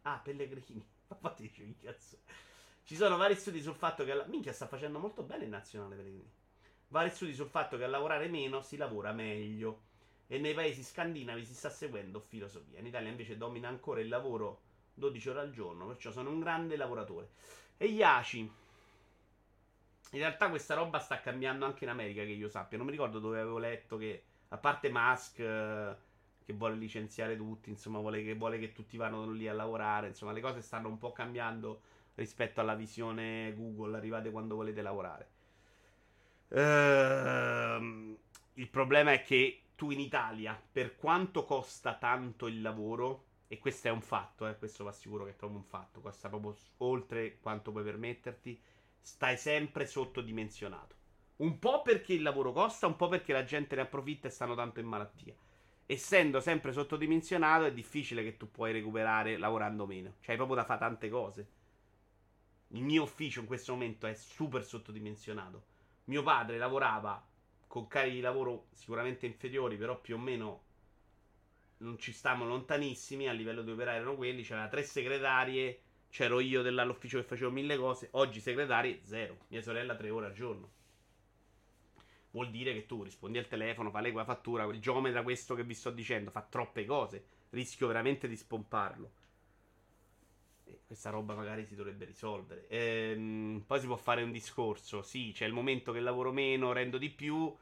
Ah, 0.03 0.19
Pellegrini. 0.23 0.85
Ma 1.09 1.15
fateci 1.19 1.77
cazzo. 1.81 2.19
Ci 2.83 2.95
sono 2.95 3.17
vari 3.17 3.33
studi 3.33 3.59
sul 3.59 3.73
fatto 3.73 4.05
che... 4.05 4.13
La... 4.13 4.25
Minchia, 4.25 4.53
sta 4.53 4.67
facendo 4.67 4.99
molto 4.99 5.23
bene 5.23 5.45
il 5.45 5.49
nazionale 5.49 5.95
Pellegrini. 5.95 6.31
Vari 6.89 7.09
studi 7.09 7.33
sul 7.33 7.49
fatto 7.49 7.75
che 7.75 7.85
a 7.85 7.87
lavorare 7.87 8.27
meno 8.27 8.61
si 8.61 8.77
lavora 8.77 9.13
meglio. 9.13 9.81
E 10.27 10.37
nei 10.37 10.53
paesi 10.53 10.83
scandinavi 10.83 11.43
si 11.43 11.55
sta 11.55 11.71
seguendo 11.71 12.19
filosofia. 12.19 12.77
In 12.77 12.85
Italia 12.85 13.09
invece 13.09 13.35
domina 13.35 13.67
ancora 13.67 13.99
il 13.99 14.09
lavoro 14.09 14.67
12 14.99 15.29
ore 15.29 15.39
al 15.39 15.51
giorno, 15.51 15.87
perciò 15.87 16.11
sono 16.11 16.29
un 16.29 16.39
grande 16.39 16.75
lavoratore. 16.75 17.29
E 17.77 17.87
Yaci. 17.87 18.39
In 20.11 20.19
realtà 20.19 20.49
questa 20.49 20.75
roba 20.75 20.99
sta 20.99 21.19
cambiando 21.19 21.65
anche 21.65 21.85
in 21.85 21.89
America, 21.89 22.21
che 22.21 22.31
io 22.31 22.49
sappia. 22.49 22.77
Non 22.77 22.85
mi 22.85 22.91
ricordo 22.91 23.19
dove 23.19 23.39
avevo 23.39 23.57
letto 23.57 23.97
che, 23.97 24.23
a 24.49 24.57
parte 24.57 24.89
Musk, 24.89 25.39
eh, 25.39 25.95
che 26.45 26.53
vuole 26.53 26.75
licenziare 26.75 27.37
tutti, 27.37 27.69
insomma, 27.69 27.99
vuole 27.99 28.23
che, 28.23 28.35
vuole 28.35 28.59
che 28.59 28.73
tutti 28.73 28.97
vanno 28.97 29.29
lì 29.31 29.47
a 29.47 29.53
lavorare, 29.53 30.07
insomma, 30.07 30.31
le 30.31 30.41
cose 30.41 30.61
stanno 30.61 30.87
un 30.87 30.97
po' 30.97 31.11
cambiando 31.11 31.81
rispetto 32.15 32.59
alla 32.59 32.75
visione 32.75 33.53
Google, 33.55 33.97
arrivate 33.97 34.31
quando 34.31 34.55
volete 34.55 34.81
lavorare. 34.81 35.29
Ehm, 36.49 38.17
il 38.53 38.69
problema 38.69 39.13
è 39.13 39.21
che 39.21 39.61
tu 39.75 39.91
in 39.91 39.99
Italia, 39.99 40.59
per 40.71 40.95
quanto 40.95 41.43
costa 41.43 41.95
tanto 41.95 42.47
il 42.47 42.61
lavoro, 42.61 43.25
e 43.51 43.57
questo 43.57 43.87
è 43.87 43.91
un 43.91 44.01
fatto, 44.01 44.47
eh, 44.47 44.55
questo 44.57 44.83
va 44.83 44.91
sicuro 44.91 45.25
che 45.25 45.31
è 45.31 45.33
proprio 45.33 45.57
un 45.57 45.65
fatto, 45.65 46.01
costa 46.01 46.29
proprio 46.29 46.55
oltre 46.77 47.39
quanto 47.39 47.71
puoi 47.71 47.83
permetterti, 47.83 48.61
stai 49.01 49.37
sempre 49.37 49.87
sottodimensionato. 49.87 50.95
Un 51.37 51.57
po' 51.57 51.81
perché 51.81 52.13
il 52.13 52.21
lavoro 52.21 52.51
costa, 52.51 52.85
un 52.85 52.95
po' 52.95 53.07
perché 53.07 53.33
la 53.33 53.43
gente 53.43 53.75
ne 53.75 53.81
approfitta 53.81 54.27
e 54.27 54.31
stanno 54.31 54.53
tanto 54.53 54.79
in 54.79 54.85
malattia. 54.85 55.33
Essendo 55.87 56.39
sempre 56.41 56.71
sottodimensionato 56.71 57.65
è 57.65 57.73
difficile 57.73 58.21
che 58.21 58.37
tu 58.37 58.51
puoi 58.51 58.71
recuperare 58.71 59.35
lavorando 59.37 59.87
meno. 59.87 60.17
Cioè, 60.19 60.31
hai 60.31 60.35
proprio 60.35 60.57
da 60.57 60.65
fare 60.65 60.79
tante 60.81 61.09
cose. 61.09 61.47
Il 62.67 62.83
mio 62.83 63.01
ufficio 63.01 63.39
in 63.39 63.47
questo 63.47 63.71
momento 63.71 64.05
è 64.05 64.13
super 64.13 64.63
sottodimensionato. 64.63 65.63
Mio 66.03 66.21
padre 66.21 66.59
lavorava 66.59 67.25
con 67.65 67.87
carichi 67.87 68.17
di 68.17 68.21
lavoro 68.21 68.67
sicuramente 68.73 69.25
inferiori, 69.25 69.75
però 69.75 69.99
più 69.99 70.13
o 70.13 70.19
meno 70.19 70.67
non 71.79 71.97
ci 71.97 72.11
stavamo 72.11 72.45
lontanissimi 72.45 73.27
a 73.27 73.31
livello 73.31 73.61
di 73.61 73.71
operai 73.71 73.97
erano 73.97 74.15
quelli, 74.15 74.43
c'era 74.43 74.67
tre 74.67 74.83
segretarie, 74.83 75.81
c'ero 76.09 76.39
io 76.39 76.61
dell'ufficio 76.61 77.19
che 77.19 77.25
facevo 77.25 77.51
mille 77.51 77.77
cose, 77.77 78.09
oggi 78.11 78.39
segretari 78.39 79.01
zero, 79.03 79.37
mia 79.47 79.61
sorella 79.61 79.95
tre 79.95 80.09
ore 80.09 80.27
al 80.27 80.33
giorno. 80.33 80.77
Vuol 82.31 82.51
dire 82.51 82.73
che 82.73 82.85
tu 82.85 83.03
rispondi 83.03 83.37
al 83.37 83.47
telefono, 83.47 83.89
fai 83.89 84.11
la 84.11 84.23
fattura, 84.23 84.63
il 84.65 84.79
geometra 84.79 85.23
questo 85.23 85.55
che 85.55 85.63
vi 85.63 85.73
sto 85.73 85.89
dicendo, 85.89 86.31
fa 86.31 86.41
troppe 86.41 86.85
cose, 86.85 87.23
rischio 87.51 87.87
veramente 87.87 88.27
di 88.27 88.35
spomparlo. 88.35 89.11
E 90.65 90.81
questa 90.85 91.09
roba 91.09 91.33
magari 91.33 91.65
si 91.65 91.75
dovrebbe 91.75 92.05
risolvere. 92.05 92.67
Ehm, 92.67 93.63
poi 93.65 93.79
si 93.79 93.87
può 93.87 93.95
fare 93.95 94.21
un 94.21 94.31
discorso, 94.31 95.01
sì, 95.01 95.31
c'è 95.33 95.45
il 95.45 95.53
momento 95.53 95.91
che 95.91 95.99
lavoro 96.01 96.31
meno, 96.31 96.71
rendo 96.71 96.99
di 96.99 97.09
più, 97.09 97.55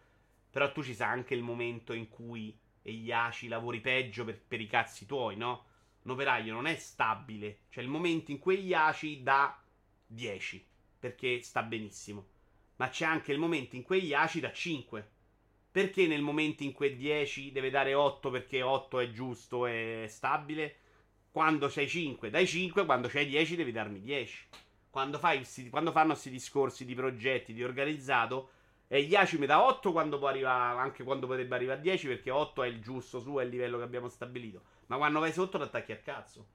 però 0.49 0.71
tu 0.73 0.83
ci 0.83 0.93
sa 0.93 1.07
anche 1.07 1.33
il 1.33 1.43
momento 1.43 1.93
in 1.93 2.09
cui 2.09 2.53
e 2.87 2.93
gli 2.93 3.11
ACI 3.11 3.49
lavori 3.49 3.81
peggio 3.81 4.23
per, 4.23 4.39
per, 4.47 4.61
i 4.61 4.65
cazzi 4.65 5.05
tuoi, 5.05 5.35
no? 5.35 5.65
Un 6.03 6.11
operaio 6.11 6.53
non 6.53 6.67
è 6.67 6.75
stabile. 6.77 7.63
C'è 7.69 7.81
il 7.81 7.89
momento 7.89 8.31
in 8.31 8.39
cui 8.39 8.59
gli 8.59 8.73
ACI 8.73 9.21
dà 9.23 9.61
10 10.05 10.65
perché 10.97 11.41
sta 11.41 11.63
benissimo. 11.63 12.27
Ma 12.77 12.87
c'è 12.87 13.03
anche 13.03 13.33
il 13.33 13.39
momento 13.39 13.75
in 13.75 13.83
cui 13.83 14.01
gli 14.03 14.13
ACI 14.13 14.39
dà 14.39 14.53
5. 14.53 15.09
Perché 15.69 16.07
nel 16.07 16.21
momento 16.21 16.63
in 16.63 16.71
cui 16.71 16.95
10 16.95 17.51
deve 17.51 17.69
dare 17.69 17.93
8 17.93 18.29
perché 18.29 18.61
8 18.61 18.99
è 19.01 19.11
giusto 19.11 19.65
e 19.65 20.05
stabile? 20.07 20.77
Quando 21.29 21.67
c'hai 21.67 21.89
5 21.89 22.29
dai 22.29 22.47
5, 22.47 22.85
quando 22.85 23.09
c'hai 23.09 23.27
10 23.27 23.57
devi 23.57 23.73
darmi 23.73 23.99
10. 23.99 24.47
Quando, 24.89 25.19
fai, 25.19 25.45
quando 25.69 25.91
fanno 25.91 26.11
questi 26.11 26.29
discorsi 26.29 26.85
di 26.85 26.95
progetti, 26.95 27.53
di 27.53 27.65
organizzato, 27.65 28.51
e 28.87 28.99
Yaci 28.99 29.37
mi 29.37 29.45
dà 29.45 29.63
8 29.65 29.91
quando 29.91 30.17
può 30.17 30.27
arrivare, 30.27 30.79
anche 30.79 31.03
quando 31.03 31.27
potrebbe 31.27 31.55
arrivare 31.55 31.79
a 31.79 31.81
10, 31.81 32.07
perché 32.07 32.31
8 32.31 32.63
è 32.63 32.67
il 32.67 32.81
giusto 32.81 33.19
suo, 33.19 33.41
è 33.41 33.43
il 33.43 33.49
livello 33.49 33.77
che 33.77 33.83
abbiamo 33.83 34.07
stabilito. 34.07 34.63
Ma 34.87 34.97
quando 34.97 35.19
vai 35.19 35.33
sotto 35.33 35.57
ti 35.57 35.63
attacchi 35.63 35.91
a 35.91 35.97
cazzo. 35.97 36.47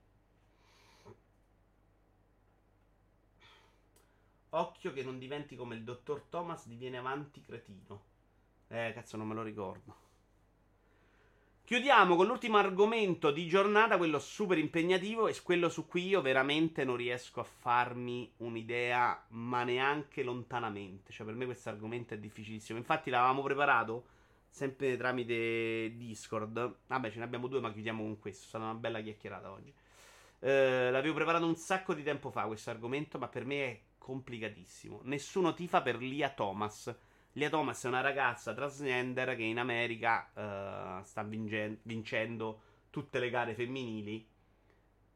Occhio 4.51 4.93
che 4.93 5.03
non 5.03 5.19
diventi 5.19 5.57
come 5.57 5.75
il 5.75 5.83
dottor 5.83 6.23
Thomas 6.29 6.67
diviene 6.67 6.99
avanti 6.99 7.43
cretino. 7.43 8.05
Eh, 8.69 8.93
cazzo, 8.95 9.17
non 9.17 9.27
me 9.27 9.35
lo 9.35 9.43
ricordo. 9.43 10.12
Chiudiamo 11.65 12.17
con 12.17 12.27
l'ultimo 12.27 12.59
argomento 12.59 13.31
di 13.31 13.47
giornata, 13.47 13.97
quello 13.97 14.19
super 14.19 14.59
impegnativo 14.59 15.29
e 15.29 15.41
quello 15.43 15.69
su 15.69 15.87
cui 15.87 16.09
io 16.09 16.21
veramente 16.21 16.85
non 16.85 16.97
riesco 16.97 17.41
a 17.41 17.45
farmi 17.45 18.31
un'idea, 18.39 19.27
ma 19.29 19.63
neanche 19.63 20.25
lontanamente. 20.25 21.13
Cioè, 21.13 21.25
per 21.25 21.37
me 21.37 21.45
questo 21.45 21.69
argomento 21.69 22.15
è 22.15 22.19
difficilissimo. 22.19 22.79
Infatti, 22.79 23.11
l'avevamo 23.11 23.43
preparato 23.43 24.07
sempre 24.51 24.97
tramite 24.97 25.95
Discord. 25.97 26.79
Vabbè, 26.89 27.11
ce 27.11 27.19
ne 27.19 27.25
abbiamo 27.25 27.47
due, 27.47 27.61
ma 27.61 27.73
chiudiamo 27.73 28.03
con 28.03 28.19
questo. 28.19 28.49
Stata 28.49 28.65
una 28.65 28.75
bella 28.75 29.01
chiacchierata 29.01 29.51
oggi. 29.51 29.73
Eh, 30.41 30.91
l'avevo 30.91 31.15
preparato 31.15 31.47
un 31.47 31.57
sacco 31.57 31.95
di 31.95 32.03
tempo 32.03 32.31
fa 32.31 32.43
questo 32.43 32.71
argomento, 32.71 33.19
ma 33.19 33.29
per 33.29 33.45
me 33.45 33.65
è 33.65 33.81
complicatissimo. 33.99 35.03
Nessuno 35.05 35.55
tifa 35.55 35.81
per 35.81 35.97
Lia 35.99 36.29
Thomas 36.31 36.95
Lia 37.37 37.49
Thomas 37.49 37.83
è 37.85 37.89
una 37.89 38.03
ragazza 38.03 38.53
transgender 38.53 39.35
che 39.37 39.43
in 39.43 39.59
America 39.59 40.31
uh, 40.35 41.03
sta 41.03 41.23
vinge- 41.23 41.79
vincendo 41.83 42.61
tutte 42.91 43.19
le 43.19 43.31
gare 43.31 43.55
femminili 43.55 44.27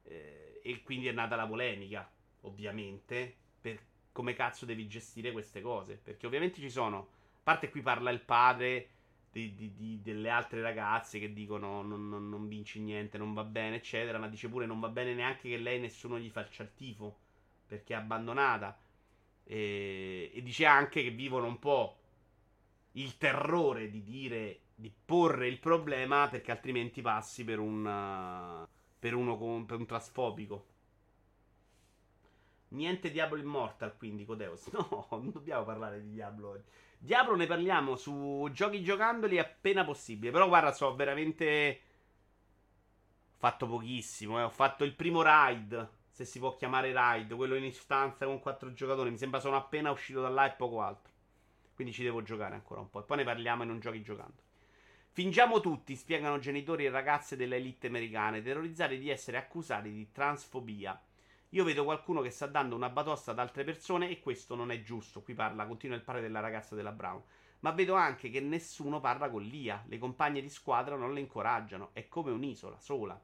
eh, 0.04 0.60
e 0.62 0.82
quindi 0.82 1.08
è 1.08 1.12
nata 1.12 1.36
la 1.36 1.46
polemica, 1.46 2.10
ovviamente, 2.42 3.34
per 3.60 3.78
come 4.12 4.32
cazzo 4.32 4.64
devi 4.64 4.86
gestire 4.86 5.30
queste 5.30 5.60
cose. 5.60 6.00
Perché 6.02 6.26
ovviamente 6.26 6.58
ci 6.58 6.70
sono, 6.70 6.98
a 6.98 7.40
parte 7.42 7.68
qui 7.68 7.82
parla 7.82 8.10
il 8.10 8.20
padre 8.20 8.88
di, 9.30 9.54
di, 9.54 9.74
di, 9.74 10.00
delle 10.00 10.30
altre 10.30 10.62
ragazze 10.62 11.18
che 11.18 11.34
dicono 11.34 11.82
non, 11.82 12.08
non, 12.08 12.30
non, 12.30 12.48
vinci 12.48 12.80
niente, 12.80 13.18
non 13.18 13.34
va 13.34 13.44
bene, 13.44 13.76
eccetera, 13.76 14.16
ma 14.16 14.28
dice 14.28 14.48
pure 14.48 14.64
non 14.64 14.80
va 14.80 14.88
bene 14.88 15.12
neanche 15.12 15.50
che 15.50 15.58
lei 15.58 15.78
nessuno 15.78 16.18
gli 16.18 16.30
faccia 16.30 16.62
il 16.62 16.72
tifo 16.74 17.18
perché 17.66 17.92
è 17.92 17.96
abbandonata. 17.96 18.78
E, 19.44 20.30
e 20.32 20.42
dice 20.42 20.64
anche 20.64 21.02
che 21.02 21.10
vivono 21.10 21.46
un 21.46 21.58
po' 21.58 21.98
il 22.96 23.16
terrore 23.18 23.90
di 23.90 24.02
dire, 24.02 24.60
di 24.74 24.92
porre 25.04 25.48
il 25.48 25.58
problema 25.58 26.28
perché 26.28 26.50
altrimenti 26.50 27.02
passi 27.02 27.44
per 27.44 27.58
un, 27.58 27.84
uh, 27.84 28.68
per 28.98 29.14
uno 29.14 29.36
con, 29.36 29.66
per 29.66 29.78
un 29.78 29.86
trasfobico. 29.86 30.66
Niente 32.68 33.10
Diablo 33.10 33.38
Immortal 33.38 33.96
quindi 33.96 34.24
Codeus. 34.24 34.68
No, 34.72 35.06
non 35.10 35.30
dobbiamo 35.30 35.64
parlare 35.64 36.02
di 36.02 36.10
Diablo 36.10 36.50
oggi. 36.50 36.64
Diablo 36.98 37.36
ne 37.36 37.46
parliamo 37.46 37.96
su 37.96 38.48
giochi 38.52 38.82
giocandoli 38.82 39.38
appena 39.38 39.84
possibile. 39.84 40.32
Però 40.32 40.48
guarda, 40.48 40.72
so 40.72 40.94
veramente. 40.94 41.80
Ho 43.32 43.38
fatto 43.38 43.66
pochissimo. 43.66 44.38
Eh. 44.40 44.42
Ho 44.42 44.50
fatto 44.50 44.84
il 44.84 44.94
primo 44.94 45.22
raid. 45.22 45.88
Se 46.10 46.24
si 46.24 46.38
può 46.38 46.56
chiamare 46.56 46.92
raid. 46.92 47.34
Quello 47.34 47.54
in 47.54 47.64
istanza 47.64 48.24
con 48.26 48.40
quattro 48.40 48.72
giocatori. 48.72 49.10
Mi 49.10 49.18
sembra 49.18 49.40
sono 49.40 49.56
appena 49.56 49.90
uscito 49.90 50.20
da 50.20 50.28
là 50.28 50.46
e 50.50 50.56
poco 50.56 50.80
altro. 50.80 51.12
Quindi 51.76 51.92
ci 51.92 52.02
devo 52.02 52.22
giocare 52.22 52.54
ancora 52.54 52.80
un 52.80 52.88
po'. 52.88 53.00
E 53.00 53.02
poi 53.02 53.18
ne 53.18 53.24
parliamo 53.24 53.62
e 53.62 53.66
non 53.66 53.78
giochi 53.80 54.02
giocando. 54.02 54.42
Fingiamo 55.12 55.60
tutti, 55.60 55.94
spiegano 55.94 56.38
genitori 56.38 56.86
e 56.86 56.90
ragazze 56.90 57.36
delle 57.36 57.56
elite 57.56 57.86
americane, 57.86 58.42
terrorizzati 58.42 58.98
di 58.98 59.10
essere 59.10 59.36
accusati 59.36 59.92
di 59.92 60.10
transfobia. 60.10 60.98
Io 61.50 61.64
vedo 61.64 61.84
qualcuno 61.84 62.22
che 62.22 62.30
sta 62.30 62.46
dando 62.46 62.74
una 62.74 62.88
batosta 62.88 63.30
ad 63.30 63.38
altre 63.38 63.62
persone 63.62 64.08
e 64.08 64.20
questo 64.20 64.54
non 64.54 64.70
è 64.70 64.80
giusto. 64.82 65.22
Qui 65.22 65.34
parla, 65.34 65.66
continua 65.66 65.96
il 65.96 66.02
padre 66.02 66.22
della 66.22 66.40
ragazza 66.40 66.74
della 66.74 66.92
Brown. 66.92 67.22
Ma 67.60 67.72
vedo 67.72 67.94
anche 67.94 68.30
che 68.30 68.40
nessuno 68.40 69.00
parla 69.00 69.30
con 69.30 69.42
Lia. 69.42 69.84
Le 69.86 69.98
compagne 69.98 70.40
di 70.40 70.50
squadra 70.50 70.96
non 70.96 71.12
le 71.12 71.20
incoraggiano. 71.20 71.90
È 71.92 72.08
come 72.08 72.30
un'isola, 72.30 72.78
sola. 72.78 73.18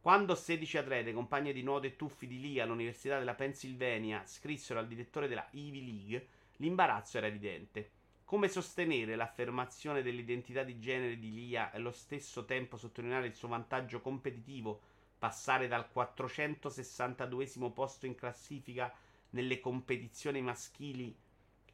Quando 0.00 0.34
16 0.34 0.78
atlete, 0.78 1.14
compagne 1.14 1.52
di 1.52 1.62
nuoto 1.62 1.86
e 1.86 1.96
tuffi 1.96 2.26
di 2.26 2.38
Lia 2.38 2.64
all'Università 2.64 3.18
della 3.18 3.34
Pennsylvania, 3.34 4.22
scrissero 4.26 4.78
al 4.78 4.86
direttore 4.86 5.28
della 5.28 5.46
Ivy 5.52 5.84
League 5.84 6.28
L'imbarazzo 6.58 7.18
era 7.18 7.26
evidente. 7.26 7.90
Come 8.24 8.48
sostenere 8.48 9.16
l'affermazione 9.16 10.02
dell'identità 10.02 10.62
di 10.62 10.78
genere 10.78 11.18
di 11.18 11.32
Lia 11.32 11.70
e 11.72 11.76
allo 11.76 11.92
stesso 11.92 12.44
tempo 12.44 12.76
sottolineare 12.76 13.26
il 13.26 13.34
suo 13.34 13.48
vantaggio 13.48 14.00
competitivo, 14.00 14.80
passare 15.18 15.68
dal 15.68 15.90
462 15.90 17.46
posto 17.72 18.06
in 18.06 18.14
classifica 18.14 18.92
nelle 19.30 19.60
competizioni 19.60 20.40
maschili 20.42 21.14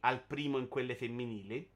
al 0.01 0.21
primo 0.21 0.57
in 0.57 0.67
quelle 0.67 0.95
femminili, 0.95 1.69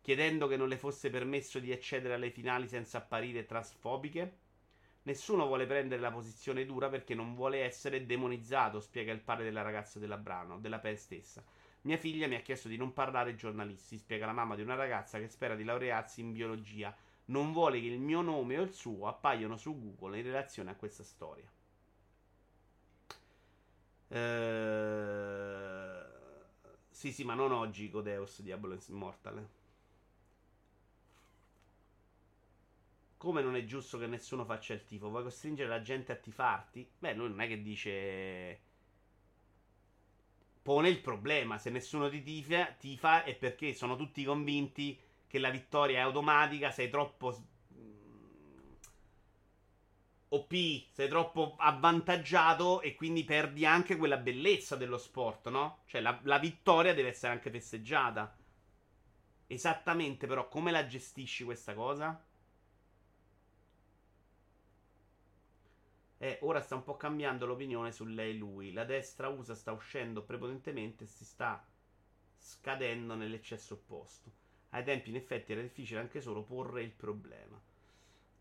chiedendo 0.00 0.46
che 0.46 0.56
non 0.56 0.68
le 0.68 0.78
fosse 0.78 1.10
permesso 1.10 1.58
di 1.58 1.72
accedere 1.72 2.14
alle 2.14 2.30
finali 2.30 2.68
senza 2.68 2.98
apparire 2.98 3.46
transfobiche? 3.46 4.38
Nessuno 5.02 5.46
vuole 5.46 5.66
prendere 5.66 6.00
la 6.00 6.10
posizione 6.10 6.66
dura 6.66 6.88
perché 6.88 7.14
non 7.14 7.34
vuole 7.34 7.62
essere 7.62 8.04
demonizzato, 8.06 8.80
spiega 8.80 9.12
il 9.12 9.20
padre 9.20 9.44
della 9.44 9.62
ragazza 9.62 9.98
della 9.98 10.18
Brano, 10.18 10.58
della 10.58 10.78
PEN 10.78 10.96
stessa. 10.96 11.42
Mia 11.82 11.96
figlia 11.96 12.26
mi 12.26 12.34
ha 12.34 12.40
chiesto 12.40 12.68
di 12.68 12.76
non 12.76 12.92
parlare 12.92 13.30
ai 13.30 13.36
giornalisti, 13.36 13.98
spiega 13.98 14.26
la 14.26 14.32
mamma 14.32 14.54
di 14.56 14.62
una 14.62 14.74
ragazza 14.74 15.18
che 15.18 15.28
spera 15.28 15.54
di 15.54 15.64
laurearsi 15.64 16.20
in 16.20 16.32
biologia. 16.32 16.94
Non 17.26 17.52
vuole 17.52 17.80
che 17.80 17.86
il 17.86 18.00
mio 18.00 18.20
nome 18.20 18.58
o 18.58 18.62
il 18.62 18.72
suo 18.72 19.06
appaiano 19.06 19.56
su 19.56 19.78
Google 19.78 20.18
in 20.18 20.24
relazione 20.24 20.70
a 20.70 20.76
questa 20.76 21.04
storia. 21.04 21.50
Ehm... 24.08 26.06
Sì, 26.90 27.12
sì, 27.12 27.24
ma 27.24 27.34
non 27.34 27.52
oggi 27.52 27.90
Codeus 27.90 28.42
Diablo 28.42 28.76
Immortal. 28.88 29.48
Come 33.16 33.42
non 33.42 33.56
è 33.56 33.64
giusto 33.64 33.98
che 33.98 34.06
nessuno 34.06 34.44
faccia 34.44 34.74
il 34.74 34.84
tifo? 34.84 35.08
Vuoi 35.08 35.22
costringere 35.22 35.68
la 35.68 35.82
gente 35.82 36.12
a 36.12 36.16
tifarti? 36.16 36.88
Beh, 36.98 37.14
lui 37.14 37.28
non 37.28 37.40
è 37.40 37.46
che 37.46 37.62
dice. 37.62 38.60
Pone 40.68 40.90
il 40.90 41.00
problema. 41.00 41.56
Se 41.56 41.70
nessuno 41.70 42.10
ti 42.10 42.22
tifa, 42.22 42.66
tifa 42.78 43.24
è 43.24 43.34
perché 43.34 43.72
sono 43.72 43.96
tutti 43.96 44.22
convinti 44.22 45.00
che 45.26 45.38
la 45.38 45.48
vittoria 45.48 46.00
è 46.00 46.02
automatica. 46.02 46.70
Sei 46.70 46.90
troppo. 46.90 47.34
OP, 50.28 50.52
sei 50.92 51.08
troppo 51.08 51.56
avvantaggiato 51.58 52.82
e 52.82 52.94
quindi 52.96 53.24
perdi 53.24 53.64
anche 53.64 53.96
quella 53.96 54.18
bellezza 54.18 54.76
dello 54.76 54.98
sport, 54.98 55.48
no? 55.48 55.84
Cioè 55.86 56.02
la, 56.02 56.20
la 56.24 56.38
vittoria 56.38 56.92
deve 56.92 57.08
essere 57.08 57.32
anche 57.32 57.50
festeggiata. 57.50 58.36
Esattamente, 59.46 60.26
però, 60.26 60.48
come 60.48 60.70
la 60.70 60.86
gestisci 60.86 61.44
questa 61.44 61.72
cosa? 61.72 62.27
E 66.18 66.38
ora 66.42 66.60
sta 66.60 66.74
un 66.74 66.82
po' 66.82 66.96
cambiando 66.96 67.46
l'opinione 67.46 67.92
su 67.92 68.04
lei 68.04 68.36
lui. 68.36 68.72
La 68.72 68.84
destra 68.84 69.28
USA 69.28 69.54
sta 69.54 69.72
uscendo 69.72 70.22
prepotentemente 70.24 71.04
e 71.04 71.06
si 71.06 71.24
sta 71.24 71.64
scadendo 72.36 73.14
nell'eccesso 73.14 73.74
opposto. 73.74 74.32
Ai 74.70 74.84
tempi, 74.84 75.10
in 75.10 75.16
effetti, 75.16 75.52
era 75.52 75.62
difficile 75.62 76.00
anche 76.00 76.20
solo 76.20 76.42
porre 76.42 76.82
il 76.82 76.90
problema. 76.90 77.60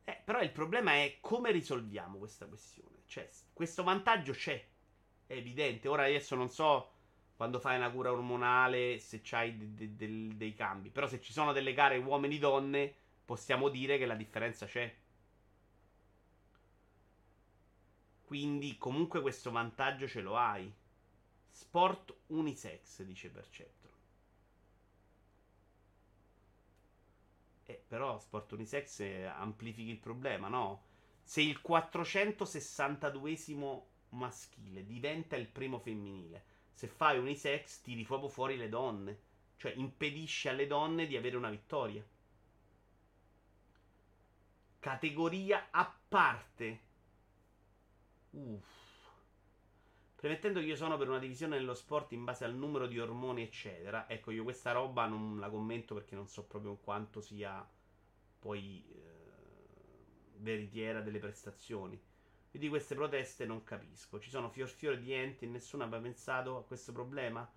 Eh, 0.03 0.21
però 0.23 0.41
il 0.41 0.51
problema 0.51 0.93
è 0.93 1.17
come 1.19 1.51
risolviamo 1.51 2.17
questa 2.17 2.45
questione. 2.47 3.03
Cioè, 3.05 3.29
questo 3.53 3.83
vantaggio 3.83 4.33
c'è. 4.33 4.65
È 5.27 5.33
evidente. 5.33 5.87
Ora 5.87 6.03
adesso 6.05 6.35
non 6.35 6.49
so 6.49 6.91
quando 7.35 7.59
fai 7.59 7.77
una 7.77 7.91
cura 7.91 8.11
ormonale 8.11 8.99
se 8.99 9.21
c'hai 9.21 9.55
de- 9.57 9.73
de- 9.73 9.95
de- 9.95 10.37
dei 10.37 10.53
cambi. 10.53 10.89
Però 10.89 11.07
se 11.07 11.21
ci 11.21 11.31
sono 11.33 11.51
delle 11.53 11.73
gare 11.73 11.97
uomini-donne, 11.97 12.93
possiamo 13.25 13.69
dire 13.69 13.97
che 13.97 14.05
la 14.05 14.15
differenza 14.15 14.65
c'è. 14.65 14.93
Quindi 18.27 18.77
comunque 18.77 19.21
questo 19.21 19.51
vantaggio 19.51 20.05
ce 20.05 20.19
lo 20.19 20.35
hai. 20.35 20.69
Sport 21.49 22.13
unisex, 22.27 23.03
dice 23.03 23.29
Perceptron. 23.29 23.93
Eh, 27.63 27.81
però 27.87 28.19
sport 28.19 28.51
unisex 28.51 28.99
amplifichi 28.99 29.91
il 29.91 29.99
problema, 29.99 30.49
no? 30.49 30.83
Se 31.23 31.41
il 31.41 31.61
462 31.61 33.85
maschile 34.09 34.85
diventa 34.85 35.37
il 35.37 35.47
primo 35.47 35.79
femminile, 35.79 36.43
se 36.73 36.87
fai 36.87 37.17
unisex 37.19 37.79
tiri 37.79 38.03
proprio 38.03 38.27
fuori 38.27 38.57
le 38.57 38.67
donne. 38.67 39.19
Cioè 39.55 39.71
impedisci 39.73 40.49
alle 40.49 40.67
donne 40.67 41.07
di 41.07 41.15
avere 41.15 41.37
una 41.37 41.49
vittoria. 41.49 42.05
Categoria 44.79 45.69
a 45.71 45.97
parte 46.09 46.86
Uff. 48.31 48.85
Premettendo 50.15 50.59
che 50.59 50.65
io 50.65 50.75
sono 50.75 50.97
per 50.97 51.09
una 51.09 51.19
divisione 51.19 51.57
nello 51.57 51.75
sport 51.75 52.11
in 52.11 52.23
base 52.23 52.43
al 52.43 52.55
numero 52.55 52.87
di 52.87 52.99
ormoni, 52.99 53.43
eccetera. 53.43 54.09
Ecco, 54.09 54.31
io 54.31 54.43
questa 54.43 54.71
roba 54.71 55.05
non 55.05 55.39
la 55.39 55.49
commento 55.49 55.93
perché 55.93 56.15
non 56.15 56.27
so 56.27 56.43
proprio 56.45 56.75
quanto 56.75 57.21
sia 57.21 57.67
poi 58.39 58.83
eh, 58.89 59.17
veritiera 60.37 61.01
delle 61.01 61.19
prestazioni. 61.19 62.01
Io 62.51 62.59
di 62.59 62.69
queste 62.69 62.95
proteste 62.95 63.45
non 63.45 63.63
capisco. 63.63 64.19
Ci 64.19 64.29
sono 64.29 64.49
fior 64.49 64.69
fior 64.69 64.97
di 64.97 65.13
enti 65.13 65.45
e 65.45 65.49
nessuno 65.49 65.83
abbia 65.83 65.99
pensato 65.99 66.57
a 66.57 66.63
questo 66.63 66.91
problema. 66.91 67.47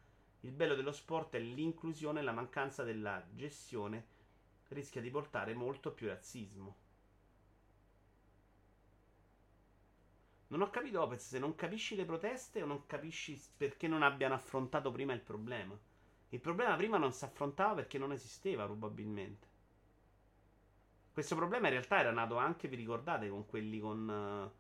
Il 0.40 0.52
bello 0.52 0.74
dello 0.74 0.92
sport 0.92 1.34
è 1.36 1.38
l'inclusione 1.38 2.20
e 2.20 2.22
la 2.22 2.32
mancanza 2.32 2.82
della 2.82 3.26
gestione 3.32 4.06
rischia 4.68 5.00
di 5.00 5.10
portare 5.10 5.54
molto 5.54 5.92
più 5.92 6.08
razzismo. 6.08 6.76
Non 10.50 10.62
ho 10.62 10.70
capito, 10.70 11.00
Opez, 11.00 11.28
se 11.28 11.38
non 11.38 11.54
capisci 11.54 11.94
le 11.94 12.04
proteste 12.04 12.60
o 12.62 12.66
non 12.66 12.84
capisci 12.86 13.40
perché 13.56 13.86
non 13.86 14.02
abbiano 14.02 14.34
affrontato 14.34 14.90
prima 14.90 15.12
il 15.12 15.20
problema. 15.20 15.78
Il 16.30 16.40
problema 16.40 16.74
prima 16.74 16.98
non 16.98 17.12
si 17.12 17.24
affrontava 17.24 17.74
perché 17.74 17.98
non 17.98 18.10
esisteva, 18.10 18.64
probabilmente. 18.64 19.46
Questo 21.12 21.36
problema 21.36 21.68
in 21.68 21.74
realtà 21.74 22.00
era 22.00 22.10
nato 22.10 22.36
anche, 22.36 22.66
vi 22.66 22.74
ricordate, 22.76 23.28
con 23.28 23.46
quelli 23.46 23.78
con 23.78 24.52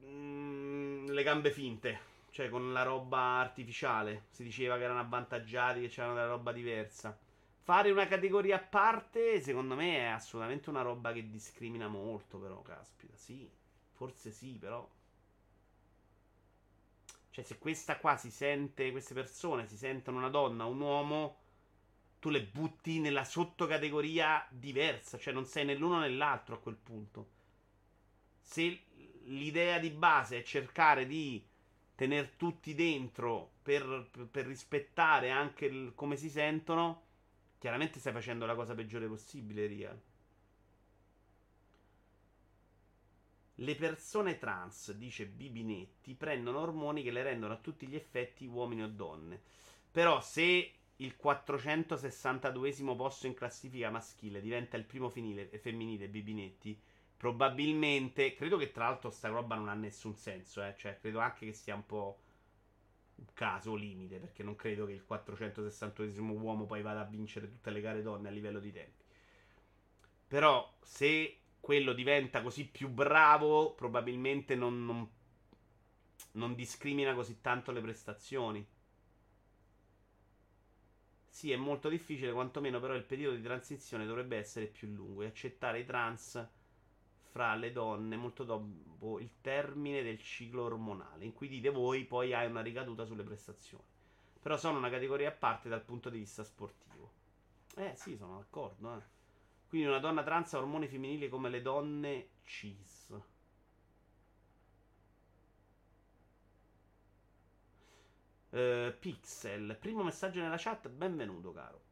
uh, 0.00 1.08
le 1.08 1.22
gambe 1.22 1.52
finte, 1.52 2.00
cioè 2.30 2.48
con 2.48 2.72
la 2.72 2.82
roba 2.82 3.18
artificiale. 3.38 4.24
Si 4.30 4.42
diceva 4.42 4.76
che 4.76 4.84
erano 4.84 5.00
avvantaggiati, 5.00 5.80
che 5.82 5.88
c'era 5.88 6.14
della 6.14 6.26
roba 6.26 6.50
diversa. 6.50 7.16
Fare 7.60 7.92
una 7.92 8.08
categoria 8.08 8.56
a 8.56 8.60
parte, 8.60 9.40
secondo 9.40 9.76
me, 9.76 9.98
è 9.98 10.04
assolutamente 10.06 10.68
una 10.68 10.82
roba 10.82 11.12
che 11.12 11.30
discrimina 11.30 11.86
molto, 11.86 12.38
però, 12.38 12.60
caspita, 12.62 13.16
sì. 13.16 13.48
Forse 14.04 14.32
sì, 14.32 14.58
però. 14.60 14.86
Cioè, 17.30 17.42
se 17.42 17.58
questa 17.58 17.96
qua 17.96 18.18
si 18.18 18.30
sente, 18.30 18.90
queste 18.90 19.14
persone 19.14 19.66
si 19.66 19.78
sentono 19.78 20.18
una 20.18 20.28
donna, 20.28 20.66
un 20.66 20.78
uomo, 20.78 21.38
tu 22.18 22.28
le 22.28 22.42
butti 22.42 23.00
nella 23.00 23.24
sottocategoria 23.24 24.46
diversa. 24.50 25.16
Cioè, 25.16 25.32
non 25.32 25.46
sei 25.46 25.64
né 25.64 25.74
l'uno 25.74 26.00
né 26.00 26.10
l'altro 26.10 26.56
a 26.56 26.58
quel 26.58 26.76
punto. 26.76 27.30
Se 28.42 28.82
l'idea 29.22 29.78
di 29.78 29.88
base 29.88 30.40
è 30.40 30.42
cercare 30.42 31.06
di 31.06 31.42
tenere 31.94 32.36
tutti 32.36 32.74
dentro 32.74 33.52
per, 33.62 34.10
per 34.30 34.44
rispettare 34.44 35.30
anche 35.30 35.64
il, 35.64 35.92
come 35.94 36.16
si 36.16 36.28
sentono, 36.28 37.04
chiaramente 37.58 38.00
stai 38.00 38.12
facendo 38.12 38.44
la 38.44 38.54
cosa 38.54 38.74
peggiore 38.74 39.08
possibile, 39.08 39.66
Real. 39.66 39.98
Le 43.58 43.74
persone 43.76 44.38
trans, 44.38 44.92
dice 44.92 45.26
Bibinetti, 45.26 46.14
prendono 46.14 46.58
ormoni 46.58 47.02
che 47.02 47.12
le 47.12 47.22
rendono 47.22 47.54
a 47.54 47.58
tutti 47.58 47.86
gli 47.86 47.94
effetti 47.94 48.46
uomini 48.46 48.82
o 48.82 48.88
donne. 48.88 49.40
Però 49.90 50.20
se 50.20 50.72
il 50.96 51.16
462 51.16 52.72
posto 52.96 53.26
in 53.26 53.34
classifica 53.34 53.90
maschile 53.90 54.40
diventa 54.40 54.76
il 54.76 54.84
primo 54.84 55.08
finile, 55.08 55.46
femminile 55.58 56.08
Bibinetti, 56.08 56.80
probabilmente, 57.16 58.34
credo 58.34 58.56
che 58.56 58.72
tra 58.72 58.86
l'altro 58.86 59.10
sta 59.10 59.28
roba 59.28 59.54
non 59.54 59.68
ha 59.68 59.74
nessun 59.74 60.16
senso, 60.16 60.62
eh? 60.62 60.74
cioè 60.76 60.98
credo 61.00 61.20
anche 61.20 61.46
che 61.46 61.52
sia 61.52 61.74
un 61.74 61.86
po' 61.86 62.18
un 63.16 63.26
caso 63.32 63.74
limite, 63.74 64.18
perché 64.18 64.42
non 64.42 64.56
credo 64.56 64.86
che 64.86 64.92
il 64.92 65.04
462 65.04 66.20
uomo 66.32 66.66
poi 66.66 66.82
vada 66.82 67.00
a 67.00 67.04
vincere 67.04 67.48
tutte 67.48 67.70
le 67.70 67.80
gare 67.80 68.02
donne 68.02 68.28
a 68.28 68.32
livello 68.32 68.58
di 68.58 68.72
tempi. 68.72 69.02
Però 70.26 70.74
se 70.82 71.38
quello 71.64 71.94
diventa 71.94 72.42
così 72.42 72.66
più 72.66 72.90
bravo, 72.90 73.72
probabilmente 73.72 74.54
non, 74.54 74.84
non, 74.84 75.08
non 76.32 76.54
discrimina 76.54 77.14
così 77.14 77.40
tanto 77.40 77.72
le 77.72 77.80
prestazioni. 77.80 78.66
Sì, 81.26 81.52
è 81.52 81.56
molto 81.56 81.88
difficile, 81.88 82.32
quantomeno 82.32 82.80
però 82.80 82.94
il 82.94 83.02
periodo 83.04 83.36
di 83.36 83.42
transizione 83.42 84.04
dovrebbe 84.04 84.36
essere 84.36 84.66
più 84.66 84.88
lungo 84.88 85.22
e 85.22 85.26
accettare 85.28 85.78
i 85.78 85.86
trans 85.86 86.46
fra 87.30 87.54
le 87.54 87.72
donne 87.72 88.16
molto 88.16 88.44
dopo 88.44 89.18
il 89.18 89.30
termine 89.40 90.02
del 90.02 90.20
ciclo 90.20 90.64
ormonale, 90.64 91.24
in 91.24 91.32
cui 91.32 91.48
dite 91.48 91.70
voi 91.70 92.04
poi 92.04 92.34
hai 92.34 92.46
una 92.46 92.60
ricaduta 92.60 93.06
sulle 93.06 93.22
prestazioni. 93.22 93.84
Però 94.38 94.58
sono 94.58 94.76
una 94.76 94.90
categoria 94.90 95.30
a 95.30 95.32
parte 95.32 95.70
dal 95.70 95.82
punto 95.82 96.10
di 96.10 96.18
vista 96.18 96.44
sportivo. 96.44 97.10
Eh 97.76 97.94
sì, 97.96 98.16
sono 98.16 98.36
d'accordo, 98.36 98.98
eh. 98.98 99.13
Quindi 99.74 99.90
una 99.90 99.98
donna 100.00 100.22
trans 100.22 100.54
ha 100.54 100.58
ormoni 100.58 100.86
femminili 100.86 101.28
come 101.28 101.48
le 101.48 101.60
donne 101.60 102.28
cis. 102.44 103.08
Uh, 108.50 108.94
Pixel, 109.00 109.76
primo 109.80 110.04
messaggio 110.04 110.40
nella 110.40 110.58
chat, 110.58 110.88
benvenuto 110.88 111.50
caro. 111.50 111.82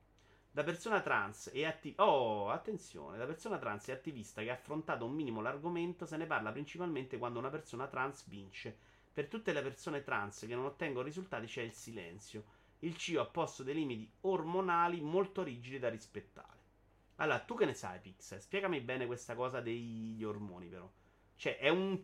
Da 0.52 0.62
persona 0.62 1.00
trans 1.00 1.50
e 1.52 1.66
attivista. 1.66 2.04
Oh, 2.04 2.50
attenzione, 2.50 3.18
da 3.18 3.26
persona 3.26 3.58
trans 3.58 3.88
e 3.88 3.92
attivista 3.92 4.42
che 4.42 4.50
ha 4.50 4.54
affrontato 4.54 5.04
un 5.04 5.14
minimo 5.14 5.40
l'argomento, 5.40 6.06
se 6.06 6.16
ne 6.16 6.26
parla 6.26 6.52
principalmente 6.52 7.18
quando 7.18 7.40
una 7.40 7.50
persona 7.50 7.88
trans 7.88 8.28
vince. 8.28 8.78
Per 9.12 9.26
tutte 9.26 9.52
le 9.52 9.60
persone 9.60 10.04
trans 10.04 10.44
che 10.46 10.54
non 10.54 10.66
ottengono 10.66 11.04
risultati 11.04 11.46
c'è 11.46 11.62
il 11.62 11.72
silenzio. 11.72 12.44
Il 12.78 12.96
CIO 12.96 13.22
ha 13.22 13.26
posto 13.26 13.64
dei 13.64 13.74
limiti 13.74 14.08
ormonali 14.20 15.00
molto 15.00 15.42
rigidi 15.42 15.80
da 15.80 15.88
rispettare. 15.88 16.61
Allora, 17.22 17.38
tu 17.40 17.54
che 17.56 17.64
ne 17.64 17.74
sai, 17.74 18.00
Pixel? 18.00 18.40
Spiegami 18.40 18.80
bene 18.80 19.06
questa 19.06 19.34
cosa 19.34 19.60
degli 19.60 20.22
ormoni, 20.24 20.66
però. 20.66 20.90
Cioè, 21.36 21.58
è 21.58 21.68
un, 21.68 21.98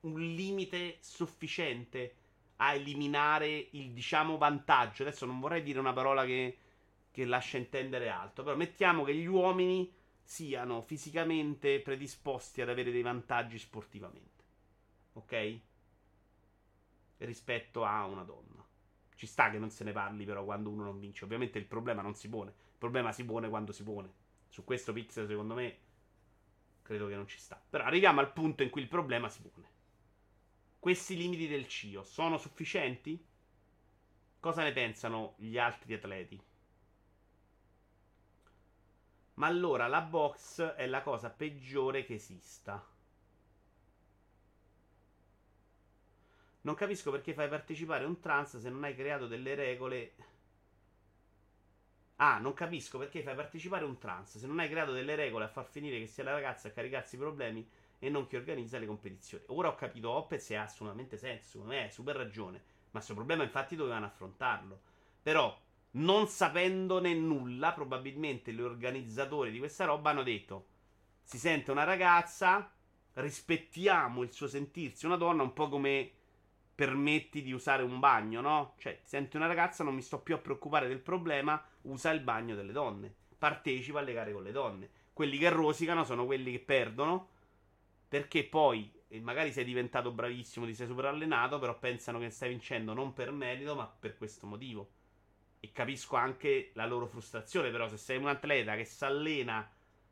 un 0.00 0.20
limite 0.20 0.96
sufficiente 1.00 2.16
a 2.56 2.74
eliminare 2.74 3.68
il, 3.72 3.92
diciamo, 3.92 4.38
vantaggio. 4.38 5.02
Adesso 5.02 5.26
non 5.26 5.38
vorrei 5.40 5.62
dire 5.62 5.78
una 5.78 5.92
parola 5.92 6.24
che 6.24 6.56
che 7.12 7.24
lascia 7.26 7.58
intendere 7.58 8.08
altro. 8.08 8.42
Però 8.42 8.56
mettiamo 8.56 9.04
che 9.04 9.14
gli 9.14 9.26
uomini 9.26 9.92
siano 10.24 10.80
fisicamente 10.80 11.78
predisposti 11.80 12.60
ad 12.62 12.70
avere 12.70 12.90
dei 12.90 13.02
vantaggi 13.02 13.58
sportivamente. 13.58 14.42
Ok? 15.12 15.58
Rispetto 17.18 17.84
a 17.84 18.06
una 18.06 18.24
donna. 18.24 18.66
Ci 19.14 19.26
sta 19.26 19.50
che 19.50 19.58
non 19.58 19.70
se 19.70 19.84
ne 19.84 19.92
parli 19.92 20.24
però 20.24 20.42
quando 20.42 20.70
uno 20.70 20.84
non 20.84 20.98
vince. 20.98 21.24
Ovviamente 21.24 21.58
il 21.58 21.66
problema 21.66 22.02
non 22.02 22.14
si 22.16 22.28
pone. 22.28 22.50
Il 22.50 22.78
problema 22.78 23.12
si 23.12 23.24
pone 23.24 23.48
quando 23.48 23.70
si 23.70 23.84
pone. 23.84 24.20
Su 24.52 24.64
questo 24.64 24.92
Pixel 24.92 25.26
secondo 25.26 25.54
me 25.54 25.78
credo 26.82 27.08
che 27.08 27.14
non 27.14 27.26
ci 27.26 27.38
sta. 27.38 27.58
Però 27.70 27.84
arriviamo 27.84 28.20
al 28.20 28.34
punto 28.34 28.62
in 28.62 28.68
cui 28.68 28.82
il 28.82 28.86
problema 28.86 29.30
si 29.30 29.40
pone. 29.40 29.70
Questi 30.78 31.16
limiti 31.16 31.48
del 31.48 31.66
CIO 31.66 32.02
sono 32.02 32.36
sufficienti? 32.36 33.18
Cosa 34.38 34.62
ne 34.62 34.72
pensano 34.72 35.36
gli 35.38 35.56
altri 35.56 35.94
atleti? 35.94 36.38
Ma 39.34 39.46
allora 39.46 39.86
la 39.86 40.02
box 40.02 40.60
è 40.60 40.84
la 40.86 41.00
cosa 41.00 41.30
peggiore 41.30 42.04
che 42.04 42.16
esista. 42.16 42.86
Non 46.60 46.74
capisco 46.74 47.10
perché 47.10 47.32
fai 47.32 47.48
partecipare 47.48 48.04
un 48.04 48.20
trans 48.20 48.58
se 48.58 48.68
non 48.68 48.84
hai 48.84 48.94
creato 48.94 49.26
delle 49.26 49.54
regole. 49.54 50.12
Ah, 52.16 52.38
non 52.38 52.52
capisco 52.54 52.98
perché 52.98 53.22
fai 53.22 53.34
partecipare 53.34 53.84
un 53.84 53.98
trans 53.98 54.38
se 54.38 54.46
non 54.46 54.60
hai 54.60 54.68
creato 54.68 54.92
delle 54.92 55.16
regole 55.16 55.44
a 55.44 55.48
far 55.48 55.66
finire 55.66 55.98
che 55.98 56.06
sia 56.06 56.22
la 56.22 56.32
ragazza 56.32 56.68
a 56.68 56.70
caricarsi 56.70 57.16
i 57.16 57.18
problemi 57.18 57.68
e 57.98 58.08
non 58.10 58.26
chi 58.26 58.36
organizza 58.36 58.78
le 58.78 58.86
competizioni. 58.86 59.42
Ora 59.48 59.68
ho 59.68 59.74
capito 59.74 60.10
Opez 60.10 60.50
e 60.50 60.56
ha 60.56 60.62
assolutamente 60.62 61.16
senso, 61.16 61.50
secondo 61.50 61.72
me 61.72 61.82
hai 61.82 61.90
super 61.90 62.16
ragione. 62.16 62.62
Ma 62.92 63.00
suo 63.00 63.14
problema 63.14 63.42
infatti 63.42 63.74
dovevano 63.76 64.06
affrontarlo. 64.06 64.80
Però 65.22 65.58
non 65.92 66.26
sapendone 66.28 67.14
nulla, 67.14 67.72
probabilmente 67.72 68.52
gli 68.52 68.60
organizzatori 68.60 69.50
di 69.50 69.58
questa 69.58 69.84
roba 69.84 70.10
hanno 70.10 70.22
detto: 70.22 70.66
si 71.22 71.38
sente 71.38 71.70
una 71.70 71.84
ragazza, 71.84 72.72
rispettiamo 73.14 74.22
il 74.22 74.32
suo 74.32 74.46
sentirsi 74.46 75.06
una 75.06 75.16
donna, 75.16 75.42
un 75.42 75.52
po' 75.52 75.68
come 75.68 76.10
permetti 76.74 77.42
di 77.42 77.52
usare 77.52 77.82
un 77.82 77.98
bagno, 77.98 78.40
no? 78.40 78.74
Cioè, 78.78 79.00
senti 79.04 79.36
una 79.36 79.46
ragazza, 79.46 79.84
non 79.84 79.94
mi 79.94 80.02
sto 80.02 80.20
più 80.20 80.34
a 80.34 80.38
preoccupare 80.38 80.88
del 80.88 81.00
problema, 81.00 81.62
usa 81.82 82.10
il 82.10 82.20
bagno 82.20 82.54
delle 82.54 82.72
donne, 82.72 83.14
partecipa 83.38 84.00
alle 84.00 84.12
gare 84.12 84.32
con 84.32 84.42
le 84.42 84.52
donne. 84.52 84.90
Quelli 85.12 85.38
che 85.38 85.48
rosicano 85.48 86.04
sono 86.04 86.24
quelli 86.24 86.52
che 86.52 86.60
perdono, 86.60 87.28
perché 88.08 88.44
poi 88.44 88.90
magari 89.20 89.52
sei 89.52 89.64
diventato 89.64 90.10
bravissimo, 90.10 90.66
ti 90.66 90.74
sei 90.74 90.86
super 90.86 91.04
allenato, 91.06 91.58
però 91.58 91.78
pensano 91.78 92.18
che 92.18 92.30
stai 92.30 92.48
vincendo 92.48 92.94
non 92.94 93.12
per 93.12 93.30
merito, 93.30 93.74
ma 93.74 93.86
per 93.86 94.16
questo 94.16 94.46
motivo. 94.46 94.90
E 95.60 95.70
capisco 95.70 96.16
anche 96.16 96.70
la 96.74 96.86
loro 96.86 97.06
frustrazione, 97.06 97.70
però 97.70 97.88
se 97.88 97.96
sei 97.96 98.16
un 98.16 98.28
atleta 98.28 98.74
che 98.74 98.84
si 98.84 99.04
allena 99.04 99.70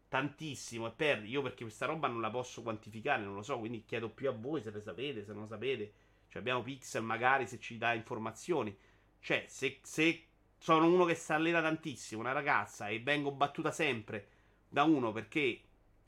tantissimo 0.09 0.89
e 0.89 0.91
perdi, 0.91 1.29
io 1.29 1.41
perché 1.41 1.63
questa 1.63 1.87
roba 1.87 2.09
non 2.09 2.21
la 2.21 2.31
posso 2.31 2.63
quantificare, 2.63 3.23
non 3.23 3.35
lo 3.35 3.43
so, 3.43 3.59
quindi 3.59 3.85
chiedo 3.85 4.11
più 4.11 4.29
a 4.29 4.33
voi 4.33 4.61
se 4.61 4.71
le 4.71 4.81
sapete, 4.81 5.25
se 5.25 5.33
non 5.33 5.43
lo 5.43 5.49
sapete. 5.49 5.93
Cioè 6.29 6.41
abbiamo 6.41 6.63
Pixel 6.63 7.03
magari 7.03 7.47
se 7.47 7.59
ci 7.59 7.79
dà 7.79 7.93
informazioni. 7.93 8.77
Cioè, 9.19 9.45
se, 9.49 9.81
se 9.83 10.30
sono 10.61 10.87
uno 10.87 11.07
che 11.07 11.15
si 11.15 11.32
allena 11.32 11.62
tantissimo, 11.62 12.20
una 12.20 12.32
ragazza, 12.32 12.89
e 12.89 13.01
vengo 13.01 13.32
battuta 13.32 13.73
sempre 13.73 14.28
da 14.69 14.85
uno 14.85 15.11
perché 15.11 15.62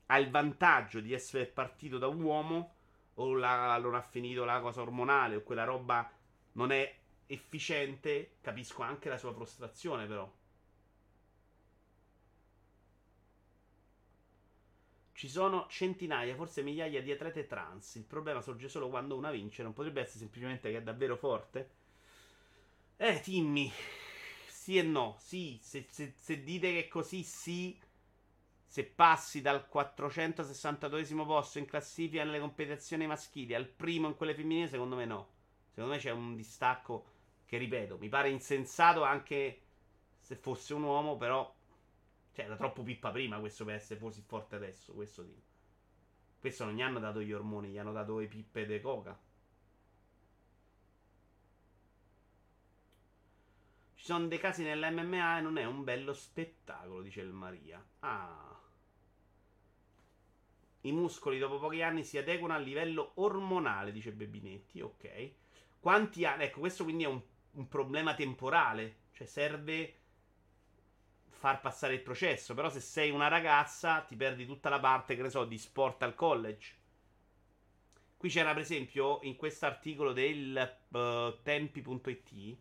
ha 0.07 0.19
il 0.19 0.31
vantaggio 0.31 1.01
di 1.01 1.15
essere 1.15 1.47
partito 1.47 1.97
da 1.97 2.07
un 2.07 2.21
uomo, 2.21 2.75
o 3.15 3.35
la, 3.35 3.79
non 3.79 3.95
ha 3.95 4.03
finito 4.03 4.45
la 4.45 4.61
cosa 4.61 4.83
ormonale, 4.83 5.37
o 5.37 5.43
quella 5.43 5.65
roba 5.65 6.11
non 6.53 6.71
è 6.71 6.95
efficiente, 7.27 8.37
capisco 8.43 8.83
anche 8.83 9.09
la 9.09 9.17
sua 9.17 9.33
frustrazione, 9.33 10.07
però. 10.07 10.31
Ci 15.15 15.29
sono 15.31 15.67
centinaia, 15.71 16.35
forse 16.35 16.63
migliaia 16.63 17.01
di 17.01 17.11
atlete 17.11 17.47
trans. 17.47 17.95
Il 17.95 18.05
problema 18.05 18.43
sorge 18.43 18.69
solo 18.69 18.91
quando 18.91 19.17
una 19.17 19.31
vince. 19.31 19.63
Non 19.63 19.73
potrebbe 19.73 20.01
essere 20.03 20.19
semplicemente 20.19 20.71
che 20.71 20.79
è 20.79 20.83
davvero 20.83 21.17
forte? 21.17 21.71
Eh, 22.97 23.21
Timmy. 23.21 23.73
Sì 24.73 24.79
e 24.79 24.83
no. 24.83 25.17
Sì, 25.19 25.59
se, 25.61 25.87
se, 25.91 26.15
se 26.17 26.43
dite 26.43 26.73
che 26.73 26.89
così 26.89 27.23
sì. 27.23 27.79
Se 28.65 28.85
passi 28.85 29.43
dal 29.43 29.69
462 29.69 31.05
posto 31.27 31.59
in 31.59 31.67
classifica 31.67 32.25
nelle 32.25 32.41
competizioni 32.41 33.07
maschili 33.07 33.55
al 33.55 33.69
primo 33.69 34.09
in 34.09 34.17
quelle 34.17 34.35
femminili, 34.35 34.69
secondo 34.69 34.97
me 34.97 35.05
no. 35.05 35.29
Secondo 35.69 35.93
me 35.93 35.99
c'è 36.01 36.11
un 36.11 36.35
distacco 36.35 37.05
che 37.45 37.59
ripeto, 37.59 37.99
mi 37.99 38.09
pare 38.09 38.31
insensato 38.31 39.03
anche 39.03 39.61
se 40.19 40.37
fosse 40.37 40.73
un 40.73 40.85
uomo, 40.85 41.19
però. 41.19 41.55
Cioè, 42.33 42.47
era 42.47 42.57
troppo 42.57 42.83
pippa 42.83 43.11
prima 43.11 43.39
questo 43.41 43.67
per 43.67 43.75
essere 43.75 44.01
così 44.01 44.23
forte 44.23 44.57
adesso. 44.57 44.95
Questo 44.95 45.23
dico. 45.23 45.43
Questo 46.41 46.65
non 46.65 46.75
gli 46.75 46.81
hanno 46.81 46.99
dato 46.99 47.21
gli 47.21 47.33
ormoni, 47.33 47.69
gli 47.69 47.79
hanno 47.79 47.93
dato 47.93 48.19
le 48.19 48.27
pippe 48.27 48.65
de 48.65 48.81
coca. 48.81 49.19
Ci 54.03 54.09
sono 54.09 54.27
dei 54.27 54.39
casi 54.39 54.65
nell'MMA 54.65 55.39
e 55.39 55.41
non 55.41 55.59
è 55.59 55.65
un 55.65 55.85
bello 55.85 56.13
spettacolo, 56.13 57.03
dice 57.03 57.21
il 57.21 57.33
Maria. 57.33 57.81
Ah. 58.01 58.61
I 60.81 60.91
muscoli 60.91 61.39
dopo 61.39 61.61
pochi 61.61 61.83
anni 61.83 62.03
si 62.03 62.19
adeguano 62.19 62.55
a 62.55 62.59
livello 62.59 63.13
ormonale, 63.15 63.93
dice 63.93 64.11
Bebinetti. 64.11 64.81
Ok. 64.81 65.31
Quanti 65.79 66.25
anni? 66.25 66.43
Ecco, 66.43 66.59
questo 66.59 66.83
quindi 66.83 67.05
è 67.05 67.07
un 67.07 67.23
un 67.53 67.69
problema 67.69 68.15
temporale. 68.15 69.01
Cioè 69.13 69.27
serve 69.27 69.97
far 71.29 71.61
passare 71.61 71.95
il 71.95 72.03
processo. 72.03 72.55
Però 72.55 72.71
se 72.71 72.81
sei 72.81 73.11
una 73.11 73.29
ragazza 73.29 74.01
ti 74.01 74.17
perdi 74.17 74.47
tutta 74.47 74.69
la 74.69 74.81
parte, 74.81 75.17
che 75.17 75.23
ne 75.23 75.31
so, 75.31 75.45
di 75.45 75.59
sport 75.59 76.03
al 76.03 76.15
college. 76.15 76.81
Qui 78.17 78.29
c'era 78.29 78.53
per 78.53 78.63
esempio 78.63 79.19
in 79.23 79.35
questo 79.35 79.67
articolo 79.67 80.13
del 80.13 80.79
uh, 80.89 81.43
tempi.it. 81.43 82.59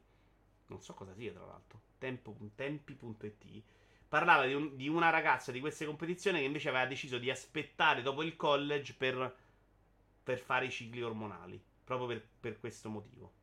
Non 0.71 0.81
so 0.81 0.93
cosa 0.93 1.13
sia 1.13 1.33
tra 1.33 1.45
l'altro. 1.45 1.81
Tempo, 1.97 2.35
tempi.it. 2.55 3.63
Parlava 4.07 4.45
di, 4.45 4.53
un, 4.53 4.75
di, 4.77 4.87
una 4.87 5.09
ragazza 5.09 5.51
di 5.51 5.59
queste 5.59 5.85
competizioni 5.85 6.39
che 6.39 6.45
invece 6.45 6.69
aveva 6.69 6.85
deciso 6.85 7.17
di 7.17 7.29
aspettare 7.29 8.01
dopo 8.01 8.23
il 8.23 8.37
college 8.37 8.95
per, 8.95 9.35
per 10.23 10.39
fare 10.39 10.65
i 10.65 10.71
cicli 10.71 11.01
ormonali. 11.01 11.61
Proprio 11.83 12.07
per, 12.07 12.25
per 12.39 12.59
questo 12.59 12.89
motivo. 12.89 13.33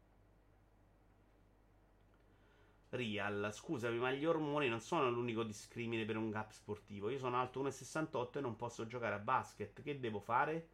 Real, 2.90 3.50
scusami, 3.52 3.98
ma 3.98 4.10
gli 4.10 4.24
ormoni 4.24 4.68
non 4.68 4.80
sono 4.80 5.10
l'unico 5.10 5.42
discrimine 5.42 6.06
per 6.06 6.16
un 6.16 6.30
gap 6.30 6.50
sportivo. 6.52 7.10
Io 7.10 7.18
sono 7.18 7.38
alto 7.38 7.62
1,68 7.62 8.38
e 8.38 8.40
non 8.40 8.56
posso 8.56 8.86
giocare 8.86 9.14
a 9.14 9.18
basket. 9.18 9.82
Che 9.82 10.00
devo 10.00 10.20
fare? 10.20 10.68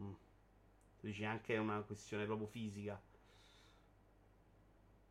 Mm. 0.00 0.12
Dici 1.00 1.24
anche 1.24 1.56
una 1.56 1.80
questione 1.82 2.24
proprio 2.24 2.48
fisica. 2.48 3.00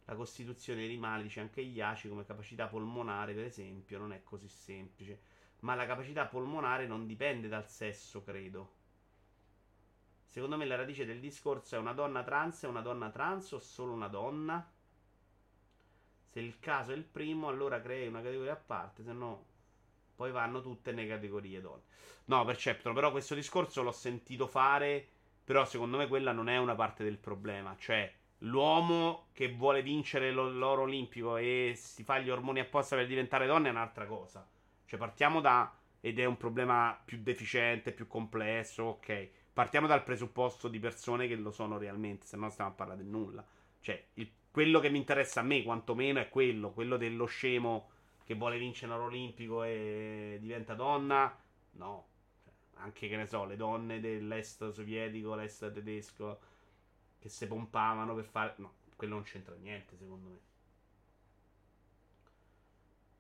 La 0.07 0.15
costituzione 0.15 0.79
dei 0.79 0.89
animali, 0.89 1.23
dice 1.23 1.39
anche 1.39 1.63
gli 1.63 1.79
aci 1.79 2.09
come 2.09 2.25
capacità 2.25 2.67
polmonare, 2.67 3.33
per 3.33 3.45
esempio, 3.45 3.97
non 3.97 4.11
è 4.11 4.23
così 4.23 4.47
semplice. 4.47 5.19
Ma 5.59 5.75
la 5.75 5.85
capacità 5.85 6.25
polmonare 6.25 6.87
non 6.87 7.05
dipende 7.05 7.47
dal 7.47 7.69
sesso, 7.69 8.23
credo. 8.23 8.73
Secondo 10.25 10.57
me 10.57 10.65
la 10.65 10.75
radice 10.75 11.05
del 11.05 11.19
discorso 11.19 11.75
è 11.75 11.79
una 11.79 11.93
donna 11.93 12.23
trans, 12.23 12.63
è 12.63 12.67
una 12.67 12.81
donna 12.81 13.09
trans 13.09 13.51
o 13.51 13.59
solo 13.59 13.93
una 13.93 14.07
donna? 14.07 14.71
Se 16.29 16.39
il 16.39 16.59
caso 16.59 16.91
è 16.91 16.95
il 16.95 17.03
primo, 17.03 17.47
allora 17.47 17.81
crei 17.81 18.07
una 18.07 18.21
categoria 18.21 18.53
a 18.53 18.57
parte, 18.57 19.03
se 19.03 19.13
no 19.13 19.55
poi 20.17 20.31
vanno 20.31 20.61
tutte 20.61 20.91
nelle 20.91 21.07
categorie 21.07 21.61
donne. 21.61 21.83
No, 22.25 22.43
Perceptron, 22.43 22.95
però 22.95 23.11
questo 23.11 23.35
discorso 23.35 23.83
l'ho 23.83 23.91
sentito 23.91 24.47
fare, 24.47 25.07
però 25.43 25.63
secondo 25.63 25.95
me 25.95 26.07
quella 26.07 26.31
non 26.31 26.49
è 26.49 26.57
una 26.57 26.75
parte 26.75 27.03
del 27.03 27.19
problema, 27.19 27.75
cioè 27.77 28.11
l'uomo 28.39 29.27
che 29.33 29.51
vuole 29.53 29.81
vincere 29.81 30.31
l'oro 30.31 30.83
olimpico 30.83 31.37
e 31.37 31.73
si 31.75 32.03
fa 32.03 32.19
gli 32.19 32.29
ormoni 32.29 32.59
apposta 32.59 32.95
per 32.95 33.07
diventare 33.07 33.47
donna 33.47 33.67
è 33.67 33.71
un'altra 33.71 34.05
cosa. 34.05 34.47
Cioè 34.85 34.99
partiamo 34.99 35.41
da 35.41 35.73
ed 35.99 36.19
è 36.19 36.25
un 36.25 36.37
problema 36.37 36.99
più 37.03 37.19
deficiente, 37.21 37.91
più 37.91 38.07
complesso, 38.07 38.83
ok. 38.83 39.29
Partiamo 39.53 39.87
dal 39.87 40.03
presupposto 40.03 40.67
di 40.67 40.79
persone 40.79 41.27
che 41.27 41.35
lo 41.35 41.51
sono 41.51 41.77
realmente, 41.77 42.27
se 42.27 42.37
no 42.37 42.49
stiamo 42.49 42.69
a 42.69 42.73
parlare 42.73 43.03
di 43.03 43.09
nulla. 43.09 43.43
Cioè, 43.79 44.05
il, 44.13 44.31
quello 44.51 44.79
che 44.79 44.89
mi 44.89 44.99
interessa 44.99 45.39
a 45.39 45.43
me, 45.43 45.63
quantomeno, 45.63 46.19
è 46.19 46.29
quello, 46.29 46.71
quello 46.71 46.97
dello 46.97 47.25
scemo 47.25 47.89
che 48.23 48.35
vuole 48.35 48.57
vincere 48.57 48.91
un 48.91 48.99
oro 48.99 49.07
olimpico 49.07 49.63
e 49.63 50.37
diventa 50.39 50.75
donna. 50.75 51.35
No. 51.71 52.07
Cioè, 52.43 52.53
anche, 52.75 53.07
che 53.07 53.15
ne 53.15 53.25
so, 53.25 53.45
le 53.45 53.55
donne 53.55 53.99
dell'est 53.99 54.69
sovietico, 54.69 55.33
l'est 55.35 55.71
tedesco, 55.71 56.39
che 57.19 57.29
si 57.29 57.47
pompavano 57.47 58.15
per 58.15 58.25
fare... 58.25 58.53
No, 58.57 58.73
quello 58.95 59.15
non 59.15 59.23
c'entra 59.23 59.55
niente, 59.55 59.95
secondo 59.97 60.29
me. 60.29 60.39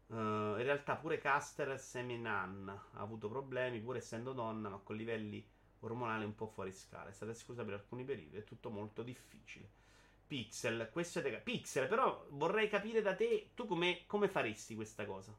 Uh, 0.07 0.57
in 0.57 0.63
realtà 0.63 0.95
pure 0.95 1.17
Caster 1.17 1.77
Seminan 1.79 2.69
ha 2.69 2.99
avuto 2.99 3.27
problemi, 3.27 3.81
pur 3.81 3.97
essendo 3.97 4.31
donna, 4.33 4.69
ma 4.69 4.77
con 4.77 4.95
livelli 4.95 5.45
ormonali 5.79 6.23
un 6.23 6.35
po' 6.35 6.47
fuori 6.47 6.71
scala. 6.71 7.09
È 7.09 7.13
stata 7.13 7.31
esclusa 7.31 7.63
per 7.63 7.73
alcuni 7.73 8.03
periodi, 8.03 8.37
è 8.37 8.43
tutto 8.43 8.69
molto 8.69 9.03
difficile. 9.03 9.69
Pixel, 10.25 10.89
questo 10.91 11.19
è 11.19 11.21
de- 11.21 11.39
Pixel, 11.39 11.87
però 11.87 12.25
vorrei 12.31 12.67
capire 12.69 13.01
da 13.01 13.15
te, 13.15 13.51
tu 13.53 13.65
come, 13.65 14.03
come 14.07 14.27
faresti 14.27 14.75
questa 14.75 15.05
cosa? 15.05 15.35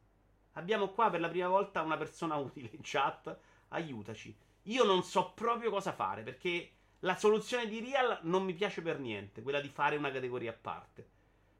Abbiamo 0.52 0.88
qua 0.90 1.10
per 1.10 1.20
la 1.20 1.28
prima 1.28 1.48
volta 1.48 1.82
una 1.82 1.96
persona 1.96 2.36
utile 2.36 2.70
in 2.72 2.80
chat, 2.82 3.38
aiutaci. 3.68 4.36
Io 4.62 4.84
non 4.84 5.02
so 5.02 5.32
proprio 5.32 5.70
cosa 5.70 5.92
fare, 5.92 6.22
perché 6.22 6.77
la 7.02 7.16
soluzione 7.16 7.68
di 7.68 7.78
Real 7.78 8.18
non 8.22 8.44
mi 8.44 8.54
piace 8.54 8.82
per 8.82 8.98
niente, 8.98 9.42
quella 9.42 9.60
di 9.60 9.68
fare 9.68 9.96
una 9.96 10.10
categoria 10.10 10.50
a 10.50 10.58
parte. 10.60 11.08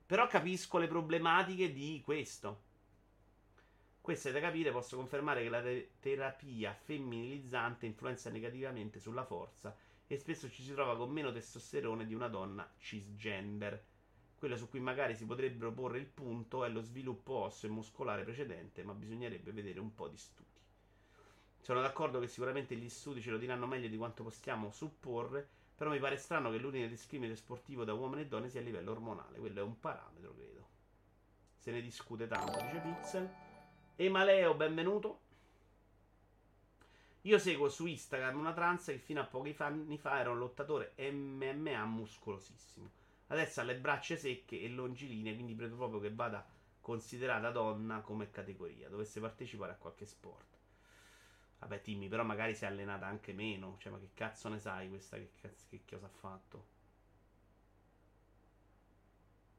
Però 0.05 0.27
capisco 0.27 0.79
le 0.79 0.89
problematiche 0.89 1.73
di 1.73 2.01
questo. 2.05 2.63
Questo 4.01 4.31
è 4.31 4.33
da 4.33 4.41
capire, 4.41 4.73
posso 4.73 4.97
confermare 4.97 5.43
che 5.43 5.49
la 5.49 5.61
te- 5.61 5.91
terapia 6.01 6.73
femminilizzante 6.73 7.87
influenza 7.87 8.31
negativamente 8.31 8.99
sulla 8.99 9.25
forza 9.25 9.77
e 10.07 10.17
spesso 10.17 10.51
ci 10.51 10.63
si 10.63 10.73
trova 10.73 10.97
con 10.97 11.11
meno 11.11 11.31
testosterone 11.31 12.07
di 12.07 12.15
una 12.15 12.29
donna 12.29 12.69
cisgender. 12.79 13.85
Quello 14.37 14.57
su 14.57 14.69
cui 14.69 14.81
magari 14.81 15.15
si 15.15 15.27
potrebbero 15.27 15.73
porre 15.73 15.99
il 15.99 16.07
punto 16.07 16.65
è 16.65 16.69
lo 16.69 16.81
sviluppo 16.81 17.35
osseo 17.35 17.69
e 17.69 17.73
muscolare 17.73 18.25
precedente, 18.25 18.83
ma 18.83 18.95
bisognerebbe 18.95 19.53
vedere 19.53 19.79
un 19.79 19.95
po' 19.95 20.09
di 20.09 20.17
studi. 20.17 20.48
Sono 21.69 21.83
d'accordo 21.83 22.19
che 22.19 22.29
sicuramente 22.29 22.75
gli 22.77 22.89
studi 22.89 23.21
ce 23.21 23.31
lo 23.31 23.37
diranno 23.37 23.67
meglio 23.67 23.89
di 23.89 23.99
quanto 23.99 24.23
possiamo 24.23 24.71
supporre, 24.71 25.47
però 25.77 25.91
mi 25.91 25.99
pare 25.99 26.17
strano 26.17 26.51
che 26.51 26.57
l'unico 26.57 26.87
discrimine 26.87 27.37
sportivo 27.37 27.85
da 27.85 27.93
uomini 27.93 28.23
e 28.23 28.27
donne 28.27 28.49
sia 28.49 28.61
a 28.61 28.63
livello 28.63 28.93
ormonale. 28.93 29.37
Quello 29.37 29.61
è 29.61 29.63
un 29.63 29.79
parametro, 29.79 30.35
credo. 30.35 30.67
Se 31.59 31.71
ne 31.71 31.83
discute 31.83 32.27
tanto, 32.27 32.59
dice 32.59 32.79
Pixel. 32.79 33.31
Emaleo, 33.97 34.55
benvenuto. 34.55 35.21
Io 37.21 37.39
seguo 37.39 37.69
su 37.69 37.85
Instagram 37.85 38.39
una 38.39 38.55
trans 38.55 38.87
che 38.87 38.99
fino 38.99 39.21
a 39.21 39.25
pochi 39.25 39.55
anni 39.59 39.99
fa 39.99 40.21
era 40.21 40.31
un 40.31 40.39
lottatore 40.39 40.95
MMA 40.97 41.85
muscolosissimo. 41.85 42.91
Adesso 43.27 43.61
ha 43.61 43.65
le 43.65 43.77
braccia 43.77 44.17
secche 44.17 44.59
e 44.59 44.71
longilinee, 44.71 45.35
quindi 45.35 45.55
credo 45.55 45.77
proprio 45.77 46.01
che 46.01 46.15
vada 46.15 46.49
considerata 46.81 47.51
donna 47.51 48.01
come 48.01 48.31
categoria, 48.31 48.89
dovesse 48.89 49.21
partecipare 49.21 49.73
a 49.73 49.77
qualche 49.77 50.07
sport. 50.07 50.58
Vabbè, 51.59 51.81
Timmy, 51.81 52.09
però 52.09 52.23
magari 52.23 52.55
si 52.55 52.65
è 52.65 52.67
allenata 52.69 53.07
anche 53.07 53.33
meno. 53.33 53.77
Cioè, 53.79 53.93
ma 53.93 53.99
che 53.99 54.11
cazzo 54.15 54.49
ne 54.49 54.59
sai 54.59 54.89
questa 54.89 55.17
che, 55.17 55.33
cazzo, 55.41 55.67
che 55.69 55.83
cosa 55.89 56.07
ha 56.07 56.11
fatto? 56.11 56.67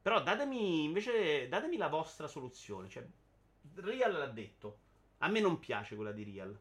Però 0.02 0.22
datemi, 0.24 0.86
invece, 0.86 1.48
datemi 1.50 1.78
la 1.78 1.90
vostra 1.90 2.28
soluzione. 2.28 2.88
Cioè, 2.90 3.06
Real 3.76 4.14
l'ha 4.14 4.28
detto. 4.28 4.80
A 5.20 5.28
me 5.28 5.42
non 5.42 5.60
piace 5.60 5.96
quella 5.96 6.14
di 6.14 6.24
Real. 6.24 6.60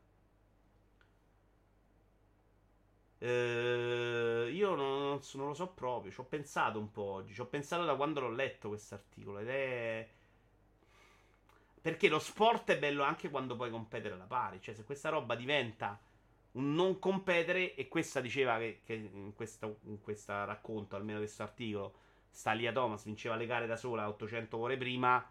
Eh, 3.20 4.50
io 4.52 4.74
non, 4.74 5.00
non, 5.00 5.20
non, 5.34 5.46
lo 5.46 5.54
so 5.54 5.68
proprio. 5.68 6.10
Ci 6.12 6.20
ho 6.20 6.24
pensato 6.24 6.78
un 6.78 6.90
po' 6.90 7.02
oggi. 7.02 7.32
Ci 7.34 7.40
ho 7.40 7.46
pensato 7.46 7.84
da 7.84 7.94
quando 7.96 8.20
l'ho 8.20 8.30
letto 8.30 8.68
questo 8.68 8.94
articolo. 8.94 9.38
Ed 9.38 9.48
è. 9.48 10.08
Perché 11.80 12.08
lo 12.08 12.18
sport 12.18 12.70
è 12.70 12.78
bello 12.78 13.02
anche 13.02 13.30
quando 13.30 13.56
puoi 13.56 13.70
competere 13.70 14.14
alla 14.14 14.24
pari. 14.24 14.60
Cioè, 14.60 14.74
se 14.74 14.84
questa 14.84 15.08
roba 15.08 15.34
diventa 15.34 16.00
un 16.52 16.74
non 16.74 16.98
competere, 16.98 17.74
e 17.74 17.88
questa 17.88 18.20
diceva 18.20 18.58
che, 18.58 18.80
che 18.84 18.94
in, 18.94 19.32
questo, 19.34 19.78
in 19.84 20.00
questo 20.00 20.32
racconto, 20.44 20.96
almeno 20.96 21.18
questo 21.18 21.42
articolo, 21.42 21.94
Stalia 22.30 22.72
Thomas 22.72 23.04
vinceva 23.04 23.36
le 23.36 23.46
gare 23.46 23.66
da 23.66 23.76
sola 23.76 24.08
800 24.08 24.56
ore 24.56 24.76
prima 24.76 25.24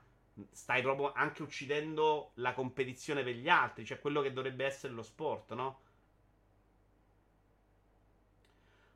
stai 0.52 0.82
proprio 0.82 1.12
anche 1.14 1.42
uccidendo 1.42 2.32
la 2.36 2.54
competizione 2.54 3.24
per 3.24 3.36
gli 3.36 3.50
altri, 3.50 3.86
cioè 3.86 4.00
quello 4.00 4.22
che 4.22 4.34
dovrebbe 4.34 4.66
essere 4.66 4.94
lo 4.94 5.04
sport, 5.04 5.54
no? 5.54 5.80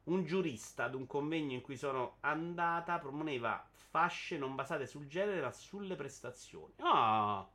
Un 0.03 0.25
giurista 0.25 0.85
ad 0.85 0.95
un 0.95 1.05
convegno 1.07 1.53
in 1.53 1.61
cui 1.61 1.77
sono 1.77 2.17
andata 2.21 2.97
proponeva 2.99 3.67
fasce 3.71 4.37
non 4.37 4.55
basate 4.55 4.87
sul 4.87 5.07
genere 5.07 5.41
ma 5.41 5.51
sulle 5.51 5.95
prestazioni. 5.95 6.73
Ah, 6.79 7.47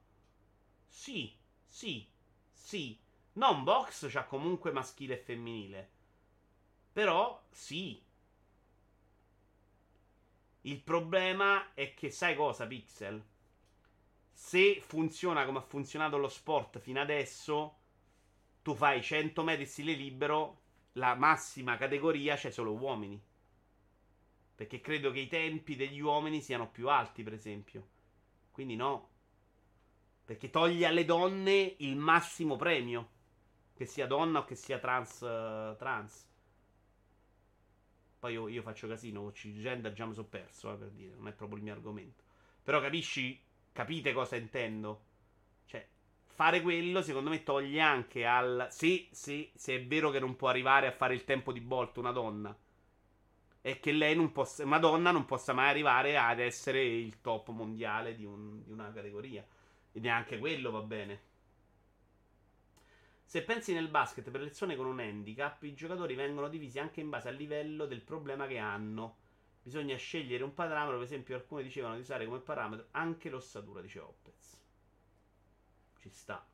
sì, 0.86 1.34
sì, 1.66 2.08
sì. 2.52 2.98
Non 3.34 3.64
box 3.64 4.08
c'ha 4.10 4.24
comunque 4.24 4.70
maschile 4.72 5.14
e 5.14 5.18
femminile. 5.18 5.90
Però 6.92 7.42
sì. 7.50 8.02
Il 10.62 10.80
problema 10.80 11.74
è 11.74 11.94
che 11.94 12.10
sai 12.10 12.34
cosa, 12.34 12.66
Pixel? 12.66 13.22
se 14.32 14.80
funziona 14.80 15.44
come 15.46 15.58
ha 15.58 15.62
funzionato 15.62 16.18
lo 16.18 16.28
sport 16.28 16.78
fino 16.78 17.00
adesso, 17.00 17.78
tu 18.62 18.74
fai 18.74 19.02
100 19.02 19.42
metri 19.42 19.64
stile 19.64 19.94
libero, 19.94 20.60
la 20.96 21.14
massima 21.14 21.76
categoria 21.76 22.36
c'è 22.36 22.50
solo 22.50 22.72
uomini. 22.72 23.20
Perché 24.54 24.80
credo 24.80 25.10
che 25.10 25.20
i 25.20 25.26
tempi 25.26 25.76
degli 25.76 26.00
uomini 26.00 26.40
siano 26.40 26.70
più 26.70 26.88
alti, 26.88 27.22
per 27.22 27.32
esempio. 27.32 27.88
Quindi 28.50 28.76
no. 28.76 29.10
Perché 30.24 30.50
toglie 30.50 30.86
alle 30.86 31.04
donne 31.04 31.74
il 31.78 31.96
massimo 31.96 32.56
premio. 32.56 33.10
Che 33.74 33.84
sia 33.84 34.06
donna 34.06 34.40
o 34.40 34.44
che 34.44 34.54
sia 34.54 34.78
trans. 34.78 35.20
Uh, 35.20 35.76
trans. 35.76 36.28
Poi 38.18 38.32
io, 38.32 38.48
io, 38.48 38.62
faccio 38.62 38.88
casino, 38.88 39.30
gender 39.32 39.92
già 39.92 40.06
mi 40.06 40.14
sono 40.14 40.26
perso, 40.26 40.72
eh, 40.72 40.76
per 40.76 40.90
dire. 40.90 41.14
Non 41.14 41.28
è 41.28 41.32
proprio 41.32 41.58
il 41.58 41.64
mio 41.64 41.74
argomento. 41.74 42.24
Però 42.62 42.80
capisci 42.80 43.44
Capite 43.76 44.14
cosa 44.14 44.36
intendo? 44.36 45.05
Fare 46.36 46.60
quello 46.60 47.00
secondo 47.00 47.30
me 47.30 47.42
toglie 47.42 47.80
anche 47.80 48.26
al... 48.26 48.68
Sì, 48.70 49.08
sì, 49.10 49.50
se 49.54 49.76
è 49.76 49.86
vero 49.86 50.10
che 50.10 50.20
non 50.20 50.36
può 50.36 50.48
arrivare 50.48 50.86
a 50.86 50.92
fare 50.92 51.14
il 51.14 51.24
tempo 51.24 51.50
di 51.50 51.62
Bolt 51.62 51.96
una 51.96 52.12
donna. 52.12 52.54
E 53.62 53.80
che 53.80 53.90
lei 53.90 54.14
non 54.14 54.32
possa... 54.32 54.62
Una 54.62 54.78
donna 54.78 55.12
non 55.12 55.24
possa 55.24 55.54
mai 55.54 55.70
arrivare 55.70 56.18
ad 56.18 56.38
essere 56.38 56.84
il 56.84 57.22
top 57.22 57.48
mondiale 57.48 58.14
di, 58.14 58.26
un, 58.26 58.62
di 58.62 58.70
una 58.70 58.92
categoria. 58.92 59.42
E 59.92 59.98
neanche 59.98 60.38
quello 60.38 60.70
va 60.70 60.82
bene. 60.82 61.20
Se 63.24 63.42
pensi 63.42 63.72
nel 63.72 63.88
basket 63.88 64.30
per 64.30 64.42
lezione 64.42 64.76
con 64.76 64.84
un 64.84 65.00
handicap, 65.00 65.62
i 65.62 65.72
giocatori 65.72 66.14
vengono 66.14 66.48
divisi 66.48 66.78
anche 66.78 67.00
in 67.00 67.08
base 67.08 67.28
al 67.30 67.36
livello 67.36 67.86
del 67.86 68.02
problema 68.02 68.46
che 68.46 68.58
hanno. 68.58 69.16
Bisogna 69.62 69.96
scegliere 69.96 70.44
un 70.44 70.52
parametro, 70.52 70.96
per 70.96 71.06
esempio 71.06 71.34
alcuni 71.34 71.62
dicevano 71.62 71.94
di 71.94 72.02
usare 72.02 72.26
come 72.26 72.40
parametro 72.40 72.88
anche 72.90 73.30
l'ossatura, 73.30 73.80
dice 73.80 74.00
Opez. 74.00 74.25
Ci 76.06 76.12
sta. 76.12 76.46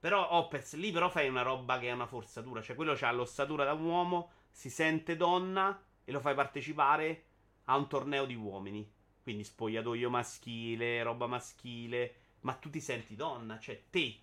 Però 0.00 0.30
Opez 0.30 0.76
lì 0.76 0.90
però 0.90 1.10
fai 1.10 1.28
una 1.28 1.42
roba 1.42 1.78
che 1.78 1.88
è 1.88 1.92
una 1.92 2.06
forzatura, 2.06 2.62
cioè 2.62 2.74
quello 2.74 2.96
ha 2.98 3.12
l'ossatura 3.12 3.64
da 3.64 3.74
uomo, 3.74 4.30
si 4.50 4.70
sente 4.70 5.14
donna 5.16 5.78
e 6.04 6.10
lo 6.10 6.20
fai 6.20 6.34
partecipare 6.34 7.24
a 7.64 7.76
un 7.76 7.86
torneo 7.86 8.24
di 8.24 8.34
uomini. 8.34 8.90
Quindi 9.22 9.44
spogliatoio 9.44 10.08
maschile, 10.08 11.02
roba 11.02 11.26
maschile, 11.26 12.14
ma 12.40 12.54
tu 12.54 12.70
ti 12.70 12.80
senti 12.80 13.14
donna, 13.14 13.58
cioè 13.58 13.84
te, 13.90 14.20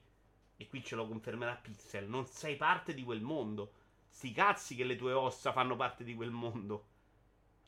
e 0.57 0.67
qui 0.67 0.83
ce 0.83 0.95
lo 0.95 1.07
confermerà 1.07 1.55
Pixel, 1.55 2.07
non 2.07 2.25
sei 2.25 2.55
parte 2.55 2.95
di 2.95 3.03
quel 3.03 3.21
mondo. 3.21 3.73
Sti 4.09 4.31
cazzi 4.31 4.75
che 4.75 4.83
le 4.83 4.95
tue 4.95 5.13
ossa 5.13 5.51
fanno 5.51 5.75
parte 5.75 6.03
di 6.03 6.15
quel 6.15 6.31
mondo 6.31 6.85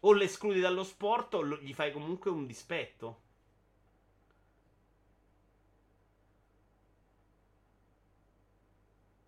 o 0.05 0.13
le 0.13 0.25
escludi 0.25 0.59
dallo 0.59 0.83
sport 0.83 1.33
o 1.35 1.45
gli 1.59 1.73
fai 1.73 1.91
comunque 1.91 2.31
un 2.31 2.45
dispetto. 2.45 3.21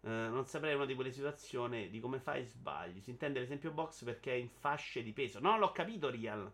Uh, 0.05 0.29
non 0.29 0.45
saprei 0.45 0.75
una 0.75 0.85
di 0.85 0.93
quelle 0.93 1.11
situazioni 1.11 1.89
di 1.89 1.99
come 1.99 2.19
fai 2.19 2.45
sbagli. 2.45 3.01
Si 3.01 3.09
intende 3.09 3.39
l'esempio 3.39 3.71
box 3.71 4.03
perché 4.03 4.33
è 4.33 4.35
in 4.35 4.49
fasce 4.49 5.01
di 5.01 5.11
peso. 5.13 5.39
No, 5.39 5.57
l'ho 5.57 5.71
capito, 5.71 6.11
Real. 6.11 6.51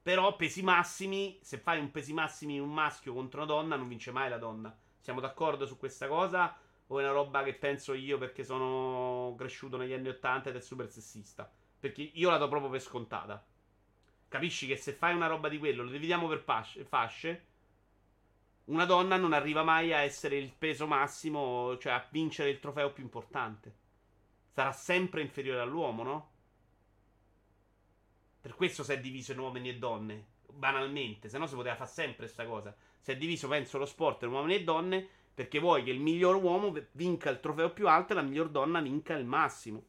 Però 0.00 0.34
pesi 0.36 0.62
massimi, 0.62 1.38
se 1.42 1.58
fai 1.58 1.78
un 1.78 1.90
pesi 1.90 2.14
massimi 2.14 2.58
un 2.58 2.72
maschio 2.72 3.12
contro 3.12 3.42
una 3.42 3.52
donna, 3.52 3.76
non 3.76 3.88
vince 3.88 4.10
mai 4.10 4.30
la 4.30 4.38
donna. 4.38 4.74
Siamo 4.98 5.20
d'accordo 5.20 5.66
su 5.66 5.76
questa 5.76 6.08
cosa? 6.08 6.56
O 6.86 6.98
è 6.98 7.02
una 7.02 7.12
roba 7.12 7.42
che 7.42 7.52
penso 7.52 7.92
io 7.92 8.16
perché 8.16 8.42
sono 8.42 9.34
cresciuto 9.36 9.76
negli 9.76 9.92
anni 9.92 10.08
80 10.08 10.48
ed 10.48 10.56
è 10.56 10.60
super 10.60 10.88
sessista? 10.90 11.50
Perché 11.78 12.00
io 12.14 12.30
la 12.30 12.38
do 12.38 12.48
proprio 12.48 12.70
per 12.70 12.80
scontata. 12.80 13.44
Capisci 14.28 14.66
che 14.66 14.76
se 14.78 14.94
fai 14.94 15.14
una 15.14 15.26
roba 15.26 15.50
di 15.50 15.58
quello, 15.58 15.82
lo 15.82 15.90
dividiamo 15.90 16.26
per 16.26 16.38
fasce. 16.38 17.46
Una 18.64 18.84
donna 18.84 19.16
non 19.16 19.32
arriva 19.32 19.64
mai 19.64 19.92
a 19.92 20.00
essere 20.00 20.36
il 20.36 20.52
peso 20.56 20.86
massimo, 20.86 21.76
cioè 21.78 21.92
a 21.92 22.06
vincere 22.10 22.50
il 22.50 22.60
trofeo 22.60 22.92
più 22.92 23.02
importante. 23.02 23.74
Sarà 24.50 24.72
sempre 24.72 25.20
inferiore 25.20 25.60
all'uomo, 25.60 26.02
no? 26.04 26.30
Per 28.40 28.54
questo 28.54 28.84
si 28.84 28.92
è 28.92 29.00
diviso 29.00 29.32
in 29.32 29.38
uomini 29.38 29.68
e 29.68 29.78
donne. 29.78 30.26
Banalmente, 30.48 31.28
se 31.28 31.38
no 31.38 31.46
si 31.46 31.54
poteva 31.54 31.74
fare 31.74 31.90
sempre 31.90 32.24
questa 32.24 32.46
cosa. 32.46 32.74
Si 33.00 33.10
è 33.10 33.16
diviso, 33.16 33.48
penso, 33.48 33.78
lo 33.78 33.86
sport 33.86 34.22
in 34.22 34.30
uomini 34.30 34.54
e 34.54 34.64
donne 34.64 35.08
perché 35.34 35.58
vuoi 35.58 35.82
che 35.82 35.90
il 35.90 36.00
miglior 36.00 36.36
uomo 36.36 36.72
vinca 36.92 37.30
il 37.30 37.40
trofeo 37.40 37.72
più 37.72 37.88
alto 37.88 38.12
e 38.12 38.16
la 38.16 38.22
miglior 38.22 38.50
donna 38.50 38.80
vinca 38.80 39.14
il 39.14 39.24
massimo. 39.24 39.86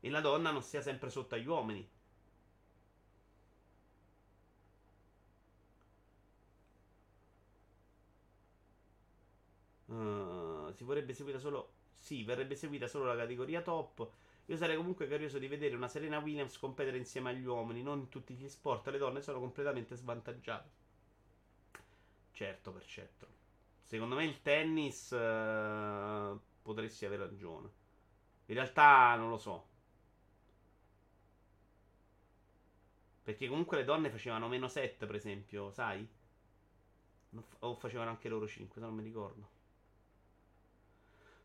E 0.00 0.10
la 0.10 0.20
donna 0.20 0.50
non 0.50 0.62
sia 0.62 0.82
sempre 0.82 1.08
sotto 1.08 1.36
agli 1.36 1.46
uomini. 1.46 1.88
Uh, 9.90 10.72
si 10.72 10.84
vorrebbe 10.84 11.12
seguita 11.14 11.38
solo. 11.38 11.72
Sì, 11.98 12.22
verrebbe 12.24 12.54
seguita 12.54 12.86
solo 12.86 13.04
la 13.04 13.16
categoria 13.16 13.60
top. 13.60 14.08
Io 14.46 14.56
sarei 14.56 14.76
comunque 14.76 15.06
curioso 15.06 15.38
di 15.38 15.48
vedere 15.48 15.74
una 15.76 15.88
Serena 15.88 16.18
Williams 16.18 16.58
competere 16.58 16.96
insieme 16.96 17.30
agli 17.30 17.44
uomini. 17.44 17.82
Non 17.82 17.98
in 18.00 18.08
tutti 18.08 18.34
gli 18.34 18.48
sport 18.48 18.88
le 18.88 18.98
donne 18.98 19.20
sono 19.20 19.38
completamente 19.40 19.96
svantaggiate. 19.96 20.70
Certo, 22.32 22.72
per 22.72 22.84
certo. 22.86 23.26
Secondo 23.82 24.14
me 24.14 24.24
il 24.24 24.40
tennis 24.42 25.10
uh, 25.10 26.40
potresti 26.62 27.04
avere 27.04 27.26
ragione. 27.26 27.70
In 28.46 28.54
realtà 28.54 29.14
non 29.16 29.28
lo 29.28 29.38
so. 29.38 29.68
Perché 33.22 33.48
comunque 33.48 33.76
le 33.76 33.84
donne 33.84 34.10
facevano 34.10 34.48
meno 34.48 34.68
7, 34.68 35.06
per 35.06 35.14
esempio, 35.14 35.70
sai? 35.70 36.08
O 37.60 37.74
facevano 37.76 38.10
anche 38.10 38.28
loro 38.28 38.46
5, 38.46 38.80
se 38.80 38.86
non 38.86 38.94
mi 38.94 39.02
ricordo. 39.02 39.58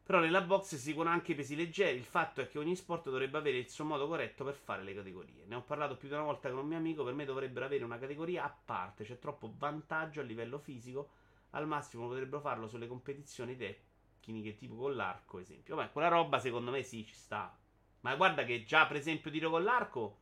Però 0.05 0.19
nella 0.19 0.41
box 0.41 0.75
si 0.75 0.91
dicono 0.91 1.09
anche 1.09 1.31
i 1.31 1.35
pesi 1.35 1.55
leggeri. 1.55 1.97
Il 1.97 2.03
fatto 2.03 2.39
è 2.39 2.47
che 2.47 2.59
ogni 2.59 2.75
sport 2.75 3.05
dovrebbe 3.09 3.39
avere 3.39 3.57
il 3.57 3.69
suo 3.69 3.85
modo 3.85 4.07
corretto 4.07 4.43
per 4.43 4.53
fare 4.53 4.83
le 4.83 4.93
categorie. 4.93 5.45
Ne 5.47 5.55
ho 5.55 5.63
parlato 5.63 5.97
più 5.97 6.07
di 6.07 6.13
una 6.13 6.23
volta 6.23 6.47
con 6.49 6.59
un 6.59 6.67
mio 6.67 6.77
amico. 6.77 7.03
Per 7.03 7.15
me 7.15 7.25
dovrebbero 7.25 7.65
avere 7.65 7.83
una 7.83 7.97
categoria 7.97 8.43
a 8.43 8.55
parte. 8.65 9.03
C'è 9.03 9.17
troppo 9.17 9.55
vantaggio 9.57 10.19
a 10.19 10.23
livello 10.23 10.59
fisico. 10.59 11.09
Al 11.51 11.65
massimo 11.65 12.07
potrebbero 12.07 12.39
farlo 12.39 12.67
sulle 12.67 12.85
competizioni 12.85 13.57
tecniche, 13.57 14.55
tipo 14.55 14.75
con 14.75 14.95
l'arco, 14.95 15.39
esempio. 15.39 15.75
Beh, 15.75 15.89
quella 15.91 16.09
roba 16.09 16.37
secondo 16.37 16.69
me 16.69 16.83
sì, 16.83 17.03
ci 17.03 17.15
sta. 17.15 17.57
Ma 18.01 18.15
guarda 18.15 18.43
che 18.43 18.63
già, 18.63 18.85
per 18.85 18.97
esempio, 18.97 19.31
tiro 19.31 19.49
con 19.49 19.63
l'arco 19.63 20.19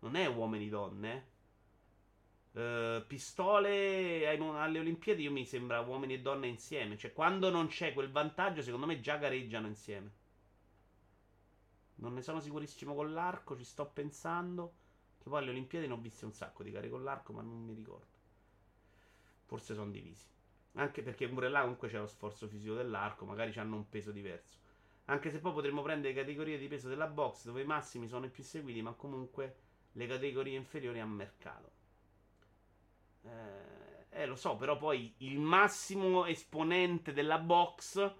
non 0.00 0.16
è 0.16 0.26
uomini-donne, 0.26 1.12
eh. 1.12 1.22
Uh, 2.56 3.04
pistole 3.06 4.26
alle 4.26 4.78
Olimpiadi 4.78 5.24
io 5.24 5.30
mi 5.30 5.44
sembra 5.44 5.80
uomini 5.80 6.14
e 6.14 6.20
donne 6.20 6.46
insieme. 6.46 6.96
Cioè, 6.96 7.12
quando 7.12 7.50
non 7.50 7.66
c'è 7.66 7.92
quel 7.92 8.10
vantaggio, 8.10 8.62
secondo 8.62 8.86
me 8.86 8.98
già 9.00 9.18
gareggiano 9.18 9.66
insieme. 9.66 10.10
Non 11.96 12.14
ne 12.14 12.22
sono 12.22 12.40
sicurissimo 12.40 12.94
con 12.94 13.12
l'arco, 13.12 13.58
ci 13.58 13.64
sto 13.64 13.84
pensando. 13.84 14.72
Che 15.18 15.28
poi 15.28 15.40
alle 15.40 15.50
Olimpiadi 15.50 15.86
ne 15.86 15.92
ho 15.92 15.98
viste 15.98 16.24
un 16.24 16.32
sacco 16.32 16.62
di 16.62 16.70
gare 16.70 16.88
con 16.88 17.04
l'arco, 17.04 17.34
ma 17.34 17.42
non 17.42 17.62
mi 17.62 17.74
ricordo. 17.74 18.16
Forse 19.44 19.74
sono 19.74 19.90
divisi. 19.90 20.24
Anche 20.76 21.02
perché 21.02 21.28
pure 21.28 21.50
là 21.50 21.60
comunque 21.60 21.88
c'è 21.88 21.98
lo 21.98 22.06
sforzo 22.06 22.48
fisico 22.48 22.72
dell'arco, 22.72 23.26
magari 23.26 23.52
hanno 23.58 23.76
un 23.76 23.88
peso 23.90 24.12
diverso. 24.12 24.56
Anche 25.06 25.30
se 25.30 25.40
poi 25.40 25.52
potremmo 25.52 25.82
prendere 25.82 26.14
categorie 26.14 26.56
di 26.56 26.68
peso 26.68 26.88
della 26.88 27.06
box, 27.06 27.44
dove 27.44 27.60
i 27.60 27.66
massimi 27.66 28.08
sono 28.08 28.24
i 28.24 28.30
più 28.30 28.42
seguiti, 28.42 28.80
ma 28.80 28.92
comunque 28.92 29.56
le 29.92 30.06
categorie 30.06 30.56
inferiori 30.56 31.00
a 31.00 31.06
mercato. 31.06 31.75
Eh, 33.26 34.22
eh, 34.22 34.26
lo 34.26 34.36
so, 34.36 34.56
però 34.56 34.76
poi 34.76 35.14
il 35.18 35.38
massimo 35.38 36.24
esponente 36.24 37.12
della 37.12 37.38
box 37.38 38.14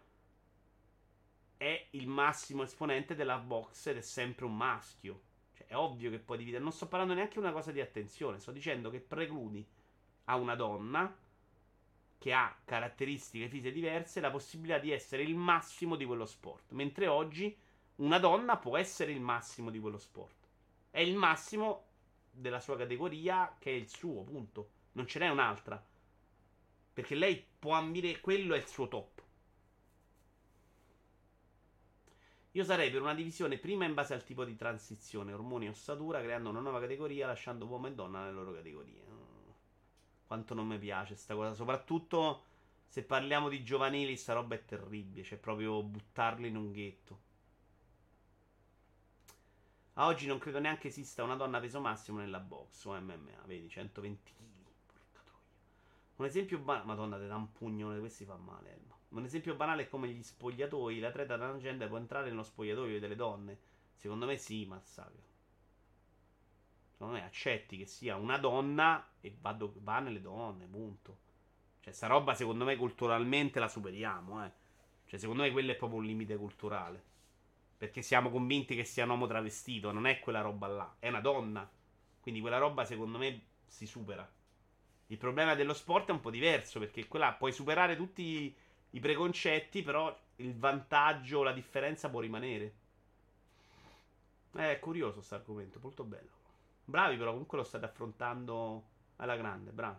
è 1.57 1.87
il 1.91 2.07
massimo 2.07 2.63
esponente 2.65 3.15
della 3.15 3.39
box 3.39 3.87
ed 3.87 3.97
è 3.97 4.03
sempre 4.03 4.45
un 4.45 4.57
maschio. 4.57 5.21
Cioè, 5.55 5.69
è 5.69 5.77
ovvio 5.77 6.11
che 6.11 6.19
puoi 6.19 6.39
dividere. 6.39 6.63
Non 6.63 6.73
sto 6.73 6.87
parlando 6.87 7.15
neanche 7.15 7.35
di 7.35 7.39
una 7.41 7.53
cosa 7.53 7.73
di 7.73 7.81
attenzione, 7.81 8.39
sto 8.39 8.53
dicendo 8.53 8.91
che 8.91 9.01
precludi 9.01 9.67
a 10.25 10.37
una 10.37 10.55
donna 10.55 11.15
che 12.19 12.33
ha 12.33 12.57
caratteristiche 12.65 13.49
fisiche 13.49 13.73
diverse 13.73 14.21
la 14.21 14.31
possibilità 14.31 14.79
di 14.79 14.91
essere 14.91 15.23
il 15.23 15.35
massimo 15.35 15.97
di 15.97 16.05
quello 16.05 16.27
sport. 16.27 16.73
Mentre 16.73 17.07
oggi 17.07 17.57
una 17.97 18.19
donna 18.19 18.57
può 18.57 18.77
essere 18.77 19.13
il 19.13 19.21
massimo 19.21 19.71
di 19.71 19.79
quello 19.79 19.99
sport. 19.99 20.35
È 20.91 21.01
il 21.01 21.15
massimo 21.15 21.85
della 22.31 22.61
sua 22.61 22.77
categoria 22.77 23.57
che 23.59 23.71
è 23.71 23.75
il 23.75 23.89
suo, 23.89 24.23
punto. 24.23 24.71
Non 24.97 25.07
ce 25.07 25.19
n'è 25.19 25.29
un'altra. 25.29 25.83
Perché 26.93 27.15
lei 27.15 27.45
può 27.59 27.73
ambire 27.73 28.21
quello 28.21 28.55
è 28.55 28.59
il 28.59 28.67
suo 28.67 28.89
top. 28.89 29.23
Io 32.53 32.65
sarei 32.65 32.91
per 32.91 33.03
una 33.03 33.13
divisione 33.13 33.59
prima 33.59 33.85
in 33.85 33.93
base 33.93 34.15
al 34.15 34.25
tipo 34.25 34.43
di 34.43 34.57
transizione, 34.57 35.35
ormoni 35.35 35.67
e 35.67 35.71
ossatura, 35.71 36.23
creando 36.23 36.49
una 36.49 36.61
nuova 36.61 36.81
categoria, 36.81 37.27
lasciando 37.27 37.67
uomo 37.67 37.89
e 37.89 37.93
donna 37.93 38.21
nelle 38.21 38.33
loro 38.33 38.55
categorie. 38.55 39.05
Quanto 40.27 40.55
non 40.55 40.67
mi 40.67 40.79
piace 40.79 41.17
sta 41.17 41.35
cosa, 41.35 41.53
soprattutto 41.53 42.45
se 42.87 43.03
parliamo 43.03 43.51
di 43.51 43.63
giovanili, 43.63 44.17
sta 44.17 44.33
roba 44.33 44.55
è 44.55 44.65
terribile, 44.65 45.23
cioè 45.23 45.37
proprio 45.37 45.83
buttarli 45.83 46.49
in 46.49 46.57
un 46.57 46.73
ghetto. 46.73 47.21
A 49.99 50.07
oggi 50.07 50.27
non 50.27 50.39
credo 50.39 50.59
neanche 50.59 50.89
esista 50.89 51.23
una 51.23 51.37
donna 51.37 51.61
peso 51.61 51.81
massimo 51.81 52.19
nella 52.19 52.41
box 52.41 52.85
o 52.85 52.99
MMA, 52.99 53.43
vedi, 53.45 53.69
120 53.69 54.33
kg. 54.33 54.56
Un 56.17 56.25
esempio 56.25 56.59
banale. 56.59 56.87
Madonna, 56.87 57.19
te 57.19 57.27
da 57.27 57.37
un 57.37 57.53
pugnone, 57.53 57.99
questi 57.99 58.25
fa 58.25 58.37
male, 58.37 58.73
Elma. 58.73 58.97
Un 59.11 59.25
esempio 59.25 59.55
banale 59.55 59.83
è 59.83 59.89
come 59.89 60.09
gli 60.09 60.23
spogliatoi. 60.23 60.99
L'atleta 60.99 61.37
transgender 61.37 61.89
può 61.89 61.99
entrare 61.99 62.29
nello 62.29 62.43
spogliatoio 62.43 62.99
delle 62.99 63.17
donne. 63.17 63.59
Secondo 63.95 64.27
me 64.27 64.37
sì, 64.37 64.65
massacro. 64.67 65.35
Secondo 66.91 67.15
me 67.15 67.25
accetti 67.25 67.77
che 67.77 67.87
sia 67.87 68.17
una 68.17 68.39
donna 68.39 69.07
e 69.21 69.37
va, 69.41 69.57
va 69.59 69.99
nelle 70.01 70.21
donne, 70.21 70.67
punto. 70.67 71.19
Cioè, 71.81 71.93
sta 71.93 72.07
roba 72.07 72.35
secondo 72.35 72.65
me 72.65 72.77
culturalmente 72.77 73.61
la 73.61 73.69
superiamo, 73.69 74.45
eh. 74.45 74.53
Cioè, 75.05 75.19
secondo 75.19 75.43
me 75.43 75.51
quello 75.51 75.73
è 75.73 75.77
proprio 75.77 76.01
un 76.01 76.07
limite 76.07 76.37
culturale. 76.37 77.03
Perché 77.77 78.01
siamo 78.01 78.31
convinti 78.31 78.75
che 78.75 78.85
sia 78.85 79.05
un 79.05 79.11
uomo 79.11 79.27
travestito, 79.27 79.93
non 79.93 80.07
è 80.07 80.19
quella 80.19 80.41
roba 80.41 80.67
là, 80.67 80.97
è 80.99 81.09
una 81.09 81.21
donna. 81.21 81.71
Quindi 82.21 82.41
quella 82.41 82.59
roba 82.59 82.85
secondo 82.87 83.19
me 83.19 83.43
si 83.67 83.87
supera. 83.87 84.29
Il 85.09 85.19
problema 85.19 85.55
dello 85.55 85.75
sport 85.75 86.09
è 86.09 86.13
un 86.13 86.21
po' 86.21 86.31
diverso 86.31 86.79
perché 86.81 87.07
quella 87.07 87.33
puoi 87.33 87.53
superare 87.53 87.97
tutti 87.97 88.55
i 88.91 89.01
preconcetti, 89.01 89.83
però 89.83 90.15
il 90.37 90.57
vantaggio, 90.57 91.43
la 91.43 91.53
differenza 91.53 92.11
può 92.11 92.21
rimanere. 92.21 92.75
È 94.53 94.79
curioso 94.81 95.17
questo 95.17 95.35
argomento, 95.35 95.79
molto 95.81 96.03
bello. 96.03 96.31
Bravi 96.85 97.17
però, 97.17 97.31
comunque 97.31 97.59
lo 97.59 97.65
state 97.65 97.85
affrontando 97.85 98.85
alla 99.17 99.37
grande, 99.37 99.71
bravi. 99.71 99.99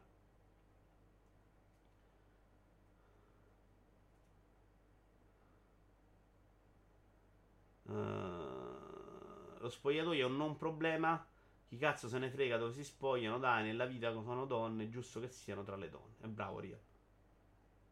Uh, 7.83 9.59
lo 9.59 9.69
spogliatoio 9.69 10.25
è 10.27 10.29
un 10.29 10.35
non 10.35 10.57
problema 10.57 11.25
chi 11.67 11.77
cazzo 11.77 12.07
se 12.07 12.17
ne 12.17 12.29
frega 12.29 12.57
dove 12.57 12.73
si 12.73 12.83
spogliano? 12.83 13.39
Dai, 13.39 13.63
nella 13.63 13.85
vita 13.85 14.11
sono 14.11 14.45
donne, 14.45 14.85
è 14.85 14.89
giusto 14.89 15.19
che 15.19 15.27
siano 15.27 15.63
tra 15.63 15.75
le 15.75 15.89
donne. 15.89 16.15
È 16.21 16.27
bravo 16.27 16.59
Rial. 16.59 16.79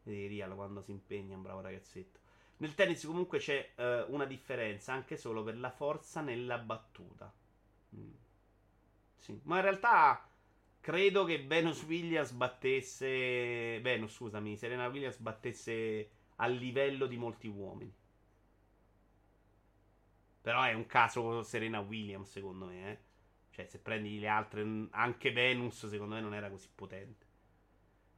Vedi 0.02 0.26
Rial 0.28 0.54
quando 0.54 0.80
si 0.80 0.92
impegna, 0.92 1.34
è 1.34 1.36
un 1.36 1.42
bravo 1.42 1.60
ragazzetto. 1.60 2.20
Nel 2.58 2.74
tennis 2.74 3.04
comunque 3.04 3.38
c'è 3.38 3.72
uh, 3.76 4.12
una 4.12 4.24
differenza, 4.24 4.94
anche 4.94 5.18
solo 5.18 5.42
per 5.42 5.58
la 5.58 5.70
forza 5.70 6.22
nella 6.22 6.56
battuta. 6.56 7.30
Mm. 7.94 8.12
Sì. 9.14 9.38
Ma 9.42 9.56
in 9.56 9.62
realtà 9.62 10.26
credo 10.80 11.24
che 11.24 11.42
Venus 11.42 11.82
Williams 11.82 12.30
battesse... 12.30 13.78
Venus, 13.80 14.14
scusami, 14.14 14.56
Serena 14.56 14.86
Williams 14.86 15.18
battesse 15.18 16.10
a 16.36 16.46
livello 16.46 17.06
di 17.06 17.18
molti 17.18 17.46
uomini. 17.46 17.92
Però 20.40 20.62
è 20.62 20.72
un 20.72 20.86
caso 20.86 21.42
Serena 21.42 21.80
Williams, 21.80 22.30
secondo 22.30 22.66
me, 22.66 22.90
eh. 22.90 22.98
Cioè, 23.56 23.64
se 23.64 23.78
prendi 23.78 24.18
le 24.18 24.28
altre, 24.28 24.88
anche 24.90 25.32
Venus, 25.32 25.86
secondo 25.86 26.14
me 26.14 26.20
non 26.20 26.34
era 26.34 26.50
così 26.50 26.68
potente. 26.74 27.24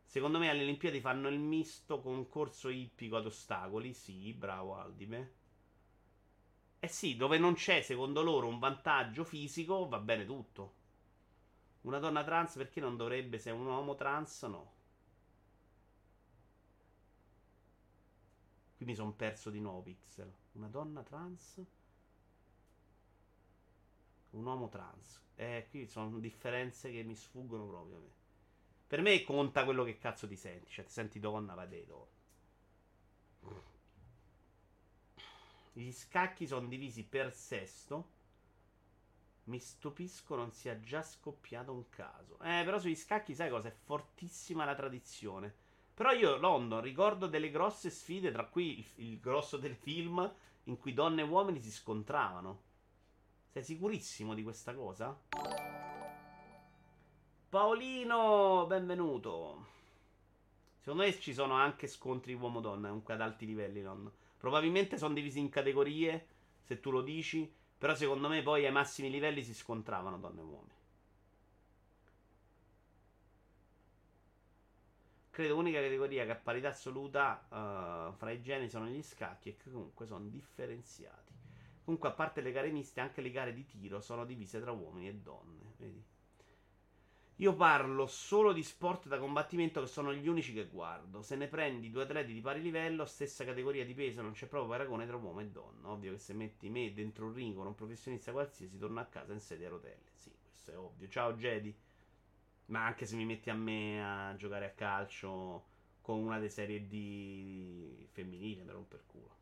Secondo 0.04 0.40
me 0.40 0.50
alle 0.50 0.62
Olimpiadi 0.64 1.00
fanno 1.00 1.28
il 1.28 1.38
misto 1.38 2.00
concorso 2.00 2.68
ippico 2.70 3.16
ad 3.16 3.26
ostacoli. 3.26 3.94
Sì, 3.94 4.32
bravo 4.32 4.74
Aldime. 4.74 5.32
Eh 6.80 6.88
sì, 6.88 7.14
dove 7.14 7.38
non 7.38 7.54
c'è, 7.54 7.82
secondo 7.82 8.20
loro, 8.20 8.48
un 8.48 8.58
vantaggio 8.58 9.22
fisico, 9.22 9.86
va 9.86 10.00
bene 10.00 10.24
tutto. 10.26 10.74
Una 11.82 12.00
donna 12.00 12.24
trans 12.24 12.56
perché 12.56 12.80
non 12.80 12.96
dovrebbe, 12.96 13.38
se 13.38 13.50
è 13.50 13.52
un 13.52 13.66
uomo 13.66 13.94
trans, 13.94 14.42
no. 14.42 14.72
Qui 18.76 18.84
mi 18.86 18.96
sono 18.96 19.12
perso 19.12 19.50
di 19.50 19.60
nuovo 19.60 19.82
pixel. 19.82 20.32
Una 20.54 20.66
donna 20.68 21.04
trans? 21.04 21.62
Un 24.30 24.44
uomo 24.44 24.68
trans. 24.68 25.22
Eh, 25.36 25.66
qui 25.70 25.86
sono 25.86 26.18
differenze 26.18 26.90
che 26.90 27.02
mi 27.02 27.14
sfuggono 27.14 27.66
proprio 27.66 27.96
a 27.96 28.00
me. 28.00 28.12
Per 28.86 29.00
me 29.02 29.22
conta 29.22 29.64
quello 29.64 29.84
che 29.84 29.98
cazzo 29.98 30.26
ti 30.26 30.36
senti. 30.36 30.72
Cioè, 30.72 30.84
ti 30.84 30.92
senti 30.92 31.18
donna, 31.20 31.54
va 31.54 31.66
donna. 31.66 32.06
Gli 35.72 35.92
scacchi 35.92 36.46
sono 36.46 36.66
divisi 36.66 37.04
per 37.04 37.32
sesto. 37.32 38.16
Mi 39.44 39.60
stupisco 39.60 40.34
non 40.34 40.52
sia 40.52 40.80
già 40.80 41.02
scoppiato 41.02 41.72
un 41.72 41.88
caso. 41.88 42.38
Eh, 42.40 42.62
però 42.64 42.78
sugli 42.78 42.96
scacchi 42.96 43.34
sai 43.34 43.48
cosa? 43.48 43.68
È 43.68 43.74
fortissima 43.84 44.64
la 44.64 44.74
tradizione. 44.74 45.54
Però 45.94 46.12
io, 46.12 46.36
London, 46.36 46.80
ricordo 46.80 47.26
delle 47.26 47.50
grosse 47.50 47.90
sfide, 47.90 48.30
tra 48.30 48.44
cui 48.44 48.78
il, 48.78 48.86
il 48.96 49.20
grosso 49.20 49.56
del 49.56 49.74
film, 49.74 50.30
in 50.64 50.76
cui 50.76 50.92
donne 50.92 51.22
e 51.22 51.24
uomini 51.24 51.60
si 51.60 51.70
scontravano. 51.70 52.67
Sei 53.58 53.74
sicurissimo 53.74 54.34
di 54.34 54.44
questa 54.44 54.72
cosa? 54.72 55.20
Paolino, 57.48 58.66
benvenuto. 58.68 59.66
Secondo 60.78 61.02
me 61.02 61.18
ci 61.18 61.34
sono 61.34 61.54
anche 61.54 61.88
scontri 61.88 62.34
uomo-donna, 62.34 62.86
comunque 62.86 63.14
ad 63.14 63.20
alti 63.20 63.46
livelli. 63.46 63.82
Non. 63.82 64.08
Probabilmente 64.36 64.96
sono 64.96 65.12
divisi 65.12 65.40
in 65.40 65.48
categorie, 65.48 66.28
se 66.62 66.78
tu 66.78 66.92
lo 66.92 67.02
dici. 67.02 67.52
Però 67.76 67.96
secondo 67.96 68.28
me 68.28 68.42
poi 68.42 68.64
ai 68.64 68.70
massimi 68.70 69.10
livelli 69.10 69.42
si 69.42 69.54
scontravano 69.54 70.18
donne 70.18 70.40
e 70.40 70.44
uomini. 70.44 70.74
Credo 75.30 75.54
l'unica 75.54 75.80
categoria 75.80 76.24
che 76.24 76.30
a 76.30 76.36
parità 76.36 76.68
assoluta 76.68 77.44
uh, 77.48 78.12
fra 78.12 78.30
i 78.30 78.40
geni 78.40 78.68
sono 78.68 78.86
gli 78.86 79.02
scacchi 79.02 79.48
e 79.48 79.56
che 79.56 79.72
comunque 79.72 80.06
sono 80.06 80.28
differenziati. 80.28 81.37
Comunque, 81.88 82.10
a 82.10 82.12
parte 82.12 82.42
le 82.42 82.52
gare 82.52 82.70
miste, 82.70 83.00
anche 83.00 83.22
le 83.22 83.30
gare 83.30 83.54
di 83.54 83.64
tiro 83.64 84.02
sono 84.02 84.26
divise 84.26 84.60
tra 84.60 84.72
uomini 84.72 85.08
e 85.08 85.14
donne. 85.14 85.72
Vedi? 85.78 86.04
Io 87.36 87.54
parlo 87.54 88.06
solo 88.06 88.52
di 88.52 88.62
sport 88.62 89.08
da 89.08 89.18
combattimento 89.18 89.80
che 89.80 89.86
sono 89.86 90.12
gli 90.12 90.28
unici 90.28 90.52
che 90.52 90.66
guardo. 90.66 91.22
Se 91.22 91.34
ne 91.34 91.46
prendi 91.46 91.90
due 91.90 92.02
atleti 92.02 92.34
di 92.34 92.42
pari 92.42 92.60
livello, 92.60 93.06
stessa 93.06 93.42
categoria 93.42 93.86
di 93.86 93.94
peso, 93.94 94.20
non 94.20 94.32
c'è 94.32 94.46
proprio 94.46 94.68
paragone 94.68 95.06
tra 95.06 95.16
uomo 95.16 95.40
e 95.40 95.46
donna. 95.46 95.88
Ovvio 95.88 96.12
che 96.12 96.18
se 96.18 96.34
metti 96.34 96.68
me 96.68 96.92
dentro 96.92 97.24
un 97.24 97.32
ring 97.32 97.56
con 97.56 97.66
un 97.66 97.74
professionista 97.74 98.32
qualsiasi, 98.32 98.76
torno 98.76 99.00
a 99.00 99.06
casa 99.06 99.32
in 99.32 99.40
sedia 99.40 99.68
a 99.68 99.70
rotelle. 99.70 100.10
Sì, 100.12 100.30
questo 100.46 100.72
è 100.72 100.76
ovvio. 100.76 101.08
Ciao 101.08 101.32
Jedi. 101.32 101.74
Ma 102.66 102.84
anche 102.84 103.06
se 103.06 103.16
mi 103.16 103.24
metti 103.24 103.48
a 103.48 103.54
me 103.54 104.04
a 104.04 104.36
giocare 104.36 104.66
a 104.66 104.72
calcio 104.72 105.64
con 106.02 106.18
una 106.18 106.36
delle 106.36 106.50
serie 106.50 106.86
D 106.86 108.04
femminile, 108.08 108.62
me 108.64 108.72
rompo 108.72 108.96
il 108.96 109.04
culo. 109.06 109.37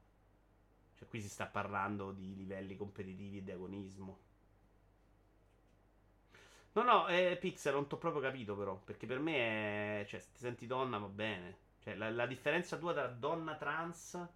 Cioè, 0.96 1.08
qui 1.08 1.20
si 1.20 1.28
sta 1.28 1.46
parlando 1.46 2.12
di 2.12 2.34
livelli 2.34 2.76
competitivi 2.76 3.38
e 3.38 3.44
di 3.44 3.50
agonismo. 3.52 4.18
No, 6.72 6.82
no, 6.82 7.08
eh, 7.08 7.36
Pixel 7.40 7.72
non 7.72 7.86
t'ho 7.86 7.96
proprio 7.96 8.20
capito 8.22 8.54
però, 8.56 8.76
perché 8.76 9.06
per 9.06 9.18
me 9.18 10.00
è... 10.02 10.04
Cioè, 10.06 10.20
se 10.20 10.28
ti 10.32 10.38
senti 10.38 10.66
donna 10.66 10.98
va 10.98 11.06
bene. 11.08 11.56
Cioè, 11.80 11.94
la, 11.94 12.10
la 12.10 12.26
differenza 12.26 12.76
tua 12.78 12.92
tra 12.92 13.06
donna 13.08 13.56
trans 13.56 14.26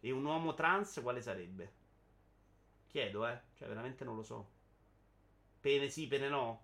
e 0.00 0.10
un 0.10 0.24
uomo 0.24 0.54
trans 0.54 1.00
quale 1.02 1.22
sarebbe? 1.22 1.72
Chiedo, 2.88 3.26
eh. 3.26 3.40
Cioè, 3.54 3.68
veramente 3.68 4.04
non 4.04 4.16
lo 4.16 4.22
so. 4.22 4.48
Pene 5.60 5.88
sì, 5.88 6.06
pene 6.06 6.28
no. 6.28 6.62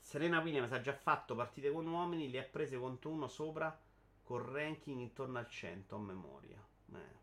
Serena 0.00 0.40
Williams 0.40 0.72
ha 0.72 0.80
già 0.80 0.92
fatto 0.92 1.34
partite 1.34 1.70
con 1.70 1.86
uomini, 1.86 2.30
le 2.30 2.40
ha 2.40 2.42
prese 2.42 2.76
contro 2.78 3.10
uno 3.10 3.28
sopra 3.28 3.74
col 4.32 4.44
ranking 4.44 4.98
intorno 4.98 5.38
al 5.38 5.46
100 5.46 5.94
a 5.94 5.98
memoria. 5.98 6.66
Eh. 6.94 7.20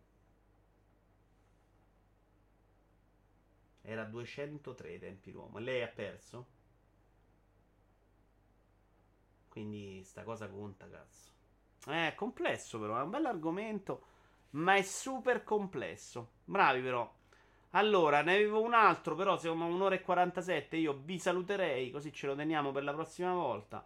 Era 3.82 4.04
203 4.04 4.90
ai 4.90 5.00
tempi 5.00 5.32
l'uomo. 5.32 5.58
Lei 5.58 5.82
ha 5.82 5.88
perso. 5.88 6.46
Quindi 9.48 10.04
sta 10.04 10.22
cosa 10.22 10.48
conta, 10.50 10.88
cazzo. 10.88 11.32
Eh, 11.88 12.10
è 12.10 12.14
complesso 12.14 12.80
però, 12.80 13.00
è 13.00 13.02
un 13.02 13.10
bell'argomento, 13.10 14.04
ma 14.52 14.76
è 14.76 14.84
super 14.84 15.44
complesso. 15.44 16.34
Bravi 16.44 16.82
però. 16.82 17.12
Allora, 17.72 18.22
ne 18.22 18.36
avevo 18.36 18.62
un 18.62 18.76
altro, 18.76 19.16
però 19.16 19.36
siamo 19.36 19.66
a 19.66 19.68
un'ora 19.68 19.96
e 19.96 20.02
47, 20.02 20.78
io 20.78 20.94
vi 20.94 21.18
saluterei, 21.18 21.90
così 21.90 22.14
ce 22.14 22.28
lo 22.28 22.36
teniamo 22.36 22.72
per 22.72 22.84
la 22.84 22.94
prossima 22.94 23.34
volta. 23.34 23.84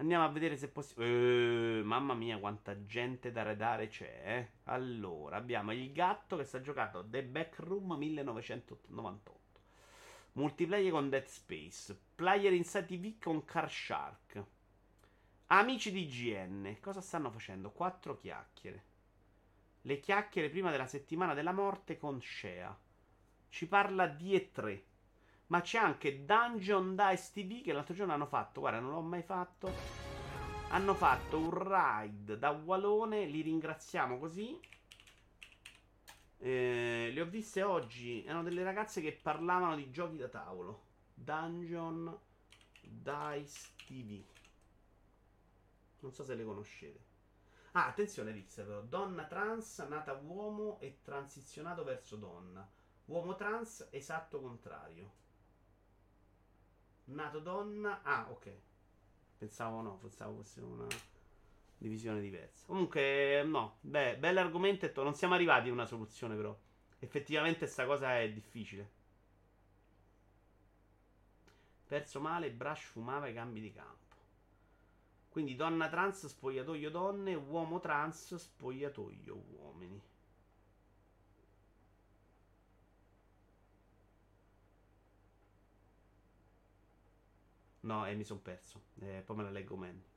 Andiamo 0.00 0.24
a 0.24 0.28
vedere 0.28 0.56
se 0.56 0.68
possiamo. 0.68 1.04
Uh, 1.04 1.84
mamma 1.84 2.14
mia, 2.14 2.38
quanta 2.38 2.86
gente 2.86 3.30
da 3.32 3.42
redare 3.42 3.88
c'è. 3.88 4.22
Eh? 4.24 4.48
Allora, 4.64 5.36
abbiamo 5.36 5.72
il 5.72 5.92
gatto 5.92 6.38
che 6.38 6.44
sta 6.44 6.62
giocando 6.62 7.06
The 7.06 7.22
Backroom 7.22 7.92
1998. 7.92 9.60
Multiplayer 10.32 10.90
con 10.90 11.10
Dead 11.10 11.26
Space. 11.26 11.94
Player 12.14 12.50
Inside 12.54 12.86
TV 12.86 13.18
con 13.18 13.44
Car 13.44 13.70
Shark. 13.70 14.42
Amici 15.48 15.92
di 15.92 16.06
GN. 16.06 16.78
Cosa 16.80 17.02
stanno 17.02 17.30
facendo? 17.30 17.70
Quattro 17.70 18.16
chiacchiere. 18.16 18.84
Le 19.82 20.00
chiacchiere 20.00 20.48
prima 20.48 20.70
della 20.70 20.86
settimana 20.86 21.34
della 21.34 21.52
morte 21.52 21.98
con 21.98 22.22
Shea. 22.22 22.74
Ci 23.50 23.68
parla 23.68 24.06
di 24.06 24.34
E3. 24.34 24.80
Ma 25.50 25.62
c'è 25.62 25.78
anche 25.78 26.24
Dungeon 26.24 26.94
Dice 26.94 27.30
TV 27.32 27.60
che 27.62 27.72
l'altro 27.72 27.92
giorno 27.92 28.12
hanno 28.12 28.26
fatto. 28.26 28.60
Guarda, 28.60 28.78
non 28.78 28.92
l'ho 28.92 29.00
mai 29.00 29.22
fatto. 29.22 29.72
Hanno 30.68 30.94
fatto 30.94 31.38
un 31.38 31.50
ride 31.50 32.38
da 32.38 32.50
Walone. 32.50 33.24
Li 33.24 33.40
ringraziamo 33.40 34.18
così. 34.20 34.56
Eh, 36.38 37.10
le 37.12 37.20
ho 37.20 37.24
viste 37.26 37.64
oggi. 37.64 38.24
Erano 38.24 38.44
delle 38.44 38.62
ragazze 38.62 39.00
che 39.00 39.10
parlavano 39.10 39.74
di 39.74 39.90
giochi 39.90 40.16
da 40.16 40.28
tavolo. 40.28 40.82
Dungeon 41.14 42.16
Dice 42.82 43.70
TV. 43.84 44.22
Non 45.98 46.12
so 46.12 46.22
se 46.22 46.36
le 46.36 46.44
conoscete. 46.44 47.08
Ah, 47.72 47.86
attenzione, 47.86 48.30
Rix, 48.30 48.54
però. 48.54 48.82
Donna 48.82 49.24
trans, 49.24 49.78
nata 49.88 50.12
uomo 50.12 50.78
e 50.78 51.00
transizionato 51.02 51.82
verso 51.82 52.14
donna. 52.14 52.64
Uomo 53.06 53.34
trans, 53.34 53.88
esatto 53.90 54.40
contrario. 54.40 55.18
Nato 57.04 57.40
donna. 57.40 58.02
Ah, 58.02 58.28
ok. 58.30 58.52
Pensavo 59.38 59.80
no, 59.80 59.96
pensavo 59.96 60.36
fosse 60.36 60.60
una 60.60 60.86
divisione 61.78 62.20
diversa. 62.20 62.66
Comunque, 62.66 63.42
no. 63.44 63.78
Beh, 63.80 64.18
bell'argomento. 64.18 65.02
Non 65.02 65.14
siamo 65.14 65.34
arrivati 65.34 65.68
a 65.68 65.72
una 65.72 65.86
soluzione, 65.86 66.36
però. 66.36 66.56
Effettivamente, 66.98 67.66
sta 67.66 67.86
cosa 67.86 68.18
è 68.18 68.30
difficile. 68.30 68.98
Perso 71.86 72.20
male, 72.20 72.52
Brush 72.52 72.82
fumava 72.84 73.26
i 73.26 73.34
cambi 73.34 73.60
di 73.60 73.72
campo. 73.72 74.14
Quindi 75.28 75.56
donna 75.56 75.88
trans, 75.88 76.26
spogliatoio 76.26 76.90
donne, 76.90 77.34
uomo 77.34 77.80
trans, 77.80 78.34
spogliatoio 78.34 79.34
uomini. 79.34 80.00
No, 87.80 88.06
e 88.06 88.10
eh, 88.10 88.14
mi 88.14 88.24
sono 88.24 88.40
perso. 88.40 88.82
Eh, 89.00 89.22
poi 89.24 89.36
me 89.36 89.42
la 89.42 89.50
leggo 89.50 89.76
meglio. 89.76 90.08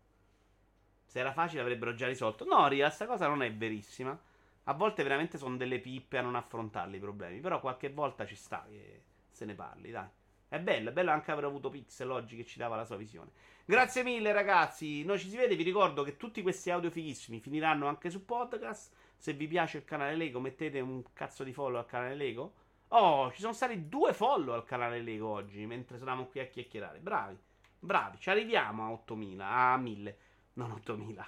Se 1.06 1.20
era 1.20 1.32
facile 1.32 1.62
avrebbero 1.62 1.94
già 1.94 2.08
risolto. 2.08 2.46
No, 2.46 2.68
Ria, 2.68 2.88
questa 2.88 3.06
cosa 3.06 3.28
non 3.28 3.44
è 3.44 3.54
verissima. 3.54 4.20
A 4.66 4.74
volte 4.74 5.04
veramente 5.04 5.38
sono 5.38 5.58
delle 5.58 5.80
pippe 5.80 6.18
a 6.18 6.22
non 6.22 6.36
affrontarli 6.36 6.98
i 6.98 7.00
problemi. 7.00 7.40
Però 7.40 7.60
qualche 7.60 7.90
volta 7.90 8.26
ci 8.26 8.36
sta 8.36 8.66
che 8.70 9.04
se 9.30 9.46
ne 9.46 9.54
parli, 9.54 9.92
dai. 9.92 10.08
È 10.48 10.60
bello, 10.60 10.90
è 10.90 10.94
bello 10.94 11.10
anche 11.10 11.32
aver 11.32 11.46
avuto 11.46 11.70
Pixel 11.70 12.12
oggi 12.12 12.36
che 12.36 12.46
ci 12.46 12.60
dava 12.60 12.76
la 12.76 12.86
sua 12.86 12.96
visione. 12.96 13.32
Grazie 13.66 14.04
mille, 14.04 14.32
ragazzi. 14.32 15.04
Noi 15.04 15.18
ci 15.18 15.30
si 15.30 15.36
vede. 15.36 15.56
Vi 15.56 15.64
ricordo 15.64 16.04
che 16.04 16.18
tutti 16.18 16.42
questi 16.42 16.70
audio 16.70 16.92
fighissimi 16.92 17.40
finiranno 17.40 17.88
anche 17.88 18.10
su 18.10 18.26
podcast. 18.26 18.94
Se 19.18 19.34
vi 19.34 19.48
piace 19.48 19.78
il 19.78 19.86
canale 19.86 20.16
Lego, 20.16 20.40
mettete 20.40 20.80
un 20.80 21.02
cazzo 21.14 21.44
di 21.44 21.54
follow 21.54 21.80
al 21.80 21.86
canale 21.86 22.16
Lego. 22.16 22.54
Oh, 22.90 23.32
ci 23.32 23.40
sono 23.40 23.54
stati 23.54 23.90
due 23.90 24.14
follow 24.14 24.54
al 24.54 24.66
canale 24.66 25.02
Lego 25.02 25.30
oggi 25.30 25.66
mentre 25.66 25.98
stavamo 25.98 26.26
qui 26.26 26.42
a 26.42 26.46
chiacchierare. 26.46 27.00
Bravi. 27.00 27.38
Bravi, 27.84 28.18
ci 28.18 28.30
arriviamo 28.30 28.86
a 28.86 28.92
8000, 28.92 29.50
a 29.50 29.78
1000, 29.78 30.18
non 30.54 30.72
8000. 30.72 31.28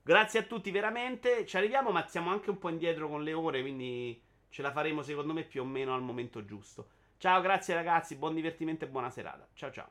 Grazie 0.00 0.38
a 0.38 0.42
tutti 0.44 0.70
veramente, 0.70 1.44
ci 1.44 1.56
arriviamo 1.56 1.90
ma 1.90 2.06
siamo 2.06 2.30
anche 2.30 2.50
un 2.50 2.58
po' 2.58 2.68
indietro 2.68 3.08
con 3.08 3.24
le 3.24 3.32
ore, 3.32 3.60
quindi 3.60 4.22
ce 4.48 4.62
la 4.62 4.70
faremo 4.70 5.02
secondo 5.02 5.32
me 5.32 5.42
più 5.42 5.62
o 5.62 5.64
meno 5.64 5.92
al 5.92 6.02
momento 6.02 6.44
giusto. 6.44 6.88
Ciao, 7.18 7.40
grazie 7.40 7.74
ragazzi, 7.74 8.14
buon 8.14 8.34
divertimento 8.34 8.84
e 8.84 8.88
buona 8.88 9.10
serata. 9.10 9.48
Ciao 9.54 9.72
ciao. 9.72 9.90